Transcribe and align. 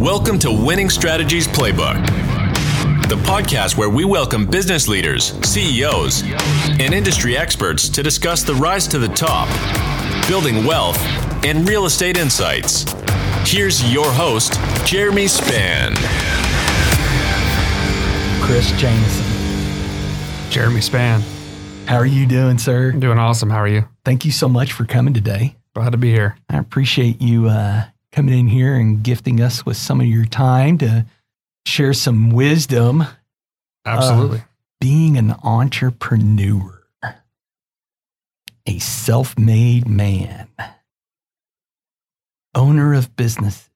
Welcome 0.00 0.38
to 0.38 0.50
Winning 0.50 0.88
Strategies 0.88 1.46
Playbook, 1.46 2.02
the 3.10 3.16
podcast 3.16 3.76
where 3.76 3.90
we 3.90 4.06
welcome 4.06 4.46
business 4.46 4.88
leaders, 4.88 5.34
CEOs, 5.46 6.22
and 6.80 6.94
industry 6.94 7.36
experts 7.36 7.86
to 7.90 8.02
discuss 8.02 8.42
the 8.42 8.54
rise 8.54 8.88
to 8.88 8.98
the 8.98 9.08
top, 9.08 9.46
building 10.26 10.64
wealth, 10.64 10.96
and 11.44 11.68
real 11.68 11.84
estate 11.84 12.16
insights. 12.16 12.90
Here's 13.44 13.92
your 13.92 14.10
host, 14.10 14.54
Jeremy 14.86 15.28
Span. 15.28 15.94
Chris 18.42 18.72
Jameson. 18.80 20.50
Jeremy 20.50 20.80
Span. 20.80 21.22
How 21.84 21.96
are 21.96 22.06
you 22.06 22.24
doing, 22.24 22.56
sir? 22.56 22.90
I'm 22.90 23.00
doing 23.00 23.18
awesome. 23.18 23.50
How 23.50 23.58
are 23.58 23.68
you? 23.68 23.86
Thank 24.06 24.24
you 24.24 24.32
so 24.32 24.48
much 24.48 24.72
for 24.72 24.86
coming 24.86 25.12
today. 25.12 25.56
Glad 25.74 25.92
to 25.92 25.98
be 25.98 26.10
here. 26.10 26.38
I 26.48 26.56
appreciate 26.56 27.20
you 27.20 27.48
uh, 27.48 27.84
coming 28.12 28.38
in 28.38 28.48
here 28.48 28.74
and 28.74 29.02
gifting 29.02 29.40
us 29.40 29.64
with 29.64 29.76
some 29.76 30.00
of 30.00 30.06
your 30.06 30.24
time 30.24 30.78
to 30.78 31.06
share 31.64 31.92
some 31.92 32.30
wisdom. 32.30 33.04
Absolutely. 33.86 34.42
being 34.80 35.16
an 35.16 35.34
entrepreneur, 35.42 36.82
a 38.66 38.78
self 38.78 39.38
made 39.38 39.88
man, 39.88 40.48
owner 42.54 42.92
of 42.92 43.16
business, 43.16 43.69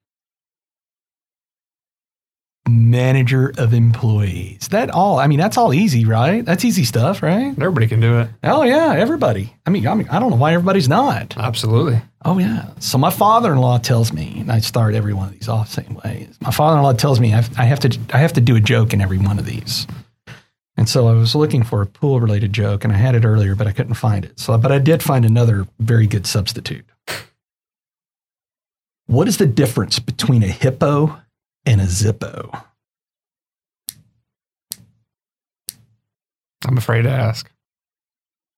manager 2.69 3.53
of 3.59 3.75
employees. 3.75 4.69
That 4.69 4.91
all, 4.91 5.19
I 5.19 5.27
mean, 5.27 5.39
that's 5.39 5.59
all 5.59 5.75
easy, 5.75 6.05
right? 6.05 6.45
That's 6.45 6.65
easy 6.65 6.85
stuff, 6.85 7.23
right? 7.23 7.49
Everybody 7.49 7.87
can 7.87 8.01
do 8.01 8.21
it. 8.21 8.31
Oh, 8.43 8.63
yeah, 8.63 8.95
everybody. 8.95 9.55
I 9.67 9.71
mean, 9.71 9.87
I 9.87 9.95
mean, 9.95 10.09
I 10.09 10.19
don't 10.19 10.31
know 10.31 10.37
why 10.37 10.55
everybody's 10.55 10.89
not. 10.89 11.37
Absolutely. 11.37 12.01
Oh 12.25 12.39
yeah. 12.39 12.71
So 12.79 12.97
my 12.97 13.11
father-in-law 13.11 13.79
tells 13.79 14.13
me, 14.13 14.37
and 14.39 14.51
I 14.51 14.61
start 14.61 14.95
every 14.95 15.13
one 15.13 15.29
of 15.29 15.35
these 15.35 15.49
off 15.49 15.75
the 15.75 15.83
same 15.83 15.95
way. 16.03 16.29
My 16.41 16.51
father-in-law 16.51 16.95
tells 16.95 17.21
me 17.21 17.35
I 17.35 17.37
have, 17.37 17.59
I 17.59 17.65
have 17.65 17.81
to 17.81 17.99
I 18.15 18.19
have 18.19 18.33
to 18.35 18.41
do 18.41 18.57
a 18.57 18.61
joke 18.61 18.95
in 18.95 19.03
every 19.03 19.19
one 19.19 19.39
of 19.39 19.45
these. 19.45 19.87
And 20.77 20.89
so 20.89 21.07
I 21.07 21.13
was 21.13 21.35
looking 21.35 21.63
for 21.63 21.83
a 21.83 21.87
pool-related 21.87 22.53
joke, 22.53 22.83
and 22.83 22.93
I 22.93 22.97
had 22.97 23.15
it 23.15 23.25
earlier, 23.25 23.55
but 23.55 23.67
I 23.67 23.73
couldn't 23.73 23.95
find 23.95 24.25
it. 24.25 24.41
So, 24.41 24.59
but 24.59 24.73
I 24.73 24.79
did 24.79 25.03
find 25.03 25.25
another 25.25 25.69
very 25.79 26.07
good 26.07 26.27
substitute. 26.27 26.85
What 29.07 29.29
is 29.29 29.37
the 29.37 29.47
difference 29.47 29.99
between 29.99 30.43
a 30.43 30.49
hippo 30.49 31.21
and 31.67 31.81
a 31.81 31.85
zippo? 31.85 32.65
I'm 36.67 36.79
afraid 36.79 37.03
to 37.03 37.11
ask. 37.11 37.51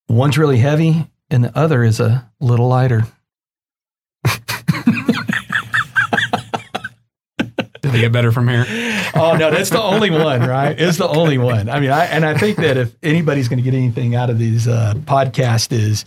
One's 0.09 0.39
really 0.39 0.59
heavy, 0.59 1.11
and 1.31 1.43
the 1.45 1.57
other 1.57 1.83
is 1.83 1.99
a 1.99 2.31
little 2.41 2.69
lighter. 2.69 3.05
Did 7.87 7.93
they 7.93 8.01
get 8.01 8.13
better 8.13 8.33
from 8.33 8.49
here? 8.49 8.65
oh 9.15 9.37
no, 9.39 9.51
that's 9.51 9.71
the 9.71 9.83
only 9.83 10.11
one, 10.11 10.41
right? 10.41 10.79
It's 10.79 10.99
the 10.99 11.09
only 11.09 11.39
one. 11.39 11.69
I 11.69 11.79
mean, 11.79 11.91
I 11.91 12.07
and 12.07 12.25
I 12.25 12.37
think 12.37 12.59
that 12.59 12.77
if 12.77 12.97
anybody's 13.03 13.49
going 13.49 13.59
to 13.59 13.63
get 13.63 13.75
anything 13.77 14.15
out 14.17 14.29
of 14.29 14.39
these 14.39 14.67
uh, 14.67 14.95
podcasts, 14.99 15.73
is 15.73 16.05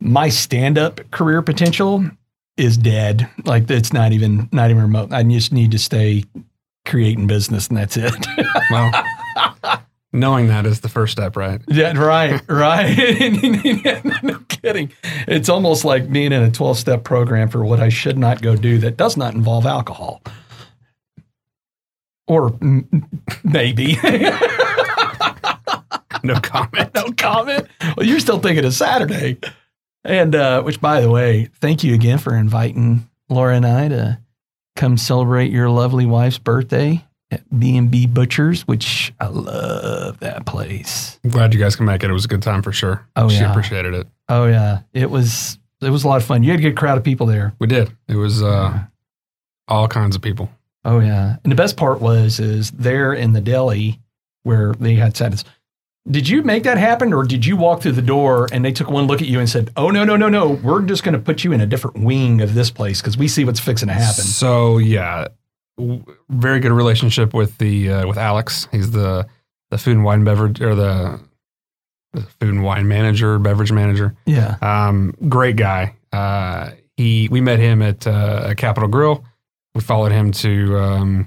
my 0.00 0.28
stand-up 0.28 1.10
career 1.10 1.42
potential 1.42 2.08
is 2.58 2.76
dead. 2.76 3.28
Like 3.44 3.70
it's 3.70 3.92
not 3.92 4.12
even 4.12 4.48
not 4.52 4.70
even 4.70 4.82
remote. 4.82 5.12
I 5.12 5.22
just 5.22 5.52
need 5.52 5.70
to 5.72 5.78
stay 5.78 6.24
creating 6.84 7.26
business, 7.26 7.68
and 7.68 7.76
that's 7.76 7.96
it. 7.96 8.12
Well, 8.70 8.92
knowing 10.12 10.48
that 10.48 10.66
is 10.66 10.80
the 10.80 10.88
first 10.90 11.12
step, 11.12 11.36
right? 11.36 11.60
yeah, 11.68 11.96
right, 11.98 12.40
right. 12.48 12.94
no 14.22 14.38
kidding. 14.48 14.92
It's 15.26 15.48
almost 15.48 15.84
like 15.86 16.10
being 16.12 16.32
in 16.32 16.42
a 16.42 16.50
twelve-step 16.50 17.02
program 17.04 17.48
for 17.48 17.64
what 17.64 17.80
I 17.80 17.88
should 17.88 18.18
not 18.18 18.42
go 18.42 18.56
do 18.56 18.76
that 18.78 18.96
does 18.98 19.16
not 19.16 19.34
involve 19.34 19.64
alcohol. 19.64 20.22
Or 22.26 22.54
m- 22.60 23.08
maybe. 23.44 23.96
No 26.24 26.34
comment. 26.40 26.90
no 26.96 27.12
comment. 27.16 27.68
Well, 27.96 28.04
you're 28.04 28.18
still 28.20 28.40
thinking 28.40 28.64
of 28.64 28.74
Saturday. 28.74 29.38
And 30.04 30.34
uh, 30.34 30.62
which, 30.62 30.80
by 30.80 31.00
the 31.00 31.10
way, 31.10 31.48
thank 31.60 31.84
you 31.84 31.94
again 31.94 32.18
for 32.18 32.34
inviting 32.34 33.08
Laura 33.28 33.56
and 33.56 33.66
I 33.66 33.88
to 33.88 34.18
come 34.76 34.96
celebrate 34.96 35.50
your 35.50 35.68
lovely 35.68 36.06
wife's 36.06 36.38
birthday 36.38 37.04
at 37.30 37.42
B&B 37.58 38.06
Butchers, 38.06 38.66
which 38.66 39.12
I 39.20 39.26
love 39.26 40.20
that 40.20 40.46
place. 40.46 41.18
I'm 41.24 41.30
glad 41.30 41.52
you 41.52 41.60
guys 41.60 41.76
can 41.76 41.84
make 41.84 42.02
it. 42.02 42.10
It 42.10 42.14
was 42.14 42.24
a 42.24 42.28
good 42.28 42.42
time 42.42 42.62
for 42.62 42.72
sure. 42.72 43.06
Oh, 43.16 43.28
she 43.28 43.40
yeah. 43.40 43.50
appreciated 43.50 43.94
it. 43.94 44.06
Oh 44.28 44.46
yeah, 44.46 44.80
it 44.92 45.10
was 45.10 45.58
it 45.80 45.90
was 45.90 46.04
a 46.04 46.08
lot 46.08 46.16
of 46.16 46.24
fun. 46.24 46.42
You 46.42 46.50
had 46.50 46.60
a 46.60 46.62
good 46.62 46.76
crowd 46.76 46.98
of 46.98 47.04
people 47.04 47.26
there. 47.26 47.54
We 47.58 47.66
did. 47.66 47.90
It 48.08 48.16
was 48.16 48.42
uh, 48.42 48.78
all 49.66 49.88
kinds 49.88 50.16
of 50.16 50.22
people. 50.22 50.50
Oh 50.84 51.00
yeah, 51.00 51.36
and 51.42 51.50
the 51.50 51.56
best 51.56 51.76
part 51.76 52.00
was 52.00 52.40
is 52.40 52.70
there 52.70 53.12
in 53.12 53.32
the 53.32 53.40
deli 53.40 54.00
where 54.42 54.72
they 54.74 54.94
had 54.94 55.16
said, 55.16 55.42
"Did 56.10 56.28
you 56.28 56.42
make 56.42 56.62
that 56.64 56.78
happen, 56.78 57.12
or 57.12 57.24
did 57.24 57.44
you 57.44 57.56
walk 57.56 57.82
through 57.82 57.92
the 57.92 58.02
door 58.02 58.48
and 58.52 58.64
they 58.64 58.72
took 58.72 58.90
one 58.90 59.06
look 59.06 59.20
at 59.20 59.28
you 59.28 59.38
and 59.40 59.48
said, 59.48 59.70
"Oh 59.76 59.90
no, 59.90 60.04
no, 60.04 60.16
no, 60.16 60.28
no, 60.28 60.50
we're 60.50 60.82
just 60.82 61.04
going 61.04 61.12
to 61.14 61.18
put 61.20 61.44
you 61.44 61.52
in 61.52 61.60
a 61.60 61.66
different 61.66 61.98
wing 61.98 62.40
of 62.40 62.54
this 62.54 62.70
place 62.70 63.00
because 63.00 63.16
we 63.18 63.28
see 63.28 63.44
what's 63.44 63.60
fixing 63.60 63.88
to 63.88 63.94
happen." 63.94 64.24
So 64.24 64.78
yeah, 64.78 65.28
w- 65.76 66.04
very 66.30 66.60
good 66.60 66.72
relationship 66.72 67.34
with 67.34 67.58
the 67.58 67.90
uh, 67.90 68.06
with 68.06 68.18
Alex. 68.18 68.68
He's 68.72 68.90
the 68.92 69.26
the 69.70 69.78
food 69.78 69.96
and 69.96 70.04
wine 70.04 70.24
beverage 70.24 70.60
or 70.62 70.74
the, 70.74 71.20
the 72.14 72.22
food 72.22 72.54
and 72.54 72.64
wine 72.64 72.88
manager, 72.88 73.38
beverage 73.38 73.70
manager. 73.70 74.14
Yeah, 74.24 74.56
Um, 74.62 75.14
great 75.28 75.56
guy. 75.56 75.94
Uh, 76.10 76.70
he 76.96 77.28
we 77.30 77.40
met 77.42 77.58
him 77.58 77.82
at 77.82 78.06
uh, 78.06 78.44
a 78.46 78.54
Capital 78.54 78.88
Grille. 78.88 79.22
We 79.74 79.82
followed 79.82 80.10
him 80.10 80.32
to 80.32 80.78
um, 80.78 81.26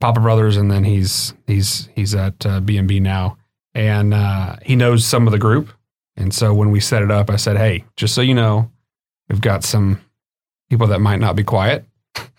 Pappas 0.00 0.22
Brothers, 0.22 0.56
and 0.56 0.70
then 0.70 0.84
he's 0.84 1.34
he's 1.46 1.90
he's 1.94 2.14
at 2.14 2.46
uh, 2.46 2.60
B 2.60 2.78
and 2.78 2.88
B 2.88 2.98
now, 2.98 3.36
and 3.74 4.14
uh, 4.14 4.56
he 4.62 4.76
knows 4.76 5.04
some 5.04 5.26
of 5.26 5.32
the 5.32 5.38
group. 5.38 5.68
And 6.16 6.34
so 6.34 6.52
when 6.52 6.70
we 6.70 6.80
set 6.80 7.02
it 7.02 7.10
up, 7.10 7.30
I 7.30 7.36
said, 7.36 7.56
"Hey, 7.56 7.84
just 7.96 8.14
so 8.14 8.20
you 8.20 8.34
know, 8.34 8.70
we've 9.28 9.40
got 9.40 9.64
some 9.64 10.00
people 10.68 10.86
that 10.88 11.00
might 11.00 11.20
not 11.20 11.36
be 11.36 11.44
quiet, 11.44 11.84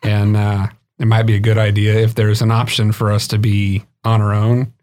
and 0.04 0.38
uh, 0.38 0.68
it 1.00 1.08
might 1.08 1.24
be 1.24 1.36
a 1.36 1.40
good 1.40 1.58
idea 1.58 1.96
if 1.96 2.16
there's 2.16 2.42
an 2.42 2.52
option 2.52 2.92
for 2.92 3.12
us 3.12 3.28
to 3.30 3.38
be 3.38 3.84
on 4.04 4.22
our 4.22 4.34
own. 4.34 4.74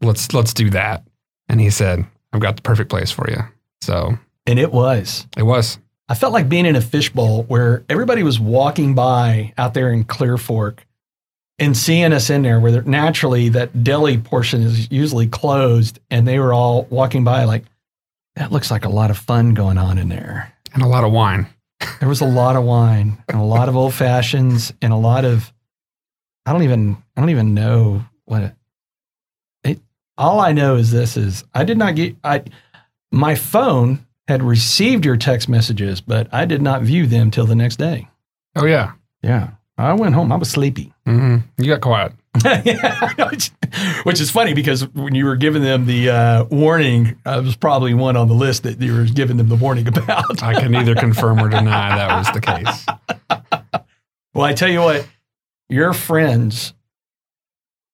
Let's 0.00 0.32
let's 0.32 0.54
do 0.54 0.70
that." 0.70 1.04
And 1.48 1.60
he 1.60 1.70
said, 1.70 2.04
"I've 2.32 2.40
got 2.40 2.56
the 2.56 2.62
perfect 2.62 2.90
place 2.90 3.10
for 3.10 3.28
you." 3.28 3.38
So 3.80 4.18
and 4.46 4.58
it 4.58 4.72
was. 4.72 5.26
it 5.36 5.42
was. 5.44 5.78
I 6.08 6.14
felt 6.14 6.34
like 6.34 6.48
being 6.48 6.66
in 6.66 6.76
a 6.76 6.82
fishbowl 6.82 7.44
where 7.44 7.84
everybody 7.88 8.22
was 8.22 8.38
walking 8.38 8.94
by 8.94 9.54
out 9.56 9.72
there 9.72 9.90
in 9.90 10.04
Clearfork 10.04 10.80
and 11.58 11.76
seeing 11.76 12.12
us 12.12 12.30
in 12.30 12.42
there, 12.42 12.58
where 12.60 12.82
naturally 12.82 13.48
that 13.50 13.84
deli 13.84 14.18
portion 14.18 14.62
is 14.62 14.90
usually 14.90 15.26
closed, 15.28 16.00
and 16.10 16.26
they 16.26 16.38
were 16.38 16.52
all 16.52 16.84
walking 16.90 17.24
by 17.24 17.44
like, 17.44 17.64
that 18.36 18.50
looks 18.50 18.70
like 18.70 18.84
a 18.84 18.88
lot 18.88 19.10
of 19.10 19.18
fun 19.18 19.54
going 19.54 19.78
on 19.78 19.98
in 19.98 20.08
there. 20.08 20.52
and 20.72 20.82
a 20.82 20.88
lot 20.88 21.04
of 21.04 21.12
wine. 21.12 21.46
There 22.00 22.08
was 22.08 22.20
a 22.20 22.26
lot 22.26 22.56
of 22.56 22.64
wine 22.64 23.22
and 23.28 23.38
a 23.38 23.44
lot 23.44 23.68
of 23.68 23.76
old 23.76 23.94
fashions 23.94 24.72
and 24.82 24.92
a 24.92 24.96
lot 24.96 25.24
of, 25.24 25.52
I 26.46 26.52
don't 26.52 26.62
even, 26.64 26.96
I 27.16 27.20
don't 27.20 27.30
even 27.30 27.54
know 27.54 28.04
what 28.24 28.42
it, 28.42 28.54
it 29.62 29.78
all 30.18 30.40
I 30.40 30.52
know 30.52 30.76
is 30.76 30.90
this 30.90 31.16
is 31.16 31.44
I 31.54 31.62
did 31.64 31.78
not 31.78 31.94
get, 31.94 32.16
I, 32.24 32.42
my 33.12 33.34
phone 33.34 34.04
had 34.26 34.42
received 34.42 35.04
your 35.04 35.16
text 35.16 35.48
messages, 35.48 36.00
but 36.00 36.26
I 36.32 36.44
did 36.46 36.62
not 36.62 36.82
view 36.82 37.06
them 37.06 37.30
till 37.30 37.46
the 37.46 37.54
next 37.54 37.76
day. 37.76 38.08
Oh 38.56 38.64
yeah, 38.66 38.92
Yeah. 39.22 39.50
I 39.76 39.92
went 39.94 40.14
home. 40.14 40.30
I 40.32 40.36
was 40.36 40.50
sleepy. 40.50 40.92
hmm 41.04 41.38
you 41.58 41.66
got 41.66 41.80
quiet. 41.80 42.12
which, 43.30 43.50
which 44.02 44.20
is 44.20 44.30
funny 44.30 44.54
because 44.54 44.86
when 44.88 45.14
you 45.14 45.24
were 45.24 45.36
giving 45.36 45.62
them 45.62 45.86
the 45.86 46.10
uh, 46.10 46.44
warning, 46.44 47.16
I 47.24 47.38
was 47.38 47.54
probably 47.56 47.94
one 47.94 48.16
on 48.16 48.26
the 48.28 48.34
list 48.34 48.64
that 48.64 48.80
you 48.80 48.92
were 48.94 49.04
giving 49.04 49.36
them 49.36 49.48
the 49.48 49.54
warning 49.56 49.86
about. 49.96 50.42
I 50.42 50.60
can 50.60 50.72
neither 50.72 50.94
confirm 50.94 51.38
or 51.40 51.48
deny 51.48 51.96
that 51.96 52.16
was 52.16 52.32
the 52.32 52.40
case. 52.40 52.86
Well, 54.34 54.44
I 54.44 54.52
tell 54.52 54.68
you 54.68 54.80
what, 54.80 55.06
your 55.68 55.92
friends 55.92 56.74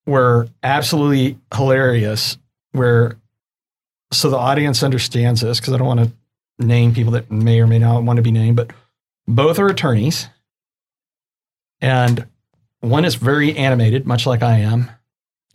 were 0.07 0.49
absolutely 0.63 1.39
hilarious. 1.55 2.39
Where 2.73 3.19
so 4.11 4.31
the 4.31 4.39
audience 4.39 4.83
understands 4.83 5.43
this 5.43 5.61
because 5.61 5.75
I 5.75 5.77
don't 5.77 5.87
want 5.87 6.01
to 6.01 6.13
name 6.67 6.95
people 6.95 7.13
that 7.13 7.31
may 7.31 7.61
or 7.61 7.67
may 7.67 7.79
not 7.79 8.05
want 8.05 8.17
to 8.17 8.23
be 8.23 8.33
named, 8.33 8.57
but 8.57 8.71
both 9.29 9.59
are 9.59 9.69
attorneys, 9.69 10.29
and 11.81 12.27
one 12.81 13.05
is 13.05 13.15
very 13.15 13.57
animated, 13.57 14.07
much 14.07 14.27
like 14.27 14.43
I 14.43 14.59
am. 14.59 14.91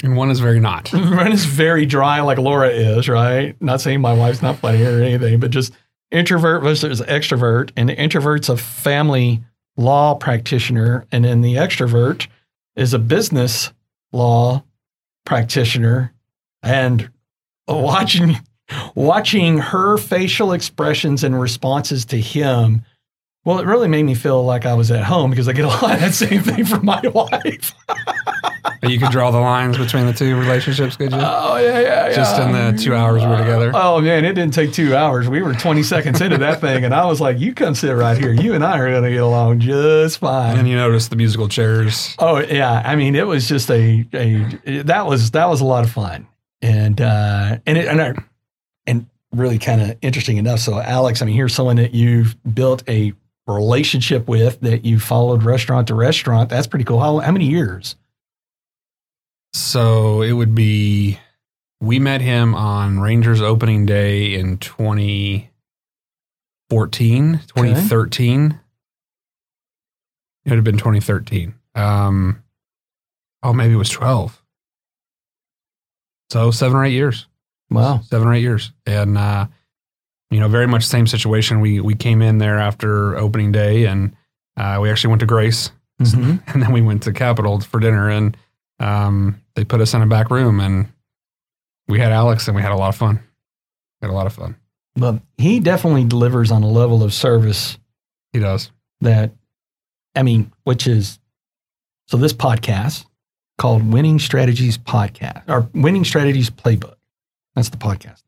And 0.03 0.17
one 0.17 0.29
is 0.29 0.39
very 0.39 0.59
not. 0.59 0.89
One 0.93 1.31
is 1.31 1.45
very 1.45 1.85
dry, 1.85 2.19
like 2.19 2.37
Laura 2.37 2.67
is, 2.67 3.07
right? 3.07 3.59
Not 3.61 3.79
saying 3.79 4.01
my 4.01 4.13
wife's 4.13 4.41
not 4.41 4.57
funny 4.59 4.83
or 4.83 5.01
anything, 5.01 5.39
but 5.39 5.51
just 5.51 5.71
introvert 6.11 6.63
versus 6.63 6.99
extrovert. 7.01 7.71
And 7.77 7.87
the 7.87 7.95
introvert's 7.95 8.49
a 8.49 8.57
family 8.57 9.41
law 9.77 10.15
practitioner, 10.15 11.05
and 11.13 11.23
then 11.23 11.39
the 11.39 11.55
extrovert 11.55 12.27
is 12.75 12.93
a 12.93 12.99
business 12.99 13.71
law 14.11 14.63
practitioner. 15.25 16.13
And 16.61 17.09
watching 17.67 18.35
watching 18.95 19.59
her 19.59 19.97
facial 19.97 20.51
expressions 20.51 21.23
and 21.23 21.39
responses 21.39 22.03
to 22.05 22.19
him 22.19 22.83
Well, 23.45 23.59
it 23.59 23.67
really 23.67 23.87
made 23.87 24.03
me 24.03 24.15
feel 24.15 24.43
like 24.43 24.65
I 24.65 24.73
was 24.73 24.89
at 24.89 25.03
home 25.03 25.29
because 25.29 25.47
I 25.47 25.53
get 25.53 25.65
a 25.65 25.67
lot 25.67 25.93
of 25.93 25.99
that 25.99 26.13
same 26.15 26.41
thing 26.41 26.65
from 26.65 26.83
my 26.83 26.99
wife. 27.13 27.73
You 28.81 28.99
could 28.99 29.11
draw 29.11 29.31
the 29.31 29.39
lines 29.39 29.77
between 29.77 30.07
the 30.07 30.13
two 30.13 30.35
relationships, 30.35 30.95
could 30.95 31.11
you? 31.11 31.17
Oh 31.21 31.57
yeah, 31.57 31.79
yeah, 31.79 32.07
yeah. 32.09 32.15
Just 32.15 32.39
in 32.39 32.51
the 32.51 32.75
two 32.81 32.93
hours 32.95 33.21
we 33.23 33.29
were 33.29 33.37
together. 33.37 33.71
Oh 33.73 34.01
man, 34.01 34.25
it 34.25 34.33
didn't 34.33 34.53
take 34.53 34.73
two 34.73 34.95
hours. 34.95 35.29
We 35.29 35.41
were 35.41 35.53
20 35.53 35.83
seconds 35.83 36.21
into 36.21 36.37
that 36.39 36.59
thing, 36.61 36.83
and 36.85 36.93
I 36.93 37.05
was 37.05 37.21
like, 37.21 37.39
"You 37.39 37.53
come 37.53 37.75
sit 37.75 37.91
right 37.91 38.17
here. 38.17 38.31
You 38.33 38.53
and 38.53 38.63
I 38.63 38.77
are 38.79 38.91
gonna 38.91 39.09
get 39.09 39.23
along 39.23 39.59
just 39.59 40.19
fine." 40.19 40.57
And 40.57 40.67
you 40.67 40.75
noticed 40.75 41.09
the 41.09 41.15
musical 41.15 41.47
chairs. 41.47 42.15
Oh 42.19 42.39
yeah, 42.39 42.81
I 42.85 42.95
mean, 42.95 43.15
it 43.15 43.27
was 43.27 43.47
just 43.47 43.69
a 43.71 44.05
a 44.13 44.81
that 44.83 45.05
was 45.07 45.31
that 45.31 45.47
was 45.47 45.61
a 45.61 45.65
lot 45.65 45.83
of 45.83 45.91
fun, 45.91 46.27
and 46.61 46.99
uh, 46.99 47.57
and 47.65 47.77
it, 47.77 47.87
and 47.87 48.01
I, 48.01 48.13
and 48.87 49.07
really 49.31 49.59
kind 49.59 49.81
of 49.81 49.97
interesting 50.01 50.37
enough. 50.37 50.59
So 50.59 50.79
Alex, 50.79 51.21
I 51.21 51.25
mean, 51.25 51.35
here's 51.35 51.53
someone 51.53 51.75
that 51.77 51.93
you've 51.93 52.35
built 52.53 52.83
a 52.87 53.13
relationship 53.47 54.27
with 54.27 54.59
that 54.61 54.85
you 54.85 54.99
followed 54.99 55.43
restaurant 55.43 55.87
to 55.87 55.95
restaurant. 55.95 56.49
That's 56.49 56.67
pretty 56.67 56.85
cool. 56.85 56.99
How 56.99 57.19
how 57.19 57.31
many 57.31 57.45
years? 57.45 57.95
So 59.53 60.21
it 60.21 60.33
would 60.33 60.53
be, 60.53 61.17
we 61.79 61.97
met 61.97 62.19
him 62.19 62.53
on 62.55 62.99
Rangers 62.99 63.41
opening 63.41 63.85
day 63.85 64.33
in 64.33 64.57
2014, 64.57 67.39
2013. 67.47 68.59
It 70.43 70.49
would 70.49 70.57
have 70.57 70.65
been 70.65 70.77
2013. 70.77 71.53
Um, 71.73 72.43
oh, 73.43 73.53
maybe 73.53 73.75
it 73.75 73.77
was 73.77 73.89
12. 73.89 74.41
So 76.29 76.51
seven 76.51 76.75
or 76.75 76.83
eight 76.83 76.93
years. 76.93 77.27
Wow. 77.69 78.01
seven 78.01 78.27
or 78.27 78.33
eight 78.33 78.41
years, 78.41 78.73
and 78.85 79.17
uh, 79.17 79.47
you 80.31 80.39
know, 80.39 80.47
very 80.47 80.67
much 80.67 80.83
same 80.85 81.07
situation. 81.07 81.59
We 81.61 81.79
we 81.79 81.95
came 81.95 82.21
in 82.21 82.37
there 82.39 82.59
after 82.59 83.15
opening 83.17 83.51
day, 83.51 83.85
and 83.85 84.15
uh, 84.57 84.79
we 84.81 84.89
actually 84.89 85.09
went 85.09 85.19
to 85.21 85.25
Grace, 85.25 85.71
Mhm. 86.01 86.41
and 86.53 86.61
then 86.63 86.71
we 86.71 86.81
went 86.81 87.03
to 87.03 87.13
Capital 87.13 87.59
for 87.61 87.79
dinner, 87.79 88.09
and 88.09 88.35
um, 88.79 89.41
they 89.55 89.63
put 89.63 89.81
us 89.81 89.93
in 89.93 90.01
a 90.01 90.05
back 90.07 90.29
room, 90.29 90.59
and 90.59 90.87
we 91.87 91.99
had 91.99 92.11
Alex, 92.11 92.47
and 92.47 92.55
we 92.55 92.61
had 92.61 92.71
a 92.71 92.75
lot 92.77 92.89
of 92.89 92.95
fun. 92.95 93.19
We 94.01 94.07
had 94.07 94.11
a 94.11 94.15
lot 94.17 94.27
of 94.27 94.33
fun. 94.33 94.55
But 94.95 95.21
he 95.37 95.59
definitely 95.59 96.05
delivers 96.05 96.51
on 96.51 96.63
a 96.63 96.69
level 96.69 97.03
of 97.03 97.13
service 97.13 97.77
He 98.33 98.39
does. 98.39 98.71
that, 99.01 99.31
I 100.15 100.23
mean, 100.23 100.51
which 100.63 100.87
is 100.87 101.19
so 102.07 102.17
this 102.17 102.33
podcast 102.33 103.05
called 103.57 103.91
Winning 103.91 104.19
Strategies 104.19 104.77
Podcast 104.77 105.43
or 105.49 105.69
Winning 105.73 106.03
Strategies 106.05 106.49
Playbook. 106.49 106.95
That's 107.55 107.69
the 107.69 107.77
podcast. 107.77 108.23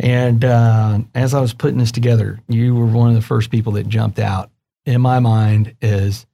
And 0.00 0.46
uh, 0.46 1.00
as 1.14 1.34
I 1.34 1.40
was 1.40 1.52
putting 1.52 1.78
this 1.78 1.92
together, 1.92 2.40
you 2.48 2.74
were 2.74 2.86
one 2.86 3.10
of 3.10 3.14
the 3.14 3.20
first 3.20 3.50
people 3.50 3.72
that 3.72 3.86
jumped 3.86 4.18
out 4.18 4.50
in 4.86 5.02
my 5.02 5.20
mind 5.20 5.76
as 5.82 6.26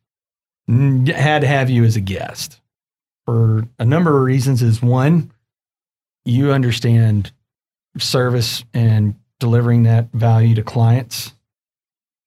mm, 0.71 1.09
had 1.09 1.41
to 1.41 1.49
have 1.49 1.69
you 1.69 1.85
as 1.85 1.97
a 1.97 2.01
guest 2.01 2.61
for 3.25 3.67
a 3.81 3.85
number 3.85 4.17
of 4.17 4.23
reasons. 4.23 4.63
Is 4.63 4.81
one, 4.81 5.33
you 6.25 6.53
understand 6.53 7.33
service 7.99 8.65
and 8.73 9.17
delivering 9.41 9.83
that 9.83 10.13
value 10.13 10.55
to 10.55 10.63
clients. 10.63 11.35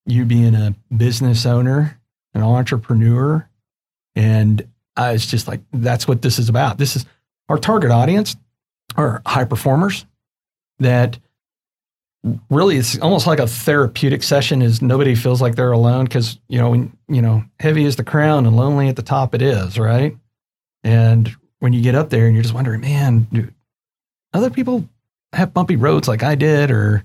You 0.06 0.26
being 0.26 0.56
a 0.56 0.76
business 0.96 1.46
owner, 1.46 2.02
an 2.34 2.42
entrepreneur, 2.42 3.48
and 4.14 4.68
I 4.98 5.14
was 5.14 5.26
just 5.26 5.48
like, 5.48 5.62
that's 5.72 6.06
what 6.06 6.22
this 6.22 6.38
is 6.38 6.50
about. 6.50 6.78
This 6.78 6.98
is 6.98 7.06
our 7.48 7.58
target 7.58 7.92
audience 7.92 8.36
are 8.98 9.22
high 9.26 9.46
performers 9.46 10.06
that 10.80 11.18
really 12.50 12.78
it's 12.78 13.00
almost 13.00 13.28
like 13.28 13.40
a 13.40 13.48
therapeutic 13.48 14.24
session 14.24 14.62
is 14.62 14.82
nobody 14.82 15.16
feels 15.16 15.42
like 15.42 15.56
they're 15.56 15.72
alone 15.72 16.06
because 16.06 16.38
you 16.50 16.60
know 16.60 16.70
when 16.72 16.98
you 17.08 17.22
know 17.22 17.44
heavy 17.60 17.86
is 17.86 17.96
the 17.96 18.04
crown 18.04 18.46
and 18.46 18.56
lonely 18.56 18.90
at 18.90 18.96
the 18.96 19.02
top 19.02 19.34
it 19.34 19.42
is 19.42 19.78
right? 19.80 20.16
And 20.84 21.30
when 21.60 21.74
you 21.74 21.82
get 21.82 21.96
up 21.96 22.10
there 22.10 22.26
and 22.26 22.36
you're 22.36 22.44
just 22.44 22.54
wondering 22.54 22.82
man 22.82 23.54
other 24.34 24.50
people 24.50 24.88
have 25.34 25.54
bumpy 25.54 25.76
roads 25.76 26.08
like 26.08 26.24
i 26.24 26.36
did 26.36 26.72
or 26.72 27.04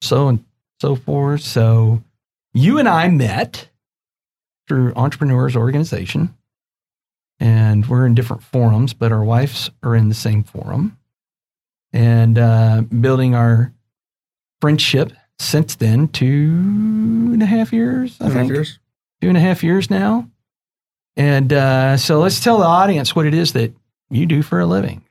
so 0.00 0.28
and 0.28 0.44
so 0.80 0.96
forth? 0.96 1.42
So 1.42 2.02
you 2.54 2.78
and 2.78 2.88
i 2.88 3.08
met 3.08 3.68
through 4.68 4.92
entrepreneurs 4.94 5.56
organization 5.56 6.34
and 7.40 7.86
we're 7.86 8.06
in 8.06 8.14
different 8.14 8.44
forums 8.44 8.92
but 8.94 9.10
our 9.10 9.24
wives 9.24 9.70
are 9.82 9.96
in 9.96 10.08
the 10.08 10.14
same 10.14 10.44
forum. 10.44 10.96
And 11.92 12.38
uh, 12.38 12.82
building 12.82 13.34
our 13.34 13.72
friendship 14.60 15.12
since 15.38 15.74
then 15.76 16.08
two 16.08 17.30
and 17.32 17.42
a 17.42 17.46
half 17.46 17.72
years 17.72 18.16
i 18.20 18.24
Two 18.28 18.30
and 18.30 18.32
a 18.32 18.34
half 18.38 18.42
think 18.46 18.52
years. 18.54 18.78
two 19.20 19.28
and 19.28 19.36
a 19.36 19.40
half 19.40 19.62
years 19.64 19.90
now 19.90 20.28
and 21.16 21.52
uh, 21.52 21.96
so 21.96 22.20
let's 22.20 22.40
tell 22.40 22.58
the 22.58 22.64
audience 22.64 23.14
what 23.16 23.26
it 23.26 23.34
is 23.34 23.52
that 23.54 23.72
you 24.10 24.26
do 24.26 24.42
for 24.42 24.60
a 24.60 24.66
living 24.66 25.02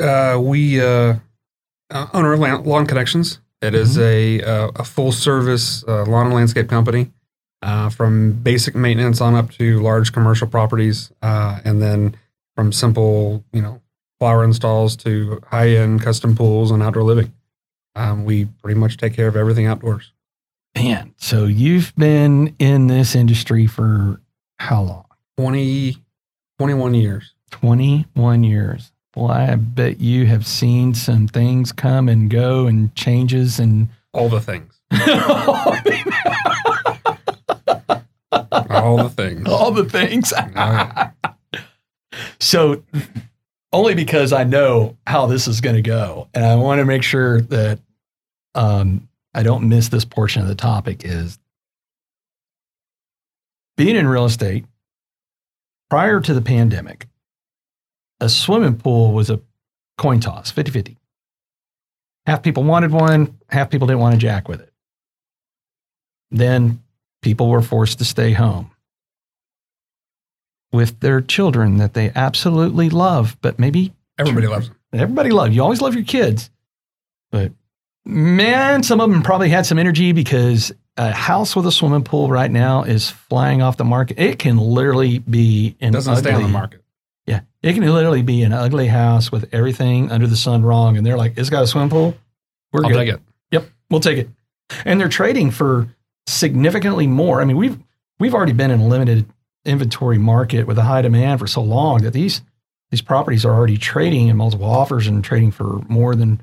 Uh, 0.00 0.38
we 0.40 0.80
uh, 0.80 1.16
uh, 1.90 2.06
owner 2.14 2.32
of 2.32 2.40
Lawn 2.66 2.86
Connections. 2.86 3.40
It 3.60 3.74
is 3.74 3.98
a 3.98 4.40
uh, 4.40 4.70
a 4.76 4.84
full 4.84 5.12
service 5.12 5.84
uh, 5.86 6.04
lawn 6.06 6.26
and 6.26 6.34
landscape 6.34 6.68
company, 6.70 7.10
uh, 7.60 7.90
from 7.90 8.32
basic 8.32 8.74
maintenance 8.74 9.20
on 9.20 9.34
up 9.34 9.50
to 9.58 9.80
large 9.80 10.12
commercial 10.12 10.46
properties, 10.46 11.12
uh, 11.20 11.60
and 11.64 11.82
then 11.82 12.16
from 12.56 12.72
simple 12.72 13.44
you 13.52 13.60
know 13.60 13.82
flower 14.18 14.42
installs 14.44 14.96
to 14.96 15.42
high 15.50 15.68
end 15.76 16.00
custom 16.00 16.34
pools 16.34 16.70
and 16.70 16.82
outdoor 16.82 17.02
living. 17.02 17.32
Um, 17.96 18.24
we 18.24 18.44
pretty 18.46 18.78
much 18.78 18.96
take 18.96 19.14
care 19.14 19.28
of 19.28 19.36
everything 19.36 19.66
outdoors. 19.66 20.12
man 20.76 21.12
so 21.16 21.46
you've 21.46 21.92
been 21.96 22.54
in 22.58 22.86
this 22.86 23.14
industry 23.16 23.66
for 23.66 24.20
how 24.58 24.82
long 24.82 25.04
20, 25.38 25.96
21 26.58 26.94
years. 26.94 27.34
21 27.50 28.44
years 28.44 28.92
Well, 29.16 29.30
i 29.32 29.56
bet 29.56 30.00
you 30.00 30.26
have 30.26 30.46
seen 30.46 30.94
some 30.94 31.26
things 31.26 31.72
come 31.72 32.08
and 32.08 32.30
go 32.30 32.66
and 32.66 32.94
changes 32.94 33.58
and 33.58 33.88
All 34.14 34.28
the 34.28 34.40
things. 34.40 34.80
All 38.70 38.96
the 38.96 39.10
things. 39.10 39.46
all 39.48 39.70
the 39.72 39.84
things. 39.84 40.32
so, 42.40 42.82
only 43.72 43.94
because 43.94 44.32
I 44.32 44.44
know 44.44 44.96
how 45.06 45.26
this 45.26 45.46
is 45.46 45.60
going 45.60 45.76
to 45.76 45.82
go, 45.82 46.28
and 46.34 46.44
I 46.44 46.56
want 46.56 46.80
to 46.80 46.84
make 46.84 47.02
sure 47.02 47.40
that 47.42 47.78
um, 48.54 49.08
I 49.34 49.42
don't 49.42 49.68
miss 49.68 49.88
this 49.88 50.04
portion 50.04 50.42
of 50.42 50.48
the 50.48 50.54
topic 50.54 51.04
is 51.04 51.38
being 53.76 53.96
in 53.96 54.08
real 54.08 54.24
estate 54.24 54.64
prior 55.88 56.20
to 56.20 56.34
the 56.34 56.42
pandemic. 56.42 57.06
A 58.20 58.28
swimming 58.28 58.76
pool 58.76 59.12
was 59.12 59.30
a 59.30 59.40
coin 59.96 60.20
toss, 60.20 60.50
50 60.50 60.72
50. 60.72 60.96
Half 62.26 62.42
people 62.42 62.64
wanted 62.64 62.90
one, 62.90 63.38
half 63.48 63.70
people 63.70 63.86
didn't 63.86 64.00
want 64.00 64.14
to 64.14 64.20
jack 64.20 64.48
with 64.48 64.60
it. 64.60 64.72
Then 66.30 66.82
people 67.22 67.48
were 67.48 67.62
forced 67.62 67.98
to 67.98 68.04
stay 68.04 68.32
home 68.32 68.69
with 70.72 71.00
their 71.00 71.20
children 71.20 71.78
that 71.78 71.94
they 71.94 72.10
absolutely 72.14 72.88
love, 72.90 73.36
but 73.40 73.58
maybe 73.58 73.92
Everybody 74.18 74.46
loves 74.46 74.68
them. 74.68 74.76
everybody 74.92 75.30
love 75.30 75.52
you 75.52 75.62
always 75.62 75.80
love 75.80 75.94
your 75.94 76.04
kids 76.04 76.50
but 77.30 77.52
man 78.04 78.82
some 78.82 79.00
of 79.00 79.08
them 79.10 79.22
probably 79.22 79.48
had 79.48 79.64
some 79.64 79.78
energy 79.78 80.12
because 80.12 80.72
a 80.98 81.10
house 81.10 81.56
with 81.56 81.66
a 81.66 81.72
swimming 81.72 82.04
pool 82.04 82.28
right 82.28 82.50
now 82.50 82.82
is 82.82 83.08
flying 83.08 83.62
off 83.62 83.76
the 83.78 83.84
market 83.84 84.18
it 84.18 84.38
can 84.38 84.58
literally 84.58 85.18
be 85.20 85.74
an 85.80 85.92
doesn't 85.92 86.12
ugly, 86.12 86.22
stay 86.22 86.34
on 86.34 86.42
the 86.42 86.48
market. 86.48 86.82
yeah 87.26 87.40
it 87.62 87.72
can 87.72 87.82
literally 87.90 88.20
be 88.22 88.42
an 88.42 88.52
ugly 88.52 88.88
house 88.88 89.32
with 89.32 89.48
everything 89.52 90.10
under 90.10 90.26
the 90.26 90.36
sun 90.36 90.62
wrong 90.62 90.98
and 90.98 91.06
they're 91.06 91.16
like 91.16 91.32
it's 91.38 91.48
got 91.50 91.62
a 91.62 91.66
swimming 91.66 91.88
pool 91.90 92.14
we're 92.72 92.84
I'll 92.84 92.90
good 92.90 92.96
take 92.98 93.14
it. 93.14 93.20
Yep, 93.52 93.64
we'll 93.90 94.00
take 94.00 94.18
it. 94.18 94.28
And 94.84 95.00
they're 95.00 95.08
trading 95.08 95.50
for 95.50 95.88
significantly 96.28 97.06
more. 97.08 97.40
I 97.40 97.44
mean, 97.44 97.56
we've 97.56 97.78
we've 98.20 98.34
already 98.34 98.52
been 98.52 98.70
in 98.70 98.88
limited 98.88 99.26
inventory 99.64 100.18
market 100.18 100.66
with 100.66 100.78
a 100.78 100.82
high 100.82 101.02
demand 101.02 101.40
for 101.40 101.46
so 101.46 101.62
long 101.62 102.02
that 102.02 102.12
these 102.12 102.42
these 102.90 103.02
properties 103.02 103.44
are 103.44 103.54
already 103.54 103.78
trading 103.78 104.28
in 104.28 104.36
multiple 104.36 104.68
offers 104.68 105.06
and 105.06 105.22
trading 105.22 105.52
for 105.52 105.80
more 105.88 106.16
than 106.16 106.42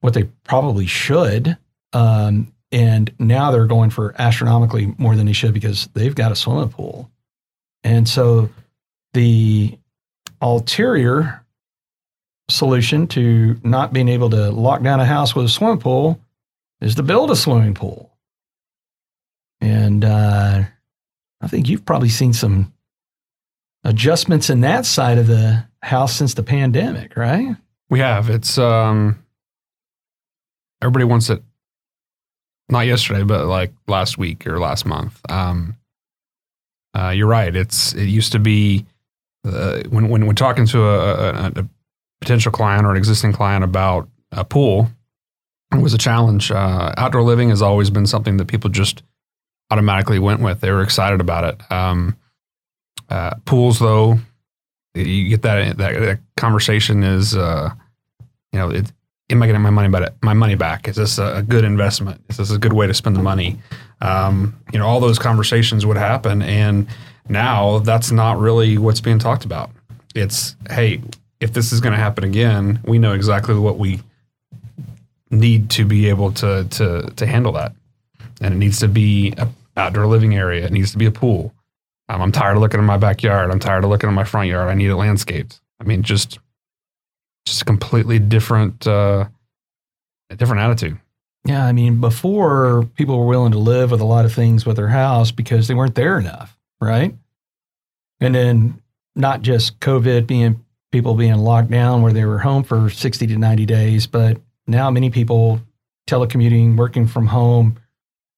what 0.00 0.12
they 0.12 0.24
probably 0.44 0.86
should. 0.86 1.56
Um, 1.92 2.52
and 2.70 3.10
now 3.18 3.50
they're 3.50 3.66
going 3.66 3.90
for 3.90 4.14
astronomically 4.18 4.94
more 4.98 5.16
than 5.16 5.26
they 5.26 5.32
should 5.32 5.54
because 5.54 5.88
they've 5.94 6.14
got 6.14 6.32
a 6.32 6.36
swimming 6.36 6.68
pool. 6.68 7.10
And 7.82 8.06
so 8.06 8.50
the 9.14 9.78
ulterior 10.42 11.42
solution 12.50 13.06
to 13.08 13.58
not 13.62 13.92
being 13.92 14.08
able 14.08 14.30
to 14.30 14.50
lock 14.50 14.82
down 14.82 15.00
a 15.00 15.06
house 15.06 15.34
with 15.34 15.46
a 15.46 15.48
swimming 15.48 15.78
pool 15.78 16.20
is 16.80 16.96
to 16.96 17.02
build 17.02 17.30
a 17.30 17.36
swimming 17.36 17.74
pool. 17.74 18.10
And 19.60 20.04
uh, 20.04 20.64
I 21.40 21.48
think 21.48 21.68
you've 21.68 21.84
probably 21.84 22.08
seen 22.08 22.32
some 22.32 22.72
adjustments 23.84 24.50
in 24.50 24.62
that 24.62 24.86
side 24.86 25.18
of 25.18 25.26
the 25.26 25.64
house 25.82 26.14
since 26.16 26.34
the 26.34 26.42
pandemic, 26.42 27.16
right? 27.16 27.56
We 27.88 28.00
have. 28.00 28.30
It's 28.30 28.58
um 28.58 29.22
everybody 30.82 31.04
wants 31.04 31.30
it 31.30 31.42
not 32.68 32.80
yesterday, 32.80 33.22
but 33.22 33.46
like 33.46 33.72
last 33.86 34.18
week 34.18 34.46
or 34.46 34.58
last 34.58 34.86
month. 34.86 35.20
Um, 35.28 35.76
uh, 36.96 37.10
you're 37.10 37.28
right. 37.28 37.54
It's 37.54 37.92
it 37.94 38.06
used 38.06 38.32
to 38.32 38.38
be 38.38 38.86
uh, 39.46 39.82
when 39.88 40.08
when 40.08 40.26
we're 40.26 40.32
talking 40.32 40.66
to 40.66 40.82
a, 40.82 41.30
a, 41.30 41.52
a, 41.56 41.68
potential 42.22 42.50
client 42.50 42.86
or 42.86 42.90
an 42.90 42.96
existing 42.96 43.30
client 43.30 43.62
about 43.62 44.08
a 44.32 44.42
pool, 44.42 44.88
it 45.72 45.82
was 45.82 45.92
a 45.92 45.98
challenge. 45.98 46.50
Uh, 46.50 46.94
outdoor 46.96 47.22
living 47.22 47.50
has 47.50 47.60
always 47.60 47.90
been 47.90 48.06
something 48.06 48.38
that 48.38 48.46
people 48.46 48.70
just 48.70 49.02
automatically 49.70 50.18
went 50.18 50.40
with. 50.40 50.60
They 50.60 50.70
were 50.70 50.82
excited 50.82 51.20
about 51.20 51.44
it. 51.44 51.72
Um, 51.72 52.16
uh, 53.08 53.34
pools, 53.44 53.78
though, 53.78 54.18
you 54.94 55.28
get 55.28 55.42
that 55.42 55.76
that, 55.78 56.00
that 56.00 56.18
conversation 56.36 57.02
is, 57.02 57.36
uh, 57.36 57.70
you 58.52 58.58
know, 58.58 58.70
it, 58.70 58.92
am 59.30 59.42
I 59.42 59.46
getting 59.46 59.62
my 59.62 59.70
money 59.70 59.88
back? 59.88 60.12
My 60.22 60.34
money 60.34 60.54
back? 60.54 60.88
Is 60.88 60.96
this 60.96 61.18
a 61.18 61.44
good 61.46 61.64
investment? 61.64 62.20
Is 62.28 62.36
this 62.38 62.50
a 62.50 62.58
good 62.58 62.72
way 62.72 62.86
to 62.86 62.94
spend 62.94 63.16
the 63.16 63.22
money? 63.22 63.58
Um, 64.00 64.58
you 64.72 64.78
know, 64.78 64.86
all 64.86 65.00
those 65.00 65.18
conversations 65.18 65.84
would 65.86 65.96
happen, 65.96 66.42
and 66.42 66.86
now 67.28 67.78
that's 67.80 68.10
not 68.10 68.38
really 68.38 68.78
what's 68.78 69.00
being 69.00 69.18
talked 69.18 69.44
about. 69.44 69.70
It's 70.14 70.56
hey, 70.70 71.02
if 71.40 71.52
this 71.52 71.72
is 71.72 71.80
going 71.80 71.92
to 71.92 71.98
happen 71.98 72.24
again, 72.24 72.80
we 72.84 72.98
know 72.98 73.12
exactly 73.12 73.54
what 73.54 73.78
we 73.78 74.00
need 75.30 75.70
to 75.70 75.84
be 75.84 76.08
able 76.08 76.32
to 76.32 76.64
to 76.64 77.10
to 77.16 77.26
handle 77.26 77.52
that, 77.52 77.72
and 78.40 78.54
it 78.54 78.56
needs 78.56 78.78
to 78.80 78.88
be 78.88 79.32
a 79.36 79.48
outdoor 79.76 80.06
living 80.06 80.34
area. 80.34 80.64
It 80.64 80.72
needs 80.72 80.92
to 80.92 80.98
be 80.98 81.06
a 81.06 81.10
pool. 81.10 81.52
Um, 82.08 82.22
I'm 82.22 82.32
tired 82.32 82.56
of 82.56 82.62
looking 82.62 82.80
in 82.80 82.86
my 82.86 82.96
backyard. 82.96 83.50
I'm 83.50 83.58
tired 83.58 83.84
of 83.84 83.90
looking 83.90 84.08
in 84.08 84.14
my 84.14 84.24
front 84.24 84.48
yard. 84.48 84.68
I 84.68 84.74
need 84.74 84.90
it 84.90 84.96
landscaped. 84.96 85.60
I 85.80 85.84
mean, 85.84 86.02
just 86.02 86.38
just 87.44 87.62
a 87.62 87.64
completely 87.64 88.18
different 88.18 88.86
uh, 88.86 89.26
different 90.36 90.62
attitude. 90.62 90.98
Yeah, 91.44 91.64
I 91.64 91.72
mean, 91.72 92.00
before 92.00 92.88
people 92.96 93.18
were 93.18 93.26
willing 93.26 93.52
to 93.52 93.58
live 93.58 93.92
with 93.92 94.00
a 94.00 94.04
lot 94.04 94.24
of 94.24 94.32
things 94.32 94.66
with 94.66 94.76
their 94.76 94.88
house 94.88 95.30
because 95.30 95.68
they 95.68 95.74
weren't 95.74 95.94
there 95.94 96.18
enough, 96.18 96.56
right? 96.80 97.14
And 98.20 98.34
then 98.34 98.82
not 99.14 99.42
just 99.42 99.78
COVID 99.78 100.26
being 100.26 100.64
people 100.90 101.14
being 101.14 101.36
locked 101.36 101.70
down 101.70 102.02
where 102.02 102.12
they 102.12 102.24
were 102.24 102.38
home 102.38 102.64
for 102.64 102.90
60 102.90 103.26
to 103.28 103.36
90 103.36 103.66
days, 103.66 104.06
but 104.06 104.38
now 104.66 104.90
many 104.90 105.10
people 105.10 105.60
telecommuting, 106.08 106.76
working 106.76 107.06
from 107.06 107.26
home, 107.26 107.76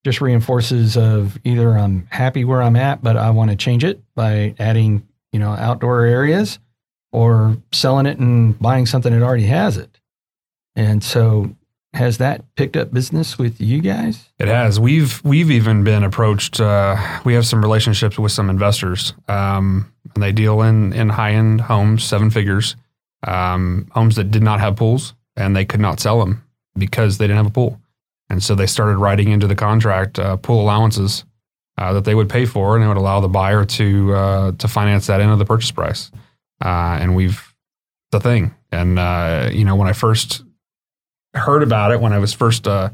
just 0.05 0.21
reinforces 0.21 0.97
of 0.97 1.39
either 1.45 1.77
I'm 1.77 2.07
happy 2.11 2.45
where 2.45 2.63
I'm 2.63 2.77
at, 2.77 3.03
but 3.03 3.17
I 3.17 3.31
want 3.31 3.51
to 3.51 3.57
change 3.57 3.85
it 3.85 4.01
by 4.15 4.55
adding, 4.59 5.07
you 5.33 5.39
know, 5.39 5.51
outdoor 5.51 6.05
areas 6.05 6.59
or 7.13 7.57
selling 7.73 8.07
it 8.07 8.19
and 8.19 8.59
buying 8.59 8.87
something 8.87 9.13
that 9.13 9.25
already 9.25 9.47
has 9.47 9.77
it. 9.77 9.99
And 10.77 11.03
so 11.03 11.55
has 11.95 12.19
that 12.19 12.45
picked 12.55 12.77
up 12.77 12.93
business 12.93 13.39
with 13.39 13.61
you 13.61 13.81
guys? 13.81 14.29
It 14.39 14.49
has. 14.49 14.79
We've 14.79 15.23
we've 15.25 15.51
even 15.51 15.85
been 15.85 16.05
approached. 16.05 16.61
Uh, 16.61 16.97
we 17.25 17.35
have 17.35 17.47
some 17.47 17.63
relationships 17.63 18.19
with 18.19 18.31
some 18.31 18.51
investors, 18.51 19.15
um, 19.27 19.93
and 20.15 20.23
they 20.23 20.33
deal 20.33 20.63
in 20.63 20.93
in 20.93 21.09
high 21.09 21.33
end 21.33 21.63
homes, 21.63 22.05
seven 22.05 22.31
figures, 22.31 22.77
um, 23.27 23.89
homes 23.93 24.17
that 24.17 24.31
did 24.31 24.43
not 24.43 24.61
have 24.61 24.77
pools, 24.77 25.15
and 25.37 25.57
they 25.57 25.65
could 25.65 25.81
not 25.81 25.99
sell 25.99 26.21
them 26.21 26.45
because 26.77 27.19
they 27.19 27.27
didn't 27.27 27.39
have 27.39 27.47
a 27.47 27.51
pool. 27.51 27.81
And 28.31 28.43
so 28.43 28.55
they 28.55 28.67
started 28.67 28.99
writing 28.99 29.31
into 29.31 29.47
the 29.47 29.55
contract 29.55 30.19
uh, 30.19 30.37
pool 30.37 30.61
allowances 30.61 31.25
uh, 31.79 31.93
that 31.95 32.05
they 32.05 32.15
would 32.15 32.29
pay 32.29 32.45
for, 32.45 32.75
and 32.75 32.85
it 32.85 32.89
would 32.89 32.97
allow 32.97 33.21
the 33.21 33.29
buyer 33.29 33.65
to 33.65 34.15
uh, 34.15 34.53
to 34.53 34.69
finance 34.69 35.07
that 35.07 35.21
into 35.21 35.37
the 35.37 35.45
purchase 35.45 35.71
price. 35.71 36.11
Uh, 36.63 36.99
and 37.01 37.15
we've 37.15 37.55
the 38.11 38.21
thing. 38.21 38.55
And 38.73 38.99
uh, 38.99 39.51
you 39.53 39.65
know, 39.65 39.77
when 39.77 39.89
I 39.89 39.93
first 39.93 40.43
heard 41.35 41.63
about 41.63 41.93
it, 41.93 42.01
when 42.01 42.13
I 42.13 42.19
was 42.19 42.33
first 42.33 42.67
uh, 42.67 42.91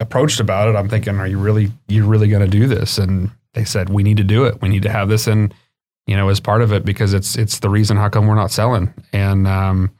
approached 0.00 0.40
about 0.40 0.68
it, 0.68 0.76
I'm 0.76 0.88
thinking, 0.88 1.18
"Are 1.18 1.26
you 1.26 1.38
really 1.38 1.72
you 1.88 2.06
really 2.06 2.28
going 2.28 2.44
to 2.44 2.50
do 2.50 2.66
this?" 2.66 2.98
And 2.98 3.30
they 3.54 3.64
said, 3.64 3.90
"We 3.90 4.02
need 4.02 4.18
to 4.18 4.24
do 4.24 4.44
it. 4.44 4.62
We 4.62 4.68
need 4.68 4.82
to 4.82 4.90
have 4.90 5.08
this 5.08 5.26
in." 5.26 5.52
You 6.06 6.16
know, 6.16 6.30
as 6.30 6.40
part 6.40 6.62
of 6.62 6.72
it 6.72 6.84
because 6.84 7.14
it's 7.14 7.36
it's 7.36 7.60
the 7.60 7.70
reason 7.70 7.96
how 7.96 8.08
come 8.08 8.26
we're 8.26 8.34
not 8.34 8.50
selling, 8.50 8.92
and 9.12 9.46
um, 9.46 9.90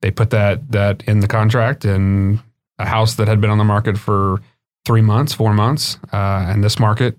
they 0.00 0.10
put 0.10 0.30
that 0.30 0.70
that 0.70 1.02
in 1.08 1.20
the 1.20 1.28
contract, 1.28 1.84
and 1.84 2.40
a 2.80 2.86
house 2.86 3.14
that 3.16 3.28
had 3.28 3.40
been 3.40 3.50
on 3.50 3.58
the 3.58 3.64
market 3.64 3.98
for 3.98 4.40
three 4.86 5.02
months, 5.02 5.34
four 5.34 5.52
months, 5.52 5.98
uh, 6.12 6.46
and 6.48 6.64
this 6.64 6.78
market 6.78 7.16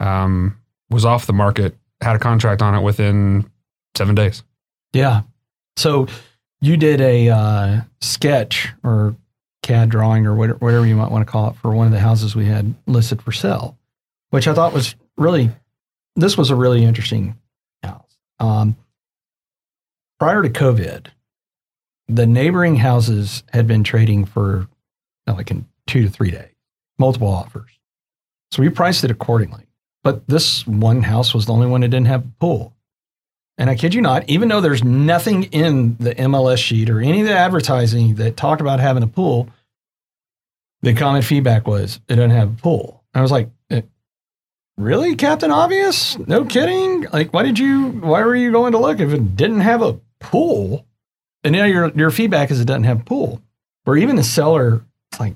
um, 0.00 0.58
was 0.90 1.04
off 1.04 1.26
the 1.26 1.32
market, 1.32 1.76
had 2.00 2.16
a 2.16 2.18
contract 2.18 2.62
on 2.62 2.74
it 2.74 2.80
within 2.80 3.48
seven 3.96 4.14
days. 4.14 4.42
Yeah. 4.92 5.22
So 5.76 6.06
you 6.60 6.76
did 6.76 7.00
a 7.00 7.28
uh, 7.28 7.80
sketch 8.00 8.70
or 8.82 9.14
CAD 9.62 9.90
drawing 9.90 10.26
or 10.26 10.34
whatever 10.34 10.86
you 10.86 10.96
might 10.96 11.10
want 11.10 11.26
to 11.26 11.30
call 11.30 11.50
it 11.50 11.56
for 11.56 11.72
one 11.72 11.86
of 11.86 11.92
the 11.92 12.00
houses 12.00 12.34
we 12.34 12.46
had 12.46 12.74
listed 12.86 13.20
for 13.22 13.32
sale, 13.32 13.76
which 14.30 14.48
I 14.48 14.54
thought 14.54 14.72
was 14.72 14.94
really, 15.16 15.50
this 16.16 16.36
was 16.36 16.50
a 16.50 16.56
really 16.56 16.84
interesting 16.84 17.38
house. 17.82 18.16
Um, 18.40 18.76
prior 20.18 20.42
to 20.42 20.48
COVID, 20.48 21.08
the 22.08 22.26
neighboring 22.26 22.76
houses 22.76 23.44
had 23.52 23.66
been 23.66 23.84
trading 23.84 24.24
for 24.24 24.68
like 25.26 25.50
in 25.50 25.66
two 25.86 26.02
to 26.02 26.10
three 26.10 26.30
days, 26.30 26.54
multiple 26.98 27.28
offers. 27.28 27.70
So 28.50 28.62
we 28.62 28.68
priced 28.68 29.04
it 29.04 29.10
accordingly. 29.10 29.66
But 30.04 30.26
this 30.26 30.66
one 30.66 31.02
house 31.02 31.32
was 31.32 31.46
the 31.46 31.52
only 31.52 31.66
one 31.66 31.82
that 31.82 31.88
didn't 31.88 32.06
have 32.06 32.24
a 32.24 32.32
pool. 32.40 32.74
And 33.58 33.70
I 33.70 33.76
kid 33.76 33.94
you 33.94 34.00
not, 34.00 34.28
even 34.28 34.48
though 34.48 34.60
there's 34.60 34.82
nothing 34.82 35.44
in 35.44 35.96
the 35.98 36.14
MLS 36.14 36.58
sheet 36.58 36.90
or 36.90 37.00
any 37.00 37.20
of 37.20 37.26
the 37.26 37.36
advertising 37.36 38.16
that 38.16 38.36
talked 38.36 38.60
about 38.60 38.80
having 38.80 39.02
a 39.02 39.06
pool, 39.06 39.48
the 40.80 40.94
common 40.94 41.22
feedback 41.22 41.66
was 41.66 42.00
it 42.08 42.16
doesn't 42.16 42.30
have 42.30 42.58
a 42.58 42.60
pool. 42.60 43.04
I 43.14 43.20
was 43.20 43.30
like, 43.30 43.50
eh, 43.70 43.82
really, 44.76 45.14
Captain 45.14 45.50
Obvious? 45.50 46.18
No 46.18 46.44
kidding. 46.44 47.06
Like, 47.12 47.32
why 47.32 47.42
did 47.44 47.58
you? 47.58 47.88
Why 47.88 48.24
were 48.24 48.34
you 48.34 48.50
going 48.50 48.72
to 48.72 48.78
look 48.78 48.98
if 48.98 49.12
it 49.12 49.36
didn't 49.36 49.60
have 49.60 49.82
a 49.82 50.00
pool? 50.18 50.86
And 51.44 51.54
now 51.54 51.64
your 51.64 51.90
your 51.90 52.10
feedback 52.10 52.50
is 52.50 52.60
it 52.60 52.64
doesn't 52.64 52.84
have 52.84 53.02
a 53.02 53.04
pool. 53.04 53.40
Or 53.86 53.96
even 53.96 54.16
the 54.16 54.24
seller 54.24 54.82
it's 55.12 55.20
like, 55.20 55.34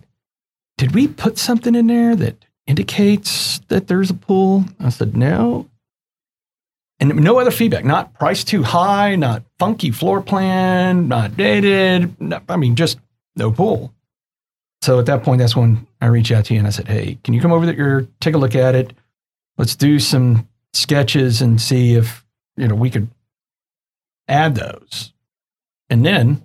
did 0.78 0.94
we 0.94 1.06
put 1.06 1.38
something 1.38 1.74
in 1.74 1.86
there 1.86 2.16
that 2.16 2.46
indicates 2.66 3.60
that 3.68 3.88
there's 3.88 4.10
a 4.10 4.14
pool? 4.14 4.64
I 4.80 4.88
said, 4.88 5.16
no. 5.16 5.68
And 6.98 7.14
no 7.16 7.38
other 7.38 7.50
feedback, 7.50 7.84
not 7.84 8.14
price 8.14 8.42
too 8.42 8.62
high, 8.62 9.16
not 9.16 9.42
funky 9.58 9.90
floor 9.90 10.22
plan, 10.22 11.08
not 11.08 11.36
dated. 11.36 12.18
Not, 12.18 12.44
I 12.48 12.56
mean, 12.56 12.74
just 12.74 12.98
no 13.36 13.52
pool. 13.52 13.92
So 14.80 14.98
at 14.98 15.06
that 15.06 15.22
point, 15.22 15.40
that's 15.40 15.54
when 15.54 15.86
I 16.00 16.06
reached 16.06 16.32
out 16.32 16.46
to 16.46 16.54
you 16.54 16.58
and 16.58 16.66
I 16.66 16.70
said, 16.70 16.88
hey, 16.88 17.18
can 17.22 17.34
you 17.34 17.40
come 17.42 17.52
over 17.52 17.66
there, 17.66 18.06
take 18.20 18.34
a 18.34 18.38
look 18.38 18.54
at 18.54 18.74
it? 18.74 18.94
Let's 19.58 19.76
do 19.76 19.98
some 19.98 20.48
sketches 20.72 21.42
and 21.42 21.60
see 21.60 21.94
if, 21.94 22.24
you 22.56 22.66
know, 22.66 22.74
we 22.74 22.88
could 22.88 23.08
add 24.26 24.54
those. 24.54 25.12
And 25.90 26.04
then 26.04 26.42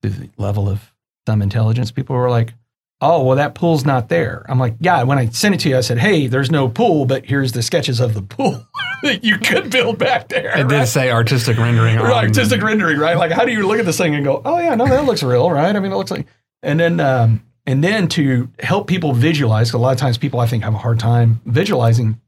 the 0.00 0.30
level 0.38 0.68
of 0.70 0.90
some 1.26 1.42
intelligence 1.42 1.90
people 1.90 2.16
were 2.16 2.30
like, 2.30 2.54
oh, 3.00 3.22
well, 3.22 3.36
that 3.36 3.54
pool's 3.54 3.84
not 3.84 4.08
there. 4.08 4.46
I'm 4.48 4.58
like, 4.58 4.76
yeah, 4.80 5.02
when 5.02 5.18
I 5.18 5.26
sent 5.28 5.54
it 5.54 5.58
to 5.62 5.68
you, 5.68 5.76
I 5.76 5.80
said, 5.80 5.98
hey, 5.98 6.28
there's 6.28 6.50
no 6.50 6.68
pool, 6.68 7.04
but 7.04 7.26
here's 7.26 7.52
the 7.52 7.62
sketches 7.62 8.00
of 8.00 8.14
the 8.14 8.22
pool 8.22 8.66
that 9.02 9.22
you 9.22 9.38
could 9.38 9.70
build 9.70 9.98
back 9.98 10.28
there. 10.28 10.56
It 10.56 10.62
right? 10.62 10.68
did 10.68 10.86
say 10.86 11.10
artistic 11.10 11.58
rendering. 11.58 11.96
right, 11.96 12.26
artistic 12.26 12.62
rendering, 12.62 12.98
right? 12.98 13.18
Like, 13.18 13.32
how 13.32 13.44
do 13.44 13.52
you 13.52 13.66
look 13.66 13.78
at 13.78 13.84
this 13.84 13.98
thing 13.98 14.14
and 14.14 14.24
go, 14.24 14.40
oh, 14.44 14.58
yeah, 14.58 14.74
no, 14.74 14.86
that 14.86 15.04
looks 15.04 15.22
real, 15.22 15.50
right? 15.50 15.74
I 15.74 15.80
mean, 15.80 15.92
it 15.92 15.96
looks 15.96 16.10
like, 16.10 16.26
and 16.62 16.80
then, 16.80 17.00
um, 17.00 17.42
and 17.66 17.84
then 17.84 18.08
to 18.08 18.48
help 18.60 18.86
people 18.86 19.12
visualize, 19.12 19.72
a 19.72 19.78
lot 19.78 19.92
of 19.92 19.98
times 19.98 20.16
people 20.16 20.40
I 20.40 20.46
think 20.46 20.64
have 20.64 20.74
a 20.74 20.78
hard 20.78 20.98
time 20.98 21.40
visualizing, 21.44 22.20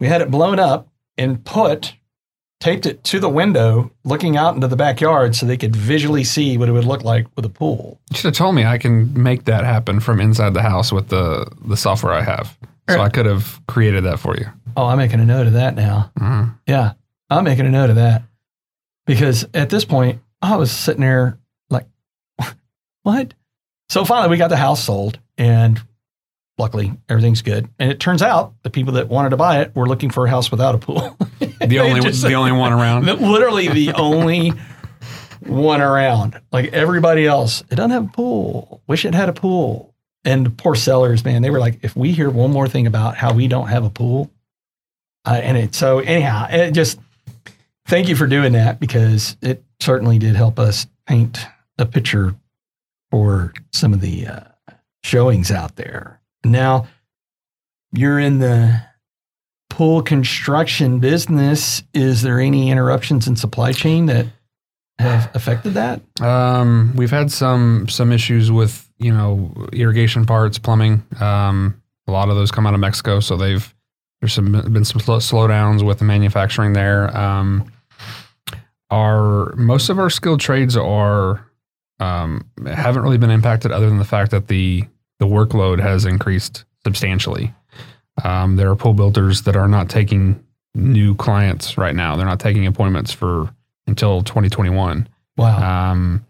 we 0.00 0.06
had 0.06 0.22
it 0.22 0.30
blown 0.30 0.58
up 0.58 0.88
and 1.18 1.44
put 1.44 1.94
taped 2.60 2.86
it 2.86 3.04
to 3.04 3.20
the 3.20 3.28
window 3.28 3.90
looking 4.04 4.36
out 4.36 4.54
into 4.54 4.66
the 4.66 4.76
backyard 4.76 5.36
so 5.36 5.46
they 5.46 5.56
could 5.56 5.76
visually 5.76 6.24
see 6.24 6.58
what 6.58 6.68
it 6.68 6.72
would 6.72 6.84
look 6.84 7.04
like 7.04 7.26
with 7.36 7.44
a 7.44 7.48
pool. 7.48 8.00
You 8.10 8.16
should 8.16 8.24
have 8.26 8.34
told 8.34 8.54
me 8.54 8.64
I 8.64 8.78
can 8.78 9.20
make 9.20 9.44
that 9.44 9.64
happen 9.64 10.00
from 10.00 10.20
inside 10.20 10.54
the 10.54 10.62
house 10.62 10.92
with 10.92 11.08
the, 11.08 11.50
the 11.64 11.76
software 11.76 12.12
I 12.12 12.22
have. 12.22 12.56
So. 12.88 13.00
I 13.00 13.10
could 13.10 13.26
have 13.26 13.60
created 13.68 14.04
that 14.04 14.18
for 14.18 14.34
you. 14.36 14.46
Oh, 14.76 14.86
I'm 14.86 14.96
making 14.96 15.20
a 15.20 15.24
note 15.24 15.46
of 15.46 15.52
that 15.52 15.74
now. 15.74 16.10
Mm. 16.18 16.54
Yeah, 16.66 16.92
I'm 17.28 17.44
making 17.44 17.66
a 17.66 17.70
note 17.70 17.90
of 17.90 17.96
that 17.96 18.22
because 19.04 19.46
at 19.52 19.68
this 19.68 19.84
point, 19.84 20.20
I 20.40 20.56
was 20.56 20.72
sitting 20.72 21.02
there 21.02 21.38
like, 21.68 21.86
what? 23.02 23.34
So 23.90 24.06
finally, 24.06 24.30
we 24.30 24.38
got 24.38 24.48
the 24.48 24.56
house 24.56 24.82
sold 24.82 25.18
and 25.36 25.82
luckily 26.58 26.92
everything's 27.08 27.42
good. 27.42 27.68
And 27.78 27.90
it 27.90 28.00
turns 28.00 28.22
out 28.22 28.54
the 28.62 28.70
people 28.70 28.94
that 28.94 29.08
wanted 29.08 29.30
to 29.30 29.36
buy 29.36 29.60
it 29.60 29.74
were 29.74 29.86
looking 29.86 30.10
for 30.10 30.26
a 30.26 30.30
house 30.30 30.50
without 30.50 30.74
a 30.74 30.78
pool. 30.78 31.16
the 31.66 31.78
only 31.78 32.00
just, 32.00 32.22
the 32.22 32.34
only 32.34 32.52
one 32.52 32.72
around. 32.72 33.06
Literally 33.20 33.68
the 33.68 33.92
only 33.92 34.52
one 35.40 35.80
around. 35.80 36.40
Like 36.52 36.72
everybody 36.72 37.26
else, 37.26 37.62
it 37.70 37.76
doesn't 37.76 37.90
have 37.90 38.04
a 38.06 38.12
pool. 38.12 38.82
Wish 38.86 39.04
it 39.04 39.14
had 39.14 39.28
a 39.28 39.32
pool. 39.32 39.94
And 40.24 40.58
poor 40.58 40.74
sellers, 40.74 41.24
man, 41.24 41.42
they 41.42 41.50
were 41.50 41.60
like, 41.60 41.78
if 41.82 41.96
we 41.96 42.12
hear 42.12 42.28
one 42.28 42.50
more 42.50 42.68
thing 42.68 42.86
about 42.86 43.16
how 43.16 43.32
we 43.32 43.48
don't 43.48 43.68
have 43.68 43.84
a 43.84 43.90
pool, 43.90 44.30
uh, 45.24 45.40
and 45.42 45.56
it 45.56 45.74
so 45.74 46.00
anyhow, 46.00 46.48
it 46.50 46.72
just 46.72 46.98
thank 47.86 48.08
you 48.08 48.16
for 48.16 48.26
doing 48.26 48.52
that 48.52 48.80
because 48.80 49.36
it 49.40 49.62
certainly 49.80 50.18
did 50.18 50.36
help 50.36 50.58
us 50.58 50.86
paint 51.06 51.46
a 51.78 51.86
picture 51.86 52.34
for 53.10 53.52
some 53.72 53.92
of 53.92 54.00
the 54.00 54.26
uh, 54.26 54.40
showings 55.02 55.50
out 55.50 55.76
there. 55.76 56.17
Now 56.44 56.86
you're 57.92 58.18
in 58.18 58.38
the 58.38 58.82
pool 59.70 60.02
construction 60.02 60.98
business. 60.98 61.82
Is 61.94 62.22
there 62.22 62.40
any 62.40 62.70
interruptions 62.70 63.26
in 63.26 63.36
supply 63.36 63.72
chain 63.72 64.06
that 64.06 64.26
have 64.98 65.30
affected 65.34 65.74
that? 65.74 66.00
Um, 66.20 66.92
we've 66.96 67.10
had 67.10 67.30
some 67.30 67.88
some 67.88 68.12
issues 68.12 68.50
with 68.50 68.88
you 68.98 69.12
know 69.12 69.52
irrigation 69.72 70.26
parts, 70.26 70.58
plumbing. 70.58 71.04
Um, 71.20 71.80
a 72.06 72.12
lot 72.12 72.28
of 72.28 72.36
those 72.36 72.50
come 72.50 72.66
out 72.66 72.74
of 72.74 72.80
Mexico, 72.80 73.20
so 73.20 73.36
they've 73.36 73.74
there's 74.20 74.32
some 74.32 74.52
been 74.52 74.84
some 74.84 75.00
slow, 75.00 75.18
slowdowns 75.18 75.84
with 75.84 76.00
the 76.00 76.04
manufacturing 76.04 76.72
there. 76.72 77.16
Um, 77.16 77.70
our 78.90 79.54
most 79.56 79.90
of 79.90 79.98
our 79.98 80.10
skilled 80.10 80.40
trades 80.40 80.76
are 80.76 81.46
um, 82.00 82.48
haven't 82.66 83.02
really 83.02 83.18
been 83.18 83.30
impacted, 83.30 83.70
other 83.70 83.88
than 83.88 83.98
the 83.98 84.04
fact 84.04 84.30
that 84.30 84.48
the 84.48 84.84
the 85.18 85.26
workload 85.26 85.80
has 85.80 86.04
increased 86.04 86.64
substantially. 86.84 87.52
Um, 88.24 88.56
there 88.56 88.70
are 88.70 88.76
pool 88.76 88.94
builders 88.94 89.42
that 89.42 89.56
are 89.56 89.68
not 89.68 89.88
taking 89.88 90.44
new 90.74 91.14
clients 91.14 91.78
right 91.78 91.94
now. 91.94 92.16
They're 92.16 92.26
not 92.26 92.40
taking 92.40 92.66
appointments 92.66 93.12
for 93.12 93.52
until 93.86 94.22
2021. 94.22 95.08
Wow. 95.36 95.90
Um, 95.90 96.24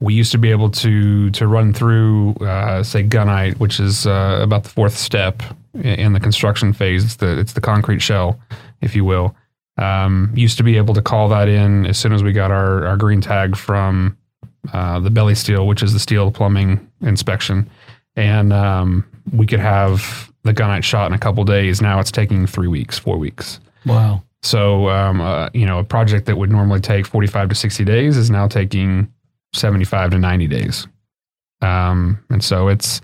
we 0.00 0.14
used 0.14 0.32
to 0.32 0.38
be 0.38 0.50
able 0.50 0.70
to 0.70 1.30
to 1.30 1.46
run 1.46 1.72
through, 1.72 2.34
uh, 2.34 2.82
say, 2.82 3.02
gunite, 3.02 3.58
which 3.58 3.80
is 3.80 4.06
uh, 4.06 4.40
about 4.42 4.64
the 4.64 4.68
fourth 4.68 4.96
step 4.96 5.42
in 5.74 6.12
the 6.12 6.20
construction 6.20 6.72
phase. 6.72 7.04
It's 7.04 7.16
the 7.16 7.38
it's 7.38 7.54
the 7.54 7.60
concrete 7.60 8.00
shell, 8.00 8.38
if 8.82 8.94
you 8.94 9.04
will. 9.04 9.34
Um, 9.78 10.32
used 10.34 10.56
to 10.58 10.62
be 10.62 10.76
able 10.76 10.94
to 10.94 11.02
call 11.02 11.28
that 11.30 11.48
in 11.48 11.86
as 11.86 11.98
soon 11.98 12.12
as 12.12 12.22
we 12.22 12.32
got 12.32 12.50
our, 12.50 12.86
our 12.86 12.96
green 12.96 13.20
tag 13.20 13.56
from 13.56 14.16
uh, 14.72 15.00
the 15.00 15.10
belly 15.10 15.34
steel, 15.34 15.66
which 15.66 15.82
is 15.82 15.92
the 15.92 15.98
steel 15.98 16.30
plumbing 16.30 16.90
inspection, 17.02 17.68
and 18.16 18.52
um, 18.52 19.06
we 19.32 19.46
could 19.46 19.60
have 19.60 20.32
the 20.44 20.54
gunite 20.54 20.84
shot 20.84 21.06
in 21.06 21.12
a 21.12 21.18
couple 21.18 21.44
days. 21.44 21.82
Now 21.82 22.00
it's 22.00 22.10
taking 22.10 22.46
three 22.46 22.68
weeks, 22.68 22.98
four 22.98 23.18
weeks. 23.18 23.60
Wow. 23.84 24.22
So, 24.42 24.88
um, 24.90 25.20
uh, 25.20 25.48
you 25.54 25.66
know, 25.66 25.78
a 25.78 25.84
project 25.84 26.26
that 26.26 26.36
would 26.36 26.50
normally 26.50 26.80
take 26.80 27.06
45 27.06 27.50
to 27.50 27.54
60 27.54 27.84
days 27.84 28.16
is 28.16 28.30
now 28.30 28.46
taking 28.46 29.12
75 29.52 30.12
to 30.12 30.18
90 30.18 30.46
days. 30.46 30.86
Um, 31.62 32.22
and 32.30 32.44
so 32.44 32.68
it's, 32.68 33.00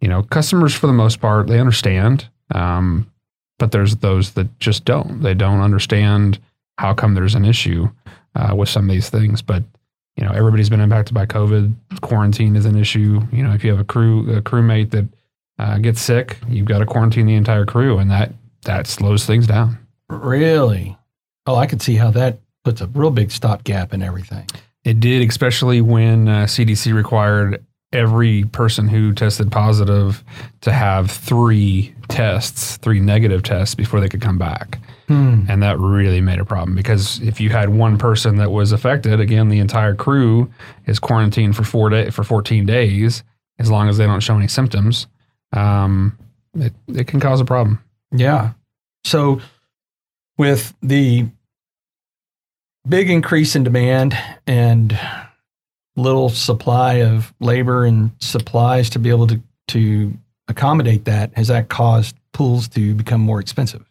you 0.00 0.08
know, 0.08 0.22
customers 0.24 0.74
for 0.74 0.86
the 0.86 0.92
most 0.92 1.20
part, 1.20 1.46
they 1.46 1.60
understand. 1.60 2.28
Um, 2.54 3.10
but 3.58 3.72
there's 3.72 3.96
those 3.96 4.32
that 4.32 4.58
just 4.58 4.84
don't. 4.84 5.22
They 5.22 5.34
don't 5.34 5.60
understand 5.60 6.40
how 6.78 6.94
come 6.94 7.14
there's 7.14 7.34
an 7.34 7.44
issue 7.44 7.88
uh, 8.34 8.54
with 8.56 8.68
some 8.68 8.88
of 8.88 8.94
these 8.94 9.10
things. 9.10 9.42
But, 9.42 9.62
you 10.20 10.26
know, 10.26 10.32
everybody's 10.32 10.68
been 10.68 10.80
impacted 10.80 11.14
by 11.14 11.24
COVID. 11.24 11.74
Quarantine 12.02 12.54
is 12.54 12.66
an 12.66 12.76
issue. 12.76 13.22
You 13.32 13.42
know, 13.42 13.54
if 13.54 13.64
you 13.64 13.70
have 13.70 13.80
a 13.80 13.84
crew, 13.84 14.36
a 14.36 14.42
crewmate 14.42 14.90
that 14.90 15.08
uh, 15.58 15.78
gets 15.78 16.02
sick, 16.02 16.36
you've 16.46 16.66
got 16.66 16.80
to 16.80 16.86
quarantine 16.86 17.24
the 17.24 17.34
entire 17.34 17.64
crew, 17.64 17.98
and 17.98 18.10
that 18.10 18.32
that 18.64 18.86
slows 18.86 19.24
things 19.24 19.46
down. 19.46 19.78
Really? 20.10 20.96
Oh, 21.46 21.56
I 21.56 21.66
could 21.66 21.80
see 21.80 21.96
how 21.96 22.10
that 22.10 22.38
puts 22.64 22.82
a 22.82 22.86
real 22.88 23.10
big 23.10 23.30
stopgap 23.30 23.94
in 23.94 24.02
everything. 24.02 24.46
It 24.84 25.00
did, 25.00 25.26
especially 25.26 25.80
when 25.80 26.28
uh, 26.28 26.44
CDC 26.44 26.92
required 26.92 27.64
every 27.92 28.44
person 28.44 28.88
who 28.88 29.14
tested 29.14 29.50
positive 29.50 30.22
to 30.60 30.70
have 30.70 31.10
three 31.10 31.94
tests, 32.08 32.76
three 32.76 33.00
negative 33.00 33.42
tests 33.42 33.74
before 33.74 34.00
they 34.00 34.08
could 34.08 34.20
come 34.20 34.38
back. 34.38 34.78
Hmm. 35.10 35.42
And 35.48 35.60
that 35.64 35.76
really 35.80 36.20
made 36.20 36.38
a 36.38 36.44
problem 36.44 36.76
because 36.76 37.20
if 37.20 37.40
you 37.40 37.50
had 37.50 37.70
one 37.70 37.98
person 37.98 38.36
that 38.36 38.52
was 38.52 38.70
affected, 38.70 39.18
again, 39.18 39.48
the 39.48 39.58
entire 39.58 39.92
crew 39.92 40.52
is 40.86 41.00
quarantined 41.00 41.56
for 41.56 41.64
four 41.64 41.90
day, 41.90 42.10
for 42.10 42.22
14 42.22 42.64
days, 42.64 43.24
as 43.58 43.68
long 43.68 43.88
as 43.88 43.98
they 43.98 44.06
don't 44.06 44.20
show 44.20 44.36
any 44.36 44.46
symptoms. 44.46 45.08
Um, 45.52 46.16
it, 46.54 46.72
it 46.86 47.08
can 47.08 47.18
cause 47.18 47.40
a 47.40 47.44
problem. 47.44 47.82
Yeah. 48.12 48.52
So, 49.02 49.40
with 50.38 50.72
the 50.80 51.26
big 52.88 53.10
increase 53.10 53.56
in 53.56 53.64
demand 53.64 54.16
and 54.46 54.96
little 55.96 56.28
supply 56.28 57.02
of 57.02 57.34
labor 57.40 57.84
and 57.84 58.12
supplies 58.20 58.90
to 58.90 59.00
be 59.00 59.10
able 59.10 59.26
to, 59.26 59.42
to 59.68 60.14
accommodate 60.46 61.06
that, 61.06 61.36
has 61.36 61.48
that 61.48 61.68
caused 61.68 62.14
pools 62.32 62.68
to 62.68 62.94
become 62.94 63.20
more 63.20 63.40
expensive? 63.40 63.89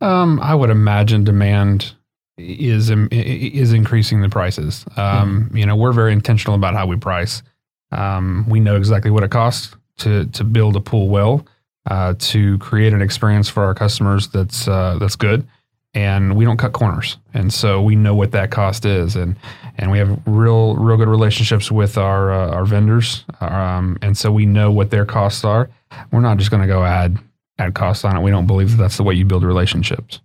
Um, 0.00 0.40
I 0.40 0.54
would 0.54 0.70
imagine 0.70 1.24
demand 1.24 1.94
is 2.36 2.90
is 2.90 3.72
increasing 3.72 4.20
the 4.20 4.28
prices. 4.28 4.84
Um, 4.96 5.50
You 5.52 5.66
know, 5.66 5.76
we're 5.76 5.92
very 5.92 6.12
intentional 6.12 6.54
about 6.54 6.74
how 6.74 6.86
we 6.86 6.96
price. 6.96 7.42
Um, 7.90 8.44
we 8.48 8.60
know 8.60 8.76
exactly 8.76 9.10
what 9.10 9.24
it 9.24 9.30
costs 9.30 9.74
to 9.98 10.26
to 10.26 10.44
build 10.44 10.76
a 10.76 10.80
pool 10.80 11.08
well, 11.08 11.44
uh, 11.90 12.14
to 12.18 12.58
create 12.58 12.92
an 12.92 13.02
experience 13.02 13.48
for 13.48 13.64
our 13.64 13.74
customers 13.74 14.28
that's 14.28 14.68
uh, 14.68 14.98
that's 15.00 15.16
good, 15.16 15.46
and 15.94 16.36
we 16.36 16.44
don't 16.44 16.58
cut 16.58 16.72
corners. 16.72 17.18
And 17.34 17.52
so 17.52 17.82
we 17.82 17.96
know 17.96 18.14
what 18.14 18.30
that 18.32 18.50
cost 18.50 18.84
is, 18.84 19.16
and 19.16 19.34
and 19.78 19.90
we 19.90 19.98
have 19.98 20.20
real 20.26 20.76
real 20.76 20.96
good 20.96 21.08
relationships 21.08 21.72
with 21.72 21.98
our 21.98 22.30
uh, 22.30 22.50
our 22.50 22.64
vendors, 22.64 23.24
um, 23.40 23.98
and 24.02 24.16
so 24.16 24.30
we 24.30 24.46
know 24.46 24.70
what 24.70 24.90
their 24.90 25.04
costs 25.04 25.44
are. 25.44 25.68
We're 26.12 26.20
not 26.20 26.38
just 26.38 26.50
going 26.50 26.62
to 26.62 26.68
go 26.68 26.84
add 26.84 27.18
add 27.58 27.74
costs 27.74 28.04
on 28.04 28.16
it. 28.16 28.22
We 28.22 28.30
don't 28.30 28.46
believe 28.46 28.72
that 28.72 28.76
that's 28.76 28.96
the 28.96 29.02
way 29.02 29.14
you 29.14 29.24
build 29.24 29.42
relationships. 29.42 30.20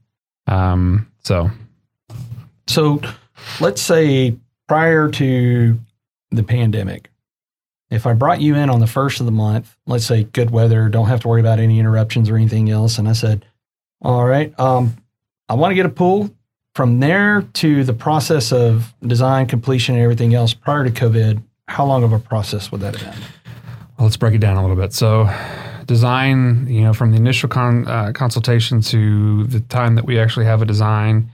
Um, 0.48 1.08
so 1.24 1.50
So, 2.68 3.02
let's 3.60 3.82
say 3.82 4.36
prior 4.68 5.10
to 5.12 5.80
the 6.32 6.44
pandemic, 6.44 7.10
if 7.90 8.08
I 8.08 8.14
brought 8.14 8.42
you 8.42 8.56
in 8.56 8.70
on 8.70 8.80
the 8.80 8.88
first 8.88 9.20
of 9.20 9.26
the 9.26 9.32
month, 9.32 9.76
let's 9.86 10.06
say 10.06 10.24
good 10.24 10.50
weather, 10.50 10.90
don't 10.90 11.08
have 11.08 11.20
to 11.22 11.28
worry 11.28 11.42
about 11.42 11.60
any 11.60 11.80
interruptions 11.80 12.30
or 12.30 12.36
anything 12.36 12.70
else, 12.70 12.98
and 12.98 13.08
I 13.08 13.14
said, 13.14 13.46
"All 14.02 14.26
right, 14.26 14.58
um, 14.60 14.96
I 15.48 15.54
want 15.54 15.72
to 15.72 15.76
get 15.76 15.86
a 15.86 15.90
pool." 15.90 16.30
From 16.74 17.00
there 17.00 17.44
to 17.54 17.84
the 17.84 17.94
process 17.94 18.52
of 18.52 18.96
design, 19.06 19.46
completion, 19.46 19.94
and 19.94 20.04
everything 20.04 20.34
else 20.34 20.56
prior 20.56 20.84
to 20.84 20.90
COVID, 20.90 21.44
how 21.68 21.86
long 21.86 22.04
of 22.04 22.12
a 22.14 22.18
process 22.18 22.72
would 22.72 22.82
that 22.82 22.96
have 22.96 23.14
been? 23.14 23.24
Well, 23.98 24.06
let's 24.08 24.18
break 24.18 24.34
it 24.34 24.40
down 24.40 24.58
a 24.58 24.62
little 24.62 24.76
bit. 24.76 24.92
So, 24.92 25.30
design, 25.86 26.68
you 26.68 26.82
know, 26.82 26.94
from 26.94 27.12
the 27.12 27.18
initial 27.18 27.50
con, 27.50 27.88
uh, 27.88 28.12
consultation 28.14 28.82
to 28.82 29.44
the 29.46 29.60
time 29.62 29.96
that 29.96 30.06
we 30.06 30.20
actually 30.20 30.46
have 30.46 30.62
a 30.62 30.66
design, 30.66 31.30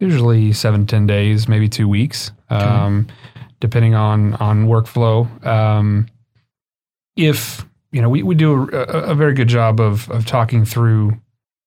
usually 0.00 0.52
seven, 0.52 0.86
10 0.86 1.06
days, 1.06 1.48
maybe 1.48 1.68
two 1.68 1.88
weeks, 1.88 2.30
um, 2.50 3.06
depending 3.60 3.94
on, 3.94 4.34
on 4.34 4.66
workflow. 4.66 5.26
Um, 5.46 6.06
if, 7.16 7.64
you 7.92 8.02
know, 8.02 8.08
we, 8.08 8.22
we 8.22 8.34
do 8.34 8.68
a, 8.70 9.10
a 9.10 9.14
very 9.14 9.34
good 9.34 9.48
job 9.48 9.80
of, 9.80 10.10
of 10.10 10.26
talking 10.26 10.64
through 10.64 11.18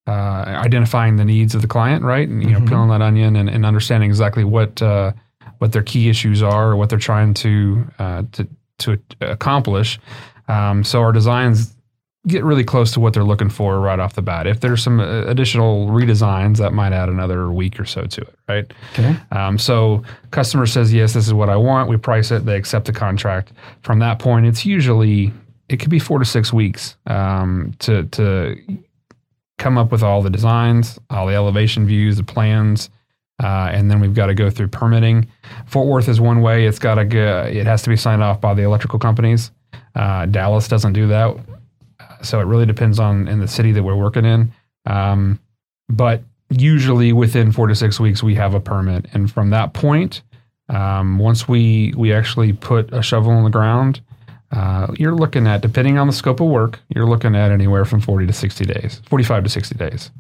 uh, 0.08 0.12
identifying 0.12 1.18
the 1.18 1.26
needs 1.26 1.54
of 1.56 1.62
the 1.62 1.68
client, 1.68 2.04
right? 2.04 2.28
And, 2.28 2.42
you 2.44 2.52
know, 2.52 2.60
Mhm. 2.60 2.70
peeling 2.70 2.90
that 2.90 3.02
onion 3.02 3.36
and, 3.36 3.50
and 3.50 3.66
understanding 3.66 4.10
exactly 4.10 4.44
what, 4.44 4.82
uh, 4.82 5.12
what 5.58 5.72
their 5.74 5.84
key 5.84 6.08
issues 6.10 6.42
are 6.42 6.72
or 6.72 6.76
what 6.78 6.90
they're 6.90 7.00
trying 7.00 7.34
to, 7.36 7.86
uh, 8.00 8.24
to, 8.34 8.48
to 8.80 8.98
accomplish. 9.22 10.00
Um, 10.48 10.84
so 10.86 11.02
our 11.02 11.12
designs 11.12 11.76
get 12.28 12.44
really 12.44 12.64
close 12.64 12.92
to 12.92 13.00
what 13.00 13.14
they're 13.14 13.24
looking 13.24 13.50
for 13.50 13.80
right 13.80 14.00
off 14.00 14.14
the 14.14 14.22
bat. 14.22 14.48
If 14.48 14.60
there's 14.60 14.84
some 14.84 15.00
uh, 15.00 15.26
additional 15.26 15.88
redesigns, 15.88 16.58
that 16.58 16.74
might 16.74 16.94
add 16.94 17.10
another 17.10 17.52
week 17.52 17.80
or 17.80 17.86
so 17.86 18.06
to 18.06 18.22
it, 18.22 18.36
right? 18.48 18.74
Okay. 18.94 19.16
Um, 19.32 19.58
so 19.58 20.04
customer 20.32 20.66
says, 20.66 20.94
yes, 20.94 21.14
this 21.14 21.28
is 21.28 21.34
what 21.34 21.50
I 21.50 21.56
want. 21.56 21.90
We 21.90 21.98
price 21.98 22.32
it. 22.32 22.46
They 22.46 22.58
accept 22.58 22.86
the 22.86 22.94
contract. 22.94 23.54
From 23.82 24.00
that 24.00 24.20
point, 24.20 24.46
it's 24.46 24.66
usually 24.66 25.32
it 25.70 25.78
could 25.78 25.90
be 25.90 26.00
four 26.00 26.20
to 26.20 26.26
six 26.26 26.54
weeks 26.54 26.96
um, 27.08 27.74
to 27.80 28.04
to 28.04 28.58
come 29.58 29.78
up 29.78 29.92
with 29.92 30.04
all 30.04 30.22
the 30.22 30.30
designs, 30.30 31.00
all 31.10 31.28
the 31.28 31.34
elevation 31.34 31.88
views, 31.88 32.18
the 32.18 32.24
plans, 32.24 32.90
uh, 33.44 33.70
and 33.72 33.90
then 33.90 34.00
we've 34.00 34.14
got 34.14 34.28
to 34.28 34.34
go 34.34 34.50
through 34.50 34.68
permitting. 34.68 35.28
Fort 35.66 35.88
Worth 35.88 36.08
is 36.08 36.22
one 36.22 36.42
way. 36.42 36.66
It's 36.68 36.80
got 36.80 36.96
to 36.96 37.06
go, 37.06 37.50
it 37.52 37.66
has 37.66 37.82
to 37.84 37.90
be 37.90 37.98
signed 37.98 38.24
off 38.24 38.40
by 38.40 38.54
the 38.54 38.64
electrical 38.64 39.00
companies. 39.00 39.52
Uh, 39.96 40.28
Dallas 40.28 40.68
doesn't 40.68 40.94
do 40.94 41.08
that, 41.08 41.36
so 42.22 42.40
it 42.40 42.46
really 42.46 42.66
depends 42.66 43.00
on 43.00 43.28
in 43.28 43.40
the 43.40 43.48
city 43.48 43.72
that 43.72 43.84
we're 43.84 43.96
working 43.96 44.26
in. 44.26 44.52
Um, 44.86 45.40
but 45.90 46.24
usually 46.50 47.14
within 47.14 47.52
four 47.52 47.68
to 47.68 47.76
six 47.76 48.00
weeks 48.00 48.24
we 48.24 48.36
have 48.36 48.54
a 48.54 48.60
permit, 48.60 49.06
and 49.14 49.32
from 49.32 49.50
that 49.52 49.74
point, 49.74 50.22
um, 50.70 51.20
once 51.20 51.48
we 51.48 51.94
we 51.98 52.14
actually 52.14 52.54
put 52.54 52.94
a 52.94 53.02
shovel 53.02 53.32
in 53.38 53.44
the 53.44 53.50
ground, 53.50 54.02
uh, 54.52 54.88
you're 54.98 55.16
looking 55.16 55.48
at 55.48 55.62
depending 55.62 55.98
on 55.98 56.08
the 56.08 56.14
scope 56.14 56.40
of 56.40 56.48
work, 56.48 56.80
you're 56.90 57.08
looking 57.08 57.36
at 57.36 57.52
anywhere 57.52 57.86
from 57.86 58.02
forty 58.02 58.26
to 58.26 58.34
sixty 58.34 58.66
days, 58.66 59.02
forty-five 59.10 59.44
to 59.44 59.50
sixty 59.50 59.76
days. 59.76 60.12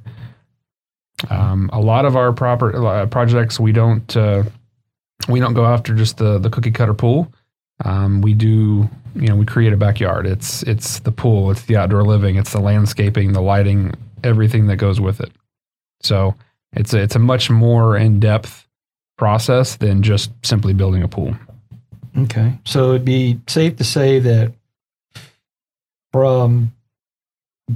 Um, 1.30 1.70
a 1.74 1.80
lot 1.80 2.06
of 2.06 2.16
our 2.16 2.32
proper 2.32 2.86
uh, 2.86 3.06
projects 3.08 3.60
we 3.60 3.72
don't 3.72 4.16
uh, 4.16 4.44
we 5.28 5.40
don't 5.40 5.54
go 5.54 5.66
after 5.66 5.96
just 5.96 6.18
the 6.18 6.38
the 6.38 6.50
cookie 6.50 6.72
cutter 6.72 6.94
pool. 6.94 7.32
Um, 7.86 8.22
we 8.22 8.34
do 8.34 8.90
you 9.16 9.28
know 9.28 9.36
we 9.36 9.46
create 9.46 9.74
a 9.74 9.78
backyard. 9.78 10.26
It's 10.26 10.63
it's 10.63 11.00
the 11.00 11.12
pool, 11.12 11.52
it's 11.52 11.63
the 11.63 11.78
outdoor 11.78 12.04
living, 12.04 12.36
it's 12.36 12.54
the 12.54 12.60
landscaping, 12.60 13.34
the 13.34 13.42
lighting, 13.42 13.94
everything 14.24 14.68
that 14.68 14.78
goes 14.78 15.00
with 15.00 15.20
it. 15.20 15.32
So 16.02 16.36
it's 16.74 16.94
a, 16.94 17.02
it's 17.02 17.16
a 17.16 17.20
much 17.20 17.50
more 17.50 17.98
in 17.98 18.20
depth 18.20 18.68
process 19.18 19.76
than 19.78 20.04
just 20.04 20.32
simply 20.44 20.74
building 20.74 21.04
a 21.04 21.08
pool. 21.08 21.36
Okay. 22.18 22.58
So 22.66 22.90
it'd 22.90 23.06
be 23.06 23.40
safe 23.48 23.78
to 23.78 23.84
say 23.84 24.20
that 24.20 24.54
from 26.12 26.74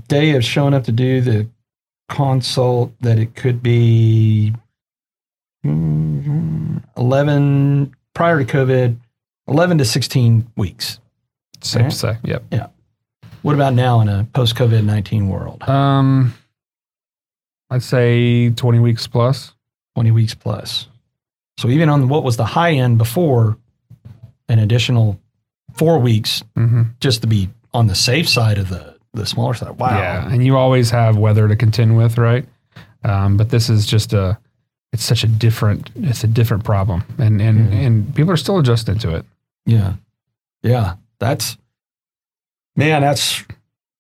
day 0.08 0.36
of 0.36 0.44
showing 0.44 0.74
up 0.74 0.84
to 0.86 0.92
do 0.92 1.22
the 1.22 1.48
consult 2.10 2.94
that 3.02 3.20
it 3.20 3.36
could 3.36 3.62
be 3.62 4.54
mm, 5.66 6.84
11 6.98 7.96
prior 8.14 8.44
to 8.44 8.46
COVID, 8.46 8.98
11 9.52 9.78
to 9.80 9.86
16 9.86 10.48
weeks. 10.56 11.00
Safe 11.62 11.90
to 11.90 11.92
say. 11.96 12.18
Yep. 12.24 12.44
Yeah. 12.52 12.68
What 13.44 13.54
about 13.56 13.74
now 13.74 14.02
in 14.02 14.10
a 14.10 14.24
post 14.34 14.56
COVID 14.56 14.84
19 14.84 15.30
world? 15.30 15.62
Um, 15.70 16.34
I'd 17.70 17.84
say 17.84 18.50
20 18.50 18.80
weeks 18.80 19.08
plus. 19.08 19.54
20 19.96 20.12
weeks 20.12 20.34
plus. 20.34 20.88
So 21.60 21.68
even 21.70 21.90
on 21.90 22.08
what 22.10 22.24
was 22.24 22.38
the 22.38 22.46
high 22.46 22.72
end 22.74 22.98
before, 22.98 23.58
an 24.50 24.60
additional 24.60 25.20
four 25.74 26.00
weeks 26.00 26.44
Mm-hmm. 26.58 26.84
just 27.00 27.22
to 27.22 27.28
be 27.28 27.50
on 27.74 27.88
the 27.88 27.96
safe 27.96 28.28
side 28.28 28.58
of 28.58 28.70
the, 28.70 28.96
the 29.14 29.26
smaller 29.26 29.54
side. 29.54 29.78
Wow. 29.78 29.98
Yeah, 29.98 30.30
and 30.32 30.46
you 30.46 30.58
always 30.58 30.90
have 30.90 31.18
weather 31.18 31.48
to 31.48 31.56
contend 31.56 31.96
with, 31.98 32.18
right? 32.18 32.46
Um, 33.04 33.38
but 33.38 33.50
this 33.50 33.70
is 33.70 33.86
just 33.86 34.14
a, 34.14 34.38
it's 34.94 35.04
such 35.04 35.24
a 35.24 35.28
different, 35.28 35.90
it's 35.96 36.24
a 36.24 36.28
different 36.28 36.64
problem, 36.66 37.04
and 37.18 37.42
and 37.42 37.70
Mhm. 37.70 37.86
and 37.88 38.16
people 38.16 38.32
are 38.32 38.38
still 38.38 38.60
adjusting 38.60 38.98
to 39.00 39.16
it. 39.16 39.26
Yeah. 39.65 39.93
Yeah. 40.63 40.95
That's 41.19 41.58
man, 42.76 43.02
that's 43.02 43.43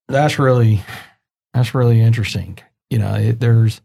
that's 0.07 0.39
really 0.39 0.81
that's 1.53 1.75
really 1.75 2.01
interesting. 2.01 2.59
You 2.89 2.99
know, 2.99 3.13
it, 3.15 3.39
there's 3.39 3.81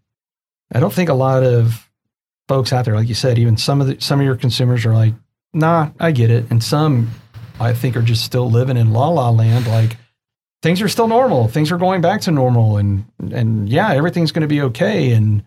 I 0.72 0.80
don't 0.80 0.92
think 0.92 1.08
a 1.08 1.14
lot 1.14 1.42
of 1.42 1.88
folks 2.48 2.72
out 2.72 2.84
there, 2.84 2.94
like 2.94 3.08
you 3.08 3.14
said, 3.14 3.38
even 3.38 3.56
some 3.56 3.80
of 3.80 3.86
the 3.86 4.00
some 4.00 4.20
of 4.20 4.26
your 4.26 4.36
consumers 4.36 4.84
are 4.86 4.94
like, 4.94 5.14
nah, 5.52 5.90
I 6.00 6.12
get 6.12 6.30
it. 6.30 6.50
And 6.50 6.62
some 6.62 7.10
I 7.60 7.72
think 7.74 7.96
are 7.96 8.02
just 8.02 8.24
still 8.24 8.50
living 8.50 8.76
in 8.76 8.92
la 8.92 9.08
la 9.08 9.30
land, 9.30 9.66
like 9.66 9.96
things 10.62 10.82
are 10.82 10.88
still 10.88 11.08
normal. 11.08 11.48
Things 11.48 11.70
are 11.70 11.78
going 11.78 12.00
back 12.00 12.22
to 12.22 12.30
normal 12.30 12.76
and 12.78 13.04
and 13.18 13.68
yeah, 13.68 13.92
everything's 13.92 14.32
gonna 14.32 14.46
be 14.46 14.62
okay. 14.62 15.12
And 15.12 15.44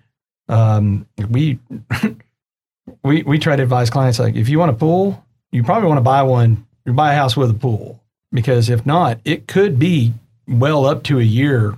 um 0.47 1.07
we 1.29 1.59
we 3.03 3.23
we 3.23 3.39
try 3.39 3.55
to 3.55 3.63
advise 3.63 3.89
clients 3.89 4.19
like 4.19 4.35
if 4.35 4.49
you 4.49 4.59
want 4.59 4.71
a 4.71 4.75
pool, 4.75 5.25
you 5.51 5.63
probably 5.63 5.87
want 5.87 5.97
to 5.97 6.03
buy 6.03 6.23
one, 6.23 6.65
you 6.85 6.93
buy 6.93 7.13
a 7.13 7.15
house 7.15 7.35
with 7.35 7.49
a 7.49 7.53
pool. 7.53 8.01
Because 8.31 8.69
if 8.69 8.85
not, 8.85 9.19
it 9.25 9.47
could 9.47 9.79
be 9.79 10.13
well 10.47 10.85
up 10.85 11.03
to 11.03 11.19
a 11.19 11.23
year 11.23 11.77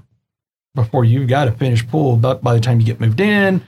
before 0.76 1.06
you've 1.06 1.30
got 1.30 1.48
a 1.48 1.52
finished 1.52 1.90
pool. 1.90 2.18
But 2.18 2.44
by 2.44 2.54
the 2.54 2.60
time 2.60 2.80
you 2.80 2.86
get 2.86 3.00
moved 3.00 3.22
in, 3.22 3.62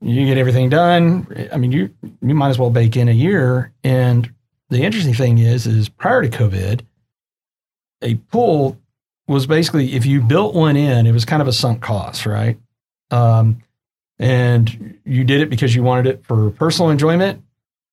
you 0.00 0.26
get 0.26 0.38
everything 0.38 0.68
done. 0.68 1.48
I 1.52 1.56
mean, 1.56 1.72
you 1.72 1.90
you 2.22 2.34
might 2.34 2.50
as 2.50 2.58
well 2.58 2.70
bake 2.70 2.96
in 2.96 3.08
a 3.08 3.12
year. 3.12 3.72
And 3.82 4.32
the 4.70 4.82
interesting 4.82 5.14
thing 5.14 5.38
is, 5.38 5.66
is 5.66 5.88
prior 5.88 6.22
to 6.22 6.28
COVID, 6.28 6.82
a 8.02 8.14
pool 8.14 8.78
was 9.26 9.46
basically 9.46 9.94
if 9.94 10.06
you 10.06 10.20
built 10.20 10.54
one 10.54 10.76
in, 10.76 11.06
it 11.06 11.12
was 11.12 11.24
kind 11.24 11.42
of 11.42 11.48
a 11.48 11.52
sunk 11.52 11.82
cost, 11.82 12.26
right? 12.26 12.58
Um, 13.10 13.62
and 14.20 14.98
you 15.04 15.24
did 15.24 15.40
it 15.40 15.50
because 15.50 15.74
you 15.74 15.82
wanted 15.82 16.06
it 16.06 16.24
for 16.24 16.50
personal 16.50 16.90
enjoyment 16.90 17.42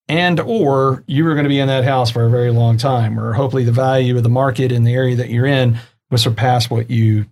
and 0.07 0.39
or 0.39 1.03
you 1.07 1.23
were 1.23 1.33
going 1.33 1.45
to 1.45 1.49
be 1.49 1.59
in 1.59 1.67
that 1.67 1.83
house 1.83 2.11
for 2.11 2.25
a 2.25 2.29
very 2.29 2.51
long 2.51 2.77
time 2.77 3.19
or 3.19 3.33
hopefully 3.33 3.63
the 3.63 3.71
value 3.71 4.15
of 4.17 4.23
the 4.23 4.29
market 4.29 4.71
in 4.71 4.83
the 4.83 4.93
area 4.93 5.15
that 5.15 5.29
you're 5.29 5.45
in 5.45 5.77
would 6.11 6.19
surpass 6.19 6.69
what 6.69 6.89
you 6.89 7.25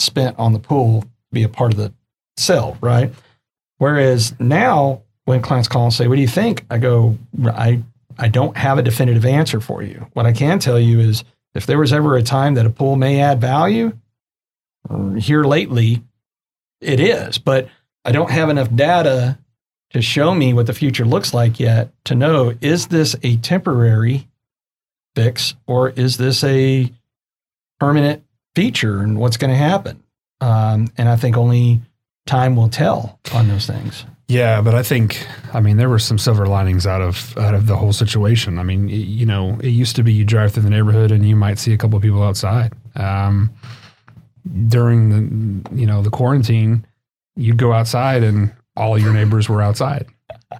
spent 0.00 0.38
on 0.38 0.52
the 0.52 0.58
pool 0.58 1.02
to 1.02 1.08
be 1.32 1.42
a 1.42 1.48
part 1.48 1.72
of 1.72 1.78
the 1.78 1.92
sale 2.36 2.78
right? 2.80 3.12
Whereas 3.78 4.34
now 4.40 5.02
when 5.24 5.42
clients 5.42 5.68
call 5.68 5.84
and 5.84 5.92
say 5.92 6.08
what 6.08 6.16
do 6.16 6.22
you 6.22 6.28
think? 6.28 6.64
I 6.70 6.78
go 6.78 7.18
i 7.46 7.82
i 8.18 8.28
don't 8.28 8.56
have 8.56 8.78
a 8.78 8.82
definitive 8.82 9.26
answer 9.26 9.60
for 9.60 9.82
you. 9.82 10.06
What 10.14 10.26
i 10.26 10.32
can 10.32 10.58
tell 10.58 10.80
you 10.80 11.00
is 11.00 11.24
if 11.54 11.66
there 11.66 11.78
was 11.78 11.92
ever 11.92 12.16
a 12.16 12.22
time 12.22 12.54
that 12.54 12.66
a 12.66 12.70
pool 12.70 12.96
may 12.96 13.20
add 13.20 13.40
value 13.40 13.92
uh, 14.88 15.12
here 15.12 15.44
lately 15.44 16.02
it 16.80 17.00
is. 17.00 17.36
But 17.36 17.68
i 18.06 18.12
don't 18.12 18.30
have 18.30 18.48
enough 18.48 18.74
data 18.74 19.38
to 19.90 20.02
show 20.02 20.34
me 20.34 20.52
what 20.52 20.66
the 20.66 20.74
future 20.74 21.04
looks 21.04 21.32
like 21.32 21.58
yet 21.58 21.90
to 22.04 22.14
know 22.14 22.54
is 22.60 22.88
this 22.88 23.16
a 23.22 23.36
temporary 23.38 24.28
fix 25.14 25.54
or 25.66 25.90
is 25.90 26.16
this 26.16 26.44
a 26.44 26.92
permanent 27.80 28.22
feature 28.54 29.00
and 29.00 29.18
what's 29.18 29.36
going 29.36 29.50
to 29.50 29.56
happen 29.56 30.02
um, 30.40 30.88
and 30.96 31.08
i 31.08 31.16
think 31.16 31.36
only 31.36 31.80
time 32.26 32.56
will 32.56 32.68
tell 32.68 33.18
on 33.32 33.48
those 33.48 33.66
things 33.66 34.04
Yeah, 34.30 34.60
but 34.60 34.74
I 34.74 34.82
think 34.82 35.26
I 35.54 35.60
mean 35.60 35.78
there 35.78 35.88
were 35.88 35.98
some 35.98 36.18
silver 36.18 36.44
linings 36.46 36.86
out 36.86 37.00
of 37.00 37.34
out 37.38 37.54
of 37.54 37.66
the 37.66 37.76
whole 37.76 37.94
situation. 37.94 38.58
I 38.58 38.62
mean, 38.62 38.90
you 38.90 39.24
know, 39.24 39.58
it 39.62 39.70
used 39.70 39.96
to 39.96 40.02
be 40.02 40.12
you 40.12 40.26
drive 40.26 40.52
through 40.52 40.64
the 40.64 40.70
neighborhood 40.70 41.10
and 41.10 41.26
you 41.26 41.34
might 41.34 41.58
see 41.58 41.72
a 41.72 41.78
couple 41.78 41.96
of 41.96 42.02
people 42.02 42.22
outside. 42.22 42.74
Um, 42.94 43.50
during 44.68 45.08
the 45.08 45.74
you 45.74 45.86
know 45.86 46.02
the 46.02 46.10
quarantine, 46.10 46.86
you'd 47.36 47.56
go 47.56 47.72
outside 47.72 48.22
and 48.22 48.52
all 48.78 48.98
your 48.98 49.12
neighbors 49.12 49.48
were 49.48 49.60
outside. 49.60 50.06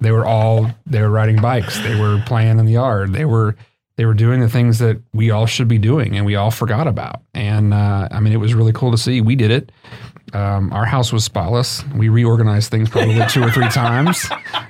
They 0.00 0.10
were 0.12 0.26
all 0.26 0.70
they 0.86 1.00
were 1.00 1.10
riding 1.10 1.40
bikes. 1.40 1.80
They 1.80 1.98
were 1.98 2.22
playing 2.26 2.58
in 2.58 2.66
the 2.66 2.72
yard. 2.72 3.12
They 3.12 3.24
were 3.24 3.56
they 3.96 4.04
were 4.04 4.14
doing 4.14 4.40
the 4.40 4.48
things 4.48 4.78
that 4.78 5.00
we 5.12 5.30
all 5.30 5.46
should 5.46 5.66
be 5.68 5.78
doing 5.78 6.16
and 6.16 6.24
we 6.26 6.36
all 6.36 6.50
forgot 6.50 6.86
about. 6.86 7.22
And 7.34 7.72
uh, 7.74 8.08
I 8.10 8.20
mean, 8.20 8.32
it 8.32 8.36
was 8.36 8.54
really 8.54 8.72
cool 8.72 8.90
to 8.92 8.98
see. 8.98 9.20
We 9.20 9.34
did 9.34 9.50
it. 9.50 9.72
Um, 10.34 10.72
our 10.74 10.84
house 10.84 11.10
was 11.12 11.24
spotless. 11.24 11.82
We 11.96 12.10
reorganized 12.10 12.70
things 12.70 12.90
probably 12.90 13.18
two 13.28 13.42
or 13.42 13.50
three 13.50 13.68
times 13.70 14.28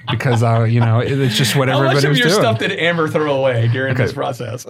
because, 0.08 0.42
uh, 0.42 0.62
you 0.62 0.78
know, 0.78 1.00
it, 1.00 1.10
it's 1.18 1.36
just 1.36 1.56
what 1.56 1.68
everybody 1.68 2.08
was 2.08 2.20
doing. 2.20 2.30
Stuff 2.32 2.58
did 2.60 2.70
Amber 2.72 3.08
throw 3.08 3.34
away 3.40 3.66
during 3.68 4.00
Okay. 4.00 4.12
process? 4.12 4.66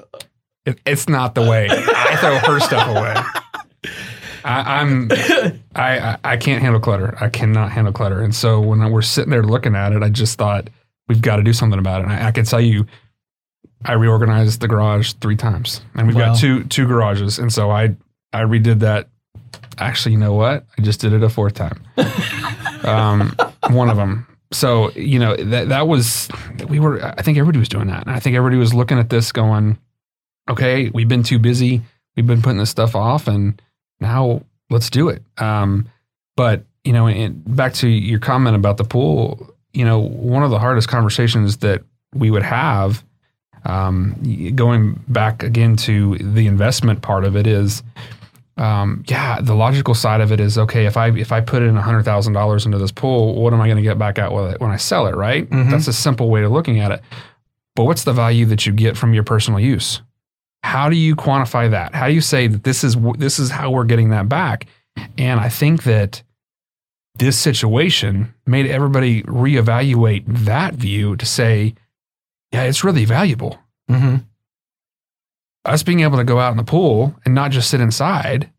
It, 0.64 0.80
it's 0.86 1.08
not 1.08 1.34
the 1.34 1.42
way 1.42 1.68
I 1.70 2.16
throw 2.16 2.38
her 2.54 2.58
stuff 2.60 2.88
away. 2.88 3.14
I, 4.48 4.80
I'm 4.80 5.08
I, 5.76 5.98
I 5.98 6.18
I 6.24 6.36
can't 6.36 6.62
handle 6.62 6.80
clutter. 6.80 7.16
I 7.20 7.28
cannot 7.28 7.70
handle 7.70 7.92
clutter. 7.92 8.20
And 8.22 8.34
so 8.34 8.60
when 8.60 8.90
we're 8.90 9.02
sitting 9.02 9.30
there 9.30 9.42
looking 9.42 9.74
at 9.76 9.92
it, 9.92 10.02
I 10.02 10.08
just 10.08 10.38
thought 10.38 10.68
we've 11.08 11.20
got 11.22 11.36
to 11.36 11.42
do 11.42 11.52
something 11.52 11.78
about 11.78 12.00
it. 12.00 12.04
And 12.04 12.12
I, 12.12 12.28
I 12.28 12.32
can 12.32 12.44
tell 12.44 12.60
you, 12.60 12.86
I 13.84 13.92
reorganized 13.92 14.60
the 14.60 14.68
garage 14.68 15.12
three 15.20 15.36
times, 15.36 15.82
and 15.94 16.06
we've 16.06 16.16
Wow. 16.16 16.32
got 16.32 16.38
two 16.38 16.64
two 16.64 16.86
garages. 16.86 17.38
And 17.38 17.52
so 17.52 17.70
I 17.70 17.94
I 18.32 18.42
redid 18.42 18.80
that. 18.80 19.08
Actually, 19.78 20.12
you 20.12 20.18
know 20.18 20.32
what? 20.32 20.66
I 20.76 20.82
just 20.82 21.00
did 21.00 21.12
it 21.12 21.22
a 21.22 21.28
fourth 21.28 21.54
time. 21.54 21.80
um, 22.84 23.34
one 23.70 23.88
of 23.88 23.96
them. 23.96 24.26
So 24.50 24.90
you 24.92 25.18
know 25.18 25.36
that 25.36 25.68
that 25.68 25.86
was 25.86 26.28
we 26.68 26.80
were. 26.80 27.04
I 27.04 27.22
think 27.22 27.36
everybody 27.38 27.58
was 27.58 27.68
doing 27.68 27.86
that, 27.88 28.06
and 28.06 28.14
I 28.16 28.18
think 28.18 28.34
everybody 28.34 28.56
was 28.58 28.72
looking 28.74 28.98
at 28.98 29.10
this 29.10 29.30
going, 29.30 29.78
okay, 30.50 30.88
we've 30.90 31.08
been 31.08 31.22
too 31.22 31.38
busy. 31.38 31.82
We've 32.16 32.26
been 32.26 32.40
putting 32.42 32.58
this 32.58 32.70
stuff 32.70 32.96
off, 32.96 33.28
and 33.28 33.60
now 34.00 34.42
let's 34.70 34.90
do 34.90 35.08
it. 35.08 35.22
Um, 35.38 35.88
but 36.36 36.64
you 36.84 36.92
know, 36.92 37.06
and 37.06 37.42
back 37.56 37.74
to 37.74 37.88
your 37.88 38.18
comment 38.18 38.56
about 38.56 38.76
the 38.76 38.84
pool, 38.84 39.54
you 39.72 39.84
know, 39.84 39.98
one 39.98 40.42
of 40.42 40.50
the 40.50 40.58
hardest 40.58 40.88
conversations 40.88 41.58
that 41.58 41.82
we 42.14 42.30
would 42.30 42.42
have, 42.42 43.04
um, 43.64 44.14
going 44.54 45.02
back 45.08 45.42
again 45.42 45.76
to 45.76 46.16
the 46.18 46.46
investment 46.46 47.02
part 47.02 47.24
of 47.24 47.36
it 47.36 47.46
is, 47.46 47.82
um, 48.56 49.04
yeah, 49.08 49.40
the 49.40 49.54
logical 49.54 49.94
side 49.94 50.20
of 50.20 50.32
it 50.32 50.40
is 50.40 50.56
okay. 50.58 50.86
If 50.86 50.96
I 50.96 51.08
if 51.10 51.30
I 51.32 51.40
put 51.40 51.62
in 51.62 51.76
hundred 51.76 52.04
thousand 52.04 52.32
dollars 52.32 52.64
into 52.66 52.78
this 52.78 52.92
pool, 52.92 53.34
what 53.40 53.52
am 53.52 53.60
I 53.60 53.66
going 53.66 53.76
to 53.76 53.82
get 53.82 53.98
back 53.98 54.18
out 54.18 54.32
with 54.32 54.52
it 54.54 54.60
when 54.60 54.70
I 54.70 54.76
sell 54.76 55.06
it? 55.06 55.14
Right? 55.14 55.48
Mhm. 55.48 55.70
That's 55.70 55.88
a 55.88 55.92
simple 55.92 56.30
way 56.30 56.42
of 56.44 56.50
looking 56.52 56.80
at 56.80 56.90
it. 56.90 57.02
But 57.76 57.84
what's 57.84 58.04
the 58.04 58.12
value 58.12 58.46
that 58.46 58.66
you 58.66 58.72
get 58.72 58.96
from 58.96 59.14
your 59.14 59.22
personal 59.22 59.60
use? 59.60 60.02
How 60.62 60.88
do 60.88 60.96
you 60.96 61.16
quantify 61.16 61.70
that? 61.70 61.94
How 61.94 62.08
do 62.08 62.14
you 62.14 62.20
say 62.20 62.46
that 62.46 62.64
this 62.64 62.84
is 62.84 62.96
this 63.16 63.38
is 63.38 63.50
how 63.50 63.70
we're 63.70 63.84
getting 63.84 64.10
that 64.10 64.28
back? 64.28 64.66
And 65.16 65.40
I 65.40 65.48
think 65.48 65.84
that 65.84 66.22
this 67.16 67.38
situation 67.38 68.34
made 68.46 68.66
everybody 68.66 69.22
reevaluate 69.24 70.24
that 70.26 70.74
view 70.74 71.16
to 71.16 71.26
say, 71.26 71.74
yeah, 72.52 72.62
it's 72.62 72.84
really 72.84 73.04
valuable. 73.04 73.58
Mm-hmm. 73.90 74.16
Us 75.64 75.82
being 75.82 76.00
able 76.00 76.16
to 76.18 76.24
go 76.24 76.38
out 76.38 76.52
in 76.52 76.56
the 76.56 76.64
pool 76.64 77.14
and 77.24 77.34
not 77.34 77.50
just 77.50 77.70
sit 77.70 77.80
inside 77.80 78.50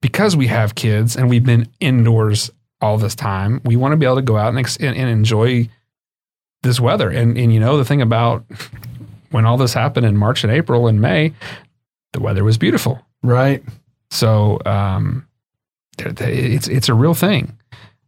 because 0.00 0.36
we 0.36 0.48
have 0.48 0.74
kids 0.74 1.16
and 1.16 1.30
we've 1.30 1.44
been 1.44 1.68
indoors 1.80 2.50
all 2.80 2.98
this 2.98 3.14
time. 3.14 3.60
We 3.64 3.76
want 3.76 3.92
to 3.92 3.96
be 3.96 4.06
able 4.06 4.16
to 4.16 4.22
go 4.22 4.36
out 4.36 4.48
and, 4.48 4.58
ex- 4.58 4.76
and, 4.76 4.96
and 4.96 5.08
enjoy 5.08 5.68
this 6.62 6.78
weather. 6.78 7.08
And, 7.08 7.38
and 7.38 7.52
you 7.52 7.60
know, 7.60 7.76
the 7.76 7.84
thing 7.84 8.02
about 8.02 8.44
when 9.32 9.44
all 9.44 9.56
this 9.56 9.74
happened 9.74 10.06
in 10.06 10.16
March 10.16 10.44
and 10.44 10.52
April 10.52 10.86
and 10.86 11.00
May, 11.00 11.32
the 12.12 12.20
weather 12.20 12.44
was 12.44 12.58
beautiful. 12.58 13.04
Right. 13.22 13.62
So 14.10 14.60
um, 14.66 15.26
it's 15.98 16.68
it's 16.68 16.88
a 16.88 16.94
real 16.94 17.14
thing, 17.14 17.56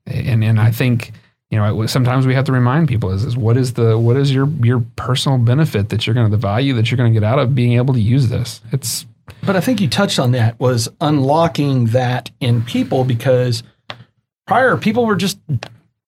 and 0.07 0.45
and 0.45 0.61
I 0.61 0.71
think 0.71 1.13
you 1.51 1.59
know 1.59 1.87
sometimes 1.87 2.27
we 2.27 2.35
have 2.35 2.45
to 2.45 2.53
remind 2.53 2.89
people 2.89 3.11
is, 3.11 3.25
is 3.25 3.37
what 3.37 3.57
is 3.57 3.73
the 3.75 3.99
what 3.99 4.17
is 4.17 4.33
your 4.33 4.49
your 4.63 4.85
personal 4.97 5.39
benefit 5.39 5.89
that 5.89 6.07
you're 6.07 6.15
going 6.15 6.27
to 6.27 6.31
the 6.31 6.41
value 6.41 6.75
that 6.75 6.91
you're 6.91 6.99
going 6.99 7.13
to 7.13 7.19
get 7.19 7.25
out 7.25 7.39
of 7.39 7.55
being 7.55 7.75
able 7.75 7.95
to 7.95 8.01
use 8.01 8.29
this. 8.29 8.61
It's 8.73 9.07
But 9.47 9.57
I 9.57 9.61
think 9.61 9.81
you 9.81 9.89
touched 9.89 10.19
on 10.19 10.33
that 10.33 10.61
was 10.61 10.89
unlocking 11.01 11.87
that 11.87 12.31
in 12.41 12.63
people 12.63 13.05
because 13.05 13.63
prior 14.47 14.77
people 14.77 15.07
were 15.07 15.17
just 15.17 15.39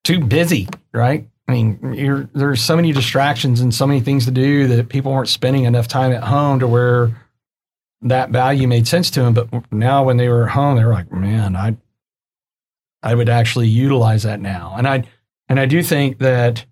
too 0.05 0.20
busy, 0.20 0.68
right? 0.92 1.26
I 1.49 1.53
mean, 1.53 2.29
there's 2.35 2.61
so 2.61 2.75
many 2.75 2.93
distractions 2.93 3.61
and 3.61 3.73
so 3.73 3.87
many 3.87 4.01
things 4.01 4.25
to 4.25 4.31
do 4.33 4.67
that 4.69 4.89
people 4.89 5.13
weren't 5.13 5.29
spending 5.29 5.65
enough 5.65 5.87
time 5.87 6.13
at 6.13 6.25
home 6.25 6.59
to 6.61 6.67
where 6.67 7.17
that 8.03 8.31
value 8.31 8.67
made 8.67 8.89
sense 8.89 9.11
to 9.13 9.23
them. 9.23 9.35
But 9.35 9.73
now 9.73 10.05
when 10.05 10.17
they 10.17 10.29
were 10.29 10.49
home, 10.49 10.77
they 10.77 10.85
were 10.85 10.93
like, 10.93 11.13
man, 11.13 11.55
I, 11.55 11.77
I 13.03 13.15
would 13.15 13.29
actually 13.29 13.69
utilize 13.69 14.25
that 14.25 14.41
now. 14.41 14.75
And 14.77 14.89
I, 14.89 15.05
and 15.49 15.61
I 15.61 15.67
do 15.67 15.83
think 15.83 16.19
that 16.19 16.67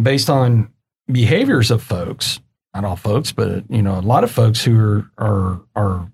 based 0.00 0.30
on 0.30 0.72
behaviors 1.10 1.70
of 1.70 1.82
folks, 1.82 2.40
not 2.74 2.84
all 2.84 2.96
folks, 2.96 3.32
but 3.32 3.64
you 3.68 3.82
know, 3.82 3.98
a 3.98 4.00
lot 4.00 4.24
of 4.24 4.30
folks 4.30 4.64
who 4.64 4.78
are 4.78 5.10
are 5.18 5.60
are 5.74 6.12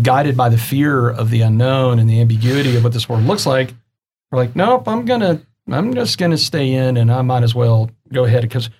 guided 0.00 0.36
by 0.36 0.48
the 0.48 0.58
fear 0.58 1.10
of 1.10 1.30
the 1.30 1.42
unknown 1.42 1.98
and 1.98 2.08
the 2.08 2.20
ambiguity 2.20 2.76
of 2.76 2.82
what 2.82 2.92
this 2.92 3.08
world 3.08 3.24
looks 3.24 3.44
like, 3.44 3.74
are 4.32 4.38
like, 4.38 4.56
nope, 4.56 4.88
I'm 4.88 5.04
gonna, 5.04 5.42
I'm 5.70 5.94
just 5.94 6.18
gonna 6.18 6.38
stay 6.38 6.72
in, 6.72 6.96
and 6.96 7.12
I 7.12 7.22
might 7.22 7.42
as 7.42 7.54
well 7.54 7.90
go 8.12 8.24
ahead 8.24 8.42
because 8.42 8.70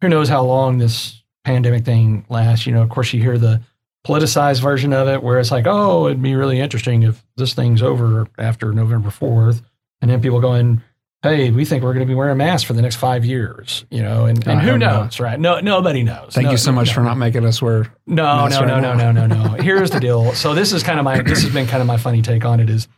who 0.00 0.08
knows 0.08 0.28
how 0.28 0.42
long 0.44 0.78
this 0.78 1.22
pandemic 1.44 1.84
thing 1.84 2.24
lasts. 2.28 2.66
You 2.66 2.72
know, 2.72 2.82
of 2.82 2.88
course, 2.88 3.12
you 3.12 3.20
hear 3.20 3.38
the 3.38 3.60
politicized 4.06 4.60
version 4.60 4.92
of 4.92 5.08
it 5.08 5.22
where 5.22 5.38
it's 5.38 5.50
like, 5.50 5.66
oh, 5.66 6.06
it'd 6.06 6.22
be 6.22 6.34
really 6.34 6.58
interesting 6.58 7.02
if 7.02 7.24
this 7.36 7.54
thing's 7.54 7.82
over 7.82 8.26
after 8.38 8.72
November 8.72 9.10
4th. 9.10 9.62
And 10.00 10.10
then 10.10 10.22
people 10.22 10.40
going, 10.40 10.82
hey, 11.22 11.50
we 11.50 11.66
think 11.66 11.82
we're 11.82 11.92
going 11.92 12.06
to 12.06 12.10
be 12.10 12.14
wearing 12.14 12.38
masks 12.38 12.66
for 12.66 12.72
the 12.72 12.80
next 12.80 12.96
five 12.96 13.26
years, 13.26 13.84
you 13.90 14.02
know, 14.02 14.24
and, 14.24 14.46
and 14.48 14.60
uh, 14.60 14.62
who 14.62 14.78
knows, 14.78 15.20
right? 15.20 15.38
No, 15.38 15.60
nobody 15.60 16.02
knows. 16.02 16.32
Thank 16.32 16.46
no, 16.46 16.52
you 16.52 16.56
so 16.56 16.72
much 16.72 16.88
no. 16.88 16.94
for 16.94 17.02
not 17.02 17.18
making 17.18 17.44
us 17.44 17.60
wear. 17.60 17.92
No, 18.06 18.48
no, 18.48 18.60
right 18.60 18.66
no, 18.66 18.80
no, 18.80 18.94
no, 18.94 19.12
no, 19.12 19.26
no. 19.26 19.48
Here's 19.62 19.90
the 19.90 20.00
deal. 20.00 20.32
So 20.32 20.54
this 20.54 20.72
is 20.72 20.82
kind 20.82 20.98
of 20.98 21.04
my, 21.04 21.20
this 21.20 21.42
has 21.42 21.52
been 21.52 21.66
kind 21.66 21.82
of 21.82 21.86
my 21.86 21.98
funny 21.98 22.22
take 22.22 22.46
on 22.46 22.58
it 22.60 22.70
is 22.70 22.88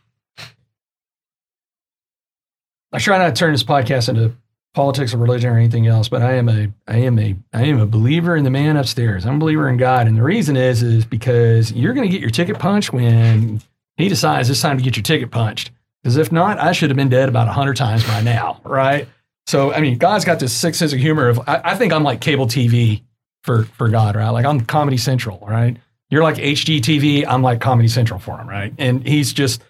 I 2.93 2.99
try 2.99 3.17
not 3.17 3.35
to 3.35 3.39
turn 3.39 3.51
this 3.51 3.63
podcast 3.63 4.07
into 4.07 4.33
politics 4.73 5.13
or 5.13 5.17
religion 5.17 5.49
or 5.51 5.57
anything 5.57 5.87
else, 5.87 6.09
but 6.09 6.21
I 6.21 6.33
am 6.33 6.47
a, 6.47 6.71
I 6.87 6.97
am 6.97 7.19
a, 7.19 7.35
I 7.51 7.63
am 7.63 7.79
a 7.79 7.85
believer 7.85 8.35
in 8.35 8.43
the 8.43 8.49
man 8.49 8.77
upstairs. 8.77 9.25
I'm 9.25 9.35
a 9.35 9.39
believer 9.39 9.67
in 9.67 9.77
God. 9.77 10.07
And 10.07 10.15
the 10.15 10.23
reason 10.23 10.55
is, 10.55 10.81
is 10.81 11.05
because 11.05 11.71
you're 11.71 11.93
going 11.93 12.07
to 12.07 12.11
get 12.11 12.21
your 12.21 12.29
ticket 12.29 12.59
punched 12.59 12.93
when 12.93 13.61
he 13.97 14.09
decides 14.09 14.49
it's 14.49 14.61
time 14.61 14.77
to 14.77 14.83
get 14.83 14.95
your 14.95 15.03
ticket 15.03 15.31
punched. 15.31 15.71
Because 16.01 16.17
if 16.17 16.31
not, 16.31 16.59
I 16.59 16.71
should 16.71 16.89
have 16.89 16.97
been 16.97 17.09
dead 17.09 17.29
about 17.29 17.47
hundred 17.47 17.77
times 17.77 18.05
by 18.05 18.21
now, 18.21 18.61
right? 18.63 19.07
So 19.47 19.73
I 19.73 19.79
mean, 19.79 19.97
God's 19.97 20.25
got 20.25 20.39
this 20.39 20.53
sick 20.53 20.75
sense 20.75 20.93
of 20.93 20.99
humor. 20.99 21.29
Of 21.29 21.39
I, 21.47 21.61
I 21.63 21.75
think 21.75 21.93
I'm 21.93 22.03
like 22.03 22.19
cable 22.19 22.45
TV 22.45 23.03
for 23.43 23.63
for 23.63 23.89
God, 23.89 24.15
right? 24.15 24.29
Like 24.29 24.45
I'm 24.45 24.61
Comedy 24.61 24.97
Central, 24.97 25.39
right? 25.47 25.77
You're 26.09 26.23
like 26.23 26.35
HGTV. 26.35 27.25
I'm 27.25 27.41
like 27.41 27.61
Comedy 27.61 27.87
Central 27.87 28.19
for 28.19 28.37
him, 28.37 28.47
right? 28.47 28.73
And 28.77 29.07
he's 29.07 29.31
just 29.31 29.63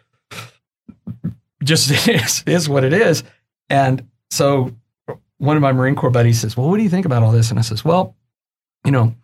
just 1.64 2.08
is, 2.08 2.44
is 2.46 2.70
what 2.70 2.84
it 2.84 2.94
is. 2.94 3.24
And 3.70 4.08
so 4.30 4.76
one 5.38 5.58
of 5.58 5.62
my 5.62 5.72
Marine 5.72 5.96
Corps 5.96 6.10
buddies 6.10 6.40
says, 6.40 6.56
"Well, 6.56 6.70
what 6.70 6.78
do 6.78 6.84
you 6.84 6.90
think 6.90 7.06
about 7.06 7.24
all 7.24 7.32
this?" 7.32 7.50
And 7.50 7.60
I 7.60 7.64
says, 7.64 7.84
"Well, 7.84 8.16
you 8.86 8.92
know, 8.92 9.16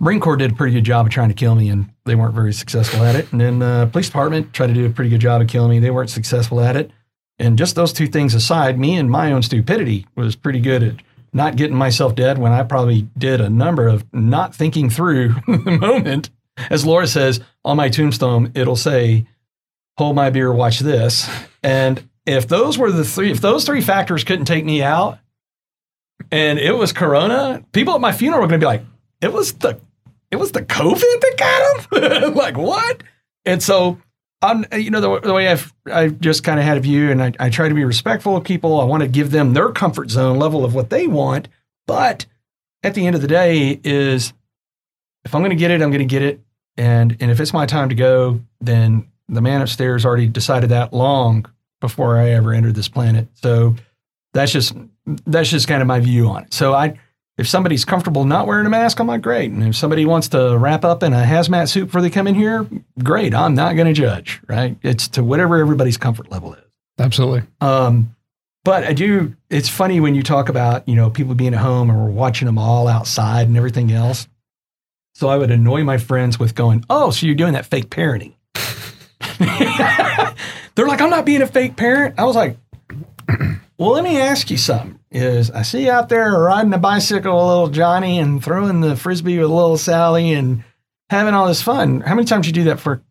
Marine 0.00 0.20
Corps 0.20 0.36
did 0.36 0.52
a 0.52 0.54
pretty 0.54 0.74
good 0.74 0.84
job 0.84 1.06
of 1.06 1.12
trying 1.12 1.28
to 1.28 1.34
kill 1.34 1.54
me, 1.54 1.68
and 1.68 1.90
they 2.04 2.14
weren't 2.14 2.34
very 2.34 2.52
successful 2.52 3.04
at 3.04 3.14
it. 3.14 3.30
And 3.32 3.40
then 3.40 3.58
the 3.60 3.88
police 3.92 4.06
department 4.06 4.52
tried 4.52 4.68
to 4.68 4.74
do 4.74 4.86
a 4.86 4.90
pretty 4.90 5.10
good 5.10 5.20
job 5.20 5.40
of 5.40 5.48
killing 5.48 5.70
me; 5.70 5.78
they 5.78 5.90
weren't 5.90 6.10
successful 6.10 6.60
at 6.60 6.76
it. 6.76 6.90
And 7.38 7.58
just 7.58 7.74
those 7.74 7.92
two 7.92 8.06
things 8.06 8.34
aside, 8.34 8.78
me 8.78 8.96
and 8.96 9.10
my 9.10 9.32
own 9.32 9.42
stupidity 9.42 10.06
was 10.14 10.36
pretty 10.36 10.60
good 10.60 10.82
at 10.82 10.96
not 11.32 11.56
getting 11.56 11.76
myself 11.76 12.14
dead 12.14 12.38
when 12.38 12.52
I 12.52 12.62
probably 12.62 13.08
did 13.16 13.40
a 13.40 13.48
number 13.48 13.88
of 13.88 14.04
not 14.12 14.54
thinking 14.54 14.90
through 14.90 15.34
the 15.46 15.78
moment. 15.80 16.30
As 16.70 16.84
Laura 16.84 17.06
says 17.06 17.40
on 17.64 17.78
my 17.78 17.88
tombstone, 17.88 18.52
it'll 18.54 18.76
say, 18.76 19.26
"Hold 19.98 20.16
my 20.16 20.30
beer, 20.30 20.52
watch 20.52 20.80
this." 20.80 21.28
And 21.62 22.08
if 22.26 22.48
those 22.48 22.78
were 22.78 22.92
the 22.92 23.04
three, 23.04 23.30
if 23.30 23.40
those 23.40 23.64
three 23.64 23.80
factors 23.80 24.24
couldn't 24.24 24.46
take 24.46 24.64
me 24.64 24.82
out, 24.82 25.18
and 26.30 26.58
it 26.58 26.72
was 26.72 26.92
Corona, 26.92 27.64
people 27.72 27.94
at 27.94 28.00
my 28.00 28.12
funeral 28.12 28.42
were 28.42 28.48
going 28.48 28.60
to 28.60 28.64
be 28.64 28.68
like, 28.68 28.82
"It 29.20 29.32
was 29.32 29.52
the 29.54 29.80
it 30.32 30.36
was 30.36 30.52
the 30.52 30.62
COVID 30.62 31.20
that 31.20 31.34
got 31.36 32.24
him. 32.24 32.34
like 32.34 32.56
what? 32.56 33.02
And 33.44 33.62
so 33.62 33.98
I'm, 34.40 34.64
you 34.72 34.90
know, 34.90 35.00
the, 35.00 35.20
the 35.20 35.34
way 35.34 35.48
I've, 35.48 35.72
I've 35.86 36.18
just 36.20 36.42
kind 36.42 36.58
of 36.58 36.64
had 36.64 36.78
a 36.78 36.80
view 36.80 37.10
and 37.10 37.22
I, 37.22 37.32
I 37.38 37.50
try 37.50 37.68
to 37.68 37.74
be 37.74 37.84
respectful 37.84 38.36
of 38.36 38.42
people. 38.42 38.80
I 38.80 38.84
want 38.84 39.02
to 39.02 39.08
give 39.08 39.30
them 39.30 39.52
their 39.52 39.70
comfort 39.70 40.10
zone 40.10 40.38
level 40.38 40.64
of 40.64 40.74
what 40.74 40.88
they 40.88 41.06
want. 41.06 41.48
But 41.86 42.24
at 42.82 42.94
the 42.94 43.06
end 43.06 43.14
of 43.14 43.20
the 43.20 43.28
day 43.28 43.78
is 43.84 44.32
if 45.24 45.34
I'm 45.34 45.42
going 45.42 45.50
to 45.50 45.56
get 45.56 45.70
it, 45.70 45.82
I'm 45.82 45.90
going 45.90 45.98
to 45.98 46.06
get 46.06 46.22
it. 46.22 46.40
And, 46.78 47.14
and 47.20 47.30
if 47.30 47.38
it's 47.38 47.52
my 47.52 47.66
time 47.66 47.90
to 47.90 47.94
go, 47.94 48.40
then 48.60 49.11
the 49.32 49.40
man 49.40 49.62
upstairs 49.62 50.04
already 50.04 50.28
decided 50.28 50.70
that 50.70 50.92
long 50.92 51.46
before 51.80 52.16
I 52.16 52.30
ever 52.30 52.52
entered 52.52 52.74
this 52.74 52.88
planet. 52.88 53.28
So 53.34 53.74
that's 54.32 54.52
just, 54.52 54.76
that's 55.26 55.50
just 55.50 55.66
kind 55.66 55.82
of 55.82 55.88
my 55.88 56.00
view 56.00 56.28
on 56.28 56.44
it. 56.44 56.54
So 56.54 56.74
I, 56.74 56.98
if 57.38 57.48
somebody's 57.48 57.84
comfortable 57.84 58.24
not 58.24 58.46
wearing 58.46 58.66
a 58.66 58.70
mask, 58.70 59.00
I'm 59.00 59.06
like, 59.06 59.22
great. 59.22 59.50
And 59.50 59.64
if 59.64 59.74
somebody 59.74 60.04
wants 60.04 60.28
to 60.28 60.56
wrap 60.58 60.84
up 60.84 61.02
in 61.02 61.12
a 61.12 61.24
hazmat 61.24 61.68
suit 61.68 61.86
before 61.86 62.02
they 62.02 62.10
come 62.10 62.26
in 62.26 62.34
here, 62.34 62.66
great. 63.02 63.34
I'm 63.34 63.54
not 63.54 63.74
going 63.74 63.88
to 63.88 63.94
judge, 63.94 64.40
right? 64.48 64.76
It's 64.82 65.08
to 65.08 65.24
whatever 65.24 65.56
everybody's 65.56 65.96
comfort 65.96 66.30
level 66.30 66.54
is. 66.54 66.62
Absolutely. 66.98 67.42
Um, 67.60 68.14
but 68.64 68.84
I 68.84 68.92
do, 68.92 69.34
it's 69.50 69.68
funny 69.68 69.98
when 69.98 70.14
you 70.14 70.22
talk 70.22 70.50
about, 70.50 70.86
you 70.86 70.94
know, 70.94 71.10
people 71.10 71.34
being 71.34 71.54
at 71.54 71.60
home 71.60 71.90
and 71.90 71.98
we're 71.98 72.10
watching 72.10 72.46
them 72.46 72.58
all 72.58 72.86
outside 72.86 73.48
and 73.48 73.56
everything 73.56 73.90
else. 73.90 74.28
So 75.14 75.28
I 75.28 75.36
would 75.36 75.50
annoy 75.50 75.84
my 75.84 75.98
friends 75.98 76.38
with 76.38 76.54
going, 76.54 76.84
oh, 76.88 77.10
so 77.10 77.26
you're 77.26 77.34
doing 77.34 77.54
that 77.54 77.66
fake 77.66 77.90
parenting. 77.90 78.34
They're 80.74 80.86
like, 80.86 81.00
I'm 81.00 81.10
not 81.10 81.26
being 81.26 81.42
a 81.42 81.46
fake 81.46 81.76
parent. 81.76 82.18
I 82.18 82.24
was 82.24 82.36
like, 82.36 82.56
well, 83.78 83.90
let 83.90 84.04
me 84.04 84.20
ask 84.20 84.50
you 84.50 84.56
something. 84.56 84.98
Is 85.10 85.50
I 85.50 85.62
see 85.62 85.84
you 85.84 85.90
out 85.90 86.08
there 86.08 86.32
riding 86.32 86.72
a 86.72 86.78
bicycle 86.78 87.36
with 87.36 87.46
little 87.46 87.68
Johnny 87.68 88.18
and 88.18 88.42
throwing 88.42 88.80
the 88.80 88.96
frisbee 88.96 89.38
with 89.38 89.50
little 89.50 89.76
Sally 89.76 90.32
and 90.32 90.64
having 91.10 91.34
all 91.34 91.46
this 91.46 91.60
fun. 91.60 92.00
How 92.00 92.14
many 92.14 92.24
times 92.24 92.46
you 92.46 92.52
do 92.52 92.64
that 92.64 92.80
for 92.80 93.02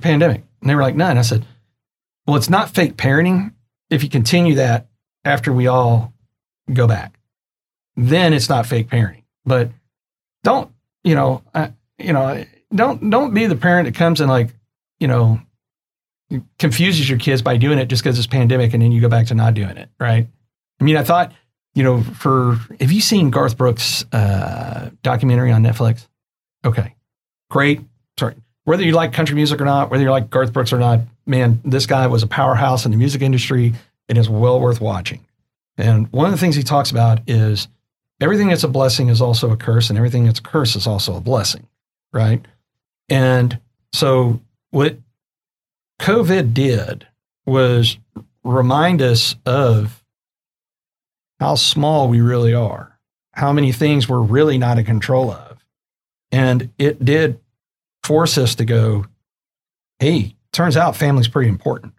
pandemic? 0.00 0.44
And 0.60 0.70
they 0.70 0.76
were 0.76 0.82
like, 0.82 0.94
none. 0.94 1.18
I 1.18 1.22
said, 1.22 1.44
well, 2.26 2.36
it's 2.36 2.50
not 2.50 2.70
fake 2.70 2.96
parenting 2.96 3.54
if 3.90 4.04
you 4.04 4.08
continue 4.08 4.54
that 4.54 4.86
after 5.24 5.52
we 5.52 5.66
all 5.66 6.12
go 6.72 6.86
back. 6.86 7.18
Then 7.96 8.32
it's 8.32 8.48
not 8.48 8.66
fake 8.66 8.88
parenting. 8.88 9.24
But 9.44 9.70
don't, 10.44 10.70
you 11.02 11.16
know, 11.16 11.42
uh, 11.54 11.68
you 11.98 12.12
know, 12.12 12.44
don't 12.74 13.10
don't 13.10 13.34
be 13.34 13.46
the 13.46 13.56
parent 13.56 13.86
that 13.86 13.94
comes 13.94 14.20
and 14.20 14.30
like, 14.30 14.50
you 15.00 15.08
know, 15.08 15.40
confuses 16.58 17.08
your 17.08 17.18
kids 17.18 17.42
by 17.42 17.56
doing 17.56 17.78
it 17.78 17.86
just 17.86 18.02
because 18.02 18.18
it's 18.18 18.26
pandemic 18.26 18.72
and 18.74 18.82
then 18.82 18.92
you 18.92 19.00
go 19.00 19.08
back 19.08 19.26
to 19.26 19.34
not 19.34 19.54
doing 19.54 19.76
it, 19.76 19.88
right? 19.98 20.26
I 20.80 20.84
mean, 20.84 20.96
I 20.96 21.04
thought, 21.04 21.32
you 21.74 21.82
know, 21.82 22.02
for 22.02 22.58
have 22.80 22.92
you 22.92 23.00
seen 23.00 23.30
Garth 23.30 23.56
Brooks' 23.56 24.04
uh, 24.12 24.90
documentary 25.02 25.52
on 25.52 25.62
Netflix? 25.62 26.06
Okay, 26.64 26.94
great. 27.50 27.80
Sorry, 28.18 28.34
whether 28.64 28.82
you 28.82 28.92
like 28.92 29.12
country 29.12 29.34
music 29.34 29.60
or 29.60 29.64
not, 29.64 29.90
whether 29.90 30.02
you 30.02 30.10
like 30.10 30.30
Garth 30.30 30.52
Brooks 30.52 30.72
or 30.72 30.78
not, 30.78 31.00
man, 31.26 31.60
this 31.64 31.86
guy 31.86 32.06
was 32.06 32.22
a 32.22 32.26
powerhouse 32.26 32.84
in 32.84 32.90
the 32.90 32.96
music 32.96 33.22
industry. 33.22 33.74
and 34.08 34.18
is 34.18 34.28
well 34.28 34.60
worth 34.60 34.80
watching. 34.80 35.24
And 35.78 36.12
one 36.12 36.26
of 36.26 36.32
the 36.32 36.38
things 36.38 36.54
he 36.54 36.62
talks 36.62 36.90
about 36.90 37.20
is 37.26 37.68
everything 38.20 38.48
that's 38.48 38.64
a 38.64 38.68
blessing 38.68 39.08
is 39.08 39.22
also 39.22 39.50
a 39.50 39.56
curse, 39.56 39.88
and 39.88 39.96
everything 39.96 40.26
that's 40.26 40.38
a 40.38 40.42
curse 40.42 40.76
is 40.76 40.86
also 40.86 41.16
a 41.16 41.20
blessing, 41.20 41.66
right? 42.12 42.44
And 43.08 43.58
so 43.92 44.40
what 44.70 44.98
COVID 46.02 46.52
did 46.52 47.06
was 47.46 47.96
remind 48.42 49.00
us 49.00 49.36
of 49.46 50.02
how 51.38 51.54
small 51.54 52.08
we 52.08 52.20
really 52.20 52.52
are, 52.52 52.98
how 53.34 53.52
many 53.52 53.70
things 53.70 54.08
we're 54.08 54.20
really 54.20 54.58
not 54.58 54.80
in 54.80 54.84
control 54.84 55.30
of. 55.30 55.64
And 56.32 56.70
it 56.76 57.04
did 57.04 57.38
force 58.02 58.36
us 58.36 58.56
to 58.56 58.64
go, 58.64 59.06
hey, 60.00 60.34
turns 60.52 60.76
out 60.76 60.96
family's 60.96 61.28
pretty 61.28 61.48
important. 61.48 61.94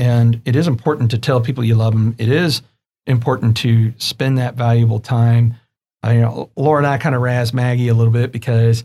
And 0.00 0.42
it 0.44 0.56
is 0.56 0.66
important 0.66 1.12
to 1.12 1.18
tell 1.18 1.40
people 1.40 1.62
you 1.62 1.76
love 1.76 1.92
them. 1.92 2.16
It 2.18 2.30
is 2.30 2.60
important 3.06 3.56
to 3.58 3.94
spend 3.98 4.36
that 4.38 4.56
valuable 4.56 4.98
time. 4.98 5.54
I, 6.02 6.14
you 6.14 6.20
know, 6.22 6.50
Laura 6.56 6.78
and 6.78 6.88
I 6.88 6.98
kind 6.98 7.14
of 7.14 7.22
razz 7.22 7.54
Maggie 7.54 7.86
a 7.86 7.94
little 7.94 8.12
bit 8.12 8.32
because 8.32 8.82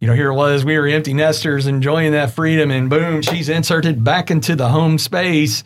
you 0.00 0.06
know, 0.06 0.14
here 0.14 0.30
it 0.30 0.34
was, 0.34 0.64
we 0.64 0.78
were 0.78 0.86
empty 0.86 1.14
nesters 1.14 1.66
enjoying 1.66 2.12
that 2.12 2.32
freedom, 2.32 2.70
and 2.70 2.88
boom, 2.88 3.22
she's 3.22 3.48
inserted 3.48 4.04
back 4.04 4.30
into 4.30 4.56
the 4.56 4.68
home 4.68 4.98
space. 4.98 5.64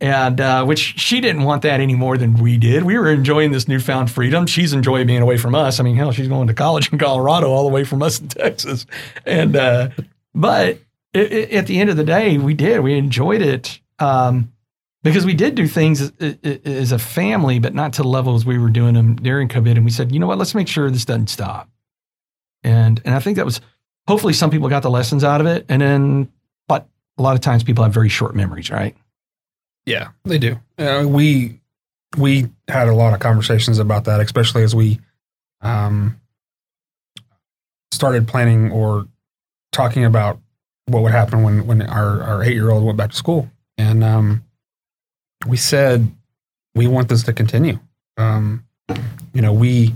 And 0.00 0.40
uh, 0.40 0.64
which 0.64 0.78
she 0.78 1.20
didn't 1.20 1.42
want 1.42 1.62
that 1.62 1.80
any 1.80 1.96
more 1.96 2.16
than 2.16 2.34
we 2.34 2.56
did. 2.56 2.84
We 2.84 2.96
were 2.96 3.10
enjoying 3.10 3.50
this 3.50 3.66
newfound 3.66 4.12
freedom. 4.12 4.46
She's 4.46 4.72
enjoying 4.72 5.08
being 5.08 5.22
away 5.22 5.38
from 5.38 5.56
us. 5.56 5.80
I 5.80 5.82
mean, 5.82 5.96
hell, 5.96 6.12
she's 6.12 6.28
going 6.28 6.46
to 6.46 6.54
college 6.54 6.92
in 6.92 7.00
Colorado 7.00 7.50
all 7.50 7.64
the 7.64 7.74
way 7.74 7.82
from 7.82 8.00
us 8.00 8.20
in 8.20 8.28
Texas. 8.28 8.86
And, 9.26 9.56
uh, 9.56 9.88
but 10.36 10.78
it, 11.12 11.32
it, 11.32 11.50
at 11.50 11.66
the 11.66 11.80
end 11.80 11.90
of 11.90 11.96
the 11.96 12.04
day, 12.04 12.38
we 12.38 12.54
did. 12.54 12.78
We 12.78 12.96
enjoyed 12.96 13.42
it 13.42 13.80
um, 13.98 14.52
because 15.02 15.26
we 15.26 15.34
did 15.34 15.56
do 15.56 15.66
things 15.66 16.12
as, 16.20 16.36
as 16.64 16.92
a 16.92 16.98
family, 17.00 17.58
but 17.58 17.74
not 17.74 17.92
to 17.94 18.02
the 18.02 18.08
levels 18.08 18.46
we 18.46 18.56
were 18.56 18.70
doing 18.70 18.94
them 18.94 19.16
during 19.16 19.48
COVID. 19.48 19.72
And 19.72 19.84
we 19.84 19.90
said, 19.90 20.12
you 20.12 20.20
know 20.20 20.28
what, 20.28 20.38
let's 20.38 20.54
make 20.54 20.68
sure 20.68 20.88
this 20.92 21.06
doesn't 21.06 21.28
stop. 21.28 21.68
And 22.62 23.00
and 23.04 23.14
I 23.14 23.20
think 23.20 23.36
that 23.36 23.44
was 23.44 23.60
hopefully 24.06 24.32
some 24.32 24.50
people 24.50 24.68
got 24.68 24.82
the 24.82 24.90
lessons 24.90 25.24
out 25.24 25.40
of 25.40 25.46
it. 25.46 25.66
And 25.68 25.82
then, 25.82 26.32
but 26.66 26.88
a 27.18 27.22
lot 27.22 27.34
of 27.34 27.40
times 27.40 27.62
people 27.62 27.84
have 27.84 27.92
very 27.92 28.08
short 28.08 28.34
memories, 28.34 28.70
right? 28.70 28.96
Yeah, 29.86 30.08
they 30.24 30.38
do. 30.38 30.58
Uh, 30.78 31.06
we 31.08 31.60
we 32.16 32.48
had 32.68 32.88
a 32.88 32.94
lot 32.94 33.14
of 33.14 33.20
conversations 33.20 33.78
about 33.78 34.04
that, 34.04 34.20
especially 34.20 34.62
as 34.62 34.74
we 34.74 34.98
um, 35.60 36.20
started 37.92 38.28
planning 38.28 38.70
or 38.70 39.06
talking 39.72 40.04
about 40.04 40.38
what 40.86 41.02
would 41.02 41.12
happen 41.12 41.42
when 41.42 41.66
when 41.66 41.82
our 41.82 42.22
our 42.22 42.42
eight 42.42 42.54
year 42.54 42.70
old 42.70 42.84
went 42.84 42.98
back 42.98 43.10
to 43.10 43.16
school, 43.16 43.50
and 43.76 44.02
um, 44.02 44.44
we 45.46 45.56
said 45.56 46.10
we 46.74 46.86
want 46.86 47.08
this 47.08 47.22
to 47.24 47.32
continue. 47.32 47.78
Um, 48.16 48.64
you 49.32 49.42
know, 49.42 49.52
we 49.52 49.94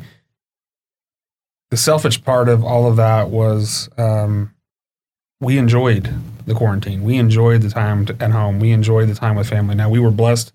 the 1.73 1.79
selfish 1.79 2.23
part 2.23 2.51
of 2.51 2.63
all 2.63 2.87
of 2.87 2.97
that 2.97 3.31
was 3.31 3.89
um, 3.97 4.53
we 5.41 5.57
enjoyed 5.57 6.15
the 6.45 6.53
quarantine. 6.53 7.03
We 7.03 7.17
enjoyed 7.17 7.63
the 7.63 7.71
time 7.71 8.05
to, 8.05 8.17
at 8.23 8.31
home. 8.31 8.61
We 8.61 8.73
enjoyed 8.73 9.09
the 9.09 9.15
time 9.15 9.37
with 9.37 9.49
family. 9.49 9.75
Now 9.75 9.89
we 9.89 9.99
were 9.99 10.11
blessed 10.11 10.53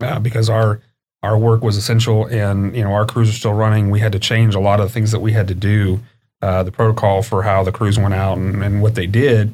uh, 0.00 0.20
because 0.20 0.48
our 0.48 0.80
our 1.20 1.36
work 1.36 1.64
was 1.64 1.76
essential, 1.76 2.26
and 2.26 2.76
you 2.76 2.84
know 2.84 2.92
our 2.92 3.04
crews 3.04 3.28
are 3.28 3.32
still 3.32 3.54
running. 3.54 3.90
We 3.90 3.98
had 3.98 4.12
to 4.12 4.20
change 4.20 4.54
a 4.54 4.60
lot 4.60 4.78
of 4.78 4.92
things 4.92 5.10
that 5.10 5.18
we 5.18 5.32
had 5.32 5.48
to 5.48 5.54
do, 5.56 5.98
uh, 6.40 6.62
the 6.62 6.70
protocol 6.70 7.24
for 7.24 7.42
how 7.42 7.64
the 7.64 7.72
crews 7.72 7.98
went 7.98 8.14
out 8.14 8.38
and, 8.38 8.62
and 8.62 8.82
what 8.82 8.94
they 8.94 9.08
did. 9.08 9.52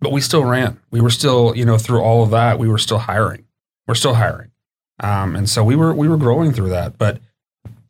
But 0.00 0.10
we 0.10 0.20
still 0.20 0.42
ran. 0.42 0.80
We 0.90 1.00
were 1.00 1.10
still, 1.10 1.56
you 1.56 1.64
know, 1.64 1.78
through 1.78 2.00
all 2.00 2.24
of 2.24 2.30
that, 2.30 2.58
we 2.58 2.68
were 2.68 2.78
still 2.78 2.98
hiring. 2.98 3.44
We're 3.86 3.94
still 3.94 4.14
hiring, 4.14 4.50
um, 4.98 5.36
and 5.36 5.48
so 5.48 5.62
we 5.62 5.76
were 5.76 5.94
we 5.94 6.08
were 6.08 6.16
growing 6.16 6.52
through 6.52 6.70
that. 6.70 6.98
But 6.98 7.20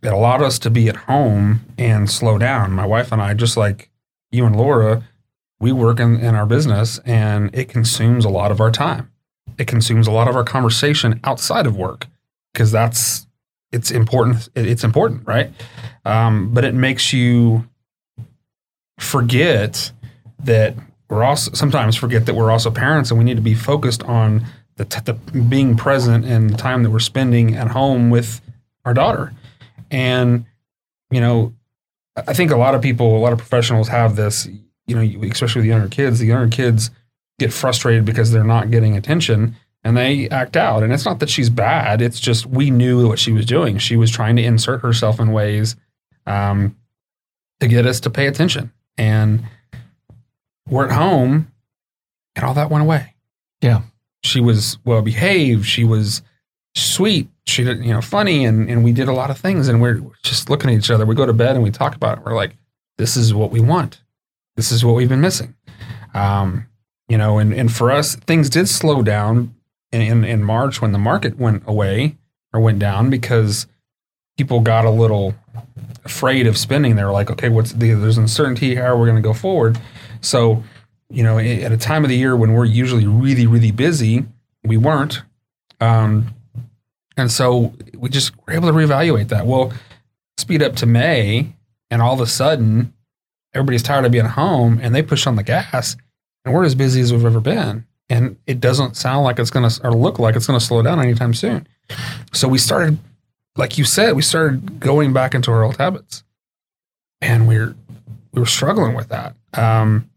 it 0.02 0.12
allowed 0.12 0.42
us 0.42 0.58
to 0.61 0.70
be 0.70 0.88
at 0.88 0.96
home 0.96 1.61
and 1.76 2.11
slow 2.11 2.38
down. 2.38 2.72
My 2.72 2.87
wife 2.87 3.12
and 3.12 3.20
I, 3.20 3.34
just 3.34 3.56
like 3.56 3.90
you 4.30 4.46
and 4.46 4.56
Laura, 4.56 5.02
we 5.61 5.72
work 5.72 5.98
in, 5.98 6.20
in 6.20 6.34
our 6.34 6.46
business, 6.46 6.98
and 7.04 7.54
it 7.54 7.68
consumes 7.68 8.24
a 8.24 8.28
lot 8.28 8.52
of 8.52 8.61
our 8.61 8.70
time. 8.70 9.11
It 9.58 9.66
consumes 9.66 10.06
a 10.06 10.12
lot 10.12 10.28
of 10.28 10.37
our 10.37 10.44
conversation 10.44 11.18
outside 11.24 11.66
of 11.66 11.76
work 11.76 12.06
because 12.52 12.70
that's 12.70 13.26
it's 13.72 13.90
important. 13.90 14.48
It's 14.54 14.84
important, 14.84 15.26
right? 15.26 15.52
Um, 16.04 16.54
but 16.54 16.64
it 16.64 16.74
makes 16.74 17.12
you 17.12 17.68
forget 18.98 19.92
that 20.44 20.74
we're 21.11 21.24
also 21.24 21.52
sometimes 21.52 21.96
forget 21.96 22.26
that 22.26 22.34
we're 22.34 22.50
also 22.50 22.70
parents 22.70 23.11
and 23.11 23.18
we 23.18 23.24
need 23.24 23.37
to 23.37 23.42
be 23.42 23.54
focused 23.54 24.02
on 24.04 24.44
the, 24.76 24.84
t- 24.84 25.00
the 25.04 25.14
being 25.14 25.76
present 25.76 26.24
and 26.24 26.50
the 26.50 26.56
time 26.56 26.82
that 26.82 26.90
we're 26.90 26.98
spending 26.98 27.54
at 27.56 27.68
home 27.68 28.11
with 28.11 28.40
our 28.84 28.94
daughter. 28.94 29.32
And 29.90 30.44
you 31.11 31.20
know, 31.20 31.55
I 32.16 32.35
think 32.35 32.51
a 32.51 32.57
lot 32.57 32.74
of 32.74 32.83
people, 32.83 33.16
a 33.16 33.20
lot 33.20 33.33
of 33.33 33.38
professionals 33.38 33.88
have 33.88 34.16
this. 34.16 34.48
You 34.87 34.94
know, 34.94 35.29
especially 35.31 35.61
with 35.61 35.64
the 35.64 35.70
younger 35.70 35.88
kids. 35.88 36.18
The 36.18 36.27
younger 36.27 36.55
kids 36.55 36.90
get 37.38 37.53
frustrated 37.53 38.05
because 38.05 38.33
they're 38.33 38.42
not 38.42 38.70
getting 38.70 38.96
attention 38.96 39.55
and 39.85 39.96
they 39.96 40.29
act 40.29 40.57
out. 40.57 40.83
And 40.83 40.92
it's 40.92 41.05
not 41.05 41.20
that 41.20 41.31
she's 41.31 41.51
bad. 41.51 42.01
It's 42.03 42.20
just 42.20 42.46
we 42.46 42.70
knew 42.70 43.09
what 43.09 43.18
she 43.18 43.33
was 43.33 43.46
doing. 43.46 43.79
She 43.79 43.96
was 43.96 44.11
trying 44.11 44.37
to 44.37 44.42
insert 44.42 44.81
herself 44.81 45.20
in 45.20 45.33
ways 45.33 45.77
um, 46.27 46.77
to 47.61 47.68
get 47.68 47.87
us 47.87 48.01
to 48.01 48.11
pay 48.11 48.27
attention. 48.27 48.72
And 48.96 49.44
we're 50.68 50.87
at 50.87 50.92
home, 50.92 51.51
and 52.35 52.44
all 52.44 52.55
that 52.55 52.70
went 52.70 52.83
away. 52.83 53.14
Yeah. 53.62 53.83
She 54.24 54.40
was 54.40 54.79
well 54.85 55.03
behaved. 55.03 55.66
She 55.66 55.85
was 55.85 56.22
sweet. 56.74 57.29
She 57.48 57.64
did, 57.64 57.84
you 57.84 57.92
know, 57.92 58.00
funny, 58.00 58.44
and 58.44 58.68
and 58.68 58.84
we 58.84 58.92
did 58.92 59.08
a 59.08 59.12
lot 59.12 59.30
of 59.30 59.38
things. 59.38 59.68
And 59.68 59.80
we're 59.80 60.00
just 60.22 60.50
looking 60.50 60.70
at 60.70 60.76
each 60.76 60.90
other. 60.90 61.06
We 61.06 61.14
go 61.14 61.26
to 61.26 61.32
bed 61.32 61.54
and 61.54 61.62
we 61.64 61.70
talk 61.70 61.94
about 61.94 62.18
it. 62.18 62.24
We're 62.24 62.34
like, 62.34 62.56
this 62.98 63.16
is 63.16 63.32
what 63.32 63.50
we 63.50 63.61
want. 63.61 64.02
This 64.56 64.72
is 64.72 64.84
what 64.84 64.94
we've 64.94 65.08
been 65.08 65.20
missing. 65.20 65.54
Um, 66.14 66.66
you 67.08 67.16
know, 67.16 67.38
and 67.38 67.54
and 67.54 67.72
for 67.72 67.90
us, 67.90 68.16
things 68.16 68.50
did 68.50 68.68
slow 68.68 69.02
down 69.02 69.54
in, 69.92 70.02
in, 70.02 70.24
in 70.24 70.44
March 70.44 70.82
when 70.82 70.92
the 70.92 70.98
market 70.98 71.38
went 71.38 71.62
away 71.66 72.16
or 72.52 72.61
went 72.61 72.78
down 72.78 73.11
because 73.11 73.66
people 74.37 74.61
got 74.61 74.84
a 74.84 74.90
little 74.90 75.34
afraid 76.04 76.46
of 76.46 76.56
spending. 76.56 76.96
They 76.96 77.04
were 77.04 77.12
like, 77.12 77.30
okay, 77.30 77.48
what's 77.48 77.72
the, 77.72 77.92
there's 77.94 78.18
uncertainty. 78.18 78.74
How 78.74 78.87
are 78.87 78.98
we 78.98 79.06
going 79.06 79.20
to 79.20 79.26
go 79.26 79.34
forward? 79.34 79.78
So, 80.20 80.62
you 81.11 81.22
know, 81.22 81.38
at 81.38 81.72
a 81.72 81.76
time 81.76 82.04
of 82.04 82.11
the 82.11 82.16
year 82.16 82.37
when 82.37 82.52
we're 82.52 82.64
usually 82.64 83.06
really, 83.06 83.46
really 83.46 83.70
busy, 83.70 84.24
we 84.64 84.76
weren't. 84.76 85.22
Um, 85.80 86.34
and 87.18 87.31
so 87.31 87.74
we 87.96 88.09
just 88.09 88.33
were 88.46 88.54
able 88.54 88.68
to 88.68 88.74
reevaluate 88.74 89.28
that. 89.28 89.46
Well, 89.46 89.72
speed 90.38 90.62
up 90.62 90.76
to 90.76 90.87
May, 90.87 91.52
and 91.90 92.00
all 92.00 92.14
of 92.14 92.20
a 92.20 92.26
sudden, 92.26 92.92
everybody's 93.54 93.83
tired 93.83 94.04
of 94.04 94.12
being 94.12 94.24
home 94.24 94.78
and 94.83 94.94
they 94.94 95.02
push 95.02 95.26
on 95.26 95.37
the 95.37 95.42
gas, 95.42 95.96
and 96.44 96.54
we're 96.54 96.64
as 96.64 96.74
busy 96.74 97.00
as 97.00 97.12
we've 97.12 97.24
ever 97.24 97.40
been 97.40 97.85
and 98.09 98.37
it 98.46 98.61
doesn't 98.61 98.96
sound 98.96 99.24
like 99.24 99.38
it's 99.38 99.50
going 99.50 99.68
to 99.68 99.87
or 99.87 99.92
look 99.92 100.18
like 100.18 100.37
it's 100.37 100.46
going 100.46 100.59
to 100.59 100.64
slow 100.64 100.83
down 100.83 101.00
anytime 101.00 101.35
soon. 101.35 101.66
So 102.33 102.48
we 102.48 102.59
started, 102.59 102.98
like 103.57 103.78
you 103.78 103.85
said, 103.85 104.16
we 104.16 104.22
started 104.22 104.81
going 104.81 105.12
back 105.12 105.35
into 105.35 105.50
our 105.50 105.62
old 105.62 105.76
habits, 105.76 106.24
and 107.20 107.46
we're 107.46 107.74
we 108.33 108.40
were 108.40 108.46
struggling 108.46 108.94
with 108.94 109.09
that. 109.09 109.35
Um, 109.54 110.11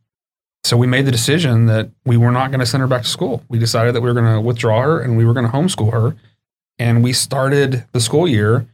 so 0.63 0.77
we 0.77 0.87
made 0.87 1.05
the 1.05 1.11
decision 1.11 1.65
that 1.65 1.89
we 2.05 2.17
were 2.17 2.31
not 2.31 2.51
going 2.51 2.59
to 2.59 2.65
send 2.65 2.81
her 2.81 2.87
back 2.87 3.03
to 3.03 3.09
school. 3.09 3.43
We 3.49 3.57
decided 3.57 3.95
that 3.95 4.01
we 4.01 4.07
were 4.07 4.13
going 4.13 4.33
to 4.33 4.41
withdraw 4.41 4.81
her 4.81 5.01
and 5.01 5.17
we 5.17 5.25
were 5.25 5.33
going 5.33 5.45
to 5.45 5.51
homeschool 5.51 5.91
her, 5.91 6.15
and 6.81 7.03
we 7.03 7.13
started 7.13 7.85
the 7.91 7.99
school 7.99 8.27
year 8.27 8.67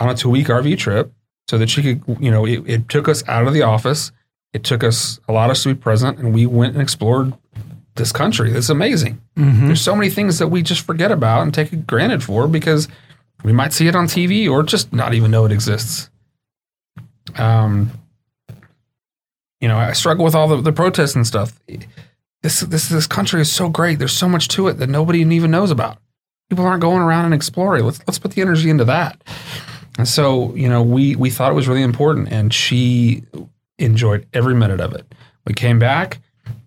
on 0.00 0.10
a 0.10 0.14
two 0.14 0.28
week 0.28 0.48
RV 0.48 0.78
trip 0.78 1.12
so 1.48 1.56
that 1.56 1.70
she 1.70 1.82
could, 1.82 2.18
you 2.20 2.30
know, 2.30 2.46
it, 2.46 2.62
it 2.66 2.88
took 2.90 3.08
us 3.08 3.26
out 3.26 3.46
of 3.46 3.54
the 3.54 3.62
office. 3.62 4.12
It 4.52 4.64
took 4.64 4.84
us 4.84 5.18
allowed 5.28 5.50
us 5.50 5.62
to 5.62 5.74
be 5.74 5.80
present, 5.80 6.18
and 6.18 6.34
we 6.34 6.44
went 6.44 6.74
and 6.74 6.82
explored 6.82 7.32
this 7.94 8.12
country. 8.12 8.52
It's 8.52 8.68
amazing. 8.68 9.20
Mm-hmm. 9.36 9.66
There's 9.66 9.80
so 9.80 9.96
many 9.96 10.10
things 10.10 10.38
that 10.38 10.48
we 10.48 10.62
just 10.62 10.82
forget 10.82 11.10
about 11.10 11.42
and 11.42 11.52
take 11.52 11.72
it 11.72 11.86
granted 11.86 12.22
for 12.22 12.46
because 12.48 12.86
we 13.44 13.52
might 13.52 13.72
see 13.72 13.88
it 13.88 13.96
on 13.96 14.06
TV 14.06 14.50
or 14.50 14.62
just 14.62 14.92
not 14.92 15.14
even 15.14 15.30
know 15.30 15.46
it 15.46 15.52
exists. 15.52 16.10
Um, 17.36 17.90
you 19.60 19.68
know, 19.68 19.78
I 19.78 19.92
struggle 19.92 20.24
with 20.24 20.34
all 20.34 20.48
the, 20.48 20.60
the 20.60 20.72
protests 20.72 21.14
and 21.14 21.26
stuff. 21.26 21.58
This 22.42 22.60
this 22.60 22.90
this 22.90 23.06
country 23.06 23.40
is 23.40 23.50
so 23.50 23.70
great. 23.70 23.98
There's 23.98 24.12
so 24.12 24.28
much 24.28 24.48
to 24.48 24.68
it 24.68 24.74
that 24.74 24.88
nobody 24.88 25.20
even 25.20 25.50
knows 25.50 25.70
about. 25.70 25.98
People 26.48 26.66
aren't 26.66 26.80
going 26.80 27.02
around 27.02 27.26
and 27.26 27.34
exploring. 27.34 27.84
Let's 27.84 28.00
let's 28.06 28.18
put 28.18 28.32
the 28.32 28.42
energy 28.42 28.70
into 28.70 28.84
that. 28.86 29.22
And 29.98 30.06
so, 30.06 30.54
you 30.54 30.68
know, 30.68 30.82
we 30.82 31.16
we 31.16 31.30
thought 31.30 31.50
it 31.50 31.54
was 31.54 31.68
really 31.68 31.82
important, 31.82 32.30
and 32.30 32.54
she 32.54 33.22
enjoyed 33.78 34.26
every 34.32 34.54
minute 34.54 34.80
of 34.80 34.94
it. 34.94 35.12
We 35.46 35.54
came 35.54 35.78
back 35.78 36.20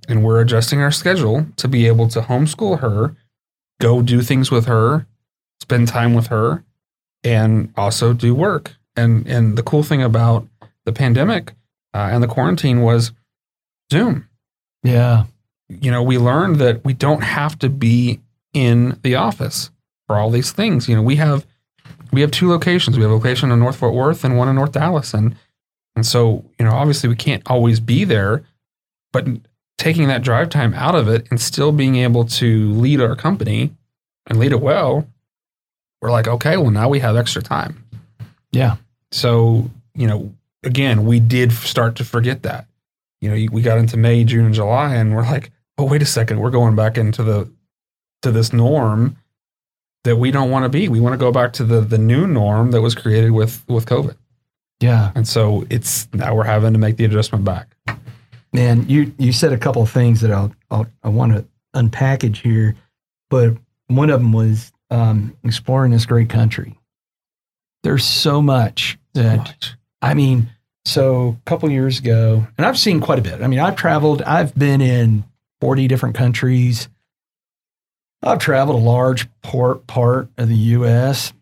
and 0.07 0.23
we're 0.23 0.41
adjusting 0.41 0.81
our 0.81 0.91
schedule 0.91 1.45
to 1.57 1.67
be 1.67 1.87
able 1.87 2.07
to 2.09 2.21
homeschool 2.21 2.79
her, 2.79 3.15
go 3.79 4.01
do 4.01 4.21
things 4.21 4.51
with 4.51 4.65
her, 4.65 5.07
spend 5.61 5.87
time 5.87 6.13
with 6.13 6.27
her, 6.27 6.63
and 7.23 7.71
also 7.77 8.13
do 8.13 8.35
work. 8.35 8.75
And 8.95 9.25
and 9.27 9.57
the 9.57 9.63
cool 9.63 9.83
thing 9.83 10.01
about 10.01 10.47
the 10.85 10.91
pandemic 10.91 11.53
uh, 11.93 12.09
and 12.11 12.21
the 12.21 12.27
quarantine 12.27 12.81
was 12.81 13.11
Zoom. 13.91 14.27
Yeah. 14.83 15.25
You 15.69 15.91
know, 15.91 16.03
we 16.03 16.17
learned 16.17 16.57
that 16.57 16.83
we 16.83 16.93
don't 16.93 17.23
have 17.23 17.57
to 17.59 17.69
be 17.69 18.19
in 18.53 18.99
the 19.03 19.15
office 19.15 19.71
for 20.07 20.17
all 20.17 20.29
these 20.29 20.51
things. 20.51 20.87
You 20.89 20.95
know, 20.95 21.01
we 21.01 21.15
have 21.17 21.45
we 22.11 22.21
have 22.21 22.31
two 22.31 22.49
locations. 22.49 22.97
We 22.97 23.03
have 23.03 23.11
a 23.11 23.15
location 23.15 23.51
in 23.51 23.59
North 23.59 23.77
Fort 23.77 23.93
Worth 23.93 24.23
and 24.23 24.37
one 24.37 24.49
in 24.49 24.55
North 24.55 24.73
Dallas, 24.73 25.13
and 25.13 25.35
and 25.95 26.05
so 26.05 26.45
you 26.59 26.65
know, 26.65 26.71
obviously, 26.71 27.09
we 27.09 27.15
can't 27.15 27.43
always 27.45 27.79
be 27.79 28.03
there. 28.03 28.43
But 29.13 29.27
taking 29.77 30.07
that 30.07 30.21
drive 30.21 30.49
time 30.49 30.73
out 30.73 30.95
of 30.95 31.07
it 31.07 31.27
and 31.31 31.41
still 31.41 31.71
being 31.71 31.95
able 31.95 32.23
to 32.23 32.71
lead 32.73 33.01
our 33.01 33.15
company 33.15 33.71
and 34.27 34.39
lead 34.39 34.51
it 34.51 34.61
well, 34.61 35.07
we're 36.01 36.11
like, 36.11 36.27
okay, 36.27 36.55
well, 36.55 36.71
now 36.71 36.87
we 36.87 36.99
have 36.99 37.17
extra 37.17 37.41
time. 37.41 37.83
Yeah. 38.51 38.75
So, 39.11 39.69
you 39.95 40.07
know, 40.07 40.33
again, 40.63 41.05
we 41.05 41.19
did 41.19 41.51
start 41.51 41.95
to 41.95 42.05
forget 42.05 42.43
that. 42.43 42.67
You 43.21 43.29
know, 43.29 43.51
we 43.51 43.61
got 43.61 43.77
into 43.77 43.97
May, 43.97 44.23
June, 44.23 44.45
and 44.45 44.53
July, 44.53 44.95
and 44.95 45.15
we're 45.15 45.23
like, 45.23 45.51
oh, 45.77 45.85
wait 45.85 46.01
a 46.01 46.05
second, 46.05 46.39
we're 46.39 46.51
going 46.51 46.75
back 46.75 46.97
into 46.97 47.23
the 47.23 47.49
to 48.21 48.31
this 48.31 48.53
norm 48.53 49.17
that 50.03 50.17
we 50.17 50.31
don't 50.31 50.49
want 50.49 50.63
to 50.63 50.69
be. 50.69 50.89
We 50.89 50.99
want 50.99 51.13
to 51.13 51.17
go 51.17 51.31
back 51.31 51.53
to 51.53 51.63
the 51.63 51.81
the 51.81 51.97
new 51.97 52.27
norm 52.27 52.71
that 52.71 52.81
was 52.81 52.95
created 52.95 53.31
with 53.31 53.63
with 53.67 53.85
COVID. 53.85 54.15
Yeah. 54.79 55.11
And 55.13 55.27
so 55.27 55.65
it's 55.69 56.07
now 56.13 56.35
we're 56.35 56.43
having 56.43 56.73
to 56.73 56.79
make 56.79 56.97
the 56.97 57.05
adjustment 57.05 57.45
back. 57.45 57.75
Man, 58.53 58.87
you 58.89 59.13
you 59.17 59.31
said 59.31 59.53
a 59.53 59.57
couple 59.57 59.81
of 59.81 59.89
things 59.89 60.21
that 60.21 60.31
I'll, 60.31 60.53
I'll 60.69 60.87
i 61.03 61.09
want 61.09 61.33
to 61.33 61.45
unpackage 61.75 62.37
here, 62.37 62.75
but 63.29 63.53
one 63.87 64.09
of 64.09 64.19
them 64.19 64.33
was 64.33 64.71
um, 64.89 65.37
exploring 65.43 65.91
this 65.91 66.05
great 66.05 66.29
country. 66.29 66.77
There's 67.83 68.03
so 68.03 68.41
much 68.41 68.97
that 69.13 69.35
so 69.35 69.37
much. 69.37 69.75
I 70.01 70.13
mean. 70.13 70.49
So 70.83 71.37
a 71.39 71.45
couple 71.47 71.69
years 71.69 71.99
ago, 71.99 72.47
and 72.57 72.65
I've 72.65 72.77
seen 72.77 73.01
quite 73.01 73.19
a 73.19 73.21
bit. 73.21 73.43
I 73.43 73.45
mean, 73.45 73.59
I've 73.59 73.75
traveled. 73.75 74.23
I've 74.23 74.55
been 74.55 74.81
in 74.81 75.23
40 75.61 75.87
different 75.87 76.15
countries. 76.15 76.89
I've 78.23 78.39
traveled 78.39 78.81
a 78.81 78.83
large 78.83 79.27
part 79.41 79.87
part 79.87 80.29
of 80.37 80.47
the 80.47 80.55
U.S. 80.55 81.33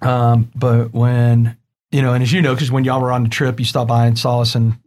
Um, 0.00 0.50
but 0.54 0.92
when 0.92 1.56
you 1.90 2.02
know, 2.02 2.14
and 2.14 2.22
as 2.22 2.32
you 2.32 2.42
know, 2.42 2.54
because 2.54 2.70
when 2.70 2.84
y'all 2.84 3.00
were 3.00 3.12
on 3.12 3.22
the 3.22 3.28
trip, 3.28 3.58
you 3.58 3.66
stopped 3.66 3.88
by 3.88 4.06
and 4.06 4.18
saw 4.18 4.40
us 4.40 4.54
in 4.54 4.78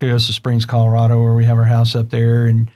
Pagosa 0.00 0.32
Springs, 0.32 0.66
Colorado, 0.66 1.22
where 1.22 1.34
we 1.34 1.44
have 1.44 1.58
our 1.58 1.64
house 1.64 1.94
up 1.94 2.10
there. 2.10 2.46
And 2.46 2.70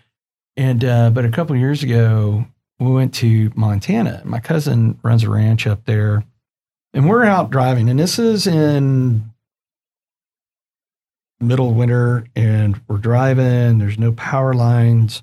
and 0.57 0.85
uh, 0.85 1.11
but 1.11 1.25
a 1.25 1.31
couple 1.31 1.57
years 1.57 1.83
ago, 1.83 2.47
we 2.79 2.91
went 2.91 3.15
to 3.15 3.51
Montana. 3.55 4.23
My 4.25 4.41
cousin 4.41 4.99
runs 5.03 5.25
a 5.25 5.31
ranch 5.31 5.67
up 5.67 5.85
there, 5.87 6.25
and 6.93 7.09
we're 7.09 7.25
out 7.25 7.51
driving. 7.51 7.89
And 7.89 7.99
this 7.99 8.19
is 8.19 8.47
in 8.47 9.31
middle 11.41 11.75
winter 11.75 12.27
and 12.35 12.81
we're 12.89 12.99
driving. 12.99 13.79
There's 13.79 13.99
no 13.99 14.13
power 14.13 14.55
lines. 14.55 15.23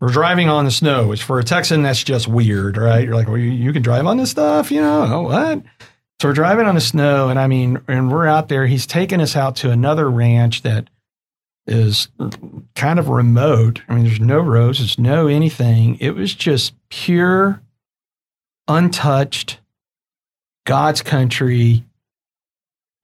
We're 0.00 0.12
driving 0.12 0.48
on 0.48 0.66
the 0.66 0.70
snow, 0.70 1.08
which 1.08 1.22
for 1.22 1.38
a 1.38 1.44
Texan, 1.44 1.82
that's 1.82 2.04
just 2.04 2.28
weird, 2.28 2.76
right? 2.76 3.04
You're 3.04 3.14
like, 3.14 3.28
well, 3.28 3.38
you, 3.38 3.50
you 3.50 3.72
can 3.72 3.82
drive 3.82 4.06
on 4.06 4.18
this 4.18 4.30
stuff, 4.30 4.70
you 4.70 4.80
know? 4.80 5.06
Oh, 5.10 5.22
what? 5.22 5.62
So 6.20 6.28
we're 6.28 6.34
driving 6.34 6.66
on 6.66 6.74
the 6.74 6.80
snow, 6.80 7.28
and 7.28 7.38
I 7.38 7.46
mean, 7.46 7.80
and 7.88 8.10
we're 8.10 8.26
out 8.26 8.48
there. 8.48 8.66
He's 8.66 8.86
taking 8.86 9.20
us 9.20 9.36
out 9.36 9.56
to 9.56 9.70
another 9.70 10.10
ranch 10.10 10.62
that 10.62 10.88
is 11.66 12.08
kind 12.74 12.98
of 12.98 13.08
remote. 13.08 13.82
I 13.88 13.94
mean, 13.94 14.04
there's 14.04 14.20
no 14.20 14.40
roads, 14.40 14.78
there's 14.78 14.98
no 14.98 15.28
anything. 15.28 15.96
It 15.98 16.10
was 16.10 16.34
just 16.34 16.74
pure, 16.90 17.62
untouched, 18.68 19.60
God's 20.64 21.00
country. 21.00 21.84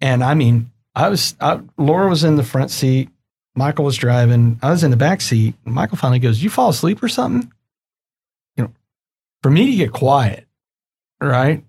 And 0.00 0.22
I 0.22 0.34
mean, 0.34 0.70
I 0.94 1.08
was, 1.08 1.36
I, 1.40 1.60
Laura 1.78 2.08
was 2.08 2.24
in 2.24 2.36
the 2.36 2.42
front 2.42 2.70
seat. 2.70 3.08
Michael 3.54 3.84
was 3.84 3.96
driving. 3.96 4.58
I 4.62 4.70
was 4.70 4.82
in 4.82 4.90
the 4.90 4.96
back 4.96 5.20
seat. 5.20 5.54
Michael 5.64 5.98
finally 5.98 6.18
goes, 6.18 6.42
You 6.42 6.50
fall 6.50 6.70
asleep 6.70 7.02
or 7.02 7.08
something? 7.08 7.52
You 8.56 8.64
know, 8.64 8.72
for 9.42 9.50
me 9.50 9.66
to 9.66 9.76
get 9.76 9.92
quiet, 9.92 10.46
right? 11.20 11.64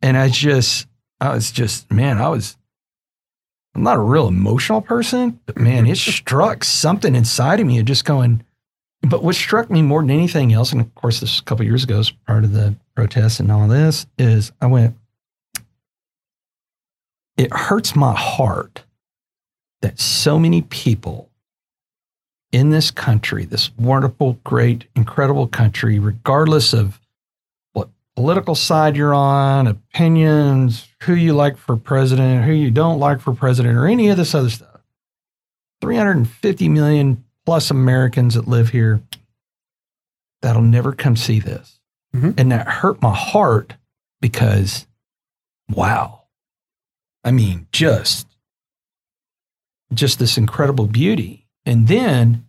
And 0.00 0.16
I 0.16 0.28
just, 0.28 0.86
I 1.20 1.34
was 1.34 1.50
just, 1.50 1.90
man, 1.90 2.18
I 2.18 2.28
was, 2.28 2.56
I'm 3.74 3.82
not 3.82 3.96
a 3.96 4.02
real 4.02 4.28
emotional 4.28 4.80
person, 4.80 5.40
but 5.44 5.58
man, 5.58 5.86
it 5.86 5.96
struck 5.98 6.64
something 6.64 7.14
inside 7.14 7.60
of 7.60 7.66
me 7.66 7.78
of 7.78 7.84
just 7.84 8.04
going. 8.04 8.44
But 9.02 9.22
what 9.22 9.36
struck 9.36 9.70
me 9.70 9.82
more 9.82 10.00
than 10.00 10.10
anything 10.10 10.52
else, 10.52 10.72
and 10.72 10.80
of 10.80 10.92
course, 10.94 11.20
this 11.20 11.38
a 11.38 11.44
couple 11.44 11.64
years 11.64 11.84
ago, 11.84 12.00
as 12.00 12.10
part 12.10 12.42
of 12.42 12.52
the 12.52 12.74
protests 12.96 13.38
and 13.38 13.52
all 13.52 13.68
this, 13.68 14.06
is 14.18 14.50
I 14.60 14.66
went, 14.66 14.96
it 17.36 17.52
hurts 17.52 17.94
my 17.94 18.14
heart 18.14 18.84
that 19.82 20.00
so 20.00 20.38
many 20.38 20.62
people 20.62 21.28
in 22.52 22.70
this 22.70 22.90
country, 22.90 23.44
this 23.44 23.70
wonderful, 23.76 24.38
great, 24.44 24.86
incredible 24.96 25.46
country, 25.46 25.98
regardless 25.98 26.72
of 26.72 27.00
what 27.72 27.90
political 28.16 28.54
side 28.54 28.96
you're 28.96 29.14
on, 29.14 29.66
opinions, 29.66 30.88
who 31.02 31.14
you 31.14 31.34
like 31.34 31.56
for 31.56 31.76
president, 31.76 32.44
who 32.44 32.52
you 32.52 32.70
don't 32.70 32.98
like 32.98 33.20
for 33.20 33.34
president, 33.34 33.76
or 33.76 33.86
any 33.86 34.08
of 34.08 34.16
this 34.16 34.34
other 34.34 34.50
stuff. 34.50 34.80
350 35.80 36.68
million 36.68 37.24
plus 37.44 37.70
Americans 37.70 38.34
that 38.34 38.48
live 38.48 38.70
here 38.70 39.00
that'll 40.42 40.62
never 40.62 40.92
come 40.92 41.16
see 41.16 41.40
this. 41.40 41.78
Mhm. 42.14 42.34
And 42.38 42.50
that 42.52 42.66
hurt 42.66 43.02
my 43.02 43.14
heart 43.14 43.74
because, 44.20 44.86
wow. 45.68 46.24
I 47.24 47.30
mean, 47.30 47.66
just 47.72 48.27
just 49.92 50.18
this 50.18 50.38
incredible 50.38 50.86
beauty. 50.86 51.46
And 51.64 51.88
then 51.88 52.46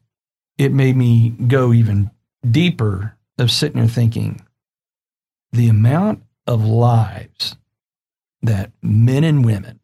it 0.58 0.72
made 0.72 0.96
me 0.96 1.30
go 1.30 1.74
even 1.74 2.12
deeper 2.50 3.16
of 3.38 3.52
sitting 3.52 3.80
there 3.80 3.90
thinking 3.90 4.46
the 5.52 5.68
amount 5.68 6.24
of 6.46 6.64
lives 6.64 7.56
that 8.42 8.72
men 8.82 9.24
and 9.24 9.44
women 9.44 9.80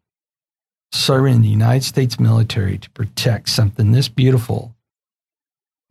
serve 0.91 1.26
in 1.26 1.41
the 1.41 1.49
United 1.49 1.84
States 1.84 2.20
military 2.20 2.78
to 2.78 2.89
protect 2.91 3.49
something 3.49 3.91
this 3.91 4.08
beautiful. 4.08 4.76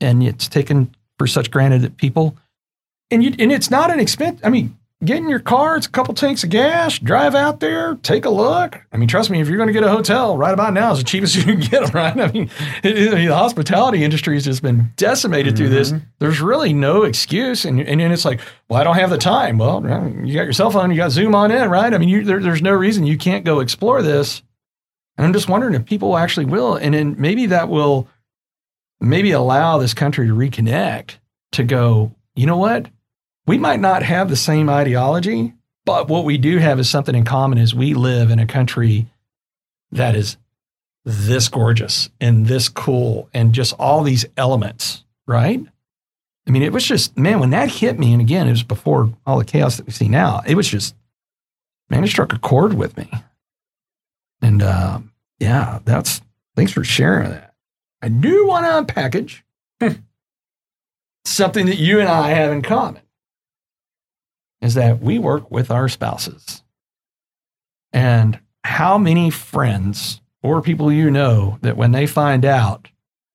And 0.00 0.22
it's 0.22 0.48
taken 0.48 0.94
for 1.18 1.26
such 1.26 1.50
granted 1.50 1.82
that 1.82 1.96
people, 1.96 2.36
and 3.10 3.22
you, 3.22 3.34
and 3.38 3.52
it's 3.52 3.70
not 3.70 3.90
an 3.90 4.00
expense. 4.00 4.40
I 4.42 4.50
mean, 4.50 4.76
get 5.04 5.18
in 5.18 5.28
your 5.28 5.40
car, 5.40 5.76
it's 5.76 5.86
a 5.86 5.90
couple 5.90 6.14
tanks 6.14 6.42
of 6.44 6.50
gas, 6.50 6.98
drive 6.98 7.34
out 7.34 7.60
there, 7.60 7.94
take 8.02 8.24
a 8.24 8.30
look. 8.30 8.80
I 8.92 8.96
mean, 8.96 9.08
trust 9.08 9.30
me, 9.30 9.40
if 9.40 9.48
you're 9.48 9.56
going 9.56 9.66
to 9.68 9.72
get 9.72 9.82
a 9.84 9.88
hotel 9.88 10.36
right 10.36 10.52
about 10.54 10.72
now, 10.72 10.90
it's 10.90 11.00
the 11.00 11.04
cheapest 11.04 11.36
you 11.36 11.42
can 11.44 11.60
get 11.60 11.82
them, 11.84 11.90
right? 11.92 12.18
I 12.18 12.30
mean, 12.32 12.50
it, 12.82 12.98
it- 12.98 13.10
the 13.14 13.26
hospitality 13.34 14.02
industry 14.04 14.34
has 14.34 14.44
just 14.44 14.62
been 14.62 14.92
decimated 14.96 15.56
through 15.56 15.68
this. 15.70 15.92
Mm-hmm. 15.92 16.04
There's 16.18 16.40
really 16.40 16.72
no 16.72 17.02
excuse. 17.04 17.64
And, 17.64 17.80
and 17.80 18.00
then 18.00 18.10
it's 18.12 18.24
like, 18.24 18.40
well, 18.68 18.80
I 18.80 18.84
don't 18.84 18.96
have 18.96 19.10
the 19.10 19.18
time. 19.18 19.58
Well, 19.58 19.82
you 20.24 20.34
got 20.34 20.44
your 20.44 20.52
cell 20.52 20.70
phone, 20.70 20.90
you 20.90 20.96
got 20.96 21.10
Zoom 21.12 21.34
on 21.34 21.50
in, 21.50 21.70
right? 21.70 21.92
I 21.92 21.98
mean, 21.98 22.08
you, 22.08 22.24
there, 22.24 22.40
there's 22.40 22.62
no 22.62 22.72
reason 22.72 23.06
you 23.06 23.18
can't 23.18 23.44
go 23.44 23.60
explore 23.60 24.02
this. 24.02 24.42
And 25.16 25.24
I'm 25.26 25.32
just 25.32 25.48
wondering 25.48 25.74
if 25.74 25.84
people 25.84 26.16
actually 26.16 26.46
will. 26.46 26.74
And 26.74 26.94
then 26.94 27.14
maybe 27.18 27.46
that 27.46 27.68
will 27.68 28.08
maybe 29.00 29.30
allow 29.32 29.78
this 29.78 29.94
country 29.94 30.26
to 30.26 30.34
reconnect 30.34 31.18
to 31.52 31.62
go, 31.62 32.14
you 32.34 32.46
know 32.46 32.56
what? 32.56 32.86
We 33.46 33.58
might 33.58 33.80
not 33.80 34.02
have 34.02 34.28
the 34.28 34.36
same 34.36 34.70
ideology, 34.70 35.52
but 35.84 36.08
what 36.08 36.24
we 36.24 36.38
do 36.38 36.58
have 36.58 36.80
is 36.80 36.88
something 36.88 37.14
in 37.14 37.24
common 37.24 37.58
is 37.58 37.74
we 37.74 37.92
live 37.94 38.30
in 38.30 38.38
a 38.38 38.46
country 38.46 39.06
that 39.92 40.16
is 40.16 40.38
this 41.04 41.48
gorgeous 41.48 42.08
and 42.20 42.46
this 42.46 42.68
cool 42.68 43.28
and 43.34 43.52
just 43.52 43.74
all 43.78 44.02
these 44.02 44.24
elements, 44.36 45.04
right? 45.26 45.60
I 46.46 46.50
mean, 46.50 46.62
it 46.62 46.72
was 46.72 46.84
just, 46.84 47.18
man, 47.18 47.40
when 47.40 47.50
that 47.50 47.70
hit 47.70 47.98
me, 47.98 48.12
and 48.12 48.20
again, 48.20 48.46
it 48.46 48.52
was 48.52 48.62
before 48.62 49.12
all 49.26 49.38
the 49.38 49.44
chaos 49.44 49.76
that 49.76 49.86
we 49.86 49.92
see 49.92 50.08
now, 50.08 50.42
it 50.46 50.54
was 50.54 50.68
just, 50.68 50.94
man, 51.90 52.04
it 52.04 52.08
struck 52.08 52.32
a 52.32 52.38
chord 52.38 52.74
with 52.74 52.96
me. 52.96 53.10
And 54.40 54.62
uh, 54.62 55.00
yeah, 55.38 55.80
that's, 55.84 56.22
thanks 56.56 56.72
for 56.72 56.84
sharing 56.84 57.30
that. 57.30 57.54
I 58.00 58.08
do 58.08 58.46
want 58.46 58.66
to 58.66 58.94
unpackage 58.94 59.42
something 61.24 61.66
that 61.66 61.78
you 61.78 62.00
and 62.00 62.08
I 62.08 62.30
have 62.30 62.52
in 62.52 62.62
common 62.62 63.00
is 64.64 64.74
that 64.74 65.00
we 65.00 65.18
work 65.18 65.50
with 65.50 65.70
our 65.70 65.88
spouses. 65.88 66.62
And 67.92 68.40
how 68.64 68.98
many 68.98 69.30
friends 69.30 70.20
or 70.42 70.60
people 70.62 70.90
you 70.90 71.10
know 71.10 71.58
that 71.62 71.76
when 71.76 71.92
they 71.92 72.06
find 72.06 72.44
out 72.44 72.88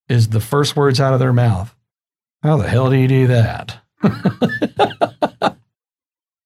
is 0.09 0.29
the 0.29 0.41
first 0.41 0.75
words 0.75 0.99
out 0.99 1.13
of 1.13 1.19
their 1.19 1.33
mouth, 1.33 1.73
how 2.43 2.57
the 2.57 2.67
hell 2.67 2.89
do 2.89 2.97
you 2.97 3.07
do 3.07 3.27
that? 3.27 3.77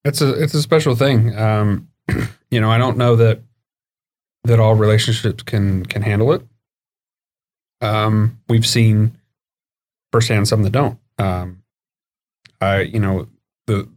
It's 0.06 0.22
a 0.22 0.34
it's 0.34 0.54
a 0.54 0.62
special 0.62 0.96
thing. 0.96 1.36
Um, 1.38 1.88
you 2.52 2.60
know, 2.60 2.70
I 2.70 2.78
don't 2.78 2.98
know 2.98 3.16
that 3.16 3.42
that 4.44 4.60
all 4.60 4.76
relationships 4.76 5.44
can 5.44 5.86
can 5.86 6.02
handle 6.02 6.34
it. 6.34 6.46
Um, 7.82 8.40
we've 8.50 8.66
seen 8.66 9.18
firsthand 10.12 10.48
some 10.48 10.64
that 10.64 10.72
don't. 10.72 11.00
Um, 11.18 11.64
I 12.60 12.82
you 12.82 13.00
know 13.00 13.28
the 13.68 13.88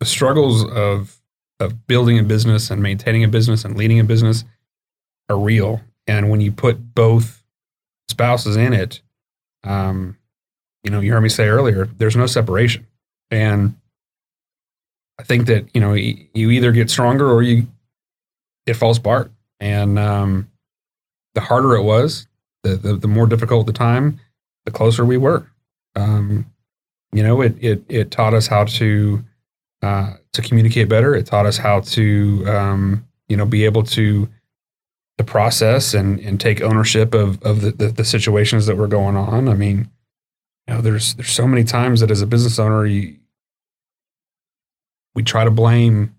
the 0.00 0.06
struggles 0.06 0.64
of 0.64 1.20
of 1.60 1.86
building 1.86 2.18
a 2.18 2.22
business 2.22 2.70
and 2.70 2.82
maintaining 2.82 3.22
a 3.22 3.28
business 3.28 3.64
and 3.64 3.76
leading 3.76 4.00
a 4.00 4.04
business 4.04 4.44
are 5.28 5.38
real. 5.38 5.82
And 6.06 6.30
when 6.30 6.40
you 6.40 6.50
put 6.50 6.94
both 6.94 7.44
spouses 8.08 8.56
in 8.56 8.72
it, 8.72 9.02
um, 9.62 10.16
you 10.82 10.90
know, 10.90 11.00
you 11.00 11.12
heard 11.12 11.20
me 11.20 11.28
say 11.28 11.48
earlier, 11.48 11.84
there's 11.98 12.16
no 12.16 12.26
separation. 12.26 12.86
And 13.30 13.76
I 15.18 15.22
think 15.22 15.46
that 15.46 15.68
you 15.74 15.80
know 15.80 15.92
you 15.92 16.50
either 16.50 16.72
get 16.72 16.90
stronger 16.90 17.30
or 17.30 17.42
you 17.42 17.68
it 18.66 18.74
falls 18.74 18.98
apart. 18.98 19.30
And 19.60 19.98
um, 19.98 20.50
the 21.34 21.42
harder 21.42 21.76
it 21.76 21.82
was, 21.82 22.26
the, 22.62 22.76
the 22.76 22.94
the 22.94 23.08
more 23.08 23.26
difficult 23.26 23.66
the 23.66 23.72
time, 23.72 24.18
the 24.64 24.70
closer 24.70 25.04
we 25.04 25.18
were. 25.18 25.46
Um, 25.94 26.50
you 27.12 27.22
know, 27.22 27.42
it 27.42 27.54
it 27.60 27.84
it 27.88 28.10
taught 28.10 28.32
us 28.32 28.46
how 28.46 28.64
to 28.64 29.22
uh, 29.82 30.14
to 30.32 30.42
communicate 30.42 30.88
better. 30.88 31.14
It 31.14 31.26
taught 31.26 31.46
us 31.46 31.56
how 31.56 31.80
to 31.80 32.44
um, 32.46 33.06
you 33.28 33.36
know 33.36 33.46
be 33.46 33.64
able 33.64 33.82
to 33.84 34.28
to 35.18 35.24
process 35.24 35.94
and 35.94 36.18
and 36.20 36.40
take 36.40 36.62
ownership 36.62 37.14
of 37.14 37.42
of 37.42 37.60
the, 37.60 37.70
the, 37.72 37.88
the 37.88 38.04
situations 38.04 38.66
that 38.66 38.76
were 38.76 38.88
going 38.88 39.16
on. 39.16 39.48
I 39.48 39.54
mean, 39.54 39.90
you 40.66 40.74
know, 40.74 40.80
there's 40.80 41.14
there's 41.14 41.30
so 41.30 41.46
many 41.46 41.64
times 41.64 42.00
that 42.00 42.10
as 42.10 42.22
a 42.22 42.26
business 42.26 42.58
owner, 42.58 42.86
you 42.86 43.16
we 45.14 45.22
try 45.22 45.44
to 45.44 45.50
blame 45.50 46.14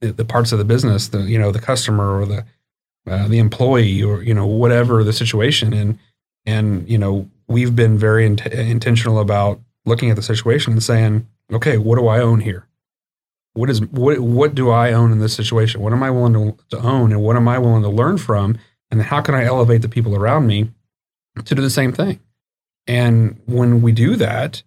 the, 0.00 0.12
the 0.12 0.24
parts 0.24 0.52
of 0.52 0.58
the 0.58 0.64
business, 0.64 1.08
the 1.08 1.22
you 1.22 1.38
know 1.38 1.50
the 1.50 1.60
customer 1.60 2.20
or 2.20 2.26
the 2.26 2.44
uh, 3.08 3.28
the 3.28 3.38
employee 3.38 4.02
or 4.02 4.22
you 4.22 4.34
know 4.34 4.46
whatever 4.46 5.02
the 5.02 5.12
situation, 5.12 5.72
and 5.72 5.98
and 6.44 6.88
you 6.88 6.98
know 6.98 7.28
we've 7.48 7.76
been 7.76 7.96
very 7.96 8.26
int- 8.26 8.46
intentional 8.46 9.20
about 9.20 9.60
looking 9.84 10.10
at 10.10 10.16
the 10.16 10.22
situation 10.22 10.72
and 10.72 10.82
saying, 10.82 11.26
okay, 11.52 11.78
what 11.78 11.96
do 11.98 12.06
I 12.08 12.20
own 12.20 12.40
here? 12.40 12.66
What 13.54 13.70
is 13.70 13.80
what 13.86 14.18
what 14.20 14.54
do 14.54 14.70
I 14.70 14.92
own 14.92 15.12
in 15.12 15.18
this 15.18 15.34
situation? 15.34 15.80
What 15.80 15.92
am 15.92 16.02
I 16.02 16.10
willing 16.10 16.34
to, 16.34 16.56
to 16.76 16.78
own, 16.78 17.12
and 17.12 17.22
what 17.22 17.36
am 17.36 17.48
I 17.48 17.58
willing 17.58 17.82
to 17.82 17.88
learn 17.88 18.18
from, 18.18 18.58
and 18.90 19.00
how 19.02 19.22
can 19.22 19.34
I 19.34 19.44
elevate 19.44 19.82
the 19.82 19.88
people 19.88 20.14
around 20.14 20.46
me 20.46 20.70
to 21.42 21.54
do 21.54 21.62
the 21.62 21.70
same 21.70 21.92
thing? 21.92 22.20
And 22.86 23.40
when 23.46 23.82
we 23.82 23.92
do 23.92 24.16
that, 24.16 24.62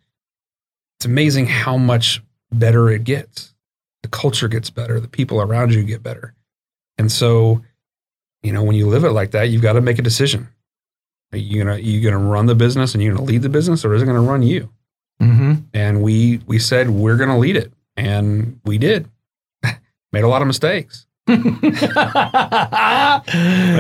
it's 0.98 1.06
amazing 1.06 1.46
how 1.46 1.78
much 1.78 2.22
better 2.52 2.90
it 2.90 3.04
gets. 3.04 3.54
The 4.02 4.10
culture 4.10 4.48
gets 4.48 4.70
better, 4.70 5.00
the 5.00 5.08
people 5.08 5.42
around 5.42 5.74
you 5.74 5.84
get 5.84 6.02
better. 6.02 6.34
And 6.98 7.12
so, 7.12 7.62
you 8.42 8.52
know, 8.52 8.64
when 8.64 8.76
you 8.76 8.88
live 8.88 9.04
it 9.04 9.12
like 9.12 9.32
that, 9.32 9.50
you've 9.50 9.62
got 9.62 9.74
to 9.74 9.82
make 9.82 10.00
a 10.00 10.04
decision. 10.04 10.50
Are 11.32 11.38
you 11.38 11.64
gonna 11.64 11.78
you 11.78 12.02
gonna 12.02 12.18
run 12.18 12.48
the 12.48 12.56
business 12.56 12.96
and 12.96 13.04
you're 13.04 13.14
gonna 13.14 13.26
lead 13.26 13.44
the 13.44 13.50
business, 13.50 13.86
or 13.86 13.94
is 13.94 14.02
it 14.02 14.08
gonna 14.08 14.22
run 14.22 14.42
you? 14.42 14.70
Mm-hmm. 15.22 15.54
And 15.74 16.02
we 16.02 16.42
we 16.48 16.60
said 16.60 16.90
we're 16.90 17.18
gonna 17.18 17.38
lead 17.38 17.58
it, 17.58 17.72
and 17.98 18.60
we 18.66 18.78
did. 18.78 19.10
Made 20.14 20.24
a 20.24 20.28
lot 20.28 20.42
of 20.42 20.48
mistakes. 20.48 21.06
Made 21.28 21.44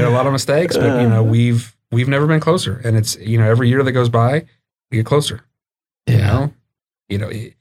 a 0.04 0.10
lot 0.12 0.28
of 0.28 0.34
mistakes, 0.34 0.78
but 0.78 1.02
you 1.02 1.10
know 1.10 1.24
we've 1.24 1.76
we've 1.92 2.08
never 2.08 2.28
been 2.28 2.40
closer. 2.40 2.82
And 2.84 2.96
it's, 2.98 3.18
you 3.18 3.38
know, 3.38 3.50
every 3.50 3.70
year 3.70 3.82
that 3.84 3.92
goes 3.94 4.10
by, 4.10 4.46
we 4.92 4.98
get 4.98 5.06
closer. 5.06 5.44
You 6.08 6.18
know, 6.18 6.54
you 7.08 7.18
know, 7.18 7.30
it- 7.30 7.56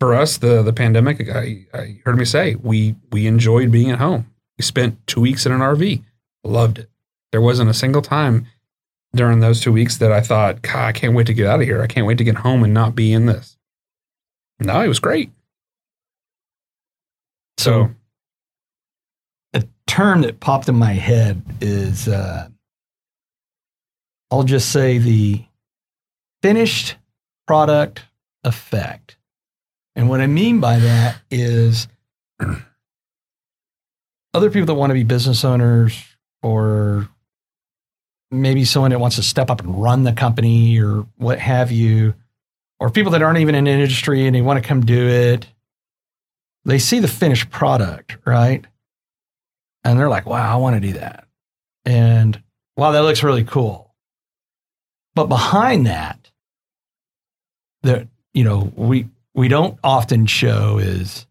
for 0.00 0.14
us, 0.14 0.38
the 0.38 0.62
the 0.62 0.72
pandemic, 0.72 1.28
I, 1.30 1.66
I 1.72 2.00
heard 2.04 2.18
me 2.18 2.24
say, 2.24 2.56
we 2.56 2.96
we 3.12 3.26
enjoyed 3.26 3.70
being 3.70 3.90
at 3.90 3.98
home. 3.98 4.30
We 4.58 4.62
spent 4.62 5.04
two 5.06 5.20
weeks 5.20 5.46
in 5.46 5.52
an 5.52 5.60
RV, 5.60 6.02
loved 6.42 6.78
it. 6.78 6.90
There 7.32 7.40
wasn't 7.40 7.70
a 7.70 7.74
single 7.74 8.02
time 8.02 8.46
during 9.14 9.40
those 9.40 9.60
two 9.60 9.72
weeks 9.72 9.98
that 9.98 10.12
I 10.12 10.20
thought, 10.20 10.62
God, 10.62 10.84
I 10.86 10.92
can't 10.92 11.14
wait 11.14 11.26
to 11.28 11.34
get 11.34 11.46
out 11.46 11.60
of 11.60 11.66
here. 11.66 11.82
I 11.82 11.86
can't 11.86 12.06
wait 12.06 12.18
to 12.18 12.24
get 12.24 12.36
home 12.36 12.64
and 12.64 12.74
not 12.74 12.94
be 12.94 13.12
in 13.12 13.26
this. 13.26 13.56
No, 14.60 14.80
it 14.80 14.88
was 14.88 15.00
great. 15.00 15.30
So, 17.58 17.90
a 19.52 19.64
term 19.86 20.22
that 20.22 20.40
popped 20.40 20.68
in 20.68 20.74
my 20.74 20.92
head 20.92 21.42
is 21.60 22.08
uh, 22.08 22.48
I'll 24.30 24.42
just 24.42 24.70
say 24.70 24.98
the 24.98 25.44
finished 26.42 26.96
product 27.46 28.02
effect. 28.42 29.16
And 29.96 30.08
what 30.08 30.20
I 30.20 30.26
mean 30.26 30.60
by 30.60 30.78
that 30.78 31.16
is 31.30 31.86
other 34.34 34.50
people 34.50 34.66
that 34.66 34.74
want 34.74 34.90
to 34.90 34.94
be 34.94 35.04
business 35.04 35.44
owners 35.44 36.02
or 36.42 37.08
maybe 38.30 38.64
someone 38.64 38.90
that 38.90 39.00
wants 39.00 39.16
to 39.16 39.22
step 39.22 39.50
up 39.50 39.60
and 39.60 39.80
run 39.82 40.04
the 40.04 40.12
company 40.12 40.80
or 40.80 41.06
what 41.16 41.38
have 41.38 41.70
you, 41.70 42.14
or 42.80 42.90
people 42.90 43.12
that 43.12 43.22
aren't 43.22 43.38
even 43.38 43.54
in 43.54 43.66
industry 43.66 44.26
and 44.26 44.34
they 44.34 44.42
want 44.42 44.62
to 44.62 44.68
come 44.68 44.84
do 44.84 45.08
it, 45.08 45.46
they 46.64 46.78
see 46.78 46.98
the 46.98 47.08
finished 47.08 47.50
product, 47.50 48.16
right? 48.24 48.66
and 49.84 49.98
they're 49.98 50.08
like, 50.08 50.26
wow, 50.26 50.52
I 50.52 50.56
want 50.56 50.76
to 50.76 50.80
do 50.80 50.94
that. 50.94 51.26
And 51.84 52.42
wow, 52.76 52.92
that 52.92 53.02
looks 53.02 53.22
really 53.22 53.44
cool. 53.44 53.94
But 55.14 55.26
behind 55.26 55.86
that, 55.86 56.30
that 57.82 58.08
you 58.32 58.42
know, 58.42 58.72
we 58.74 59.08
we 59.34 59.48
don't 59.48 59.78
often 59.84 60.26
show 60.26 60.78
is 60.78 61.26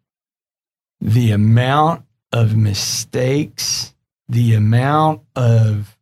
the 1.01 1.31
amount 1.31 2.05
of 2.31 2.55
mistakes, 2.55 3.93
the 4.29 4.53
amount 4.53 5.21
of 5.35 5.92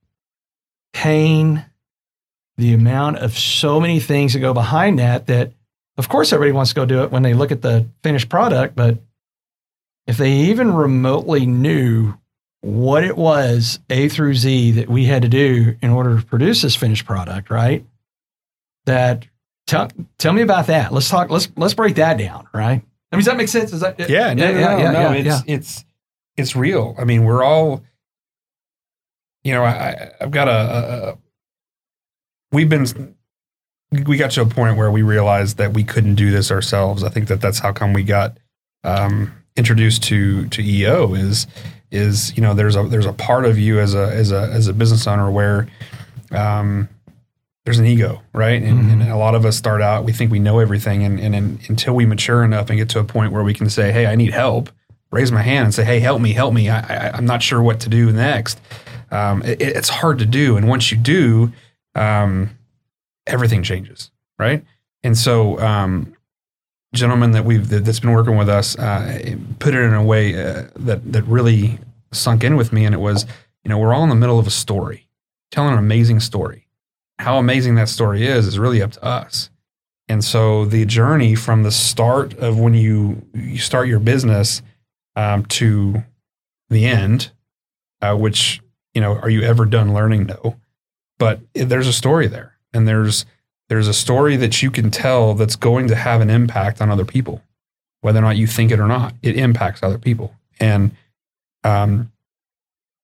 pain, 0.93 1.65
the 2.57 2.73
amount 2.73 3.17
of 3.17 3.37
so 3.37 3.79
many 3.79 3.99
things 3.99 4.33
that 4.33 4.39
go 4.39 4.53
behind 4.53 4.99
that 4.99 5.27
that 5.27 5.53
of 5.97 6.09
course 6.09 6.31
everybody 6.33 6.51
wants 6.51 6.71
to 6.71 6.75
go 6.75 6.85
do 6.85 7.03
it 7.03 7.11
when 7.11 7.23
they 7.23 7.33
look 7.33 7.51
at 7.51 7.61
the 7.61 7.87
finished 8.03 8.29
product, 8.29 8.75
but 8.75 8.99
if 10.07 10.17
they 10.17 10.31
even 10.31 10.73
remotely 10.73 11.45
knew 11.45 12.13
what 12.61 13.03
it 13.03 13.17
was 13.17 13.79
A 13.89 14.07
through 14.09 14.35
Z 14.35 14.71
that 14.71 14.89
we 14.89 15.05
had 15.05 15.23
to 15.23 15.27
do 15.27 15.75
in 15.81 15.89
order 15.89 16.19
to 16.19 16.25
produce 16.25 16.61
this 16.61 16.75
finished 16.75 17.05
product, 17.05 17.49
right? 17.49 17.85
That 18.85 19.25
tell 19.67 19.89
tell 20.17 20.33
me 20.33 20.41
about 20.41 20.67
that. 20.67 20.91
Let's 20.91 21.09
talk. 21.09 21.29
Let's 21.29 21.49
let's 21.55 21.73
break 21.73 21.95
that 21.95 22.17
down, 22.17 22.47
right? 22.53 22.81
I 23.11 23.15
mean, 23.15 23.19
does 23.19 23.25
that 23.25 23.37
make 23.37 23.49
sense? 23.49 23.73
Is 23.73 23.81
that 23.81 23.99
yeah, 24.09 24.33
no, 24.33 24.51
no, 24.53 24.77
no, 24.77 24.91
no, 24.91 25.11
it's 25.11 25.43
it's 25.47 25.85
it's 26.37 26.55
real. 26.55 26.95
I 26.97 27.03
mean, 27.03 27.23
we're 27.23 27.43
all, 27.43 27.83
you 29.43 29.53
know, 29.53 29.63
I, 29.63 30.11
I've 30.21 30.31
got 30.31 30.47
a, 30.47 30.51
a, 31.13 31.17
we've 32.51 32.69
been 32.69 33.15
we 34.05 34.15
got 34.17 34.31
to 34.31 34.41
a 34.41 34.45
point 34.45 34.77
where 34.77 34.89
we 34.91 35.01
realized 35.01 35.57
that 35.57 35.73
we 35.73 35.83
couldn't 35.83 36.15
do 36.15 36.31
this 36.31 36.51
ourselves. 36.51 37.03
I 37.03 37.09
think 37.09 37.27
that 37.27 37.41
that's 37.41 37.59
how 37.59 37.71
come 37.73 37.91
we 37.93 38.03
got 38.03 38.37
um, 38.83 39.33
introduced 39.57 40.03
to 40.03 40.47
to 40.49 40.61
EO 40.63 41.13
is 41.13 41.47
is 41.91 42.35
you 42.37 42.41
know 42.41 42.53
there's 42.53 42.75
a 42.75 42.83
there's 42.83 43.05
a 43.05 43.13
part 43.13 43.45
of 43.45 43.57
you 43.59 43.79
as 43.79 43.93
a 43.95 44.07
as 44.13 44.31
a 44.31 44.49
as 44.53 44.67
a 44.67 44.73
business 44.73 45.07
owner 45.07 45.29
where 45.29 45.67
um, 46.31 46.87
there's 47.65 47.79
an 47.79 47.85
ego, 47.85 48.21
right? 48.33 48.61
And, 48.63 48.85
Mhm. 48.85 48.91
and 48.93 49.03
a 49.11 49.17
lot 49.17 49.35
of 49.35 49.45
us 49.45 49.57
start 49.57 49.81
out 49.81 50.05
we 50.05 50.13
think 50.13 50.31
we 50.31 50.39
know 50.39 50.59
everything, 50.59 51.03
and, 51.03 51.19
and, 51.19 51.35
and 51.35 51.59
until 51.69 51.93
we 51.93 52.05
mature 52.05 52.43
enough 52.43 52.69
and 52.69 52.79
get 52.79 52.89
to 52.89 52.99
a 52.99 53.03
point 53.03 53.33
where 53.33 53.43
we 53.43 53.53
can 53.53 53.69
say, 53.69 53.91
"Hey, 53.91 54.05
I 54.07 54.15
need 54.15 54.31
help," 54.33 54.69
raise 55.11 55.31
my 55.31 55.41
hand 55.41 55.65
and 55.65 55.73
say, 55.73 55.83
"Hey, 55.83 55.99
help 55.99 56.21
me, 56.21 56.31
help 56.31 56.53
me! 56.53 56.69
I, 56.69 56.79
I, 56.79 57.11
I'm 57.17 57.25
not 57.25 57.43
sure 57.43 57.61
what 57.61 57.81
to 57.81 57.89
do 57.89 58.11
next." 58.11 58.59
Um, 59.11 59.43
it, 59.43 59.61
it's 59.61 59.89
hard 59.89 60.19
to 60.19 60.25
do, 60.25 60.57
and 60.57 60.67
once 60.67 60.91
you 60.91 60.97
do, 60.97 61.51
um, 61.95 62.49
everything 63.27 63.63
changes, 63.63 64.11
right? 64.39 64.63
And 65.03 65.17
so, 65.17 65.59
um, 65.59 66.15
gentleman 66.93 67.31
that 67.31 67.45
we've 67.45 67.69
that, 67.69 67.85
that's 67.85 67.99
been 67.99 68.11
working 68.11 68.37
with 68.37 68.49
us 68.49 68.77
uh, 68.77 69.35
put 69.59 69.73
it 69.73 69.79
in 69.79 69.93
a 69.93 70.03
way 70.03 70.33
uh, 70.33 70.65
that 70.75 71.11
that 71.11 71.23
really 71.23 71.79
sunk 72.11 72.43
in 72.43 72.55
with 72.55 72.73
me, 72.73 72.85
and 72.85 72.93
it 72.93 72.99
was, 72.99 73.25
you 73.63 73.69
know, 73.69 73.77
we're 73.77 73.93
all 73.93 74.03
in 74.03 74.09
the 74.09 74.15
middle 74.15 74.39
of 74.39 74.47
a 74.47 74.51
story, 74.51 75.07
telling 75.51 75.73
an 75.73 75.79
amazing 75.79 76.19
story. 76.19 76.67
How 77.19 77.37
amazing 77.37 77.75
that 77.75 77.89
story 77.89 78.25
is 78.25 78.47
is 78.47 78.57
really 78.57 78.81
up 78.81 78.91
to 78.93 79.03
us. 79.03 79.49
And 80.07 80.23
so 80.23 80.65
the 80.65 80.85
journey 80.85 81.35
from 81.35 81.63
the 81.63 81.71
start 81.71 82.33
of 82.39 82.59
when 82.59 82.73
you 82.73 83.21
you 83.33 83.59
start 83.59 83.87
your 83.87 83.99
business 83.99 84.61
um, 85.15 85.45
to 85.45 86.03
the 86.69 86.85
end, 86.85 87.31
uh, 88.01 88.15
which 88.15 88.61
you 88.93 89.01
know, 89.01 89.15
are 89.15 89.29
you 89.29 89.41
ever 89.43 89.65
done 89.65 89.93
learning? 89.93 90.25
No, 90.25 90.55
but 91.17 91.39
there's 91.53 91.87
a 91.87 91.93
story 91.93 92.27
there, 92.27 92.57
and 92.73 92.87
there's 92.87 93.25
there's 93.69 93.87
a 93.87 93.93
story 93.93 94.35
that 94.37 94.61
you 94.61 94.69
can 94.71 94.91
tell 94.91 95.33
that's 95.33 95.55
going 95.55 95.87
to 95.87 95.95
have 95.95 96.21
an 96.21 96.29
impact 96.29 96.81
on 96.81 96.89
other 96.89 97.05
people, 97.05 97.41
whether 98.01 98.19
or 98.19 98.23
not 98.23 98.37
you 98.37 98.47
think 98.47 98.71
it 98.71 98.79
or 98.79 98.87
not. 98.87 99.13
It 99.21 99.37
impacts 99.37 99.83
other 99.83 99.97
people, 99.97 100.33
and 100.59 100.91
um, 101.63 102.11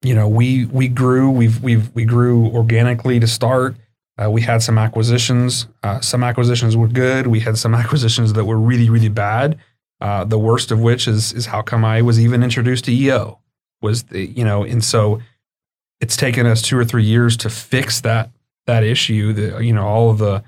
you 0.02 0.14
know, 0.14 0.28
we 0.28 0.66
we 0.66 0.88
grew, 0.88 1.30
we've 1.30 1.62
we've 1.62 1.94
we 1.96 2.06
grew 2.06 2.48
organically 2.48 3.20
to 3.20 3.28
start. 3.28 3.76
Uh, 4.22 4.30
we 4.32 4.42
had 4.42 4.64
some 4.64 4.78
acquisitions. 4.78 5.68
Uh, 5.84 6.00
some 6.02 6.24
acquisitions 6.24 6.76
were 6.76 6.88
good. 6.88 7.28
We 7.28 7.40
had 7.40 7.58
some 7.58 7.76
acquisitions 7.82 8.34
that 8.34 8.46
were 8.46 8.58
really 8.58 8.90
really 8.90 9.10
bad. 9.10 9.58
Uh, 10.00 10.24
the 10.24 10.38
worst 10.38 10.72
of 10.72 10.80
which 10.80 11.08
is 11.08 11.34
is 11.34 11.48
how 11.48 11.62
come 11.62 11.84
I 11.84 12.02
was 12.02 12.20
even 12.20 12.44
introduced 12.44 12.86
to 12.86 12.94
EO 12.94 13.40
was 13.82 14.04
the 14.04 14.26
you 14.26 14.44
know, 14.44 14.64
and 14.64 14.84
so 14.84 15.22
it's 16.02 16.16
taken 16.18 16.46
us 16.46 16.62
two 16.62 16.78
or 16.78 16.86
three 16.86 17.04
years 17.04 17.36
to 17.38 17.50
fix 17.50 18.02
that 18.02 18.30
that 18.66 18.84
issue. 18.84 19.34
The 19.34 19.64
you 19.64 19.74
know 19.74 19.86
all 19.88 20.10
of 20.10 20.18
the 20.18 20.44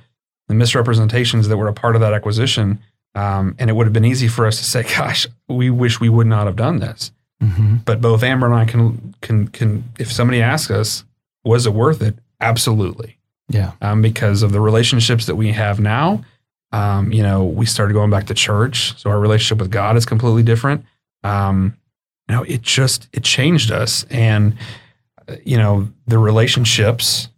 the 0.48 0.56
misrepresentations 0.56 1.48
that 1.48 1.58
were 1.58 1.68
a 1.68 1.74
part 1.74 1.96
of 1.96 2.02
that 2.02 2.14
acquisition. 2.14 2.80
Um, 3.16 3.56
and 3.58 3.70
it 3.70 3.74
would 3.74 3.88
have 3.88 3.94
been 3.94 4.06
easy 4.06 4.28
for 4.28 4.46
us 4.46 4.58
to 4.60 4.64
say, 4.64 4.84
"Gosh, 4.98 5.28
we 5.48 5.70
wish 5.70 6.00
we 6.00 6.10
would 6.10 6.28
not 6.28 6.46
have 6.46 6.56
done 6.56 6.80
this." 6.80 7.12
Mm-hmm. 7.42 7.78
But 7.86 8.02
both 8.02 8.22
Amber 8.24 8.46
and 8.46 8.56
I 8.56 8.66
can 8.66 9.16
can 9.22 9.48
can. 9.48 9.84
If 9.98 10.12
somebody 10.12 10.42
asks 10.42 10.70
us, 10.72 11.04
"Was 11.44 11.66
it 11.66 11.74
worth 11.74 12.02
it?" 12.02 12.16
Absolutely, 12.42 13.18
Yeah. 13.50 13.72
um, 13.82 14.02
because 14.02 14.44
of 14.44 14.52
the 14.54 14.62
relationships 14.62 15.26
that 15.26 15.36
we 15.36 15.52
have 15.52 15.80
now. 15.80 16.24
Um, 16.72 17.12
you 17.12 17.24
know, 17.24 17.44
we 17.44 17.66
started 17.66 17.94
going 17.94 18.12
back 18.12 18.28
to 18.28 18.34
church, 18.34 18.94
so 18.98 19.10
our 19.10 19.20
relationship 19.20 19.58
with 19.60 19.72
God 19.72 19.98
is 19.98 20.06
completely 20.06 20.44
different. 20.44 20.86
Um, 21.24 21.76
you 22.30 22.36
know, 22.36 22.44
it 22.44 22.62
just 22.62 23.08
it 23.12 23.24
changed 23.24 23.72
us, 23.72 24.06
and 24.12 24.56
you 25.44 25.58
know, 25.58 25.90
the 26.08 26.18
relationships 26.18 27.30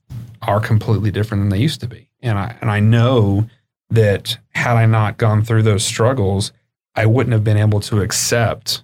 are 0.42 0.60
completely 0.60 1.12
different 1.12 1.42
than 1.42 1.50
they 1.50 1.60
used 1.60 1.82
to 1.82 1.88
be. 1.88 2.10
And 2.22 2.38
I 2.38 2.58
and 2.62 2.70
I 2.70 2.80
know 2.80 3.48
that 3.90 4.38
had 4.52 4.78
I 4.78 4.86
not 4.86 5.18
gone 5.18 5.44
through 5.44 5.64
those 5.64 5.84
struggles, 5.84 6.52
I 6.96 7.06
wouldn't 7.06 7.34
have 7.34 7.44
been 7.44 7.58
able 7.58 7.80
to 7.82 8.02
accept 8.02 8.84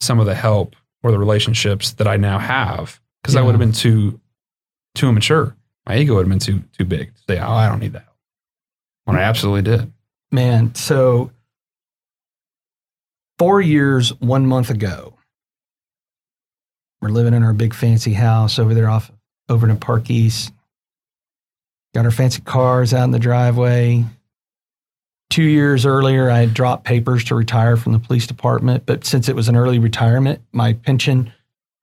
some 0.00 0.20
of 0.20 0.26
the 0.26 0.34
help 0.34 0.76
or 1.02 1.10
the 1.10 1.18
relationships 1.18 1.92
that 1.92 2.06
I 2.06 2.16
now 2.16 2.38
have 2.38 3.00
because 3.22 3.36
I 3.36 3.42
would 3.42 3.52
have 3.52 3.60
been 3.60 3.72
too 3.72 4.20
too 4.94 5.08
immature. 5.08 5.56
My 5.86 5.96
ego 5.96 6.14
would 6.14 6.26
have 6.26 6.28
been 6.28 6.38
too 6.38 6.62
too 6.76 6.84
big 6.84 7.14
to 7.14 7.22
say, 7.28 7.38
"Oh, 7.38 7.52
I 7.52 7.68
don't 7.68 7.80
need 7.80 7.92
that." 7.94 8.08
When 9.04 9.16
I 9.16 9.20
mm. 9.20 9.26
absolutely 9.26 9.62
did. 9.62 9.92
Man, 10.30 10.74
so 10.74 11.30
four 13.38 13.60
years, 13.60 14.18
one 14.20 14.46
month 14.46 14.70
ago, 14.70 15.13
we're 17.04 17.10
living 17.10 17.34
in 17.34 17.42
our 17.42 17.52
big 17.52 17.74
fancy 17.74 18.14
house 18.14 18.58
over 18.58 18.72
there 18.72 18.88
off 18.88 19.12
over 19.50 19.68
in 19.68 19.76
Park 19.76 20.08
East. 20.08 20.54
Got 21.94 22.06
our 22.06 22.10
fancy 22.10 22.40
cars 22.40 22.94
out 22.94 23.04
in 23.04 23.10
the 23.10 23.18
driveway. 23.18 24.06
Two 25.28 25.42
years 25.42 25.84
earlier, 25.84 26.30
I 26.30 26.38
had 26.38 26.54
dropped 26.54 26.84
papers 26.84 27.22
to 27.24 27.34
retire 27.34 27.76
from 27.76 27.92
the 27.92 27.98
police 27.98 28.26
department, 28.26 28.86
but 28.86 29.04
since 29.04 29.28
it 29.28 29.36
was 29.36 29.50
an 29.50 29.56
early 29.56 29.78
retirement, 29.78 30.40
my 30.52 30.72
pension 30.72 31.30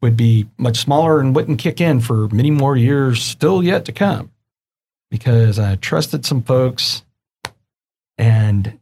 would 0.01 0.17
be 0.17 0.47
much 0.57 0.77
smaller 0.77 1.19
and 1.19 1.35
wouldn't 1.35 1.59
kick 1.59 1.79
in 1.79 1.99
for 1.99 2.27
many 2.29 2.49
more 2.49 2.75
years 2.75 3.21
still 3.21 3.61
yet 3.61 3.85
to 3.85 3.91
come 3.91 4.31
because 5.11 5.59
I 5.59 5.75
trusted 5.75 6.25
some 6.25 6.41
folks 6.41 7.03
and 8.17 8.79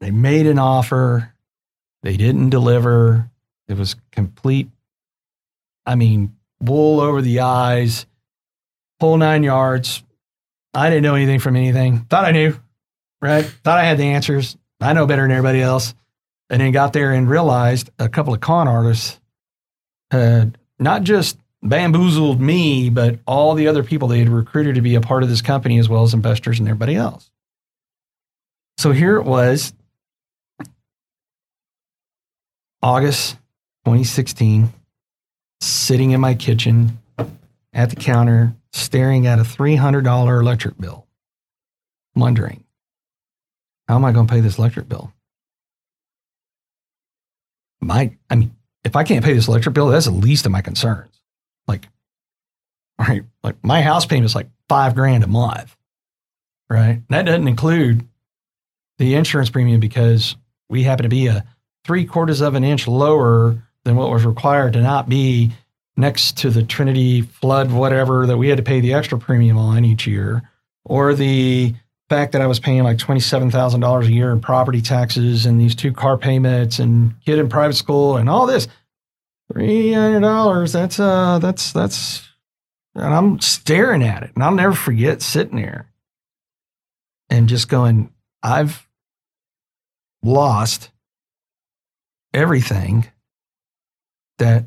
they 0.00 0.10
made 0.10 0.48
an 0.48 0.58
offer. 0.58 1.32
They 2.02 2.16
didn't 2.16 2.50
deliver. 2.50 3.30
It 3.68 3.78
was 3.78 3.94
complete, 4.10 4.68
I 5.86 5.94
mean, 5.94 6.36
wool 6.60 7.00
over 7.00 7.22
the 7.22 7.40
eyes, 7.40 8.06
whole 9.00 9.16
nine 9.16 9.42
yards. 9.42 10.02
I 10.74 10.88
didn't 10.88 11.02
know 11.02 11.14
anything 11.14 11.40
from 11.40 11.56
anything. 11.56 12.00
Thought 12.00 12.24
I 12.24 12.30
knew, 12.30 12.58
right? 13.20 13.44
Thought 13.44 13.78
I 13.78 13.84
had 13.84 13.98
the 13.98 14.04
answers. 14.04 14.56
I 14.80 14.92
know 14.92 15.06
better 15.06 15.22
than 15.22 15.32
everybody 15.32 15.60
else. 15.60 15.94
And 16.50 16.60
then 16.60 16.72
got 16.72 16.92
there 16.92 17.12
and 17.12 17.28
realized 17.28 17.90
a 17.98 18.08
couple 18.08 18.34
of 18.34 18.40
con 18.40 18.68
artists 18.68 19.18
had 20.10 20.58
not 20.78 21.02
just 21.02 21.38
bamboozled 21.62 22.40
me, 22.40 22.90
but 22.90 23.18
all 23.26 23.54
the 23.54 23.68
other 23.68 23.82
people 23.82 24.08
they 24.08 24.18
had 24.18 24.28
recruited 24.28 24.74
to 24.74 24.82
be 24.82 24.94
a 24.94 25.00
part 25.00 25.22
of 25.22 25.28
this 25.28 25.40
company, 25.40 25.78
as 25.78 25.88
well 25.88 26.02
as 26.02 26.12
investors 26.12 26.58
and 26.58 26.68
everybody 26.68 26.94
else. 26.94 27.30
So 28.76 28.92
here 28.92 29.16
it 29.16 29.24
was, 29.24 29.72
August 32.82 33.36
2016, 33.84 34.72
sitting 35.62 36.10
in 36.10 36.20
my 36.20 36.34
kitchen 36.34 36.98
at 37.72 37.90
the 37.90 37.96
counter, 37.96 38.54
staring 38.72 39.26
at 39.26 39.38
a 39.38 39.42
$300 39.42 40.40
electric 40.40 40.78
bill, 40.78 41.06
wondering, 42.14 42.64
how 43.88 43.96
am 43.96 44.04
I 44.04 44.12
going 44.12 44.26
to 44.26 44.32
pay 44.32 44.40
this 44.40 44.58
electric 44.58 44.88
bill? 44.88 45.12
My, 47.80 48.16
I 48.30 48.36
mean, 48.36 48.54
if 48.84 48.96
I 48.96 49.04
can't 49.04 49.24
pay 49.24 49.34
this 49.34 49.48
electric 49.48 49.74
bill, 49.74 49.88
that's 49.88 50.06
the 50.06 50.12
least 50.12 50.46
of 50.46 50.52
my 50.52 50.62
concerns. 50.62 51.22
Like, 51.66 51.88
all 52.98 53.06
right, 53.06 53.24
like 53.42 53.56
my 53.62 53.82
house 53.82 54.06
payment 54.06 54.26
is 54.26 54.34
like 54.34 54.48
five 54.68 54.94
grand 54.94 55.24
a 55.24 55.28
month, 55.28 55.76
right? 56.68 57.02
That 57.08 57.26
doesn't 57.26 57.48
include 57.48 58.06
the 58.98 59.14
insurance 59.14 59.50
premium 59.50 59.80
because 59.80 60.36
we 60.68 60.82
happen 60.82 61.04
to 61.04 61.08
be 61.08 61.26
a 61.26 61.44
three 61.84 62.04
quarters 62.04 62.40
of 62.40 62.54
an 62.54 62.64
inch 62.64 62.86
lower 62.86 63.62
than 63.84 63.96
what 63.96 64.10
was 64.10 64.24
required 64.24 64.74
to 64.74 64.80
not 64.80 65.08
be 65.08 65.52
next 65.96 66.38
to 66.38 66.50
the 66.50 66.62
Trinity 66.62 67.22
flood, 67.22 67.70
whatever 67.70 68.26
that 68.26 68.38
we 68.38 68.48
had 68.48 68.56
to 68.56 68.62
pay 68.62 68.80
the 68.80 68.94
extra 68.94 69.18
premium 69.18 69.58
on 69.58 69.84
each 69.84 70.06
year, 70.06 70.42
or 70.84 71.14
the 71.14 71.74
fact 72.08 72.32
that 72.32 72.42
I 72.42 72.46
was 72.46 72.60
paying 72.60 72.82
like 72.82 72.98
$27,000 72.98 74.04
a 74.04 74.12
year 74.12 74.32
in 74.32 74.40
property 74.40 74.82
taxes 74.82 75.46
and 75.46 75.60
these 75.60 75.74
two 75.74 75.92
car 75.92 76.18
payments 76.18 76.78
and 76.78 77.14
kid 77.24 77.38
in 77.38 77.48
private 77.48 77.74
school 77.74 78.16
and 78.16 78.28
all 78.28 78.46
this. 78.46 78.68
$300, 79.52 80.72
that's, 80.72 80.98
uh, 80.98 81.38
that's, 81.38 81.72
that's, 81.72 82.28
and 82.94 83.14
I'm 83.14 83.40
staring 83.40 84.02
at 84.02 84.22
it 84.22 84.32
and 84.34 84.42
I'll 84.42 84.54
never 84.54 84.74
forget 84.74 85.22
sitting 85.22 85.56
there 85.56 85.90
and 87.28 87.48
just 87.48 87.68
going, 87.68 88.12
I've 88.42 88.86
lost 90.22 90.90
everything 92.32 93.10
that 94.42 94.64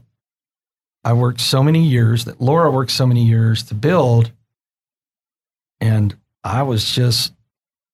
I 1.03 1.13
worked 1.13 1.41
so 1.41 1.61
many 1.61 1.83
years, 1.83 2.25
that 2.25 2.41
Laura 2.41 2.71
worked 2.71 2.91
so 2.91 3.05
many 3.05 3.25
years 3.25 3.63
to 3.63 3.75
build. 3.75 4.31
And 5.81 6.15
I 6.43 6.63
was 6.63 6.89
just, 6.89 7.33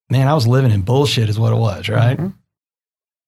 man, 0.10 0.28
I 0.28 0.36
was 0.36 0.48
living 0.48 0.72
in 0.72 0.84
bullshit, 0.84 1.28
is 1.28 1.40
what 1.40 1.52
it 1.52 1.58
was, 1.58 1.90
right? 1.90 2.18
Mm-hmm. 2.18 2.38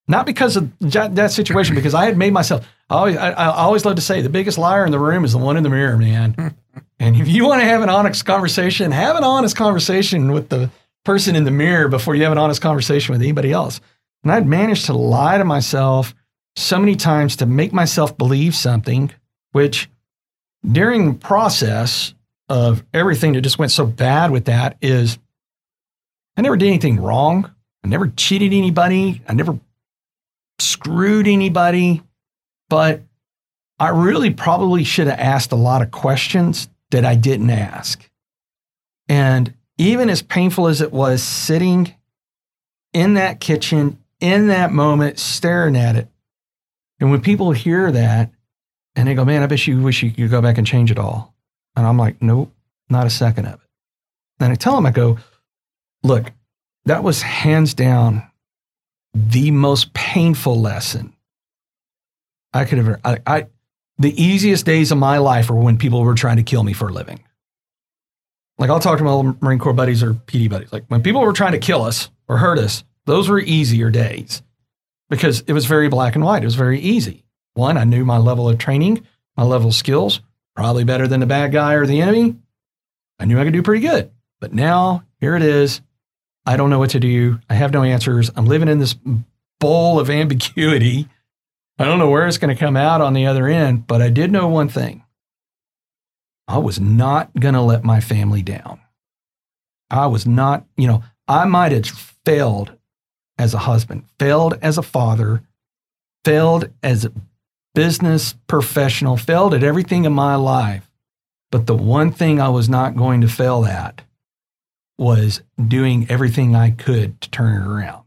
Not 0.07 0.25
because 0.25 0.55
of 0.57 0.71
that 0.79 1.31
situation, 1.31 1.75
because 1.75 1.93
I 1.93 2.05
had 2.05 2.17
made 2.17 2.33
myself. 2.33 2.67
I 2.89 2.95
always, 2.95 3.17
I, 3.17 3.31
I 3.31 3.45
always 3.63 3.85
love 3.85 3.95
to 3.95 4.01
say 4.01 4.21
the 4.21 4.29
biggest 4.29 4.57
liar 4.57 4.85
in 4.85 4.91
the 4.91 4.99
room 4.99 5.25
is 5.25 5.31
the 5.31 5.37
one 5.37 5.57
in 5.57 5.63
the 5.63 5.69
mirror, 5.69 5.97
man. 5.97 6.55
and 6.99 7.15
if 7.15 7.27
you 7.27 7.45
want 7.45 7.61
to 7.61 7.65
have 7.65 7.81
an 7.81 7.89
honest 7.89 8.25
conversation, 8.25 8.91
have 8.91 9.15
an 9.15 9.23
honest 9.23 9.55
conversation 9.55 10.31
with 10.31 10.49
the 10.49 10.69
person 11.05 11.35
in 11.35 11.45
the 11.45 11.51
mirror 11.51 11.87
before 11.87 12.15
you 12.15 12.23
have 12.23 12.31
an 12.33 12.37
honest 12.37 12.61
conversation 12.61 13.13
with 13.13 13.21
anybody 13.21 13.51
else. 13.51 13.81
And 14.23 14.31
I'd 14.31 14.45
managed 14.45 14.85
to 14.85 14.93
lie 14.93 15.37
to 15.37 15.45
myself 15.45 16.13
so 16.55 16.79
many 16.79 16.95
times 16.95 17.37
to 17.37 17.45
make 17.45 17.73
myself 17.73 18.17
believe 18.17 18.55
something, 18.55 19.11
which 19.51 19.89
during 20.69 21.11
the 21.11 21.17
process 21.17 22.13
of 22.49 22.83
everything 22.93 23.33
that 23.33 23.41
just 23.41 23.59
went 23.59 23.71
so 23.71 23.85
bad 23.85 24.31
with 24.31 24.45
that 24.45 24.77
is 24.81 25.17
I 26.37 26.41
never 26.41 26.57
did 26.57 26.67
anything 26.67 26.99
wrong. 26.99 27.51
I 27.83 27.87
never 27.87 28.07
cheated 28.07 28.53
anybody. 28.53 29.21
I 29.27 29.33
never 29.33 29.59
screwed 30.59 31.27
anybody. 31.27 32.01
But 32.69 33.01
I 33.79 33.89
really 33.89 34.31
probably 34.31 34.83
should 34.83 35.07
have 35.07 35.19
asked 35.19 35.51
a 35.51 35.57
lot 35.57 35.81
of 35.81 35.91
questions 35.91 36.69
that 36.91 37.05
I 37.05 37.15
didn't 37.15 37.49
ask. 37.49 38.09
And 39.09 39.53
even 39.77 40.09
as 40.09 40.21
painful 40.21 40.67
as 40.67 40.81
it 40.81 40.91
was 40.91 41.21
sitting 41.21 41.93
in 42.93 43.15
that 43.15 43.39
kitchen 43.39 43.99
in 44.19 44.47
that 44.47 44.71
moment, 44.71 45.19
staring 45.19 45.75
at 45.75 45.95
it, 45.97 46.07
and 47.03 47.11
when 47.11 47.19
people 47.19 47.51
hear 47.51 47.91
that 47.91 48.31
and 48.95 49.09
they 49.09 49.13
go, 49.13 49.25
man, 49.25 49.43
I 49.43 49.47
bet 49.47 49.67
you 49.67 49.81
wish 49.81 50.03
you 50.03 50.11
could 50.11 50.31
go 50.31 50.41
back 50.41 50.57
and 50.57 50.65
change 50.65 50.89
it 50.89 50.97
all. 50.97 51.35
And 51.75 51.85
I'm 51.85 51.97
like, 51.97 52.21
nope, 52.21 52.49
not 52.89 53.05
a 53.05 53.09
second 53.09 53.45
of 53.45 53.55
it. 53.55 53.69
And 54.39 54.53
I 54.53 54.55
tell 54.55 54.73
them, 54.73 54.85
I 54.85 54.91
go, 54.91 55.17
look, 56.01 56.31
that 56.85 57.03
was 57.03 57.21
hands 57.21 57.73
down 57.73 58.25
the 59.13 59.51
most 59.51 59.93
painful 59.93 60.61
lesson 60.61 61.11
I 62.53 62.63
could 62.63 62.79
ever. 62.79 63.01
I, 63.03 63.17
I, 63.27 63.47
the 63.97 64.23
easiest 64.23 64.65
days 64.65 64.93
of 64.93 64.97
my 64.97 65.17
life 65.17 65.49
are 65.49 65.55
when 65.55 65.77
people 65.77 66.03
were 66.03 66.15
trying 66.15 66.37
to 66.37 66.43
kill 66.43 66.63
me 66.63 66.71
for 66.71 66.87
a 66.87 66.93
living. 66.93 67.21
Like 68.57 68.69
I'll 68.69 68.79
talk 68.79 68.97
to 68.99 69.03
my 69.03 69.33
Marine 69.41 69.59
Corps 69.59 69.73
buddies 69.73 70.03
or 70.03 70.13
PD 70.13 70.49
buddies. 70.49 70.71
Like 70.71 70.85
when 70.87 71.03
people 71.03 71.19
were 71.19 71.33
trying 71.33 71.51
to 71.51 71.59
kill 71.59 71.81
us 71.81 72.09
or 72.29 72.37
hurt 72.37 72.59
us, 72.59 72.85
those 73.07 73.27
were 73.27 73.41
easier 73.41 73.89
days 73.89 74.41
because 75.17 75.41
it 75.47 75.53
was 75.53 75.65
very 75.65 75.89
black 75.89 76.15
and 76.15 76.23
white. 76.23 76.43
It 76.43 76.47
was 76.47 76.55
very 76.55 76.79
easy. 76.79 77.25
One, 77.53 77.77
I 77.77 77.83
knew 77.83 78.05
my 78.05 78.17
level 78.17 78.49
of 78.49 78.57
training, 78.57 79.05
my 79.37 79.43
level 79.43 79.69
of 79.69 79.75
skills, 79.75 80.21
probably 80.55 80.83
better 80.83 81.07
than 81.07 81.19
the 81.19 81.25
bad 81.25 81.51
guy 81.51 81.73
or 81.73 81.85
the 81.85 82.01
enemy. 82.01 82.35
I 83.19 83.25
knew 83.25 83.39
I 83.39 83.43
could 83.43 83.53
do 83.53 83.63
pretty 83.63 83.85
good. 83.87 84.11
But 84.41 84.53
now 84.53 85.03
here 85.19 85.35
it 85.35 85.41
is. 85.41 85.81
I 86.45 86.57
don't 86.57 86.69
know 86.69 86.79
what 86.79 86.89
to 86.91 86.99
do. 86.99 87.39
I 87.49 87.53
have 87.53 87.71
no 87.71 87.83
answers. 87.83 88.29
I'm 88.35 88.45
living 88.45 88.67
in 88.67 88.79
this 88.79 88.95
bowl 89.59 89.99
of 89.99 90.09
ambiguity. 90.09 91.07
I 91.79 91.85
don't 91.85 91.99
know 91.99 92.09
where 92.09 92.27
it's 92.27 92.37
going 92.37 92.55
to 92.55 92.59
come 92.59 92.75
out 92.75 93.01
on 93.01 93.13
the 93.13 93.25
other 93.25 93.47
end, 93.47 93.87
but 93.87 94.01
I 94.01 94.09
did 94.09 94.31
know 94.31 94.47
one 94.47 94.69
thing. 94.69 95.03
I 96.47 96.57
was 96.57 96.79
not 96.79 97.33
going 97.39 97.53
to 97.53 97.61
let 97.61 97.83
my 97.83 98.01
family 98.01 98.41
down. 98.41 98.81
I 99.89 100.07
was 100.07 100.25
not, 100.25 100.65
you 100.75 100.87
know, 100.87 101.03
I 101.27 101.45
might 101.45 101.71
have 101.71 101.85
failed 102.25 102.73
as 103.37 103.53
a 103.53 103.59
husband, 103.59 104.05
failed 104.19 104.57
as 104.61 104.77
a 104.77 104.83
father, 104.83 105.41
failed 106.23 106.69
as 106.81 107.05
a 107.05 107.11
business 107.73 108.35
professional, 108.47 109.17
failed 109.17 109.53
at 109.53 109.63
everything 109.63 110.05
in 110.05 110.13
my 110.13 110.35
life. 110.35 110.89
But 111.51 111.67
the 111.67 111.75
one 111.75 112.11
thing 112.11 112.39
I 112.39 112.49
was 112.49 112.69
not 112.69 112.95
going 112.95 113.21
to 113.21 113.27
fail 113.27 113.65
at 113.65 114.01
was 114.97 115.41
doing 115.67 116.07
everything 116.09 116.55
I 116.55 116.71
could 116.71 117.19
to 117.21 117.29
turn 117.29 117.61
it 117.61 117.67
around. 117.67 118.03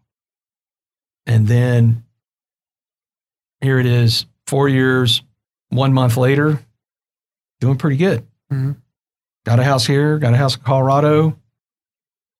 And 1.26 1.48
then 1.48 2.04
here 3.60 3.78
it 3.78 3.86
is, 3.86 4.26
four 4.46 4.68
years, 4.68 5.22
one 5.70 5.92
month 5.92 6.16
later, 6.16 6.60
doing 7.60 7.76
pretty 7.76 7.96
good. 7.96 8.20
Mm-hmm. 8.52 8.72
Got 9.44 9.60
a 9.60 9.64
house 9.64 9.86
here, 9.86 10.18
got 10.18 10.34
a 10.34 10.36
house 10.36 10.56
in 10.56 10.62
Colorado, 10.62 11.38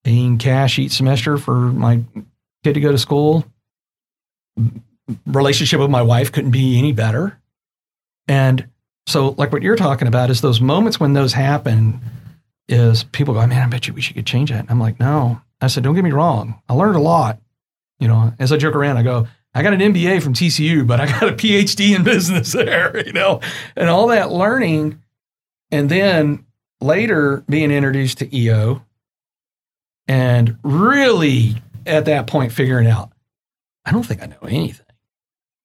paying 0.05 0.39
cash 0.39 0.79
each 0.79 0.93
semester 0.93 1.39
for 1.39 1.55
my 1.55 2.03
kid 2.67 2.75
to 2.75 2.81
go 2.81 2.91
to 2.91 2.99
school. 2.99 3.45
Relationship 5.25 5.79
with 5.79 5.91
my 5.91 6.03
wife 6.03 6.33
couldn't 6.33 6.51
be 6.51 6.79
any 6.79 6.93
better. 6.93 7.39
And 8.27 8.69
so, 9.07 9.31
like 9.39 9.53
what 9.53 9.63
you're 9.63 9.77
talking 9.77 10.09
about 10.09 10.31
is 10.31 10.41
those 10.41 10.61
moments 10.61 10.99
when 10.99 11.13
those 11.13 11.33
happen, 11.33 12.01
is 12.69 13.05
people 13.05 13.35
go, 13.35 13.47
man, 13.47 13.63
I 13.63 13.69
bet 13.69 13.87
you 13.87 13.95
we 13.95 14.01
should 14.01 14.27
change 14.27 14.51
that. 14.51 14.61
And 14.61 14.71
I'm 14.71 14.81
like, 14.81 14.99
no. 14.99 15.41
I 15.61 15.69
said, 15.69 15.85
don't 15.85 15.95
get 15.95 16.03
me 16.03 16.11
wrong. 16.11 16.61
I 16.69 16.75
learned 16.75 16.97
a 16.97 17.01
lot. 17.01 17.39
You 18.01 18.09
know, 18.09 18.33
as 18.39 18.53
I 18.53 18.57
joke 18.57 18.75
around, 18.75 18.97
I 18.97 19.05
go, 19.05 19.29
I 19.55 19.63
got 19.63 19.73
an 19.73 19.81
MBA 19.81 20.21
from 20.23 20.35
TCU, 20.35 20.87
but 20.87 21.01
I 21.01 21.07
got 21.07 21.23
a 21.23 21.33
PhD 21.33 21.95
in 21.95 22.03
business 22.03 22.53
there, 22.53 23.07
you 23.07 23.13
know, 23.13 23.41
and 23.77 23.89
all 23.89 24.09
that 24.09 24.33
learning. 24.33 25.01
And 25.71 25.89
then 25.89 26.45
later 26.81 27.45
being 27.49 27.71
introduced 27.71 28.19
to 28.19 28.37
EO 28.37 28.83
and 30.09 30.59
really 30.63 31.63
at 31.87 32.05
that 32.07 32.27
point 32.27 32.53
figuring 32.53 32.87
out, 32.87 33.13
I 33.85 33.93
don't 33.93 34.05
think 34.05 34.23
I 34.23 34.27
know 34.27 34.37
anything. 34.43 34.87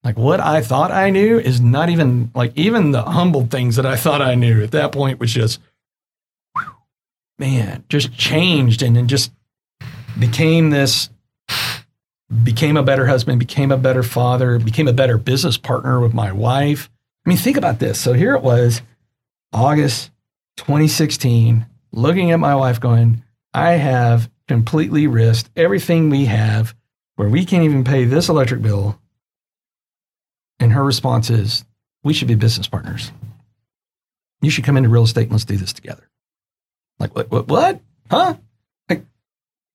Like 0.04 0.18
what 0.18 0.40
I 0.40 0.62
thought 0.62 0.92
I 0.92 1.10
knew 1.10 1.40
is 1.40 1.62
not 1.62 1.90
even 1.90 2.32
like 2.34 2.54
even 2.56 2.92
the 2.92 3.04
humble 3.04 3.46
things 3.46 3.76
that 3.76 3.86
I 3.86 3.96
thought 3.96 4.22
I 4.22 4.36
knew 4.36 4.64
at 4.64 4.72
that 4.72 4.92
point 4.92 5.20
was 5.20 5.32
just, 5.32 5.60
man, 7.38 7.84
just 7.90 8.16
changed 8.16 8.82
and 8.82 8.96
then 8.96 9.08
just 9.08 9.32
became 10.18 10.72
this, 10.72 11.10
became 12.44 12.78
a 12.78 12.84
better 12.84 13.06
husband, 13.06 13.40
became 13.40 13.72
a 13.72 13.78
better 13.78 14.04
father, 14.04 14.58
became 14.58 14.88
a 14.88 14.94
better 14.94 15.18
business 15.18 15.58
partner 15.58 16.00
with 16.00 16.14
my 16.14 16.32
wife. 16.32 16.90
I 17.26 17.30
mean, 17.30 17.38
think 17.38 17.58
about 17.58 17.80
this. 17.80 18.00
So 18.00 18.14
here 18.14 18.34
it 18.34 18.42
was, 18.42 18.82
August 19.54 20.10
2016, 20.58 21.68
looking 21.92 22.32
at 22.32 22.40
my 22.40 22.56
wife 22.56 22.80
going, 22.80 23.24
I 23.54 23.72
have 23.74 24.31
completely 24.52 25.08
risked 25.08 25.50
everything 25.56 26.10
we 26.10 26.26
have 26.26 26.76
where 27.16 27.30
we 27.30 27.46
can't 27.46 27.64
even 27.64 27.86
pay 27.86 28.04
this 28.04 28.28
electric 28.28 28.62
bill. 28.62 29.00
And 30.60 30.74
her 30.74 30.84
response 30.84 31.30
is, 31.30 31.64
we 32.04 32.14
should 32.14 32.28
be 32.28 32.36
business 32.36 32.68
partners. 32.68 33.14
You 34.42 34.50
should 34.50 34.66
come 34.66 34.76
into 34.76 34.90
real 34.90 35.04
estate 35.04 35.24
and 35.24 35.32
let's 35.32 35.46
do 35.46 35.56
this 35.56 35.72
together. 35.72 36.10
Like, 37.00 37.16
what, 37.16 37.32
what, 37.32 37.48
what? 37.48 37.80
Huh? 38.10 38.36
Like, 38.90 39.06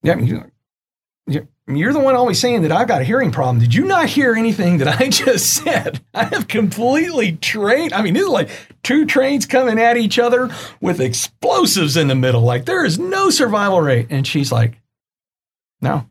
yeah, 0.02 0.18
you, 0.18 1.48
you're 1.74 1.92
the 1.92 2.00
one 2.00 2.14
always 2.14 2.38
saying 2.38 2.62
that 2.62 2.70
I've 2.70 2.86
got 2.86 3.00
a 3.00 3.04
hearing 3.04 3.32
problem. 3.32 3.58
Did 3.58 3.74
you 3.74 3.84
not 3.84 4.08
hear 4.08 4.34
anything 4.34 4.78
that 4.78 5.00
I 5.00 5.08
just 5.10 5.52
said? 5.52 6.00
I 6.14 6.24
have 6.24 6.46
completely 6.46 7.32
trained. 7.32 7.92
I 7.92 8.02
mean, 8.02 8.14
this 8.14 8.22
is 8.22 8.28
like 8.28 8.50
two 8.84 9.04
trains 9.04 9.46
coming 9.46 9.78
at 9.78 9.96
each 9.96 10.18
other 10.18 10.48
with 10.80 11.00
explosives 11.00 11.96
in 11.96 12.06
the 12.06 12.14
middle. 12.14 12.42
Like 12.42 12.66
there 12.66 12.84
is 12.84 12.98
no 12.98 13.30
survival 13.30 13.80
rate. 13.80 14.06
And 14.10 14.26
she's 14.26 14.52
like, 14.52 14.80
no, 15.80 16.08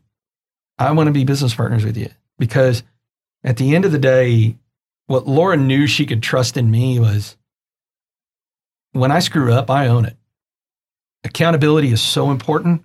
I 0.78 0.92
want 0.92 1.06
to 1.06 1.12
be 1.12 1.24
business 1.24 1.54
partners 1.54 1.84
with 1.84 1.96
you 1.96 2.10
because 2.38 2.82
at 3.42 3.56
the 3.56 3.74
end 3.74 3.86
of 3.86 3.92
the 3.92 3.98
day, 3.98 4.56
what 5.06 5.26
Laura 5.26 5.56
knew 5.56 5.86
she 5.86 6.04
could 6.04 6.22
trust 6.22 6.56
in 6.56 6.70
me 6.70 7.00
was 7.00 7.36
when 8.92 9.10
I 9.10 9.20
screw 9.20 9.52
up, 9.52 9.70
I 9.70 9.88
own 9.88 10.04
it. 10.04 10.16
Accountability 11.24 11.92
is 11.92 12.00
so 12.00 12.30
important. 12.30 12.84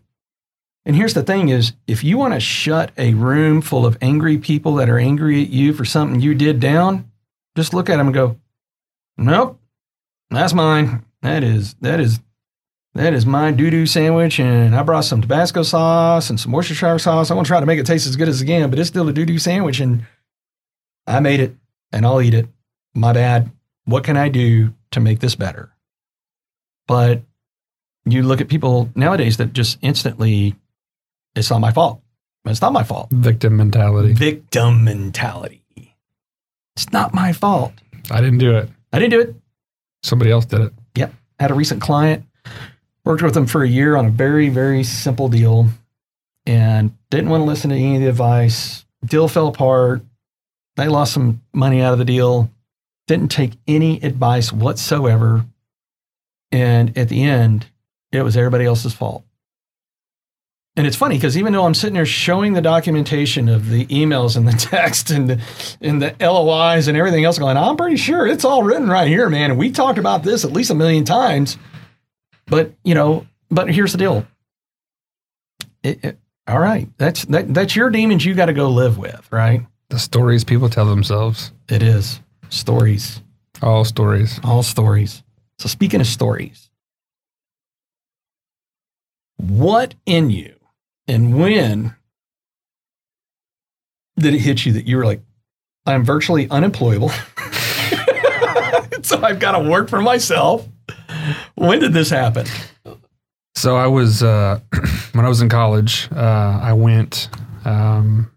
And 0.85 0.95
here's 0.95 1.13
the 1.13 1.23
thing 1.23 1.49
is 1.49 1.73
if 1.87 2.03
you 2.03 2.17
want 2.17 2.33
to 2.33 2.39
shut 2.39 2.91
a 2.97 3.13
room 3.13 3.61
full 3.61 3.85
of 3.85 3.97
angry 4.01 4.37
people 4.37 4.75
that 4.75 4.89
are 4.89 4.97
angry 4.97 5.43
at 5.43 5.49
you 5.49 5.73
for 5.73 5.85
something 5.85 6.21
you 6.21 6.33
did 6.33 6.59
down, 6.59 7.11
just 7.55 7.73
look 7.73 7.89
at 7.89 7.97
them 7.97 8.07
and 8.07 8.13
go, 8.13 8.37
"Nope. 9.17 9.59
That's 10.31 10.53
mine. 10.53 11.05
That 11.21 11.43
is 11.43 11.75
that 11.81 11.99
is 11.99 12.19
that 12.95 13.13
is 13.13 13.25
my 13.25 13.51
doo-doo 13.51 13.85
sandwich 13.85 14.39
and 14.39 14.75
I 14.75 14.83
brought 14.83 15.05
some 15.05 15.21
Tabasco 15.21 15.63
sauce 15.63 16.29
and 16.29 16.39
some 16.39 16.51
Worcestershire 16.51 16.99
sauce. 16.99 17.29
I 17.29 17.35
want 17.35 17.45
to 17.45 17.49
try 17.49 17.59
to 17.59 17.65
make 17.65 17.79
it 17.79 17.85
taste 17.85 18.07
as 18.07 18.15
good 18.15 18.27
as 18.27 18.41
again, 18.41 18.69
but 18.69 18.79
it's 18.79 18.89
still 18.89 19.07
a 19.07 19.13
doo-doo 19.13 19.39
sandwich 19.39 19.79
and 19.79 20.05
I 21.05 21.19
made 21.19 21.39
it 21.39 21.55
and 21.91 22.05
I'll 22.05 22.21
eat 22.21 22.33
it. 22.33 22.47
My 22.95 23.13
bad. 23.13 23.51
What 23.85 24.03
can 24.03 24.17
I 24.17 24.29
do 24.29 24.73
to 24.91 24.99
make 24.99 25.19
this 25.19 25.35
better? 25.35 25.71
But 26.87 27.23
you 28.05 28.23
look 28.23 28.41
at 28.41 28.49
people 28.49 28.89
nowadays 28.95 29.37
that 29.37 29.53
just 29.53 29.77
instantly 29.81 30.55
it's 31.35 31.49
not 31.49 31.61
my 31.61 31.71
fault. 31.71 32.01
It's 32.45 32.61
not 32.61 32.73
my 32.73 32.83
fault. 32.83 33.09
Victim 33.11 33.57
mentality. 33.57 34.13
Victim 34.13 34.83
mentality. 34.83 35.63
It's 36.75 36.91
not 36.91 37.13
my 37.13 37.33
fault. 37.33 37.73
I 38.09 38.21
didn't 38.21 38.39
do 38.39 38.55
it. 38.57 38.69
I 38.91 38.99
didn't 38.99 39.11
do 39.11 39.21
it. 39.21 39.35
Somebody 40.03 40.31
else 40.31 40.45
did 40.45 40.61
it. 40.61 40.73
Yep. 40.95 41.13
Had 41.39 41.51
a 41.51 41.53
recent 41.53 41.81
client, 41.81 42.25
worked 43.05 43.21
with 43.21 43.33
them 43.33 43.45
for 43.45 43.63
a 43.63 43.67
year 43.67 43.95
on 43.95 44.05
a 44.05 44.09
very, 44.09 44.49
very 44.49 44.83
simple 44.83 45.29
deal 45.29 45.67
and 46.45 46.95
didn't 47.09 47.29
want 47.29 47.41
to 47.41 47.45
listen 47.45 47.69
to 47.69 47.75
any 47.75 47.95
of 47.95 48.01
the 48.01 48.09
advice. 48.09 48.85
Deal 49.05 49.27
fell 49.27 49.47
apart. 49.47 50.01
They 50.75 50.87
lost 50.87 51.13
some 51.13 51.41
money 51.53 51.81
out 51.81 51.93
of 51.93 51.99
the 51.99 52.05
deal. 52.05 52.49
Didn't 53.07 53.29
take 53.29 53.53
any 53.67 54.01
advice 54.01 54.51
whatsoever. 54.51 55.45
And 56.51 56.97
at 56.97 57.09
the 57.09 57.23
end, 57.23 57.67
it 58.11 58.23
was 58.23 58.37
everybody 58.37 58.65
else's 58.65 58.93
fault. 58.93 59.23
And 60.77 60.87
it's 60.87 60.95
funny 60.95 61.15
because 61.15 61.37
even 61.37 61.51
though 61.51 61.65
I'm 61.65 61.73
sitting 61.73 61.95
there 61.95 62.05
showing 62.05 62.53
the 62.53 62.61
documentation 62.61 63.49
of 63.49 63.69
the 63.69 63.85
emails 63.87 64.37
and 64.37 64.47
the 64.47 64.51
text 64.57 65.11
and 65.11 65.29
the, 65.29 65.41
and 65.81 66.01
the 66.01 66.15
LOIs 66.21 66.87
and 66.87 66.97
everything 66.97 67.25
else 67.25 67.37
going, 67.37 67.57
I'm 67.57 67.75
pretty 67.75 67.97
sure 67.97 68.25
it's 68.25 68.45
all 68.45 68.63
written 68.63 68.87
right 68.87 69.07
here, 69.07 69.29
man. 69.29 69.51
And 69.51 69.59
we 69.59 69.71
talked 69.71 69.97
about 69.97 70.23
this 70.23 70.45
at 70.45 70.53
least 70.53 70.71
a 70.71 70.75
million 70.75 71.03
times. 71.03 71.57
But, 72.47 72.73
you 72.83 72.95
know, 72.95 73.27
but 73.49 73.69
here's 73.69 73.91
the 73.91 73.97
deal. 73.97 74.25
It, 75.83 76.05
it, 76.05 76.17
all 76.47 76.59
right. 76.59 76.87
That's 76.97 77.25
that, 77.25 77.53
that's 77.53 77.75
your 77.75 77.89
demons 77.89 78.23
you 78.23 78.33
got 78.33 78.45
to 78.45 78.53
go 78.53 78.69
live 78.69 78.97
with, 78.97 79.27
right? 79.31 79.65
The 79.89 79.99
stories 79.99 80.45
people 80.45 80.69
tell 80.69 80.85
themselves. 80.85 81.51
It 81.67 81.83
is. 81.83 82.21
Stories. 82.49 83.21
All 83.61 83.83
stories. 83.83 84.39
All 84.43 84.63
stories. 84.63 85.21
So 85.59 85.67
speaking 85.67 85.99
of 85.99 86.07
stories, 86.07 86.69
what 89.37 89.95
in 90.05 90.29
you 90.29 90.55
and 91.07 91.39
when 91.39 91.95
did 94.17 94.33
it 94.33 94.39
hit 94.39 94.65
you 94.65 94.73
that 94.73 94.87
you 94.87 94.97
were 94.97 95.05
like, 95.05 95.21
I'm 95.85 96.03
virtually 96.03 96.49
unemployable? 96.49 97.09
so 99.01 99.21
I've 99.21 99.39
got 99.39 99.53
to 99.53 99.69
work 99.69 99.89
for 99.89 100.01
myself. 100.01 100.67
When 101.55 101.79
did 101.79 101.93
this 101.93 102.09
happen? 102.09 102.45
So 103.55 103.75
I 103.75 103.87
was 103.87 104.23
uh, 104.23 104.59
when 105.13 105.25
I 105.25 105.29
was 105.29 105.41
in 105.41 105.49
college. 105.49 106.07
Uh, 106.11 106.59
I 106.61 106.73
went 106.73 107.29
um, 107.65 108.31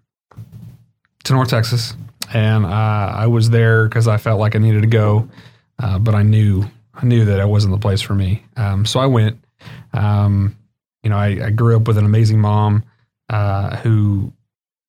to 1.24 1.32
North 1.32 1.48
Texas, 1.48 1.94
and 2.32 2.64
uh, 2.66 2.68
I 2.68 3.26
was 3.26 3.50
there 3.50 3.88
because 3.88 4.08
I 4.08 4.16
felt 4.16 4.40
like 4.40 4.54
I 4.56 4.58
needed 4.58 4.82
to 4.82 4.88
go, 4.88 5.28
uh, 5.82 5.98
but 5.98 6.14
I 6.14 6.22
knew 6.22 6.64
I 6.94 7.06
knew 7.06 7.24
that 7.24 7.40
it 7.40 7.48
wasn't 7.48 7.72
the 7.72 7.80
place 7.80 8.00
for 8.00 8.14
me. 8.14 8.44
Um, 8.56 8.86
so 8.86 9.00
I 9.00 9.06
went. 9.06 9.38
Um, 9.92 10.56
you 11.04 11.10
know, 11.10 11.16
I, 11.16 11.46
I, 11.46 11.50
grew 11.50 11.76
up 11.76 11.86
with 11.86 11.98
an 11.98 12.04
amazing 12.04 12.40
mom 12.40 12.82
uh, 13.28 13.76
who 13.76 14.32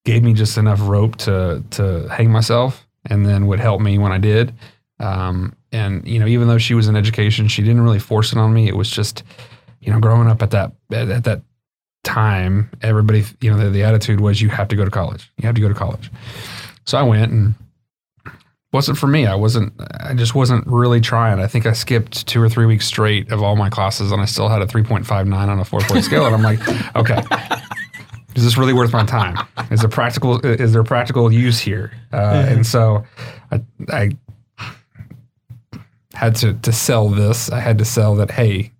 gave 0.04 0.22
me 0.22 0.32
just 0.32 0.56
enough 0.56 0.80
rope 0.82 1.16
to 1.16 1.62
to 1.72 2.08
hang 2.08 2.30
myself, 2.30 2.86
and 3.04 3.24
then 3.24 3.46
would 3.46 3.60
help 3.60 3.80
me 3.80 3.98
when 3.98 4.12
I 4.12 4.18
did. 4.18 4.54
Um, 4.98 5.54
and 5.72 6.06
you 6.08 6.18
know, 6.18 6.26
even 6.26 6.48
though 6.48 6.58
she 6.58 6.74
was 6.74 6.88
in 6.88 6.96
education, 6.96 7.48
she 7.48 7.62
didn't 7.62 7.82
really 7.82 7.98
force 7.98 8.32
it 8.32 8.38
on 8.38 8.52
me. 8.52 8.66
It 8.66 8.76
was 8.76 8.90
just, 8.90 9.22
you 9.80 9.92
know, 9.92 10.00
growing 10.00 10.28
up 10.28 10.42
at 10.42 10.50
that 10.52 10.72
at, 10.90 11.10
at 11.10 11.24
that 11.24 11.42
time, 12.02 12.70
everybody, 12.82 13.24
you 13.40 13.50
know, 13.50 13.58
the, 13.58 13.68
the 13.68 13.82
attitude 13.82 14.20
was 14.20 14.40
you 14.40 14.48
have 14.48 14.68
to 14.68 14.76
go 14.76 14.84
to 14.84 14.90
college. 14.90 15.30
You 15.36 15.46
have 15.46 15.54
to 15.56 15.60
go 15.60 15.68
to 15.68 15.74
college. 15.74 16.10
So 16.86 16.96
I 16.96 17.02
went 17.02 17.30
and 17.32 17.54
wasn't 18.76 18.98
for 18.98 19.06
me. 19.06 19.26
I 19.26 19.34
wasn't. 19.34 19.72
I 20.00 20.12
just 20.12 20.34
wasn't 20.34 20.66
really 20.66 21.00
trying. 21.00 21.40
I 21.40 21.46
think 21.46 21.64
I 21.64 21.72
skipped 21.72 22.26
two 22.26 22.42
or 22.42 22.48
three 22.50 22.66
weeks 22.66 22.84
straight 22.84 23.32
of 23.32 23.42
all 23.42 23.56
my 23.56 23.70
classes, 23.70 24.12
and 24.12 24.20
I 24.20 24.26
still 24.26 24.50
had 24.50 24.60
a 24.60 24.66
three 24.66 24.82
point 24.82 25.06
five 25.06 25.26
nine 25.26 25.48
on 25.48 25.58
a 25.58 25.64
four 25.64 25.80
point 25.80 26.04
scale. 26.04 26.26
And 26.26 26.34
I'm 26.34 26.42
like, 26.42 26.60
okay, 26.96 27.22
is 28.34 28.44
this 28.44 28.58
really 28.58 28.74
worth 28.74 28.92
my 28.92 29.06
time? 29.06 29.38
Is 29.70 29.80
there 29.80 29.88
practical? 29.88 30.44
Is 30.44 30.74
there 30.74 30.84
practical 30.84 31.32
use 31.32 31.58
here? 31.58 31.90
Uh. 32.12 32.44
And 32.48 32.66
so, 32.66 33.02
I, 33.50 33.62
I 33.88 34.10
had 36.12 36.36
to 36.36 36.52
to 36.52 36.70
sell 36.70 37.08
this. 37.08 37.50
I 37.50 37.60
had 37.60 37.78
to 37.78 37.86
sell 37.86 38.14
that. 38.16 38.30
Hey, 38.30 38.72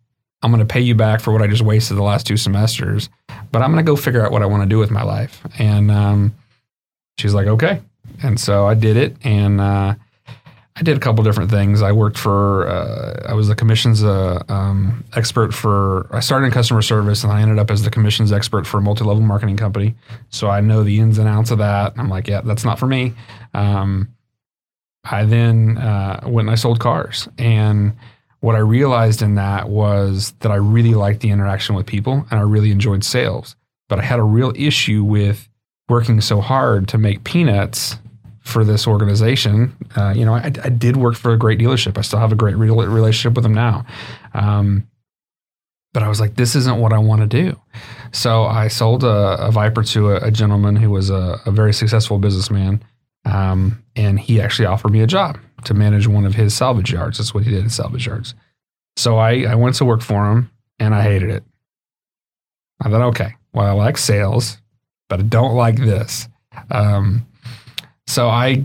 I'm 0.42 0.50
going 0.50 0.60
to 0.60 0.70
pay 0.70 0.82
you 0.82 0.94
back 0.94 1.22
for 1.22 1.32
what 1.32 1.40
I 1.40 1.46
just 1.46 1.62
wasted 1.62 1.96
the 1.96 2.02
last 2.02 2.26
two 2.26 2.36
semesters, 2.36 3.08
but 3.50 3.62
I'm 3.62 3.72
going 3.72 3.82
to 3.82 3.90
go 3.90 3.96
figure 3.96 4.24
out 4.24 4.30
what 4.30 4.42
I 4.42 4.46
want 4.46 4.62
to 4.62 4.68
do 4.68 4.78
with 4.78 4.90
my 4.90 5.04
life. 5.04 5.40
And 5.58 5.90
um, 5.90 6.34
she's 7.16 7.32
like, 7.32 7.46
okay. 7.46 7.80
And 8.22 8.38
so 8.40 8.66
I 8.66 8.74
did 8.74 8.96
it, 8.96 9.16
and 9.24 9.60
uh, 9.60 9.94
I 10.78 10.82
did 10.82 10.96
a 10.96 11.00
couple 11.00 11.24
different 11.24 11.50
things. 11.50 11.80
I 11.80 11.92
worked 11.92 12.18
for, 12.18 12.68
uh, 12.68 13.22
I 13.26 13.32
was 13.32 13.48
the 13.48 13.54
commissions 13.54 14.04
uh, 14.04 14.42
um, 14.50 15.04
expert 15.14 15.54
for, 15.54 16.06
I 16.14 16.20
started 16.20 16.46
in 16.46 16.52
customer 16.52 16.82
service 16.82 17.24
and 17.24 17.32
I 17.32 17.40
ended 17.40 17.58
up 17.58 17.70
as 17.70 17.82
the 17.82 17.90
commissions 17.90 18.30
expert 18.30 18.66
for 18.66 18.76
a 18.76 18.82
multi 18.82 19.02
level 19.02 19.22
marketing 19.22 19.56
company. 19.56 19.94
So 20.28 20.50
I 20.50 20.60
know 20.60 20.84
the 20.84 21.00
ins 21.00 21.16
and 21.16 21.26
outs 21.26 21.50
of 21.50 21.58
that. 21.58 21.94
I'm 21.96 22.10
like, 22.10 22.28
yeah, 22.28 22.42
that's 22.42 22.64
not 22.64 22.78
for 22.78 22.86
me. 22.86 23.14
Um, 23.54 24.08
I 25.02 25.24
then 25.24 25.78
uh, 25.78 26.20
went 26.26 26.48
and 26.48 26.52
I 26.52 26.56
sold 26.56 26.78
cars. 26.78 27.26
And 27.38 27.94
what 28.40 28.54
I 28.54 28.58
realized 28.58 29.22
in 29.22 29.36
that 29.36 29.70
was 29.70 30.34
that 30.40 30.52
I 30.52 30.56
really 30.56 30.94
liked 30.94 31.20
the 31.20 31.30
interaction 31.30 31.74
with 31.74 31.86
people 31.86 32.26
and 32.30 32.38
I 32.38 32.42
really 32.42 32.70
enjoyed 32.70 33.02
sales. 33.02 33.56
But 33.88 33.98
I 33.98 34.02
had 34.02 34.18
a 34.18 34.24
real 34.24 34.52
issue 34.54 35.04
with 35.04 35.48
working 35.88 36.20
so 36.20 36.42
hard 36.42 36.86
to 36.88 36.98
make 36.98 37.24
peanuts 37.24 37.96
for 38.46 38.64
this 38.64 38.86
organization. 38.86 39.74
Uh, 39.96 40.12
you 40.16 40.24
know, 40.24 40.34
I, 40.34 40.52
I, 40.62 40.68
did 40.68 40.96
work 40.96 41.16
for 41.16 41.32
a 41.32 41.38
great 41.38 41.58
dealership. 41.58 41.98
I 41.98 42.02
still 42.02 42.18
have 42.18 42.32
a 42.32 42.36
great 42.36 42.56
real 42.56 42.76
relationship 42.76 43.34
with 43.34 43.42
them 43.42 43.54
now. 43.54 43.84
Um, 44.34 44.88
but 45.92 46.02
I 46.02 46.08
was 46.08 46.20
like, 46.20 46.36
this 46.36 46.54
isn't 46.54 46.78
what 46.78 46.92
I 46.92 46.98
want 46.98 47.22
to 47.22 47.26
do. 47.26 47.58
So 48.12 48.44
I 48.44 48.68
sold 48.68 49.04
a, 49.04 49.46
a 49.46 49.50
Viper 49.50 49.82
to 49.82 50.12
a, 50.12 50.26
a, 50.26 50.30
gentleman 50.30 50.76
who 50.76 50.90
was 50.90 51.10
a, 51.10 51.40
a 51.46 51.50
very 51.50 51.72
successful 51.72 52.18
businessman. 52.18 52.84
Um, 53.24 53.82
and 53.96 54.20
he 54.20 54.40
actually 54.40 54.66
offered 54.66 54.92
me 54.92 55.00
a 55.00 55.06
job 55.06 55.38
to 55.64 55.74
manage 55.74 56.06
one 56.06 56.24
of 56.24 56.34
his 56.34 56.54
salvage 56.54 56.92
yards. 56.92 57.18
That's 57.18 57.34
what 57.34 57.44
he 57.44 57.50
did 57.50 57.64
in 57.64 57.70
salvage 57.70 58.06
yards. 58.06 58.34
So 58.96 59.16
I, 59.16 59.42
I 59.42 59.54
went 59.56 59.76
to 59.76 59.84
work 59.84 60.02
for 60.02 60.30
him 60.30 60.50
and 60.78 60.94
I 60.94 61.02
hated 61.02 61.30
it. 61.30 61.42
I 62.80 62.90
thought, 62.90 63.02
okay, 63.08 63.34
well, 63.52 63.66
I 63.66 63.72
like 63.72 63.98
sales 63.98 64.58
but 65.08 65.20
I 65.20 65.22
don't 65.22 65.54
like 65.54 65.76
this. 65.76 66.28
Um, 66.70 67.26
so 68.06 68.28
I 68.28 68.64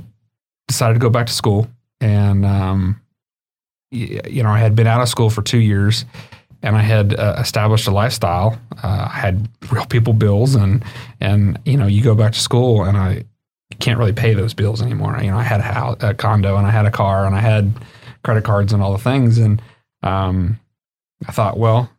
decided 0.68 0.96
to 0.96 1.00
go 1.00 1.10
back 1.10 1.28
to 1.28 1.34
school, 1.34 1.68
and 2.00 2.46
um, 2.46 3.02
you 3.92 4.44
know, 4.44 4.50
I 4.50 4.60
had 4.60 4.76
been 4.76 4.88
out 4.88 5.02
of 5.02 5.10
school 5.10 5.30
for 5.30 5.42
two 5.42 5.60
years, 5.60 6.06
and 6.62 6.76
I 6.76 6.82
had 6.82 7.20
uh, 7.20 7.36
established 7.40 7.88
a 7.88 7.92
lifestyle. 7.92 8.60
Uh, 8.84 9.08
I 9.12 9.18
had 9.18 9.50
real 9.72 9.86
people 9.86 10.14
bills, 10.14 10.56
and 10.56 10.84
and 11.20 11.60
you 11.66 11.78
know, 11.78 11.88
you 11.88 12.02
go 12.04 12.16
back 12.16 12.34
to 12.34 12.40
school, 12.40 12.84
and 12.84 12.98
I 12.98 13.26
can't 13.80 14.00
really 14.00 14.14
pay 14.14 14.34
those 14.34 14.54
bills 14.54 14.82
anymore. 14.82 15.20
You 15.22 15.32
know, 15.32 15.38
I 15.38 15.44
had 15.44 15.60
a, 15.60 15.64
house, 15.64 15.98
a 16.02 16.14
condo, 16.14 16.58
and 16.58 16.66
I 16.66 16.72
had 16.72 16.86
a 16.86 16.92
car, 16.92 17.26
and 17.26 17.36
I 17.36 17.40
had 17.40 17.74
credit 18.24 18.44
cards, 18.44 18.74
and 18.74 18.82
all 18.82 18.92
the 18.92 19.04
things, 19.04 19.38
and 19.38 19.62
um, 20.04 20.60
I 21.28 21.32
thought, 21.32 21.58
well, 21.58 21.90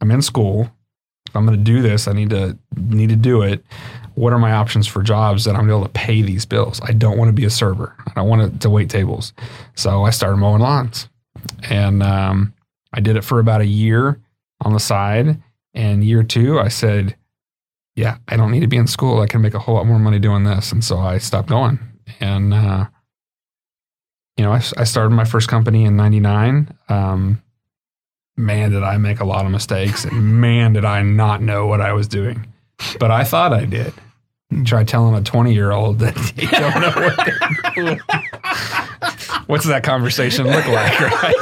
I'm 0.00 0.10
in 0.10 0.22
school 0.22 0.70
if 1.32 1.36
I'm 1.36 1.46
going 1.46 1.56
to 1.56 1.64
do 1.64 1.80
this, 1.80 2.08
I 2.08 2.12
need 2.12 2.28
to 2.28 2.58
need 2.76 3.08
to 3.08 3.16
do 3.16 3.40
it. 3.40 3.64
What 4.16 4.34
are 4.34 4.38
my 4.38 4.52
options 4.52 4.86
for 4.86 5.02
jobs 5.02 5.46
that 5.46 5.56
I'm 5.56 5.66
able 5.66 5.82
to 5.82 5.88
pay 5.88 6.20
these 6.20 6.44
bills? 6.44 6.78
I 6.82 6.92
don't 6.92 7.16
want 7.16 7.30
to 7.30 7.32
be 7.32 7.46
a 7.46 7.50
server. 7.50 7.96
I 8.06 8.12
don't 8.14 8.28
want 8.28 8.60
to, 8.60 8.68
wait 8.68 8.90
tables. 8.90 9.32
So 9.74 10.04
I 10.04 10.10
started 10.10 10.36
mowing 10.36 10.60
lawns, 10.60 11.08
and 11.70 12.02
um, 12.02 12.52
I 12.92 13.00
did 13.00 13.16
it 13.16 13.24
for 13.24 13.40
about 13.40 13.62
a 13.62 13.66
year 13.66 14.20
on 14.60 14.74
the 14.74 14.78
side. 14.78 15.40
And 15.72 16.04
year 16.04 16.22
two, 16.22 16.60
I 16.60 16.68
said, 16.68 17.16
yeah, 17.96 18.18
I 18.28 18.36
don't 18.36 18.50
need 18.50 18.60
to 18.60 18.66
be 18.66 18.76
in 18.76 18.86
school. 18.86 19.22
I 19.22 19.26
can 19.26 19.40
make 19.40 19.54
a 19.54 19.58
whole 19.58 19.76
lot 19.76 19.86
more 19.86 19.98
money 19.98 20.18
doing 20.18 20.44
this. 20.44 20.70
And 20.70 20.84
so 20.84 20.98
I 20.98 21.16
stopped 21.16 21.48
going. 21.48 21.78
And, 22.20 22.52
uh, 22.52 22.88
you 24.36 24.44
know, 24.44 24.52
I, 24.52 24.60
I 24.76 24.84
started 24.84 25.14
my 25.14 25.24
first 25.24 25.48
company 25.48 25.86
in 25.86 25.96
99. 25.96 26.76
Um, 26.90 27.42
man, 28.36 28.70
did 28.70 28.82
I 28.82 28.96
make 28.96 29.20
a 29.20 29.24
lot 29.24 29.44
of 29.44 29.52
mistakes. 29.52 30.04
And 30.04 30.40
man, 30.40 30.72
did 30.72 30.84
I 30.84 31.02
not 31.02 31.42
know 31.42 31.66
what 31.66 31.80
I 31.80 31.92
was 31.92 32.08
doing. 32.08 32.46
But 32.98 33.10
I 33.10 33.24
thought 33.24 33.52
I 33.52 33.64
did. 33.64 33.92
Try 34.64 34.84
telling 34.84 35.14
a 35.14 35.22
20 35.22 35.54
year 35.54 35.72
old 35.72 36.00
that 36.00 36.14
they 36.36 36.46
don't 36.46 36.80
know 36.80 36.90
what. 37.96 38.00
What's 39.46 39.66
that 39.66 39.82
conversation 39.82 40.46
look 40.46 40.66
like, 40.66 41.00
right? 41.22 41.34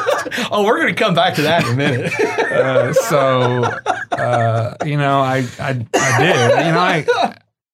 oh, 0.50 0.64
we're 0.64 0.80
going 0.80 0.94
to 0.94 1.02
come 1.02 1.14
back 1.14 1.34
to 1.34 1.42
that 1.42 1.64
in 1.64 1.72
a 1.72 1.76
minute. 1.76 2.20
Uh, 2.20 2.92
so, 2.92 3.64
uh, 4.12 4.76
you 4.84 4.96
know, 4.96 5.20
I, 5.20 5.44
I, 5.58 5.86
I 5.94 6.18
did. 6.18 6.66
You 6.66 6.72
know, 6.72 6.78
I, 6.78 7.04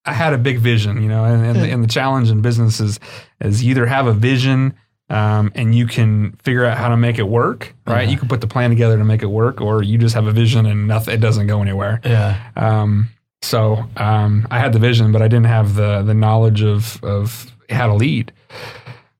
I 0.04 0.12
had 0.12 0.32
a 0.32 0.38
big 0.38 0.58
vision. 0.58 1.02
You 1.02 1.08
know, 1.08 1.24
and, 1.24 1.44
and, 1.44 1.56
the, 1.56 1.70
and 1.70 1.84
the 1.84 1.88
challenge 1.88 2.30
in 2.30 2.40
business 2.40 2.80
is, 2.80 2.98
is 3.40 3.62
you 3.62 3.72
either 3.72 3.86
have 3.86 4.06
a 4.06 4.14
vision 4.14 4.74
um, 5.08 5.52
and 5.54 5.74
you 5.74 5.86
can 5.86 6.32
figure 6.42 6.64
out 6.64 6.76
how 6.76 6.88
to 6.88 6.96
make 6.96 7.18
it 7.18 7.28
work, 7.28 7.74
right? 7.86 8.02
Uh-huh. 8.02 8.10
You 8.10 8.18
can 8.18 8.28
put 8.28 8.40
the 8.40 8.46
plan 8.48 8.70
together 8.70 8.98
to 8.98 9.04
make 9.04 9.22
it 9.22 9.26
work, 9.26 9.60
or 9.60 9.82
you 9.82 9.98
just 9.98 10.14
have 10.14 10.26
a 10.26 10.32
vision 10.32 10.66
and 10.66 10.88
nothing, 10.88 11.14
it 11.14 11.20
doesn't 11.20 11.46
go 11.46 11.62
anywhere. 11.62 12.00
yeah. 12.04 12.50
Um, 12.56 13.08
so 13.42 13.84
um, 13.96 14.48
I 14.50 14.58
had 14.58 14.72
the 14.72 14.78
vision, 14.78 15.12
but 15.12 15.22
I 15.22 15.28
didn't 15.28 15.46
have 15.46 15.74
the 15.74 16.02
the 16.02 16.14
knowledge 16.14 16.62
of 16.62 17.02
of 17.04 17.52
how 17.70 17.86
to 17.86 17.94
lead. 17.94 18.32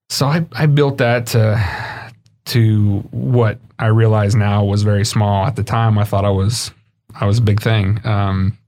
So 0.09 0.27
I, 0.27 0.47
I 0.53 0.67
built 0.67 0.99
that 0.99 1.27
to 1.29 2.13
to 2.47 3.01
what 3.11 3.59
I 3.79 3.87
realize 3.87 4.35
now 4.35 4.65
was 4.65 4.83
very 4.83 5.05
small. 5.05 5.47
At 5.47 5.57
the 5.57 5.63
time, 5.63 5.99
I 5.99 6.05
thought 6.05 6.25
I 6.25 6.31
was 6.31 6.73
I 7.15 7.27
was 7.27 7.39
a 7.39 7.43
big 7.43 7.61
thing. 7.61 8.01
Um, 8.05 8.59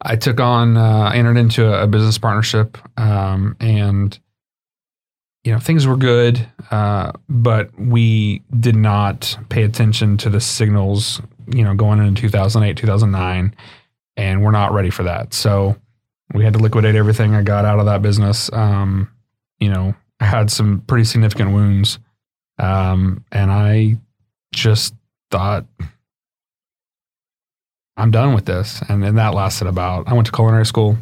I 0.00 0.16
took 0.16 0.38
on 0.38 0.76
uh, 0.76 1.10
I 1.12 1.16
entered 1.16 1.38
into 1.38 1.66
a, 1.66 1.84
a 1.84 1.86
business 1.86 2.18
partnership, 2.18 2.78
um, 2.98 3.56
and 3.58 4.18
you 5.46 5.52
know 5.52 5.58
things 5.58 5.86
were 5.86 5.96
good, 5.96 6.46
uh, 6.70 7.12
but 7.28 7.70
we 7.78 8.42
did 8.58 8.76
not 8.76 9.38
pay 9.48 9.62
attention 9.62 10.16
to 10.18 10.28
the 10.28 10.40
signals. 10.40 11.20
You 11.48 11.62
know, 11.62 11.74
going 11.74 12.00
into 12.00 12.20
2008, 12.22 12.76
2009 12.76 13.54
and 14.16 14.42
we're 14.42 14.50
not 14.50 14.72
ready 14.72 14.90
for 14.90 15.04
that. 15.04 15.34
So 15.34 15.76
we 16.34 16.44
had 16.44 16.54
to 16.54 16.58
liquidate 16.58 16.94
everything 16.94 17.34
I 17.34 17.42
got 17.42 17.64
out 17.64 17.78
of 17.78 17.86
that 17.86 18.02
business. 18.02 18.50
Um, 18.52 19.10
you 19.60 19.68
know, 19.68 19.94
I 20.20 20.24
had 20.24 20.50
some 20.50 20.80
pretty 20.86 21.04
significant 21.04 21.52
wounds, 21.52 21.98
um, 22.58 23.24
and 23.30 23.50
I 23.50 23.98
just 24.52 24.94
thought 25.30 25.66
I'm 27.96 28.10
done 28.10 28.34
with 28.34 28.46
this. 28.46 28.82
And 28.88 29.02
then 29.02 29.16
that 29.16 29.34
lasted 29.34 29.66
about. 29.66 30.08
I 30.08 30.14
went 30.14 30.26
to 30.26 30.32
culinary 30.32 30.66
school 30.66 30.96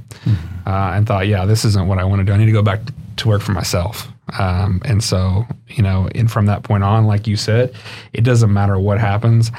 uh, 0.66 0.92
and 0.94 1.06
thought, 1.06 1.26
yeah, 1.26 1.44
this 1.46 1.64
isn't 1.64 1.86
what 1.86 1.98
I 1.98 2.04
want 2.04 2.20
to 2.20 2.24
do. 2.24 2.32
I 2.32 2.36
need 2.36 2.46
to 2.46 2.52
go 2.52 2.62
back 2.62 2.80
to 3.16 3.28
work 3.28 3.42
for 3.42 3.52
myself. 3.52 4.08
Um, 4.38 4.80
and 4.84 5.02
so, 5.02 5.46
you 5.68 5.82
know, 5.82 6.08
and 6.14 6.30
from 6.30 6.46
that 6.46 6.62
point 6.62 6.84
on, 6.84 7.06
like 7.06 7.26
you 7.26 7.36
said, 7.36 7.74
it 8.12 8.22
doesn't 8.22 8.52
matter 8.52 8.78
what 8.78 8.98
happens. 8.98 9.52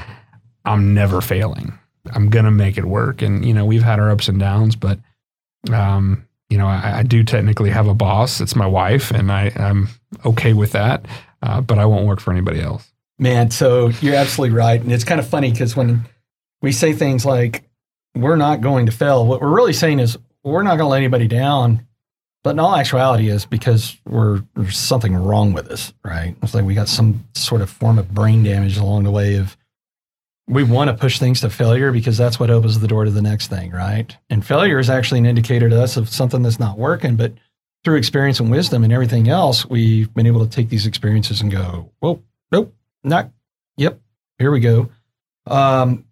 I'm 0.66 0.94
never 0.94 1.22
failing. 1.22 1.78
I'm 2.14 2.30
gonna 2.30 2.52
make 2.52 2.78
it 2.78 2.86
work. 2.86 3.22
And 3.22 3.46
you 3.46 3.54
know, 3.54 3.66
we've 3.66 3.84
had 3.84 4.00
our 4.00 4.10
ups 4.10 4.28
and 4.28 4.40
downs, 4.40 4.76
but 4.76 5.00
um, 5.72 6.26
you 6.50 6.58
know, 6.58 6.68
I, 6.68 7.00
I 7.00 7.04
do 7.04 7.24
technically 7.24 7.70
have 7.70 7.88
a 7.88 7.94
boss. 7.94 8.42
It's 8.42 8.56
my 8.56 8.68
wife, 8.68 9.12
and 9.12 9.32
I, 9.32 9.52
I'm 9.56 9.90
okay 10.26 10.54
with 10.54 10.72
that. 10.74 11.06
Uh, 11.42 11.62
but 11.62 11.78
I 11.78 11.86
won't 11.86 12.08
work 12.08 12.20
for 12.20 12.32
anybody 12.32 12.62
else. 12.62 12.92
Man, 13.20 13.52
so 13.52 13.88
you're 14.02 14.16
absolutely 14.16 14.56
right. 14.56 14.82
And 14.82 14.92
it's 14.92 15.04
kind 15.04 15.20
of 15.20 15.28
funny 15.28 15.52
because 15.52 15.76
when 15.76 16.06
we 16.62 16.72
say 16.72 16.94
things 16.94 17.26
like, 17.26 17.64
we're 18.16 18.36
not 18.36 18.62
going 18.62 18.88
to 18.88 18.92
fail, 18.92 19.26
what 19.26 19.42
we're 19.42 19.54
really 19.54 19.74
saying 19.74 20.00
is, 20.00 20.18
we're 20.44 20.64
not 20.64 20.78
going 20.78 20.86
to 20.86 20.88
let 20.88 20.98
anybody 20.98 21.28
down. 21.28 21.85
But 22.46 22.52
in 22.52 22.60
all 22.60 22.76
actuality, 22.76 23.30
is 23.30 23.44
because 23.44 23.98
we're 24.06 24.44
there's 24.56 24.78
something 24.78 25.16
wrong 25.16 25.54
with 25.54 25.68
us, 25.72 25.92
right? 26.04 26.36
It's 26.44 26.54
like 26.54 26.64
we 26.64 26.76
got 26.76 26.88
some 26.88 27.26
sort 27.34 27.62
of 27.62 27.72
form 27.72 27.98
of 27.98 28.14
brain 28.14 28.44
damage 28.44 28.78
along 28.78 29.04
the 29.04 29.10
way 29.10 29.38
of 29.38 29.58
we 30.48 30.64
want 30.64 30.92
to 30.92 30.96
push 30.96 31.18
things 31.18 31.42
to 31.42 31.50
failure 31.50 31.92
because 31.92 32.20
that's 32.20 32.40
what 32.40 32.52
opens 32.52 32.80
the 32.80 32.88
door 32.88 33.04
to 33.04 33.10
the 33.10 33.24
next 33.24 33.48
thing, 33.48 33.72
right? 33.72 34.16
And 34.30 34.46
failure 34.46 34.78
is 34.78 34.92
actually 34.92 35.22
an 35.22 35.26
indicator 35.26 35.70
to 35.70 35.82
us 35.82 35.98
of 35.98 36.08
something 36.08 36.44
that's 36.44 36.60
not 36.60 36.78
working. 36.78 37.16
But 37.16 37.34
through 37.84 37.96
experience 37.96 38.40
and 38.40 38.52
wisdom 38.52 38.84
and 38.84 38.94
everything 38.94 39.28
else, 39.28 39.66
we've 39.66 40.14
been 40.14 40.28
able 40.28 40.46
to 40.46 40.52
take 40.52 40.70
these 40.70 40.86
experiences 40.86 41.42
and 41.42 41.52
go, 41.52 41.90
whoa, 42.00 42.22
nope, 42.52 42.76
not, 43.04 43.32
yep, 43.76 44.00
here 44.38 44.52
we 44.52 44.60
go. 44.60 44.92
Um, 45.48 46.06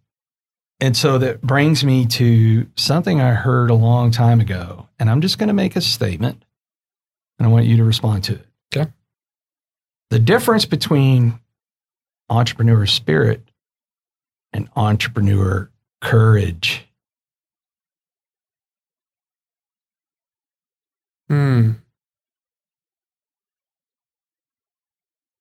and 0.83 0.97
so 0.97 1.17
that 1.17 1.41
brings 1.41 1.85
me 1.85 2.05
to 2.07 2.67
something 2.75 3.21
I 3.21 3.31
heard 3.31 3.69
a 3.69 3.73
long 3.73 4.11
time 4.11 4.41
ago. 4.41 4.89
And 4.99 5.09
I'm 5.09 5.21
just 5.21 5.37
going 5.37 5.47
to 5.47 5.53
make 5.53 5.77
a 5.77 5.81
statement 5.81 6.43
and 7.39 7.47
I 7.47 7.49
want 7.49 7.67
you 7.67 7.77
to 7.77 7.85
respond 7.85 8.25
to 8.25 8.33
it. 8.33 8.45
Okay. 8.75 8.91
The 10.09 10.19
difference 10.19 10.65
between 10.65 11.39
entrepreneur 12.29 12.85
spirit 12.85 13.43
and 14.51 14.67
entrepreneur 14.75 15.71
courage. 16.01 16.85
Hmm. 21.29 21.71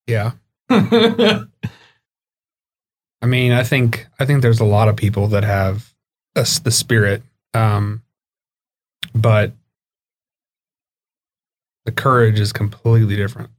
Yeah. 0.06 0.34
I 3.22 3.26
mean, 3.26 3.52
I 3.52 3.62
think 3.62 4.06
I 4.18 4.24
think 4.26 4.42
there's 4.42 4.60
a 4.60 4.64
lot 4.64 4.88
of 4.88 4.96
people 4.96 5.28
that 5.28 5.44
have 5.44 5.94
us 6.34 6.58
the 6.58 6.72
spirit, 6.72 7.22
um, 7.54 8.02
but 9.14 9.52
the 11.84 11.92
courage 11.92 12.40
is 12.40 12.52
completely 12.52 13.14
different 13.14 13.50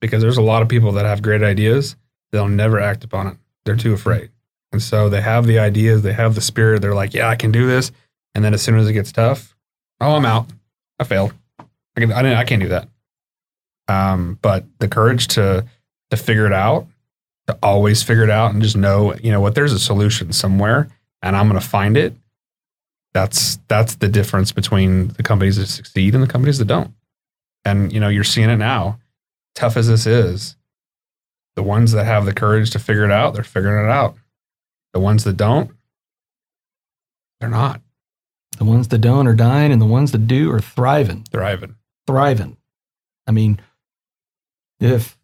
because 0.00 0.22
there's 0.22 0.38
a 0.38 0.42
lot 0.42 0.62
of 0.62 0.68
people 0.68 0.92
that 0.92 1.04
have 1.04 1.20
great 1.20 1.42
ideas, 1.42 1.96
they'll 2.32 2.48
never 2.48 2.80
act 2.80 3.04
upon 3.04 3.26
it. 3.26 3.36
They're 3.66 3.76
too 3.76 3.92
afraid, 3.92 4.30
and 4.72 4.82
so 4.82 5.10
they 5.10 5.20
have 5.20 5.46
the 5.46 5.58
ideas, 5.58 6.00
they 6.00 6.14
have 6.14 6.34
the 6.34 6.40
spirit. 6.40 6.80
They're 6.80 6.94
like, 6.94 7.12
"Yeah, 7.12 7.28
I 7.28 7.36
can 7.36 7.52
do 7.52 7.66
this," 7.66 7.92
and 8.34 8.42
then 8.42 8.54
as 8.54 8.62
soon 8.62 8.78
as 8.78 8.88
it 8.88 8.94
gets 8.94 9.12
tough, 9.12 9.54
oh, 10.00 10.16
I'm 10.16 10.24
out. 10.24 10.46
I 10.98 11.04
failed. 11.04 11.34
I 11.58 12.00
can, 12.00 12.10
I 12.10 12.22
didn't. 12.22 12.38
I 12.38 12.44
can't 12.44 12.62
do 12.62 12.68
that. 12.68 12.88
Um, 13.86 14.38
but 14.40 14.64
the 14.78 14.88
courage 14.88 15.28
to 15.28 15.66
to 16.08 16.16
figure 16.16 16.46
it 16.46 16.54
out 16.54 16.86
to 17.52 17.58
always 17.62 18.02
figure 18.02 18.24
it 18.24 18.30
out 18.30 18.52
and 18.52 18.62
just 18.62 18.76
know, 18.76 19.14
you 19.16 19.30
know 19.30 19.40
what, 19.40 19.54
there's 19.54 19.72
a 19.72 19.78
solution 19.78 20.32
somewhere 20.32 20.88
and 21.22 21.36
I'm 21.36 21.48
going 21.48 21.60
to 21.60 21.66
find 21.66 21.96
it. 21.96 22.14
That's 23.12 23.58
that's 23.68 23.96
the 23.96 24.08
difference 24.08 24.52
between 24.52 25.08
the 25.08 25.22
companies 25.22 25.56
that 25.56 25.66
succeed 25.66 26.14
and 26.14 26.22
the 26.22 26.28
companies 26.28 26.58
that 26.58 26.66
don't. 26.66 26.94
And 27.64 27.92
you 27.92 28.00
know, 28.00 28.08
you're 28.08 28.24
seeing 28.24 28.50
it 28.50 28.56
now. 28.56 28.98
Tough 29.54 29.76
as 29.76 29.88
this 29.88 30.06
is, 30.06 30.56
the 31.56 31.62
ones 31.62 31.92
that 31.92 32.04
have 32.04 32.24
the 32.24 32.32
courage 32.32 32.70
to 32.70 32.78
figure 32.78 33.04
it 33.04 33.10
out, 33.10 33.34
they're 33.34 33.42
figuring 33.42 33.84
it 33.84 33.90
out. 33.90 34.14
The 34.92 35.00
ones 35.00 35.24
that 35.24 35.36
don't, 35.36 35.72
they're 37.40 37.48
not 37.48 37.80
The 38.58 38.64
ones 38.64 38.88
that 38.88 38.98
don't 38.98 39.26
are 39.26 39.34
dying, 39.34 39.72
and 39.72 39.80
the 39.82 39.86
ones 39.86 40.12
that 40.12 40.26
do 40.26 40.52
are 40.52 40.60
thriving. 40.60 41.24
thriving. 41.30 41.74
Thriving. 42.06 42.56
I 43.26 43.32
mean, 43.32 43.60
if 44.78 45.18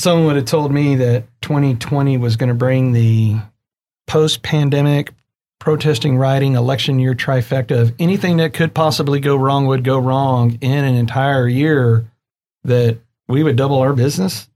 someone 0.00 0.24
would 0.24 0.36
have 0.36 0.46
told 0.46 0.72
me 0.72 0.96
that 0.96 1.24
2020 1.42 2.16
was 2.16 2.36
going 2.36 2.48
to 2.48 2.54
bring 2.54 2.92
the 2.92 3.36
post 4.06 4.42
pandemic 4.42 5.12
protesting, 5.58 6.16
rioting, 6.16 6.54
election 6.54 6.98
year 6.98 7.14
trifecta 7.14 7.82
of 7.82 7.94
anything 7.98 8.38
that 8.38 8.54
could 8.54 8.72
possibly 8.72 9.20
go 9.20 9.36
wrong 9.36 9.66
would 9.66 9.84
go 9.84 9.98
wrong 9.98 10.56
in 10.62 10.84
an 10.84 10.94
entire 10.94 11.46
year, 11.46 12.10
that 12.64 12.98
we 13.28 13.42
would 13.42 13.56
double 13.56 13.78
our 13.78 13.92
business. 13.92 14.48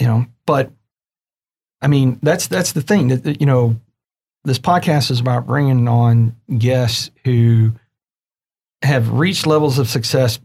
You 0.00 0.08
know, 0.08 0.26
but 0.46 0.72
I 1.80 1.86
mean, 1.86 2.18
that's 2.24 2.48
that's 2.48 2.72
the 2.72 2.82
thing 2.82 3.06
that 3.08 3.22
that, 3.22 3.40
you 3.40 3.46
know, 3.46 3.76
this 4.42 4.58
podcast 4.58 5.12
is 5.12 5.20
about 5.20 5.46
bringing 5.46 5.86
on 5.86 6.34
guests 6.58 7.12
who 7.24 7.70
have 8.82 9.12
reached 9.12 9.46
levels 9.46 9.78
of 9.78 9.88
success 9.88 10.40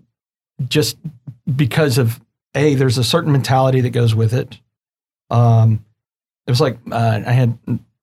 just 0.67 0.95
because 1.55 1.97
of 1.97 2.21
a 2.55 2.75
there's 2.75 2.97
a 2.97 3.03
certain 3.03 3.31
mentality 3.31 3.81
that 3.81 3.91
goes 3.91 4.15
with 4.15 4.33
it. 4.33 4.59
Um, 5.29 5.85
it 6.47 6.51
was 6.51 6.61
like 6.61 6.77
uh, 6.91 7.21
I 7.25 7.31
had 7.31 7.57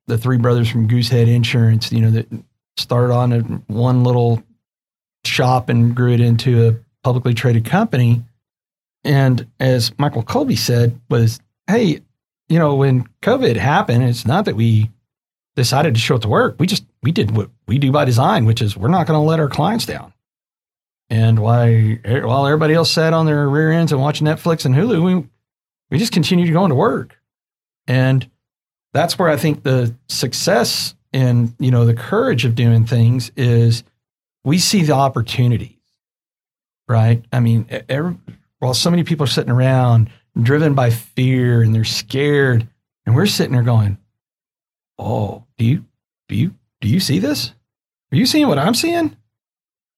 the 0.06 0.18
three 0.18 0.38
brothers 0.38 0.70
from 0.70 0.88
Goosehead 0.88 1.26
Insurance, 1.26 1.90
you 1.90 2.00
know, 2.00 2.10
that 2.10 2.26
started 2.76 3.12
on 3.12 3.32
a, 3.32 3.40
one 3.72 4.04
little 4.04 4.42
shop 5.24 5.68
and 5.68 5.94
grew 5.94 6.12
it 6.12 6.20
into 6.20 6.68
a 6.68 6.74
publicly 7.02 7.34
traded 7.34 7.64
company. 7.64 8.22
And 9.04 9.46
as 9.60 9.96
Michael 9.98 10.22
Colby 10.22 10.56
said, 10.56 11.00
was 11.10 11.40
hey, 11.66 12.00
you 12.48 12.58
know, 12.58 12.76
when 12.76 13.08
COVID 13.22 13.56
happened, 13.56 14.04
it's 14.04 14.26
not 14.26 14.44
that 14.44 14.56
we 14.56 14.90
decided 15.56 15.94
to 15.94 16.00
show 16.00 16.16
up 16.16 16.22
to 16.22 16.28
work. 16.28 16.56
We 16.58 16.66
just 16.66 16.84
we 17.02 17.10
did 17.10 17.36
what 17.36 17.50
we 17.66 17.78
do 17.78 17.90
by 17.90 18.04
design, 18.04 18.44
which 18.44 18.62
is 18.62 18.76
we're 18.76 18.88
not 18.88 19.06
going 19.06 19.18
to 19.18 19.24
let 19.26 19.40
our 19.40 19.48
clients 19.48 19.86
down. 19.86 20.12
And 21.08 21.38
why, 21.38 22.00
eh, 22.04 22.20
while 22.20 22.46
everybody 22.46 22.74
else 22.74 22.90
sat 22.90 23.12
on 23.12 23.26
their 23.26 23.48
rear 23.48 23.70
ends 23.70 23.92
and 23.92 24.00
watched 24.00 24.22
Netflix 24.22 24.64
and 24.64 24.74
Hulu, 24.74 25.02
we 25.02 25.28
we 25.90 25.98
just 25.98 26.12
continued 26.12 26.52
going 26.52 26.70
to 26.70 26.74
work. 26.74 27.16
And 27.86 28.28
that's 28.92 29.18
where 29.18 29.28
I 29.28 29.36
think 29.36 29.62
the 29.62 29.94
success 30.08 30.94
and 31.12 31.54
you 31.58 31.70
know 31.70 31.84
the 31.84 31.94
courage 31.94 32.44
of 32.44 32.54
doing 32.54 32.86
things 32.86 33.30
is 33.36 33.84
we 34.44 34.58
see 34.58 34.82
the 34.82 34.94
opportunities, 34.94 35.76
right? 36.88 37.24
I 37.32 37.40
mean, 37.40 37.66
every, 37.88 38.16
while 38.58 38.74
so 38.74 38.90
many 38.90 39.04
people 39.04 39.24
are 39.24 39.28
sitting 39.28 39.50
around 39.52 40.10
driven 40.40 40.74
by 40.74 40.90
fear 40.90 41.62
and 41.62 41.74
they're 41.74 41.84
scared, 41.84 42.66
and 43.04 43.14
we're 43.14 43.26
sitting 43.26 43.52
there 43.52 43.62
going, 43.62 43.98
"Oh, 44.98 45.44
do 45.56 45.64
you 45.64 45.84
do 46.28 46.34
you 46.34 46.54
do 46.80 46.88
you 46.88 47.00
see 47.00 47.18
this? 47.18 47.52
Are 48.12 48.16
you 48.16 48.26
seeing 48.26 48.48
what 48.48 48.58
I'm 48.58 48.74
seeing?" 48.74 49.16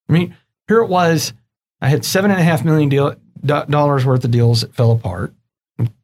I 0.09 0.13
mean, 0.13 0.37
here 0.69 0.83
it 0.83 0.89
was. 0.89 1.33
I 1.81 1.89
had 1.89 2.05
seven 2.05 2.31
and 2.31 2.41
a 2.41 2.45
half 2.45 2.64
million 2.64 2.89
deal, 2.89 3.14
do- 3.45 3.64
dollars 3.69 4.05
worth 4.05 4.25
of 4.25 4.31
deals 4.31 4.61
that 4.61 4.75
fell 4.75 4.93
apart, 4.93 5.35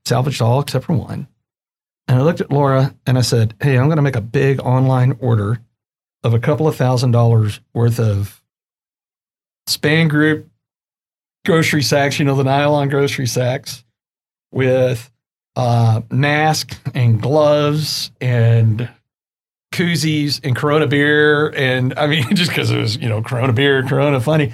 salvaged 0.05 0.43
all 0.43 0.61
except 0.61 0.87
for 0.87 0.95
one. 0.95 1.29
And 2.09 2.19
I 2.19 2.23
looked 2.23 2.41
at 2.41 2.51
Laura 2.51 2.95
and 3.07 3.17
I 3.17 3.23
said, 3.23 3.55
Hey, 3.61 3.79
I'm 3.79 3.87
going 3.87 3.97
to 3.97 4.03
make 4.03 4.17
a 4.17 4.21
big 4.21 4.61
online 4.61 5.17
order 5.21 5.61
of 6.23 6.35
a 6.35 6.39
couple 6.39 6.67
of 6.67 6.77
thousand 6.77 7.12
dollars 7.12 7.61
worth 7.73 8.01
of 8.01 8.43
span 9.67 10.09
group 10.09 10.49
grocery 11.45 11.83
sacks, 11.83 12.19
you 12.19 12.25
know, 12.25 12.35
the 12.35 12.45
nylon 12.45 12.89
grocery 12.89 13.27
sacks 13.27 13.85
with 14.51 15.11
uh, 15.57 16.01
mask 16.11 16.77
and 16.95 17.21
gloves 17.21 18.11
and 18.21 18.89
koozies 19.75 20.41
and 20.45 20.57
Corona 20.57 20.87
beer. 20.87 21.49
And 21.51 21.93
I 21.99 22.07
mean, 22.07 22.25
just 22.35 22.51
because 22.51 22.70
it 22.70 22.79
was, 22.79 22.97
you 22.97 23.09
know, 23.09 23.22
Corona 23.22 23.53
beer, 23.53 23.83
Corona 23.83 24.20
funny. 24.20 24.53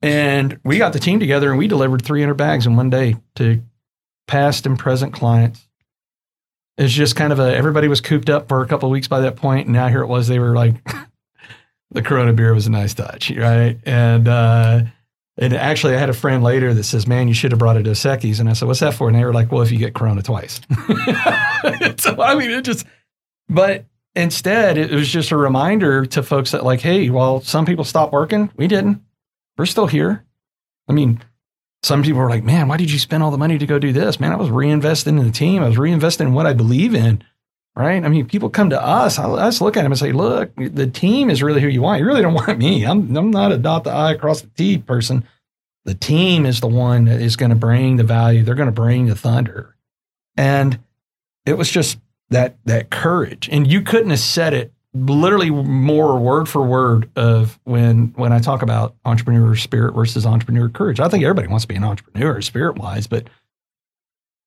And 0.00 0.60
we 0.64 0.78
got 0.78 0.92
the 0.92 0.98
team 0.98 1.18
together 1.18 1.50
and 1.50 1.58
we 1.58 1.66
delivered 1.66 2.04
300 2.04 2.34
bags 2.34 2.66
in 2.66 2.76
one 2.76 2.90
day 2.90 3.16
to 3.36 3.62
past 4.26 4.66
and 4.66 4.78
present 4.78 5.12
clients. 5.12 5.66
It's 6.76 6.92
just 6.92 7.16
kind 7.16 7.32
of 7.32 7.38
a, 7.38 7.54
everybody 7.54 7.88
was 7.88 8.00
cooped 8.00 8.28
up 8.28 8.48
for 8.48 8.62
a 8.62 8.66
couple 8.66 8.88
of 8.88 8.92
weeks 8.92 9.08
by 9.08 9.20
that 9.20 9.36
point, 9.36 9.66
And 9.66 9.74
now 9.74 9.88
here 9.88 10.02
it 10.02 10.08
was, 10.08 10.28
they 10.28 10.38
were 10.38 10.54
like, 10.54 10.74
the 11.90 12.02
Corona 12.02 12.32
beer 12.32 12.52
was 12.52 12.66
a 12.66 12.70
nice 12.70 12.94
touch, 12.94 13.30
right? 13.30 13.78
And, 13.84 14.28
uh, 14.28 14.82
and 15.36 15.52
actually, 15.52 15.96
I 15.96 15.98
had 15.98 16.10
a 16.10 16.14
friend 16.14 16.44
later 16.44 16.72
that 16.74 16.84
says, 16.84 17.08
"Man, 17.08 17.26
you 17.26 17.34
should 17.34 17.50
have 17.50 17.58
brought 17.58 17.76
a 17.76 17.82
Dos 17.82 18.04
Equis." 18.04 18.38
And 18.38 18.48
I 18.48 18.52
said, 18.52 18.68
"What's 18.68 18.78
that 18.78 18.94
for?" 18.94 19.08
And 19.08 19.16
they 19.18 19.24
were 19.24 19.34
like, 19.34 19.50
"Well, 19.50 19.62
if 19.62 19.72
you 19.72 19.78
get 19.78 19.92
Corona 19.92 20.22
twice." 20.22 20.60
so 21.96 22.22
I 22.22 22.36
mean, 22.36 22.52
it 22.52 22.64
just, 22.64 22.86
but 23.48 23.84
instead, 24.14 24.78
it 24.78 24.90
was 24.90 25.08
just 25.08 25.30
a 25.30 25.36
reminder 25.36 26.06
to 26.06 26.22
folks 26.22 26.52
that, 26.52 26.64
like, 26.64 26.80
hey, 26.80 27.10
while 27.10 27.40
some 27.40 27.66
people 27.66 27.84
stopped 27.84 28.12
working, 28.12 28.50
we 28.56 28.66
didn't. 28.66 29.02
We're 29.56 29.66
still 29.66 29.86
here. 29.86 30.24
I 30.88 30.92
mean, 30.92 31.22
some 31.82 32.02
people 32.02 32.20
were 32.20 32.30
like, 32.30 32.44
"Man, 32.44 32.68
why 32.68 32.76
did 32.76 32.90
you 32.90 32.98
spend 32.98 33.22
all 33.22 33.30
the 33.30 33.38
money 33.38 33.58
to 33.58 33.66
go 33.66 33.78
do 33.78 33.92
this?" 33.92 34.18
Man, 34.18 34.32
I 34.32 34.36
was 34.36 34.48
reinvesting 34.48 35.18
in 35.18 35.24
the 35.24 35.30
team. 35.30 35.62
I 35.62 35.68
was 35.68 35.76
reinvesting 35.76 36.22
in 36.22 36.34
what 36.34 36.46
I 36.46 36.52
believe 36.52 36.94
in 36.94 37.22
right? 37.76 38.04
I 38.04 38.08
mean, 38.08 38.26
people 38.26 38.50
come 38.50 38.70
to 38.70 38.82
us. 38.82 39.18
I, 39.18 39.24
us 39.24 39.60
look 39.60 39.76
at 39.76 39.82
them 39.82 39.92
and 39.92 39.98
say, 39.98 40.12
"Look, 40.12 40.54
the 40.56 40.86
team 40.86 41.30
is 41.30 41.42
really 41.42 41.60
who 41.60 41.68
you 41.68 41.82
want. 41.82 42.00
You 42.00 42.06
really 42.06 42.22
don't 42.22 42.34
want 42.46 42.58
me. 42.58 42.84
I'm 42.84 43.14
I'm 43.16 43.30
not 43.30 43.52
a 43.52 43.58
dot 43.58 43.84
the 43.84 43.90
i 43.90 44.12
across 44.12 44.40
the 44.40 44.48
t 44.48 44.78
person. 44.78 45.24
The 45.84 45.94
team 45.94 46.46
is 46.46 46.60
the 46.60 46.66
one 46.66 47.04
that 47.06 47.20
is 47.20 47.36
going 47.36 47.50
to 47.50 47.56
bring 47.56 47.96
the 47.96 48.04
value. 48.04 48.42
They're 48.42 48.54
going 48.54 48.66
to 48.66 48.72
bring 48.72 49.06
the 49.06 49.14
thunder." 49.14 49.76
And 50.36 50.80
it 51.46 51.56
was 51.56 51.70
just 51.70 51.98
that 52.30 52.56
that 52.64 52.90
courage, 52.90 53.48
and 53.50 53.70
you 53.70 53.82
couldn't 53.82 54.10
have 54.10 54.20
said 54.20 54.54
it 54.54 54.72
literally 54.94 55.50
more 55.50 56.18
word 56.18 56.48
for 56.48 56.62
word 56.62 57.10
of 57.16 57.58
when 57.64 58.12
when 58.16 58.32
I 58.32 58.38
talk 58.38 58.62
about 58.62 58.94
entrepreneur 59.04 59.54
spirit 59.56 59.94
versus 59.94 60.24
entrepreneur 60.24 60.68
courage. 60.68 61.00
I 61.00 61.08
think 61.08 61.24
everybody 61.24 61.48
wants 61.48 61.64
to 61.64 61.68
be 61.68 61.74
an 61.74 61.84
entrepreneur 61.84 62.40
spirit 62.40 62.78
wise, 62.78 63.06
but 63.06 63.28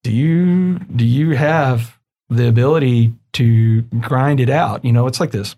do 0.04 0.12
you 0.12 0.80
do 0.80 1.06
you 1.06 1.36
have 1.36 1.98
the 2.30 2.48
ability 2.48 3.14
to 3.38 3.84
grind 3.84 4.40
it 4.40 4.50
out. 4.50 4.84
You 4.84 4.92
know, 4.92 5.06
it's 5.06 5.20
like 5.20 5.30
this. 5.30 5.56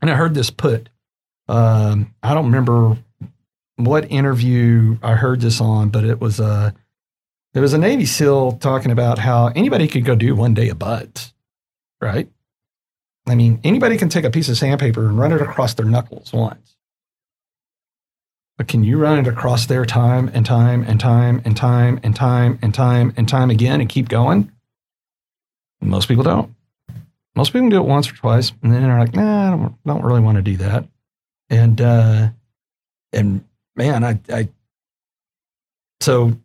And 0.00 0.10
I 0.10 0.14
heard 0.14 0.32
this 0.32 0.48
put, 0.48 0.88
um, 1.48 2.14
I 2.22 2.32
don't 2.32 2.46
remember 2.46 2.96
what 3.76 4.10
interview 4.10 4.96
I 5.02 5.12
heard 5.12 5.42
this 5.42 5.60
on, 5.60 5.90
but 5.90 6.04
it 6.04 6.18
was 6.18 6.40
a, 6.40 6.74
it 7.52 7.60
was 7.60 7.74
a 7.74 7.78
Navy 7.78 8.06
SEAL 8.06 8.52
talking 8.52 8.90
about 8.90 9.18
how 9.18 9.48
anybody 9.48 9.86
could 9.86 10.06
go 10.06 10.14
do 10.14 10.34
one 10.34 10.54
day 10.54 10.70
of 10.70 10.78
BUD/S, 10.78 11.33
right? 12.04 12.28
I 13.26 13.34
mean, 13.34 13.58
anybody 13.64 13.96
can 13.96 14.10
take 14.10 14.24
a 14.24 14.30
piece 14.30 14.48
of 14.48 14.58
sandpaper 14.58 15.08
and 15.08 15.18
run 15.18 15.32
it 15.32 15.40
across 15.40 15.74
their 15.74 15.86
knuckles 15.86 16.32
once. 16.32 16.76
But 18.56 18.68
can 18.68 18.84
you 18.84 18.98
run 18.98 19.18
it 19.18 19.26
across 19.26 19.66
their 19.66 19.84
time 19.84 20.30
and 20.32 20.46
time 20.46 20.84
and 20.86 21.00
time 21.00 21.40
and 21.44 21.56
time 21.56 21.98
and 22.04 22.14
time 22.14 22.58
and 22.62 22.72
time 22.72 23.12
and 23.16 23.28
time 23.28 23.50
again 23.50 23.80
and 23.80 23.88
keep 23.88 24.08
going? 24.08 24.52
Most 25.80 26.06
people 26.06 26.22
don't. 26.22 26.54
Most 27.34 27.52
people 27.52 27.68
do 27.68 27.78
it 27.78 27.86
once 27.86 28.08
or 28.08 28.14
twice, 28.14 28.52
and 28.62 28.72
then 28.72 28.82
they're 28.82 28.98
like, 28.98 29.16
"Nah, 29.16 29.48
I 29.48 29.50
don't, 29.50 29.84
don't 29.84 30.04
really 30.04 30.20
want 30.20 30.36
to 30.36 30.42
do 30.42 30.56
that." 30.58 30.86
And 31.50 31.80
uh, 31.80 32.28
and 33.12 33.44
man, 33.74 34.04
I, 34.04 34.20
I 34.32 34.48
so 36.00 36.38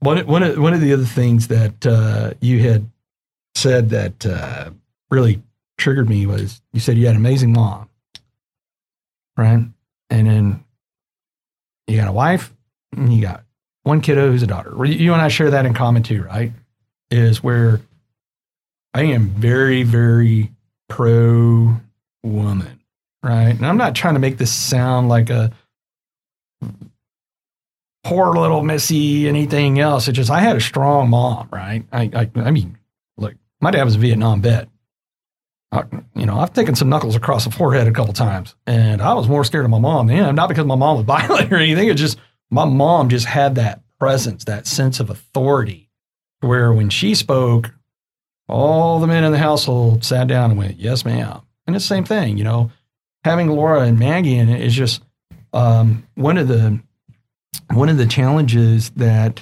one 0.00 0.26
one 0.26 0.42
of, 0.42 0.58
one 0.58 0.74
of 0.74 0.80
the 0.80 0.92
other 0.92 1.04
things 1.04 1.46
that 1.48 1.86
uh, 1.86 2.32
you 2.40 2.58
had 2.58 2.90
said 3.54 3.90
that 3.90 4.26
uh, 4.26 4.70
really 5.10 5.42
triggered 5.78 6.08
me 6.08 6.26
was 6.26 6.60
you 6.72 6.80
said 6.80 6.96
you 6.96 7.06
had 7.06 7.14
an 7.14 7.20
amazing 7.20 7.52
mom, 7.52 7.88
right? 9.36 9.64
And 10.10 10.26
then 10.26 10.64
you 11.86 11.96
got 11.96 12.08
a 12.08 12.12
wife, 12.12 12.52
and 12.96 13.12
you 13.12 13.22
got 13.22 13.44
one 13.82 14.00
kiddo 14.00 14.30
who's 14.30 14.42
a 14.42 14.46
daughter. 14.46 14.84
You 14.84 15.12
and 15.12 15.22
I 15.22 15.28
share 15.28 15.50
that 15.50 15.66
in 15.66 15.74
common 15.74 16.02
too, 16.02 16.22
right? 16.22 16.52
Is 17.10 17.42
where 17.42 17.80
I 18.94 19.04
am 19.04 19.30
very, 19.30 19.82
very 19.82 20.52
pro 20.88 21.76
woman, 22.22 22.80
right? 23.22 23.50
And 23.50 23.66
I'm 23.66 23.76
not 23.76 23.94
trying 23.94 24.14
to 24.14 24.20
make 24.20 24.38
this 24.38 24.52
sound 24.52 25.08
like 25.08 25.30
a 25.30 25.52
poor 28.04 28.34
little 28.34 28.62
missy 28.62 29.28
anything 29.28 29.78
else. 29.78 30.08
It's 30.08 30.16
just 30.16 30.30
I 30.30 30.40
had 30.40 30.56
a 30.56 30.60
strong 30.60 31.10
mom, 31.10 31.48
right? 31.52 31.84
I, 31.92 32.10
I, 32.14 32.30
I 32.36 32.50
mean, 32.50 32.78
my 33.60 33.70
dad 33.70 33.84
was 33.84 33.96
a 33.96 33.98
Vietnam 33.98 34.42
vet. 34.42 34.68
I, 35.72 35.84
you 36.16 36.26
know, 36.26 36.38
I've 36.38 36.52
taken 36.52 36.74
some 36.74 36.88
knuckles 36.88 37.14
across 37.14 37.44
the 37.44 37.50
forehead 37.50 37.86
a 37.86 37.92
couple 37.92 38.12
times, 38.12 38.56
and 38.66 39.00
I 39.00 39.14
was 39.14 39.28
more 39.28 39.44
scared 39.44 39.64
of 39.64 39.70
my 39.70 39.78
mom 39.78 40.08
than. 40.08 40.34
Not 40.34 40.48
because 40.48 40.66
my 40.66 40.74
mom 40.74 40.96
was 40.96 41.06
violent 41.06 41.52
or 41.52 41.56
anything. 41.56 41.88
It's 41.88 42.00
just 42.00 42.18
my 42.50 42.64
mom 42.64 43.08
just 43.08 43.26
had 43.26 43.54
that 43.54 43.82
presence, 43.98 44.44
that 44.44 44.66
sense 44.66 44.98
of 44.98 45.10
authority, 45.10 45.88
where 46.40 46.72
when 46.72 46.90
she 46.90 47.14
spoke, 47.14 47.72
all 48.48 48.98
the 48.98 49.06
men 49.06 49.22
in 49.22 49.30
the 49.30 49.38
household 49.38 50.04
sat 50.04 50.26
down 50.26 50.50
and 50.50 50.58
went, 50.58 50.78
"Yes, 50.78 51.04
ma'am." 51.04 51.42
And 51.66 51.76
it's 51.76 51.84
the 51.84 51.94
same 51.94 52.04
thing, 52.04 52.36
you 52.36 52.44
know. 52.44 52.72
Having 53.22 53.50
Laura 53.50 53.82
and 53.82 53.98
Maggie 53.98 54.36
in 54.36 54.48
it 54.48 54.62
is 54.62 54.74
just 54.74 55.02
um, 55.52 56.06
one 56.14 56.36
of 56.36 56.48
the 56.48 56.80
one 57.72 57.88
of 57.88 57.96
the 57.96 58.06
challenges 58.06 58.90
that 58.90 59.40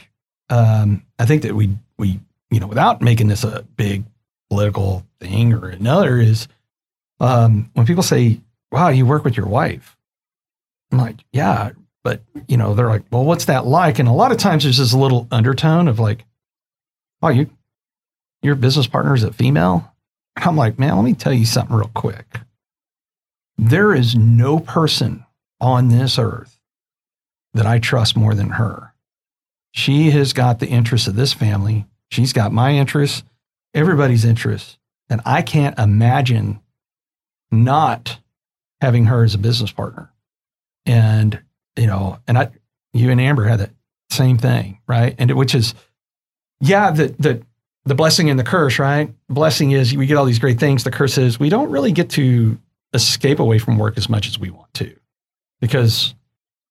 um, 0.51 1.05
I 1.19 1.25
think 1.25 1.43
that 1.43 1.55
we 1.55 1.71
we 1.99 2.21
you 2.51 2.61
know 2.61 2.67
without 2.67 3.03
making 3.03 3.29
this 3.29 3.45
a 3.45 3.65
big 3.77 4.05
political 4.51 5.07
thing 5.21 5.53
or 5.53 5.69
another 5.69 6.19
is 6.19 6.49
um, 7.21 7.71
when 7.75 7.87
people 7.87 8.03
say, 8.03 8.41
"Wow, 8.73 8.89
you 8.89 9.07
work 9.07 9.25
with 9.25 9.37
your 9.37 9.47
wife," 9.49 9.97
I'm 10.93 10.99
like, 10.99 11.17
"Yeah," 11.33 11.71
but 12.05 12.23
you 12.47 12.57
know 12.57 12.75
they're 12.75 12.89
like, 12.89 13.05
"Well, 13.11 13.25
what's 13.25 13.47
that 13.47 13.67
like?" 13.67 13.99
And 13.99 14.09
a 14.09 14.13
lot 14.13 14.33
of 14.33 14.39
times 14.39 14.63
there's 14.63 14.79
this 14.79 14.95
little 14.95 15.27
undertone 15.31 15.89
of 15.89 15.99
like, 15.99 16.25
"Oh, 17.23 17.29
you 17.29 17.51
your 18.43 18.55
business 18.55 18.87
partner 18.87 19.15
is 19.15 19.25
a 19.25 19.33
female? 19.33 19.93
I'm 20.37 20.57
like, 20.57 20.79
man, 20.79 20.97
let 20.97 21.05
me 21.05 21.15
tell 21.15 21.33
you 21.33 21.45
something 21.45 21.77
real 21.77 21.91
quick. 21.95 22.41
There 23.57 23.93
is 23.93 24.15
no 24.15 24.61
person 24.61 25.25
on 25.61 25.89
this 25.89 26.19
earth 26.19 26.61
that 27.55 27.67
I 27.67 27.79
trust 27.79 28.17
more 28.17 28.35
than 28.35 28.51
her. 28.51 28.95
She 29.73 30.11
has 30.11 30.33
got 30.33 30.61
the 30.61 30.69
interests 30.69 31.09
of 31.09 31.17
this 31.17 31.33
family. 31.33 31.87
She's 32.11 32.33
got 32.33 32.53
my 32.53 32.73
interests, 32.73 33.23
everybody's 33.75 34.25
interests. 34.25 34.79
And 35.11 35.21
I 35.25 35.43
can't 35.43 35.79
imagine 35.79 36.61
not 37.51 38.19
having 38.81 39.07
her 39.07 39.25
as 39.25 39.35
a 39.35 39.39
business 39.39 39.73
partner. 39.73 40.13
And, 40.85 41.41
you 41.77 41.87
know, 41.87 42.19
and 42.27 42.39
I, 42.39 42.51
you 42.93 43.11
and 43.11 43.21
Amber 43.21 43.45
had 43.45 43.61
that 43.61 43.71
same 44.11 44.39
thing, 44.39 44.81
right? 44.87 45.15
And 45.19 45.31
it, 45.31 45.35
which 45.35 45.55
is, 45.55 45.75
yeah, 46.61 46.91
that, 46.91 47.19
that 47.19 47.43
the 47.85 47.95
blessing 47.95 48.31
and 48.31 48.39
the 48.39 48.45
curse, 48.45 48.79
right? 48.79 49.13
Blessing 49.29 49.73
is 49.73 49.95
we 49.97 50.07
get 50.07 50.17
all 50.17 50.25
these 50.25 50.39
great 50.39 50.61
things. 50.61 50.85
The 50.85 50.91
curse 50.91 51.19
is 51.19 51.41
we 51.41 51.49
don't 51.49 51.71
really 51.71 51.93
get 51.93 52.11
to 52.11 52.59
escape 52.95 53.39
away 53.39 53.59
from 53.59 53.79
work 53.79 53.97
as 53.99 54.09
much 54.09 54.27
as 54.29 54.39
we 54.39 54.51
want 54.51 54.73
to 54.75 54.95
because 55.61 56.15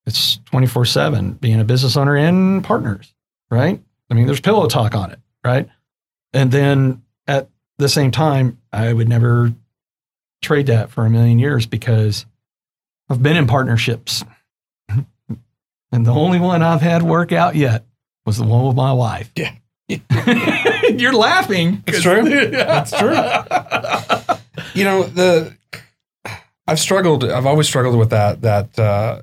it's 0.06 0.38
24 0.46 0.86
7 0.86 1.34
being 1.34 1.60
a 1.60 1.64
business 1.64 1.98
owner 1.98 2.16
and 2.16 2.64
partners, 2.64 3.14
right? 3.52 3.82
I 4.10 4.14
mean, 4.14 4.26
there's 4.26 4.40
pillow 4.40 4.68
talk 4.68 4.96
on 4.96 5.12
it, 5.12 5.20
right? 5.44 5.70
And 6.34 6.52
then 6.52 7.04
at 7.28 7.50
the 7.78 7.90
same 7.90 8.12
time, 8.12 8.60
I 8.72 8.92
would 8.92 9.10
never 9.10 9.54
trade 10.42 10.68
that 10.68 10.92
for 10.92 11.06
a 11.06 11.10
million 11.10 11.40
years 11.40 11.66
because 11.66 12.26
I've 13.10 13.24
been 13.24 13.38
in 13.38 13.48
partnerships. 13.48 14.24
and 14.90 16.06
the 16.06 16.14
only 16.14 16.40
one 16.40 16.62
I've 16.62 16.82
had 16.82 17.04
work 17.04 17.32
out 17.32 17.56
yet 17.56 17.86
was 18.26 18.38
the 18.38 18.46
one 18.46 18.66
with 18.66 18.76
my 18.76 18.94
wife. 18.94 19.32
Yeah. 19.36 19.54
You're 20.90 21.14
laughing. 21.14 21.84
It's 21.88 22.02
true. 22.02 22.24
That's 22.52 22.92
true. 22.92 23.16
you 24.74 24.84
know, 24.84 25.04
the 25.04 25.56
I've 26.68 26.80
struggled. 26.80 27.24
I've 27.24 27.46
always 27.46 27.68
struggled 27.68 27.98
with 27.98 28.10
that. 28.10 28.42
That 28.42 28.78
uh, 28.78 29.22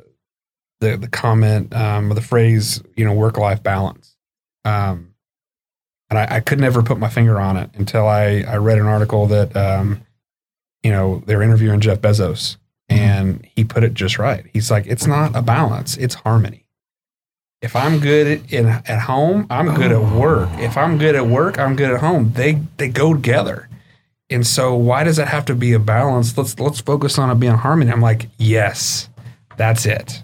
the 0.81 0.97
the 0.97 1.09
comment 1.09 1.75
um, 1.75 2.11
or 2.11 2.15
the 2.15 2.23
phrase, 2.23 2.83
you 2.97 3.05
know, 3.05 3.13
work 3.13 3.37
life 3.37 3.63
balance. 3.63 4.17
Um, 4.65 5.14
and 6.17 6.31
I, 6.33 6.37
I 6.37 6.41
could 6.41 6.61
never 6.61 6.83
put 6.83 6.99
my 6.99 7.09
finger 7.09 7.41
on 7.41 7.57
it 7.57 7.71
until 7.75 8.07
I 8.07 8.45
I 8.47 8.57
read 8.57 8.79
an 8.79 8.87
article 8.87 9.27
that 9.27 9.57
um, 9.57 10.01
you 10.83 10.91
know 10.91 11.23
they're 11.27 11.43
interviewing 11.43 11.81
Jeff 11.81 12.01
Bezos, 12.01 12.57
and 12.89 13.47
he 13.55 13.65
put 13.65 13.85
it 13.85 13.95
just 13.95 14.19
right. 14.19 14.45
He's 14.53 14.71
like, 14.71 14.87
it's 14.87 15.07
not 15.07 15.35
a 15.35 15.43
balance; 15.43 15.97
it's 15.97 16.15
harmony. 16.15 16.61
If 17.63 17.75
I'm 17.75 17.99
good 17.99 18.27
at, 18.27 18.53
in, 18.53 18.67
at 18.67 19.01
home, 19.01 19.47
I'm 19.49 19.75
good 19.75 19.91
at 19.91 20.03
work. 20.13 20.51
If 20.59 20.77
I'm 20.77 20.99
good 20.99 21.15
at 21.15 21.27
work, 21.27 21.59
I'm 21.59 21.77
good 21.77 21.91
at 21.91 22.01
home. 22.01 22.33
They 22.35 22.61
they 22.77 22.89
go 22.89 23.15
together. 23.15 23.69
And 24.31 24.47
so 24.47 24.75
why 24.75 25.05
does 25.05 25.19
it 25.19 25.29
have 25.29 25.45
to 25.47 25.55
be 25.55 25.73
a 25.73 25.79
balance? 25.79 26.37
Let's 26.37 26.59
let's 26.59 26.81
focus 26.81 27.19
on 27.19 27.31
it 27.31 27.41
being 27.41 27.55
harmony. 27.55 27.91
I'm 27.91 28.01
like, 28.03 28.29
yes, 28.39 29.09
that's 29.57 29.87
it. 29.87 30.23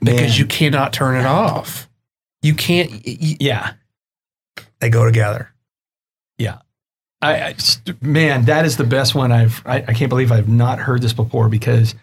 Because 0.00 0.20
Man. 0.30 0.32
you 0.38 0.46
cannot 0.46 0.92
turn 0.92 1.16
it 1.16 1.26
off. 1.26 1.88
You 2.42 2.54
can't. 2.54 2.90
y- 2.90 3.36
Yeah. 3.40 3.72
They 4.80 4.90
go 4.90 5.04
together. 5.04 5.52
I, 7.20 7.42
I 7.42 7.52
st- 7.54 8.02
man, 8.02 8.44
that 8.44 8.64
is 8.64 8.76
the 8.76 8.84
best 8.84 9.14
one 9.14 9.32
I've. 9.32 9.62
I, 9.66 9.76
I 9.76 9.92
can't 9.92 10.08
believe 10.08 10.30
I've 10.30 10.48
not 10.48 10.78
heard 10.78 11.02
this 11.02 11.12
before 11.12 11.48
because 11.48 11.94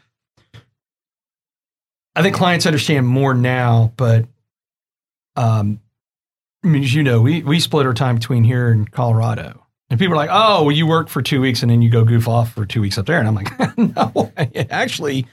I 2.15 2.21
think 2.21 2.35
clients 2.35 2.65
understand 2.65 3.07
more 3.07 3.33
now. 3.33 3.93
But 3.95 4.25
um, 5.35 5.79
I 6.63 6.67
mean, 6.67 6.83
as 6.83 6.93
you 6.93 7.03
know, 7.03 7.21
we 7.21 7.43
we 7.43 7.59
split 7.59 7.85
our 7.85 7.93
time 7.93 8.15
between 8.15 8.43
here 8.43 8.69
and 8.69 8.91
Colorado, 8.91 9.65
and 9.89 9.99
people 9.99 10.13
are 10.15 10.17
like, 10.17 10.31
"Oh, 10.31 10.63
well, 10.63 10.71
you 10.71 10.85
work 10.85 11.07
for 11.07 11.21
two 11.21 11.39
weeks 11.39 11.61
and 11.61 11.71
then 11.71 11.81
you 11.81 11.89
go 11.89 12.03
goof 12.03 12.27
off 12.27 12.53
for 12.53 12.65
two 12.65 12.81
weeks 12.81 12.97
up 12.97 13.05
there," 13.05 13.19
and 13.19 13.27
I'm 13.27 13.35
like, 13.35 13.77
"No, 13.77 14.31
actually." 14.69 15.27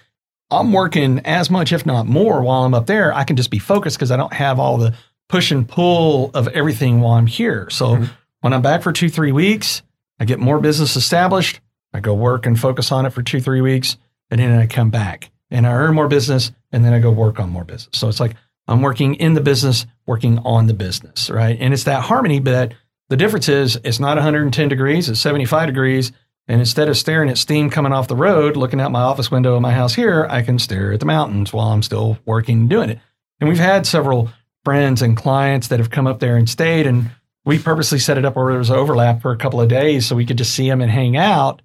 I'm 0.50 0.70
working 0.70 1.20
as 1.20 1.48
much, 1.48 1.72
if 1.72 1.86
not 1.86 2.04
more, 2.06 2.42
while 2.42 2.64
I'm 2.64 2.74
up 2.74 2.84
there. 2.84 3.10
I 3.14 3.24
can 3.24 3.36
just 3.36 3.50
be 3.50 3.58
focused 3.58 3.96
because 3.96 4.10
I 4.10 4.18
don't 4.18 4.34
have 4.34 4.60
all 4.60 4.76
the 4.76 4.94
push 5.28 5.50
and 5.50 5.68
pull 5.68 6.30
of 6.34 6.48
everything 6.48 7.00
while 7.00 7.14
I'm 7.14 7.26
here. 7.26 7.68
So 7.70 7.96
Mhm. 7.96 8.10
when 8.40 8.52
I'm 8.52 8.62
back 8.62 8.82
for 8.82 8.92
two, 8.92 9.08
three 9.08 9.32
weeks, 9.32 9.82
I 10.20 10.24
get 10.24 10.38
more 10.38 10.58
business 10.60 10.96
established. 10.96 11.60
I 11.94 12.00
go 12.00 12.14
work 12.14 12.46
and 12.46 12.58
focus 12.58 12.92
on 12.92 13.06
it 13.06 13.10
for 13.10 13.22
two, 13.22 13.40
three 13.40 13.60
weeks, 13.60 13.96
and 14.30 14.40
then 14.40 14.58
I 14.58 14.66
come 14.66 14.90
back 14.90 15.30
and 15.50 15.66
I 15.66 15.72
earn 15.72 15.94
more 15.94 16.08
business, 16.08 16.50
and 16.70 16.82
then 16.84 16.94
I 16.94 16.98
go 16.98 17.10
work 17.10 17.38
on 17.38 17.50
more 17.50 17.64
business. 17.64 17.98
So 17.98 18.08
it's 18.08 18.20
like 18.20 18.34
I'm 18.66 18.80
working 18.80 19.14
in 19.16 19.34
the 19.34 19.40
business, 19.42 19.84
working 20.06 20.38
on 20.44 20.66
the 20.66 20.72
business, 20.74 21.28
right? 21.28 21.56
And 21.60 21.74
it's 21.74 21.84
that 21.84 22.02
harmony, 22.04 22.40
but 22.40 22.72
the 23.10 23.16
difference 23.18 23.48
is 23.48 23.78
it's 23.84 24.00
not 24.00 24.16
110 24.16 24.68
degrees, 24.68 25.08
it's 25.10 25.20
75 25.20 25.66
degrees. 25.66 26.12
And 26.48 26.58
instead 26.60 26.88
of 26.88 26.96
staring 26.96 27.28
at 27.30 27.38
steam 27.38 27.70
coming 27.70 27.92
off 27.92 28.08
the 28.08 28.16
road, 28.16 28.56
looking 28.56 28.80
out 28.80 28.90
my 28.90 29.02
office 29.02 29.30
window 29.30 29.54
of 29.54 29.62
my 29.62 29.72
house 29.72 29.94
here, 29.94 30.26
I 30.28 30.42
can 30.42 30.58
stare 30.58 30.92
at 30.92 31.00
the 31.00 31.06
mountains 31.06 31.52
while 31.52 31.68
I'm 31.68 31.82
still 31.82 32.18
working 32.24 32.60
and 32.60 32.70
doing 32.70 32.90
it. 32.90 32.98
And 33.40 33.48
we've 33.48 33.58
had 33.60 33.86
several 33.86 34.30
friends 34.64 35.02
and 35.02 35.16
clients 35.16 35.68
that 35.68 35.78
have 35.78 35.90
come 35.90 36.06
up 36.06 36.20
there 36.20 36.36
and 36.36 36.48
stayed, 36.48 36.86
and 36.86 37.10
we 37.44 37.58
purposely 37.58 37.98
set 37.98 38.18
it 38.18 38.24
up 38.24 38.36
where 38.36 38.50
there 38.50 38.58
was 38.58 38.70
overlap 38.70 39.22
for 39.22 39.32
a 39.32 39.36
couple 39.36 39.60
of 39.60 39.68
days 39.68 40.06
so 40.06 40.14
we 40.14 40.26
could 40.26 40.38
just 40.38 40.54
see 40.54 40.68
them 40.68 40.80
and 40.80 40.90
hang 40.90 41.16
out. 41.16 41.62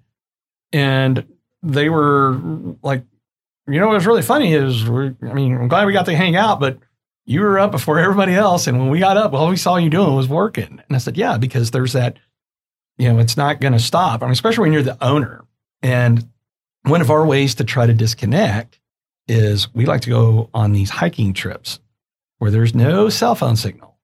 And 0.72 1.26
they 1.62 1.88
were 1.88 2.38
like, 2.82 3.04
you 3.66 3.78
know, 3.78 3.86
what 3.86 3.94
was 3.94 4.06
really 4.06 4.22
funny 4.22 4.54
is, 4.54 4.88
I 4.88 5.32
mean, 5.32 5.56
I'm 5.56 5.68
glad 5.68 5.86
we 5.86 5.92
got 5.92 6.06
to 6.06 6.16
hang 6.16 6.36
out, 6.36 6.58
but 6.58 6.78
you 7.26 7.42
were 7.42 7.58
up 7.58 7.70
before 7.70 7.98
everybody 7.98 8.34
else. 8.34 8.66
And 8.66 8.78
when 8.78 8.88
we 8.88 8.98
got 8.98 9.16
up, 9.16 9.34
all 9.34 9.48
we 9.48 9.56
saw 9.56 9.76
you 9.76 9.90
doing 9.90 10.16
was 10.16 10.28
working. 10.28 10.82
And 10.88 10.96
I 10.96 10.98
said, 10.98 11.16
yeah, 11.16 11.36
because 11.36 11.70
there's 11.70 11.92
that, 11.92 12.18
you 12.96 13.12
know, 13.12 13.18
it's 13.18 13.36
not 13.36 13.60
going 13.60 13.74
to 13.74 13.78
stop. 13.78 14.22
I 14.22 14.26
mean, 14.26 14.32
especially 14.32 14.62
when 14.62 14.72
you're 14.72 14.82
the 14.82 15.02
owner. 15.04 15.44
And 15.82 16.28
one 16.82 17.02
of 17.02 17.10
our 17.10 17.26
ways 17.26 17.54
to 17.56 17.64
try 17.64 17.86
to 17.86 17.92
disconnect 17.92 18.80
is 19.28 19.72
we 19.74 19.84
like 19.84 20.00
to 20.02 20.10
go 20.10 20.48
on 20.54 20.72
these 20.72 20.90
hiking 20.90 21.34
trips 21.34 21.80
where 22.38 22.50
there's 22.50 22.74
no 22.74 23.08
cell 23.08 23.34
phone 23.34 23.56
signal. 23.56 23.98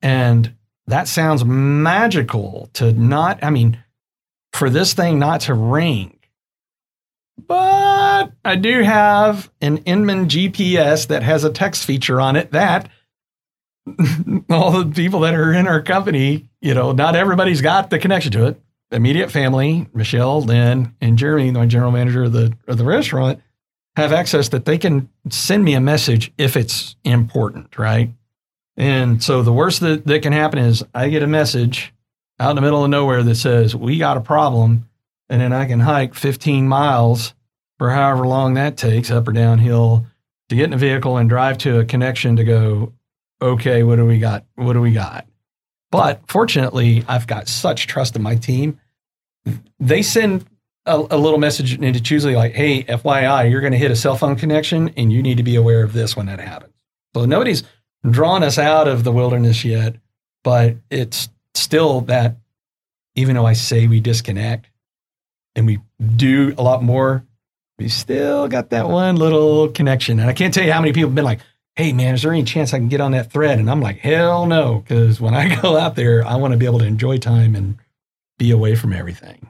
And 0.00 0.54
that 0.86 1.08
sounds 1.08 1.44
magical 1.44 2.68
to 2.74 2.92
not, 2.92 3.42
I 3.42 3.50
mean, 3.50 3.82
for 4.52 4.68
this 4.68 4.92
thing 4.92 5.18
not 5.18 5.42
to 5.42 5.54
ring. 5.54 6.18
But 7.38 8.32
I 8.44 8.56
do 8.56 8.82
have 8.82 9.50
an 9.60 9.78
Inman 9.78 10.28
GPS 10.28 11.06
that 11.08 11.22
has 11.22 11.44
a 11.44 11.50
text 11.50 11.84
feature 11.84 12.20
on 12.20 12.36
it 12.36 12.52
that 12.52 12.90
all 14.50 14.84
the 14.84 14.92
people 14.94 15.20
that 15.20 15.34
are 15.34 15.52
in 15.52 15.66
our 15.66 15.82
company, 15.82 16.48
you 16.60 16.74
know, 16.74 16.92
not 16.92 17.16
everybody's 17.16 17.60
got 17.60 17.90
the 17.90 17.98
connection 17.98 18.32
to 18.32 18.46
it. 18.46 18.60
Immediate 18.90 19.30
family, 19.30 19.88
Michelle, 19.94 20.42
Lynn, 20.42 20.94
and 21.00 21.16
Jeremy, 21.16 21.50
my 21.50 21.66
general 21.66 21.92
manager 21.92 22.24
of 22.24 22.32
the 22.32 22.52
of 22.68 22.76
the 22.76 22.84
restaurant, 22.84 23.40
have 23.96 24.12
access 24.12 24.48
that 24.50 24.64
they 24.64 24.78
can 24.78 25.08
send 25.28 25.64
me 25.64 25.74
a 25.74 25.80
message 25.80 26.32
if 26.38 26.56
it's 26.56 26.96
important, 27.04 27.78
right? 27.78 28.10
And 28.76 29.22
so 29.22 29.42
the 29.42 29.52
worst 29.52 29.80
that, 29.80 30.06
that 30.06 30.22
can 30.22 30.32
happen 30.32 30.58
is 30.58 30.84
I 30.94 31.08
get 31.08 31.22
a 31.22 31.26
message 31.26 31.92
out 32.40 32.50
in 32.50 32.56
the 32.56 32.62
middle 32.62 32.84
of 32.84 32.90
nowhere 32.90 33.22
that 33.22 33.34
says, 33.34 33.76
We 33.76 33.98
got 33.98 34.16
a 34.16 34.22
problem. 34.22 34.88
And 35.28 35.40
then 35.40 35.52
I 35.52 35.66
can 35.66 35.80
hike 35.80 36.14
15 36.14 36.68
miles 36.68 37.34
for 37.78 37.90
however 37.90 38.26
long 38.26 38.54
that 38.54 38.76
takes 38.76 39.10
up 39.10 39.26
or 39.26 39.32
downhill 39.32 40.06
to 40.48 40.56
get 40.56 40.64
in 40.64 40.72
a 40.74 40.78
vehicle 40.78 41.16
and 41.16 41.28
drive 41.28 41.56
to 41.58 41.78
a 41.78 41.84
connection 41.84 42.36
to 42.36 42.44
go, 42.44 42.92
okay, 43.40 43.82
what 43.82 43.96
do 43.96 44.04
we 44.04 44.18
got? 44.18 44.44
What 44.54 44.74
do 44.74 44.80
we 44.80 44.92
got? 44.92 45.26
But 45.90 46.20
fortunately, 46.28 47.04
I've 47.08 47.26
got 47.26 47.48
such 47.48 47.86
trust 47.86 48.14
in 48.14 48.22
my 48.22 48.36
team. 48.36 48.78
They 49.80 50.02
send 50.02 50.46
a, 50.86 50.96
a 50.96 51.18
little 51.18 51.38
message 51.38 51.72
and 51.72 51.84
it's 51.84 52.10
usually 52.10 52.34
like, 52.34 52.52
hey, 52.52 52.82
FYI, 52.84 53.50
you're 53.50 53.60
going 53.60 53.72
to 53.72 53.78
hit 53.78 53.90
a 53.90 53.96
cell 53.96 54.16
phone 54.16 54.36
connection 54.36 54.92
and 54.96 55.12
you 55.12 55.22
need 55.22 55.36
to 55.36 55.42
be 55.42 55.56
aware 55.56 55.82
of 55.82 55.92
this 55.92 56.16
when 56.16 56.26
that 56.26 56.40
happens. 56.40 56.72
So 57.14 57.24
nobody's 57.24 57.62
drawn 58.08 58.42
us 58.42 58.58
out 58.58 58.88
of 58.88 59.04
the 59.04 59.12
wilderness 59.12 59.64
yet, 59.64 59.96
but 60.42 60.76
it's 60.90 61.28
still 61.54 62.02
that 62.02 62.36
even 63.14 63.36
though 63.36 63.46
I 63.46 63.52
say 63.52 63.86
we 63.86 64.00
disconnect 64.00 64.70
and 65.54 65.66
we 65.66 65.80
do 66.16 66.54
a 66.58 66.62
lot 66.62 66.82
more, 66.82 67.24
we 67.78 67.88
still 67.88 68.48
got 68.48 68.70
that 68.70 68.88
one 68.88 69.16
little 69.16 69.68
connection. 69.68 70.18
And 70.18 70.28
I 70.28 70.32
can't 70.32 70.52
tell 70.52 70.64
you 70.64 70.72
how 70.72 70.80
many 70.80 70.92
people 70.92 71.10
have 71.10 71.14
been 71.14 71.24
like, 71.24 71.40
hey, 71.76 71.92
man, 71.92 72.14
is 72.14 72.22
there 72.22 72.32
any 72.32 72.44
chance 72.44 72.74
I 72.74 72.78
can 72.78 72.88
get 72.88 73.00
on 73.00 73.12
that 73.12 73.32
thread? 73.32 73.58
And 73.58 73.70
I'm 73.70 73.80
like, 73.80 73.98
hell 73.98 74.46
no. 74.46 74.80
Because 74.80 75.20
when 75.20 75.34
I 75.34 75.54
go 75.62 75.76
out 75.76 75.94
there, 75.94 76.26
I 76.26 76.36
want 76.36 76.52
to 76.52 76.58
be 76.58 76.66
able 76.66 76.80
to 76.80 76.86
enjoy 76.86 77.18
time 77.18 77.54
and 77.54 77.76
be 78.38 78.50
away 78.50 78.74
from 78.74 78.92
everything. 78.92 79.48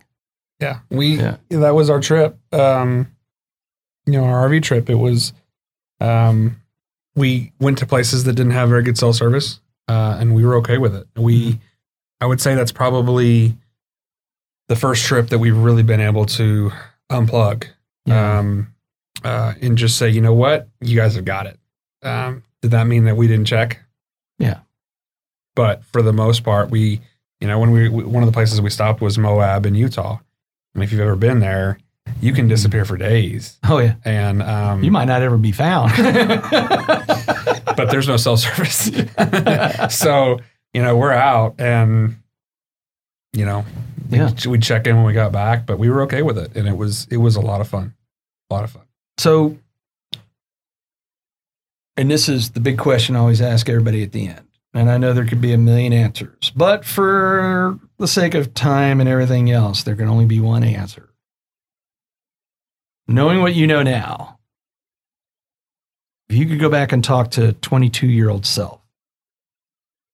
Yeah, 0.62 0.78
we 0.90 1.16
Yeah. 1.18 1.36
that 1.50 1.74
was 1.74 1.90
our 1.90 2.00
trip. 2.00 2.38
Um, 2.52 3.08
you 4.06 4.12
know, 4.12 4.24
our 4.24 4.48
RV 4.48 4.62
trip. 4.62 4.88
It 4.88 4.94
was, 4.94 5.32
um, 6.00 6.56
we 7.16 7.52
went 7.60 7.78
to 7.78 7.86
places 7.86 8.24
that 8.24 8.34
didn't 8.34 8.52
have 8.52 8.68
very 8.68 8.82
good 8.84 8.96
cell 8.96 9.12
service, 9.12 9.60
uh, 9.88 10.16
and 10.20 10.34
we 10.34 10.44
were 10.44 10.54
okay 10.56 10.78
with 10.78 10.94
it. 10.94 11.06
We, 11.16 11.58
I 12.20 12.26
would 12.26 12.40
say 12.40 12.54
that's 12.54 12.72
probably 12.72 13.56
the 14.68 14.76
first 14.76 15.04
trip 15.04 15.28
that 15.30 15.38
we've 15.40 15.56
really 15.56 15.82
been 15.82 16.00
able 16.00 16.26
to 16.26 16.70
unplug, 17.10 17.66
um, 18.08 18.72
uh, 19.24 19.54
and 19.60 19.76
just 19.76 19.98
say, 19.98 20.08
you 20.08 20.20
know 20.20 20.32
what, 20.34 20.68
you 20.80 20.96
guys 20.96 21.16
have 21.16 21.24
got 21.24 21.46
it. 21.46 21.58
Um, 22.02 22.42
did 22.62 22.70
that 22.70 22.86
mean 22.86 23.04
that 23.04 23.16
we 23.16 23.26
didn't 23.26 23.46
check? 23.46 23.80
Yeah. 24.38 24.60
But 25.56 25.84
for 25.86 26.02
the 26.02 26.12
most 26.12 26.44
part, 26.44 26.70
we, 26.70 27.00
you 27.40 27.48
know, 27.48 27.58
when 27.58 27.72
we 27.72 27.88
one 27.88 28.22
of 28.22 28.26
the 28.28 28.32
places 28.32 28.60
we 28.60 28.70
stopped 28.70 29.00
was 29.00 29.18
Moab 29.18 29.66
in 29.66 29.74
Utah. 29.74 30.18
And 30.74 30.82
if 30.82 30.90
you've 30.92 31.00
ever 31.00 31.16
been 31.16 31.40
there, 31.40 31.78
you 32.20 32.32
can 32.32 32.48
disappear 32.48 32.84
for 32.84 32.96
days. 32.96 33.58
oh, 33.64 33.78
yeah. 33.78 33.94
And 34.04 34.42
um, 34.42 34.82
You 34.82 34.90
might 34.90 35.04
not 35.06 35.22
ever 35.22 35.36
be 35.36 35.52
found. 35.52 35.92
but 37.76 37.90
there's 37.90 38.08
no 38.08 38.16
cell 38.16 38.36
service. 38.36 38.90
so, 39.96 40.38
you 40.74 40.82
know, 40.82 40.96
we're 40.96 41.12
out 41.12 41.54
and, 41.58 42.16
you 43.32 43.44
know, 43.44 43.64
we, 44.10 44.18
Yeah. 44.18 44.30
we 44.48 44.58
check 44.58 44.86
in 44.86 44.96
when 44.96 45.04
we 45.04 45.12
got 45.12 45.32
back, 45.32 45.66
but 45.66 45.78
we 45.78 45.90
were 45.90 46.02
okay 46.02 46.22
with 46.22 46.38
it. 46.38 46.56
And 46.56 46.66
it 46.68 46.76
was, 46.76 47.06
it 47.10 47.18
was 47.18 47.36
a 47.36 47.40
lot 47.40 47.60
of 47.60 47.68
fun. 47.68 47.94
A 48.50 48.54
lot 48.54 48.64
of 48.64 48.70
fun. 48.70 48.82
So, 49.18 49.58
and 51.96 52.10
this 52.10 52.28
is 52.28 52.50
the 52.50 52.60
big 52.60 52.78
question 52.78 53.16
I 53.16 53.20
always 53.20 53.40
ask 53.42 53.68
everybody 53.68 54.02
at 54.02 54.12
the 54.12 54.26
end. 54.28 54.40
And 54.74 54.90
I 54.90 54.96
know 54.96 55.12
there 55.12 55.26
could 55.26 55.40
be 55.40 55.52
a 55.52 55.58
million 55.58 55.92
answers, 55.92 56.50
but 56.56 56.84
for 56.84 57.78
the 57.98 58.08
sake 58.08 58.34
of 58.34 58.54
time 58.54 59.00
and 59.00 59.08
everything 59.08 59.50
else, 59.50 59.82
there 59.82 59.96
can 59.96 60.08
only 60.08 60.24
be 60.24 60.40
one 60.40 60.64
answer. 60.64 61.10
Knowing 63.06 63.42
what 63.42 63.54
you 63.54 63.66
know 63.66 63.82
now, 63.82 64.38
if 66.30 66.36
you 66.36 66.46
could 66.46 66.60
go 66.60 66.70
back 66.70 66.92
and 66.92 67.04
talk 67.04 67.32
to 67.32 67.52
22 67.52 68.06
year 68.06 68.30
old 68.30 68.46
self, 68.46 68.80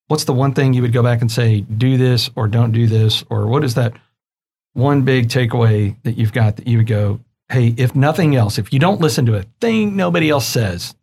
what's 0.07 0.25
the 0.25 0.33
one 0.33 0.53
thing 0.53 0.73
you 0.73 0.81
would 0.81 0.91
go 0.91 1.03
back 1.03 1.21
and 1.21 1.31
say, 1.31 1.61
do 1.61 1.95
this 1.95 2.29
or 2.35 2.49
don't 2.49 2.73
do 2.73 2.87
this? 2.87 3.23
Or 3.29 3.47
what 3.47 3.63
is 3.63 3.75
that 3.75 3.93
one 4.73 5.03
big 5.03 5.29
takeaway 5.29 5.95
that 6.03 6.17
you've 6.17 6.33
got 6.33 6.57
that 6.57 6.67
you 6.67 6.79
would 6.79 6.87
go, 6.87 7.21
hey, 7.49 7.73
if 7.77 7.95
nothing 7.95 8.35
else, 8.35 8.57
if 8.57 8.73
you 8.73 8.79
don't 8.79 8.99
listen 8.99 9.25
to 9.27 9.35
a 9.35 9.43
thing 9.61 9.95
nobody 9.95 10.29
else 10.29 10.45
says, 10.45 10.95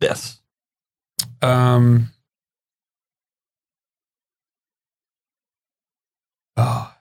this. 0.00 0.40
Um, 1.40 2.10
oh, 6.56 6.92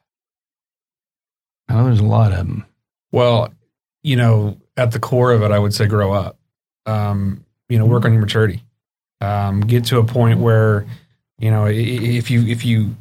I 1.73 1.77
know 1.77 1.85
there's 1.85 1.99
a 1.99 2.03
lot 2.03 2.31
of 2.31 2.37
them. 2.37 2.65
Well, 3.11 3.51
you 4.03 4.15
know, 4.15 4.57
at 4.77 4.91
the 4.91 4.99
core 4.99 5.31
of 5.31 5.41
it, 5.41 5.51
I 5.51 5.57
would 5.57 5.73
say 5.73 5.87
grow 5.87 6.13
up. 6.13 6.37
Um, 6.85 7.45
you 7.67 7.79
know, 7.79 7.85
work 7.85 8.05
on 8.05 8.13
your 8.13 8.21
maturity. 8.21 8.61
Um, 9.21 9.61
get 9.61 9.85
to 9.85 9.97
a 9.97 10.03
point 10.03 10.39
where, 10.39 10.85
you 11.39 11.49
know, 11.49 11.65
if 11.65 12.29
you 12.29 12.45
if 12.45 12.63
you 12.63 12.95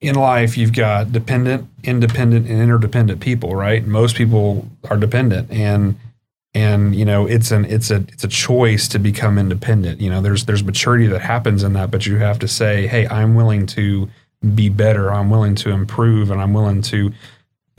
in 0.00 0.14
life 0.14 0.56
you've 0.56 0.74
got 0.74 1.10
dependent, 1.10 1.68
independent, 1.82 2.48
and 2.48 2.60
interdependent 2.60 3.20
people, 3.20 3.56
right? 3.56 3.84
Most 3.84 4.14
people 4.14 4.68
are 4.88 4.96
dependent, 4.96 5.50
and 5.50 5.98
and 6.54 6.94
you 6.94 7.04
know 7.04 7.26
it's 7.26 7.50
an 7.50 7.64
it's 7.64 7.90
a 7.90 8.04
it's 8.08 8.22
a 8.22 8.28
choice 8.28 8.86
to 8.88 9.00
become 9.00 9.38
independent. 9.38 10.00
You 10.00 10.10
know, 10.10 10.20
there's 10.20 10.44
there's 10.44 10.62
maturity 10.62 11.08
that 11.08 11.22
happens 11.22 11.64
in 11.64 11.72
that, 11.72 11.90
but 11.90 12.06
you 12.06 12.16
have 12.18 12.38
to 12.40 12.48
say, 12.48 12.86
hey, 12.86 13.08
I'm 13.08 13.34
willing 13.34 13.66
to 13.68 14.08
be 14.54 14.68
better. 14.68 15.12
I'm 15.12 15.30
willing 15.30 15.54
to 15.56 15.70
improve, 15.70 16.30
and 16.30 16.40
I'm 16.40 16.52
willing 16.52 16.82
to, 16.82 17.12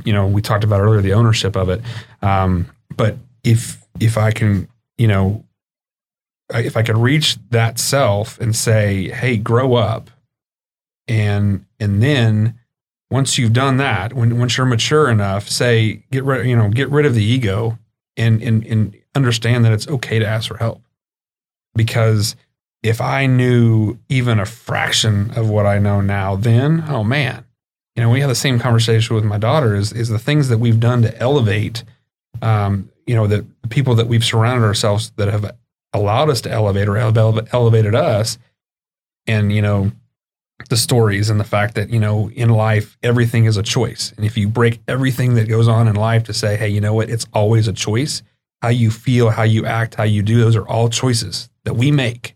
you 0.04 0.14
know, 0.14 0.28
we 0.28 0.42
talked 0.42 0.64
about 0.64 0.80
earlier 0.80 1.02
the 1.02 1.14
ownership 1.14 1.56
of 1.56 1.70
it. 1.70 1.82
Um, 2.22 2.68
but 2.96 3.18
if 3.44 3.84
if 4.00 4.18
I 4.18 4.32
can, 4.32 4.68
you 4.98 5.08
know, 5.08 5.46
if 6.50 6.78
I 6.78 6.84
could 6.84 6.98
reach 6.98 7.38
that 7.50 7.80
self 7.80 8.40
and 8.40 8.56
say, 8.56 9.10
hey, 9.10 9.38
grow 9.38 9.76
up, 9.76 10.10
and 11.08 11.66
and 11.80 12.02
then 12.02 12.60
once 13.12 13.38
you've 13.38 13.54
done 13.54 13.78
that, 13.78 14.14
when 14.14 14.40
once 14.40 14.58
you're 14.58 14.66
mature 14.66 15.10
enough, 15.10 15.50
say 15.50 16.04
get 16.12 16.24
rid, 16.24 16.48
you 16.48 16.56
know, 16.56 16.70
get 16.70 16.90
rid 16.90 17.06
of 17.06 17.14
the 17.14 17.24
ego 17.24 17.78
and 18.18 18.42
and 18.42 18.66
and 18.66 18.98
understand 19.16 19.66
that 19.66 19.74
it's 19.74 19.88
okay 19.88 20.20
to 20.20 20.26
ask 20.26 20.48
for 20.48 20.58
help. 20.58 20.82
Because 21.76 22.36
if 22.84 23.00
I 23.00 23.26
knew 23.26 23.98
even 24.10 24.40
a 24.40 24.46
fraction 24.46 25.32
of 25.38 25.50
what 25.50 25.66
I 25.66 25.80
know 25.80 26.02
now, 26.02 26.36
then 26.36 26.84
oh 26.88 27.04
man, 27.04 27.46
you 27.96 28.04
know, 28.04 28.10
we 28.10 28.20
had 28.22 28.30
the 28.30 28.36
same 28.36 28.60
conversation 28.60 29.16
with 29.16 29.24
my 29.24 29.38
daughter. 29.38 29.74
Is 29.76 29.92
is 29.94 30.10
the 30.10 30.20
things 30.20 30.50
that 30.50 30.60
we've 30.60 30.80
done 30.80 31.02
to 31.04 31.18
elevate, 31.18 31.84
um, 32.42 32.90
you 33.08 33.16
know, 33.16 33.28
the 33.28 33.46
people 33.70 33.96
that 33.96 34.08
we've 34.08 34.24
surrounded 34.24 34.66
ourselves 34.66 35.12
that 35.16 35.30
have 35.30 35.56
allowed 35.94 36.30
us 36.30 36.42
to 36.42 36.52
elevate 36.52 36.88
or 36.88 36.98
ele- 36.98 37.48
elevated 37.52 37.96
us, 37.96 38.38
and 39.26 39.54
you 39.54 39.62
know, 39.62 39.92
the 40.70 40.78
stories 40.78 41.30
and 41.30 41.40
the 41.40 41.46
fact 41.46 41.76
that 41.76 41.90
you 41.90 42.00
know 42.00 42.30
in 42.32 42.50
life 42.50 42.98
everything 43.02 43.46
is 43.46 43.58
a 43.58 43.64
choice. 43.64 44.14
And 44.18 44.26
if 44.26 44.38
you 44.38 44.50
break 44.50 44.82
everything 44.88 45.36
that 45.36 45.48
goes 45.48 45.68
on 45.68 45.88
in 45.88 45.96
life 45.96 46.24
to 46.26 46.34
say 46.34 46.58
hey 46.58 46.68
you 46.68 46.82
know 46.82 46.94
what? 46.94 47.10
It's 47.10 47.28
always 47.34 47.68
a 47.68 47.74
choice 47.74 48.24
how 48.62 48.70
you 48.70 48.90
feel 48.90 49.30
how 49.30 49.44
you 49.44 49.66
act 49.66 49.96
how 49.96 50.04
you 50.04 50.24
do 50.24 50.40
those 50.40 50.56
are 50.56 50.68
all 50.68 50.88
choices 50.88 51.50
that 51.66 51.76
we 51.76 51.92
make 51.92 52.34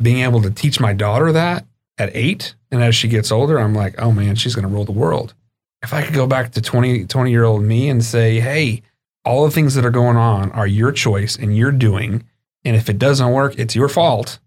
being 0.00 0.18
able 0.18 0.42
to 0.42 0.50
teach 0.50 0.78
my 0.80 0.92
daughter 0.92 1.32
that 1.32 1.66
at 1.98 2.10
eight 2.14 2.54
and 2.70 2.82
as 2.82 2.94
she 2.94 3.08
gets 3.08 3.32
older 3.32 3.58
i'm 3.58 3.74
like 3.74 3.94
oh 3.98 4.12
man 4.12 4.34
she's 4.34 4.54
going 4.54 4.66
to 4.66 4.72
rule 4.72 4.84
the 4.84 4.92
world 4.92 5.34
if 5.82 5.92
i 5.94 6.02
could 6.02 6.14
go 6.14 6.26
back 6.26 6.52
to 6.52 6.60
20 6.60 7.06
20 7.06 7.30
year 7.30 7.44
old 7.44 7.62
me 7.62 7.88
and 7.88 8.04
say 8.04 8.38
hey 8.40 8.82
all 9.24 9.44
the 9.44 9.50
things 9.50 9.74
that 9.74 9.84
are 9.84 9.90
going 9.90 10.16
on 10.16 10.52
are 10.52 10.66
your 10.66 10.92
choice 10.92 11.36
and 11.36 11.56
you're 11.56 11.72
doing 11.72 12.22
and 12.64 12.76
if 12.76 12.88
it 12.90 12.98
doesn't 12.98 13.32
work 13.32 13.58
it's 13.58 13.74
your 13.74 13.88
fault 13.88 14.38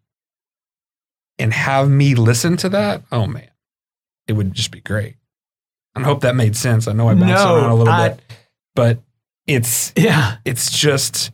and 1.38 1.54
have 1.54 1.90
me 1.90 2.16
listen 2.16 2.58
to 2.58 2.68
that, 2.68 3.02
oh 3.14 3.26
man, 3.26 3.50
it 4.28 4.34
would 4.34 4.54
just 4.54 4.72
be 4.72 4.82
great. 4.82 5.16
I 5.96 6.02
hope 6.02 6.20
that 6.22 6.36
made 6.36 6.58
sense. 6.58 6.86
I 6.86 6.92
know 6.92 7.08
I 7.08 7.14
bounced 7.14 7.46
No, 7.46 7.56
around 7.56 7.70
a 7.70 7.76
little 7.76 7.94
I- 7.94 8.10
bit, 8.10 8.20
but 8.76 9.00
it's 9.48 9.94
Yeah. 9.98 10.36
it's 10.44 10.70
just 10.78 11.32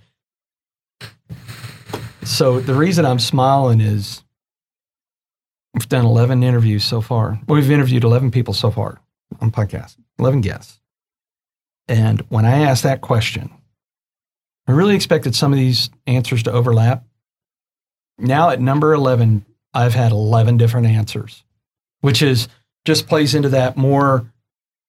So 2.26 2.60
the 2.60 2.74
reason 2.74 3.06
I'm 3.06 3.20
smiling 3.20 3.82
is 3.82 4.24
we've 5.76 5.88
done 5.88 6.06
11 6.06 6.42
interviews 6.42 6.84
so 6.84 7.00
far. 7.00 7.40
We've 7.48 7.70
interviewed 7.70 8.04
11 8.04 8.32
people 8.32 8.54
so 8.54 8.72
far 8.72 9.00
on 9.40 9.52
podcast, 9.52 9.96
11 10.18 10.42
guests. 10.42 10.80
And 11.88 12.22
when 12.30 12.46
I 12.46 12.64
asked 12.64 12.82
that 12.84 13.02
question, 13.02 13.52
I 14.68 14.72
really 14.72 14.96
expected 14.96 15.36
some 15.36 15.54
of 15.54 15.60
these 15.60 15.92
answers 16.08 16.42
to 16.44 16.52
overlap. 16.52 17.04
Now 18.18 18.50
at 18.50 18.60
number 18.60 18.94
11, 18.94 19.46
I've 19.76 19.94
had 19.94 20.12
11 20.12 20.58
different 20.58 20.88
answers, 20.88 21.44
which 22.02 22.24
is 22.24 22.48
just 22.86 23.08
plays 23.08 23.36
into 23.36 23.50
that 23.50 23.78
more 23.78 24.32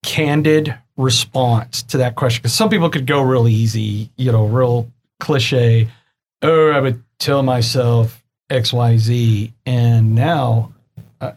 candid 0.02 0.74
response 0.96 1.82
to 1.82 1.98
that 1.98 2.14
question. 2.14 2.40
Because 2.40 2.54
some 2.54 2.70
people 2.70 2.88
could 2.88 3.06
go 3.06 3.20
real 3.20 3.46
easy, 3.46 4.10
you 4.16 4.32
know, 4.32 4.46
real 4.46 4.90
cliche. 5.20 5.88
Oh, 6.40 6.70
I 6.70 6.80
would 6.80 7.02
tell 7.18 7.43
myself 7.43 8.22
XYZ. 8.51 9.52
And 9.64 10.14
now, 10.14 10.72
uh, 11.20 11.32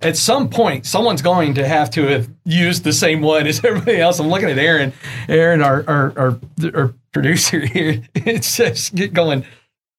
at 0.00 0.16
some 0.16 0.48
point, 0.48 0.86
someone's 0.86 1.22
going 1.22 1.54
to 1.54 1.66
have 1.66 1.90
to 1.90 2.06
have 2.08 2.28
used 2.44 2.84
the 2.84 2.92
same 2.92 3.20
one 3.20 3.46
as 3.46 3.64
everybody 3.64 4.00
else. 4.00 4.18
I'm 4.18 4.28
looking 4.28 4.50
at 4.50 4.58
Aaron, 4.58 4.92
Aaron, 5.28 5.62
our, 5.62 5.84
our, 5.86 6.18
our, 6.18 6.40
our 6.74 6.94
producer 7.12 7.60
here. 7.66 8.02
It's 8.14 8.56
just 8.56 8.94
get 8.94 9.12
going. 9.12 9.44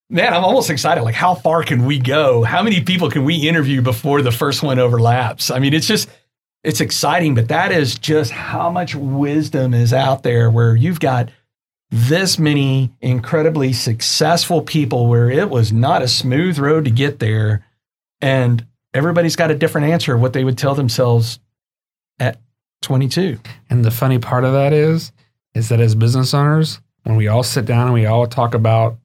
Man, 0.09 0.33
I'm 0.33 0.43
almost 0.43 0.69
excited. 0.69 1.03
Like, 1.03 1.15
how 1.15 1.35
far 1.35 1.63
can 1.63 1.85
we 1.85 1.97
go? 1.97 2.43
How 2.43 2.61
many 2.63 2.81
people 2.81 3.09
can 3.09 3.23
we 3.23 3.47
interview 3.47 3.81
before 3.81 4.21
the 4.21 4.31
first 4.31 4.61
one 4.61 4.77
overlaps? 4.77 5.49
I 5.49 5.59
mean, 5.59 5.73
it's 5.73 5.87
just, 5.87 6.09
it's 6.65 6.81
exciting, 6.81 7.33
but 7.33 7.47
that 7.47 7.71
is 7.71 7.97
just 7.97 8.31
how 8.31 8.69
much 8.69 8.93
wisdom 8.93 9.73
is 9.73 9.93
out 9.93 10.23
there 10.23 10.51
where 10.51 10.75
you've 10.75 10.99
got 10.99 11.29
this 11.91 12.39
many 12.39 12.91
incredibly 13.01 13.73
successful 13.73 14.61
people 14.61 15.07
where 15.07 15.29
it 15.29 15.49
was 15.49 15.73
not 15.73 16.01
a 16.01 16.07
smooth 16.07 16.57
road 16.57 16.85
to 16.85 16.91
get 16.91 17.19
there. 17.19 17.65
And 18.21 18.65
everybody's 18.93 19.35
got 19.35 19.51
a 19.51 19.55
different 19.55 19.87
answer 19.87 20.15
of 20.15 20.21
what 20.21 20.33
they 20.33 20.43
would 20.43 20.57
tell 20.57 20.73
themselves 20.73 21.39
at 22.19 22.39
22. 22.81 23.39
and 23.69 23.83
the 23.85 23.91
funny 23.91 24.19
part 24.19 24.43
of 24.43 24.53
that 24.53 24.73
is 24.73 25.11
is 25.53 25.67
that 25.69 25.81
as 25.81 25.95
business 25.95 26.33
owners, 26.33 26.79
when 27.03 27.17
we 27.17 27.27
all 27.27 27.43
sit 27.43 27.65
down 27.65 27.87
and 27.87 27.93
we 27.93 28.05
all 28.05 28.25
talk 28.25 28.53
about 28.53 28.97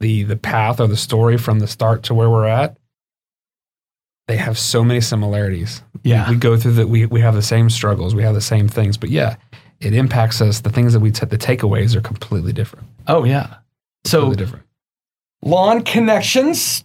the 0.00 0.22
the 0.22 0.36
path 0.36 0.80
or 0.80 0.86
the 0.86 0.96
story 0.96 1.36
from 1.36 1.58
the 1.58 1.66
start 1.66 2.04
to 2.04 2.14
where 2.14 2.30
we're 2.30 2.46
at, 2.46 2.76
they 4.28 4.36
have 4.36 4.58
so 4.58 4.84
many 4.84 5.00
similarities. 5.00 5.82
Yeah. 6.02 6.28
we 6.30 6.36
go 6.36 6.56
through 6.56 6.72
that. 6.72 6.88
We 6.88 7.06
we 7.06 7.20
have 7.20 7.34
the 7.34 7.42
same 7.42 7.70
struggles. 7.70 8.14
We 8.14 8.22
have 8.22 8.34
the 8.34 8.40
same 8.40 8.68
things. 8.68 8.96
But 8.96 9.10
yeah, 9.10 9.36
it 9.80 9.92
impacts 9.94 10.40
us. 10.40 10.60
The 10.60 10.70
things 10.70 10.92
that 10.92 11.00
we 11.00 11.10
t- 11.10 11.26
the 11.26 11.38
takeaways 11.38 11.94
are 11.94 12.00
completely 12.00 12.52
different. 12.52 12.86
Oh, 13.06 13.24
yeah. 13.24 13.56
So, 14.04 14.20
Completely 14.22 14.44
different. 14.44 14.66
Lawn 15.42 15.82
Connections, 15.82 16.84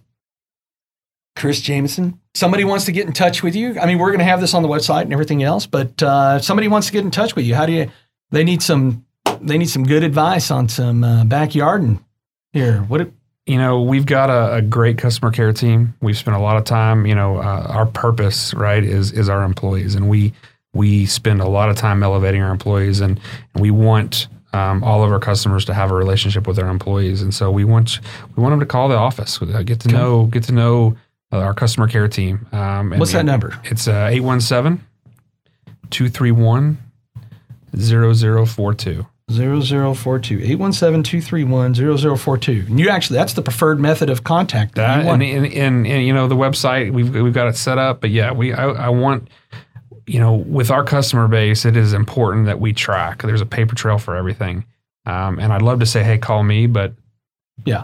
Chris 1.36 1.62
Jameson. 1.62 2.20
Somebody 2.34 2.64
wants 2.64 2.86
to 2.86 2.92
get 2.92 3.08
in 3.08 3.14
touch 3.14 3.42
with 3.44 3.56
you. 3.56 3.80
I 3.80 3.86
mean, 3.86 3.98
we're 4.00 4.10
going 4.10 4.20
to 4.20 4.26
have 4.26 4.42
this 4.42 4.54
on 4.54 4.62
the 4.64 4.70
website 4.70 5.04
and 5.04 5.14
everything 5.14 5.44
else, 5.44 5.66
but 5.66 6.02
uh, 6.04 6.36
if 6.40 6.44
somebody 6.44 6.68
wants 6.68 6.88
to 6.88 6.94
get 6.94 7.04
in 7.04 7.12
touch 7.12 7.36
with 7.36 7.46
you, 7.46 7.56
how 7.56 7.66
do 7.66 7.72
you? 7.74 7.90
They 8.32 8.44
need 8.44 8.62
some. 8.62 9.06
They 9.42 9.58
need 9.58 9.70
some 9.70 9.86
good 9.86 10.04
advice 10.04 10.52
on 10.52 10.68
some 10.70 11.04
uh, 11.04 11.24
backyard 11.24 11.82
and 11.82 12.00
here. 12.54 12.82
What? 12.88 13.02
it- 13.02 13.14
you 13.46 13.58
know, 13.58 13.82
we've 13.82 14.06
got 14.06 14.30
a, 14.30 14.58
a 14.58 14.62
great 14.62 15.00
customer 15.00 15.32
care 15.32 15.52
team. 15.54 15.96
We've 16.02 16.16
spent 16.18 16.38
a 16.38 16.40
lot 16.40 16.58
of 16.58 16.66
time. 16.66 17.08
You 17.08 17.16
know, 17.16 17.38
uh, 17.38 17.66
our 17.68 17.88
purpose, 17.88 18.54
right, 18.54 18.84
is 18.84 19.12
is 19.12 19.28
our 19.28 19.42
employees, 19.44 19.96
and 19.96 20.08
we 20.08 20.34
we 20.74 21.06
spend 21.06 21.42
a 21.42 21.48
lot 21.48 21.70
of 21.70 21.76
time 21.76 22.04
elevating 22.04 22.42
our 22.42 22.52
employees, 22.52 23.00
and, 23.00 23.20
and 23.54 23.62
we 23.62 23.72
want 23.72 24.28
um, 24.54 24.84
all 24.84 25.04
of 25.04 25.12
our 25.12 25.20
customers 25.20 25.66
to 25.66 25.74
have 25.74 25.92
a 25.92 25.96
relationship 25.96 26.48
with 26.48 26.60
our 26.60 26.70
employees, 26.70 27.22
and 27.22 27.34
so 27.34 27.52
we 27.52 27.64
want 27.66 28.00
we 28.36 28.42
want 28.42 28.54
them 28.54 28.60
to 28.60 28.66
call 28.66 28.90
the 28.90 28.96
office, 28.96 29.42
uh, 29.42 29.62
get 29.64 29.80
to 29.82 29.90
know 29.90 30.26
get 30.26 30.44
to 30.44 30.52
know 30.52 30.96
uh, 31.32 31.38
our 31.38 31.54
customer 31.54 31.88
care 31.88 32.08
team. 32.08 32.48
Um, 32.52 32.92
What's 32.98 33.14
that 33.14 33.26
number? 33.26 33.60
It's 33.66 33.88
uh, 33.88 34.08
817 34.12 34.84
231 35.90 36.78
0042. 37.76 39.06
0042 39.32 40.40
817-231-0042 40.40 42.68
and 42.68 42.80
you 42.80 42.90
actually 42.90 43.18
that's 43.18 43.34
the 43.34 43.44
preferred 43.44 43.80
method 43.80 44.10
of 44.10 44.24
contact 44.24 44.74
that 44.74 44.88
That 44.88 45.02
you 45.02 45.06
want. 45.08 45.22
and, 45.22 45.46
and, 45.46 45.54
and, 45.54 45.88
and 45.88 46.04
you 46.06 46.14
know 46.14 46.28
the 46.28 46.36
website 46.36 46.92
we've 46.92 47.14
we've 47.14 47.34
got 47.34 47.48
it 47.48 47.56
set 47.56 47.78
up, 47.78 48.02
but 48.02 48.10
yeah, 48.10 48.32
we 48.32 48.54
I, 48.54 48.70
I 48.70 48.90
want 48.90 49.28
you 50.08 50.20
know 50.20 50.34
with 50.34 50.72
our 50.72 50.84
customer 50.84 51.28
base, 51.28 51.66
it 51.66 51.76
is 51.78 51.94
important 51.94 52.46
that 52.46 52.60
we 52.60 52.74
track. 52.74 53.22
There's 53.22 53.42
a 53.42 53.46
paper 53.46 53.76
trail 53.76 53.98
for 53.98 54.16
everything, 54.16 54.66
um, 55.06 55.40
and 55.40 55.52
I'd 55.54 55.62
love 55.62 55.80
to 55.80 55.86
say, 55.86 56.04
hey, 56.04 56.18
call 56.18 56.44
me, 56.44 56.68
but 56.68 56.94
Yeah. 57.66 57.84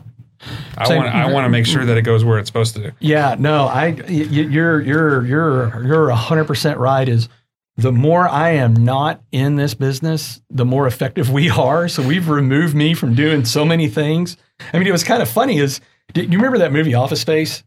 I 0.77 0.95
want 0.95 1.07
I 1.09 1.31
want 1.31 1.45
to 1.45 1.49
make 1.49 1.65
sure 1.65 1.85
that 1.85 1.97
it 1.97 2.03
goes 2.03 2.23
where 2.23 2.37
it's 2.37 2.47
supposed 2.49 2.75
to. 2.75 2.93
yeah 2.99 3.35
no 3.39 3.65
i 3.65 3.87
you're 4.07 4.81
you're 4.81 5.25
you're 5.25 5.83
you're 5.85 6.07
100% 6.09 6.77
right 6.77 7.07
is 7.09 7.29
the 7.77 7.91
more 7.91 8.27
i 8.27 8.49
am 8.51 8.73
not 8.75 9.21
in 9.31 9.55
this 9.55 9.73
business 9.73 10.41
the 10.51 10.65
more 10.65 10.85
effective 10.87 11.31
we 11.31 11.49
are 11.49 11.87
so 11.87 12.05
we've 12.05 12.29
removed 12.29 12.75
me 12.75 12.93
from 12.93 13.15
doing 13.15 13.43
so 13.45 13.65
many 13.65 13.87
things 13.87 14.37
i 14.73 14.77
mean 14.77 14.87
it 14.87 14.91
was 14.91 15.03
kind 15.05 15.23
of 15.23 15.29
funny 15.29 15.57
is 15.57 15.79
do 16.13 16.21
you 16.21 16.37
remember 16.37 16.57
that 16.59 16.71
movie 16.73 16.93
office 16.93 17.21
space 17.21 17.63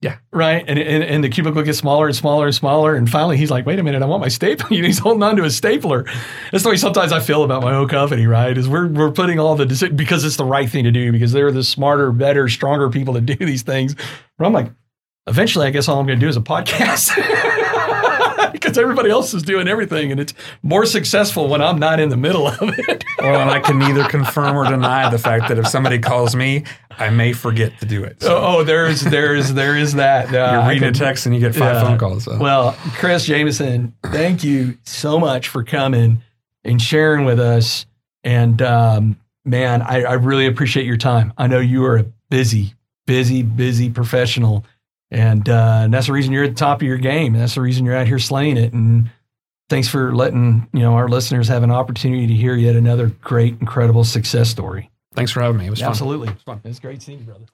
Yeah. 0.00 0.18
Right. 0.32 0.62
And, 0.68 0.78
and, 0.78 1.02
and 1.02 1.24
the 1.24 1.30
cubicle 1.30 1.62
gets 1.62 1.78
smaller 1.78 2.06
and 2.06 2.14
smaller 2.14 2.44
and 2.44 2.54
smaller. 2.54 2.94
And 2.94 3.08
finally, 3.08 3.38
he's 3.38 3.50
like, 3.50 3.64
wait 3.64 3.78
a 3.78 3.82
minute, 3.82 4.02
I 4.02 4.06
want 4.06 4.20
my 4.20 4.28
staple. 4.28 4.66
he's 4.68 4.98
holding 4.98 5.22
on 5.22 5.36
to 5.36 5.44
his 5.44 5.56
stapler. 5.56 6.04
That's 6.52 6.62
the 6.62 6.70
way 6.70 6.76
sometimes 6.76 7.10
I 7.10 7.20
feel 7.20 7.42
about 7.42 7.62
my 7.62 7.74
own 7.74 7.88
company, 7.88 8.26
right? 8.26 8.56
Is 8.56 8.68
we're, 8.68 8.88
we're 8.88 9.12
putting 9.12 9.38
all 9.38 9.56
the, 9.56 9.64
deci- 9.64 9.96
because 9.96 10.24
it's 10.24 10.36
the 10.36 10.44
right 10.44 10.68
thing 10.68 10.84
to 10.84 10.90
do, 10.90 11.10
because 11.10 11.32
they're 11.32 11.50
the 11.52 11.64
smarter, 11.64 12.12
better, 12.12 12.48
stronger 12.50 12.90
people 12.90 13.14
to 13.14 13.22
do 13.22 13.34
these 13.34 13.62
things. 13.62 13.94
But 14.36 14.46
I'm 14.46 14.52
like, 14.52 14.70
eventually, 15.26 15.66
I 15.66 15.70
guess 15.70 15.88
all 15.88 15.98
I'm 16.00 16.06
going 16.06 16.20
to 16.20 16.24
do 16.24 16.28
is 16.28 16.36
a 16.36 16.40
podcast. 16.40 17.10
because 18.52 18.78
everybody 18.78 19.10
else 19.10 19.34
is 19.34 19.42
doing 19.42 19.68
everything, 19.68 20.10
and 20.10 20.20
it's 20.20 20.32
more 20.62 20.86
successful 20.86 21.48
when 21.48 21.60
I'm 21.60 21.78
not 21.78 22.00
in 22.00 22.08
the 22.08 22.16
middle 22.16 22.46
of 22.46 22.56
it. 22.62 23.04
Well, 23.18 23.40
and 23.40 23.50
I 23.50 23.60
can 23.60 23.78
neither 23.78 24.04
confirm 24.04 24.56
or 24.56 24.64
deny 24.64 25.10
the 25.10 25.18
fact 25.18 25.48
that 25.48 25.58
if 25.58 25.66
somebody 25.66 25.98
calls 25.98 26.34
me, 26.34 26.64
I 26.98 27.10
may 27.10 27.32
forget 27.32 27.78
to 27.80 27.86
do 27.86 28.04
it. 28.04 28.22
So 28.22 28.36
oh, 28.36 28.58
oh, 28.58 28.64
there's 28.64 29.00
there's 29.02 29.52
there 29.52 29.76
is 29.76 29.94
that. 29.94 30.24
Uh, 30.34 30.52
you're 30.52 30.68
reading 30.68 30.88
a 30.88 30.92
text 30.92 31.26
and 31.26 31.34
you 31.34 31.40
get 31.40 31.54
five 31.54 31.80
phone 31.80 31.96
calls. 31.96 32.24
So. 32.24 32.38
Well, 32.38 32.76
Chris 32.94 33.24
Jameson, 33.26 33.94
thank 34.02 34.42
you 34.42 34.76
so 34.82 35.18
much 35.18 35.48
for 35.48 35.62
coming 35.62 36.22
and 36.64 36.80
sharing 36.80 37.24
with 37.24 37.38
us. 37.38 37.86
And 38.24 38.60
um, 38.62 39.16
man, 39.44 39.82
I, 39.82 40.02
I 40.02 40.12
really 40.14 40.46
appreciate 40.46 40.86
your 40.86 40.96
time. 40.96 41.32
I 41.38 41.46
know 41.46 41.60
you 41.60 41.84
are 41.84 41.98
a 41.98 42.06
busy, 42.30 42.74
busy, 43.06 43.42
busy 43.42 43.90
professional, 43.90 44.64
and, 45.10 45.48
uh, 45.48 45.82
and 45.84 45.94
that's 45.94 46.06
the 46.06 46.12
reason 46.12 46.32
you're 46.32 46.44
at 46.44 46.50
the 46.50 46.56
top 46.56 46.80
of 46.80 46.86
your 46.88 46.98
game. 46.98 47.34
And 47.34 47.42
that's 47.42 47.54
the 47.54 47.60
reason 47.60 47.84
you're 47.84 47.96
out 47.96 48.06
here 48.06 48.18
slaying 48.18 48.56
it. 48.56 48.72
And 48.72 49.10
thanks 49.68 49.88
for 49.88 50.14
letting 50.14 50.68
you 50.72 50.80
know 50.80 50.94
our 50.94 51.08
listeners 51.08 51.48
have 51.48 51.62
an 51.62 51.70
opportunity 51.70 52.26
to 52.26 52.34
hear 52.34 52.54
yet 52.54 52.76
another 52.76 53.08
great, 53.08 53.60
incredible 53.60 54.04
success 54.04 54.48
story. 54.48 54.90
Thanks 55.14 55.32
for 55.32 55.40
having 55.40 55.58
me. 55.58 55.66
It 55.66 55.70
was 55.70 55.80
fun. 55.80 55.88
Absolutely, 55.90 56.28
It 56.28 56.34
was 56.34 56.42
fun. 56.42 56.60
it's 56.64 56.80
great 56.80 57.02
seeing 57.02 57.20
you, 57.20 57.24
brother. 57.24 57.44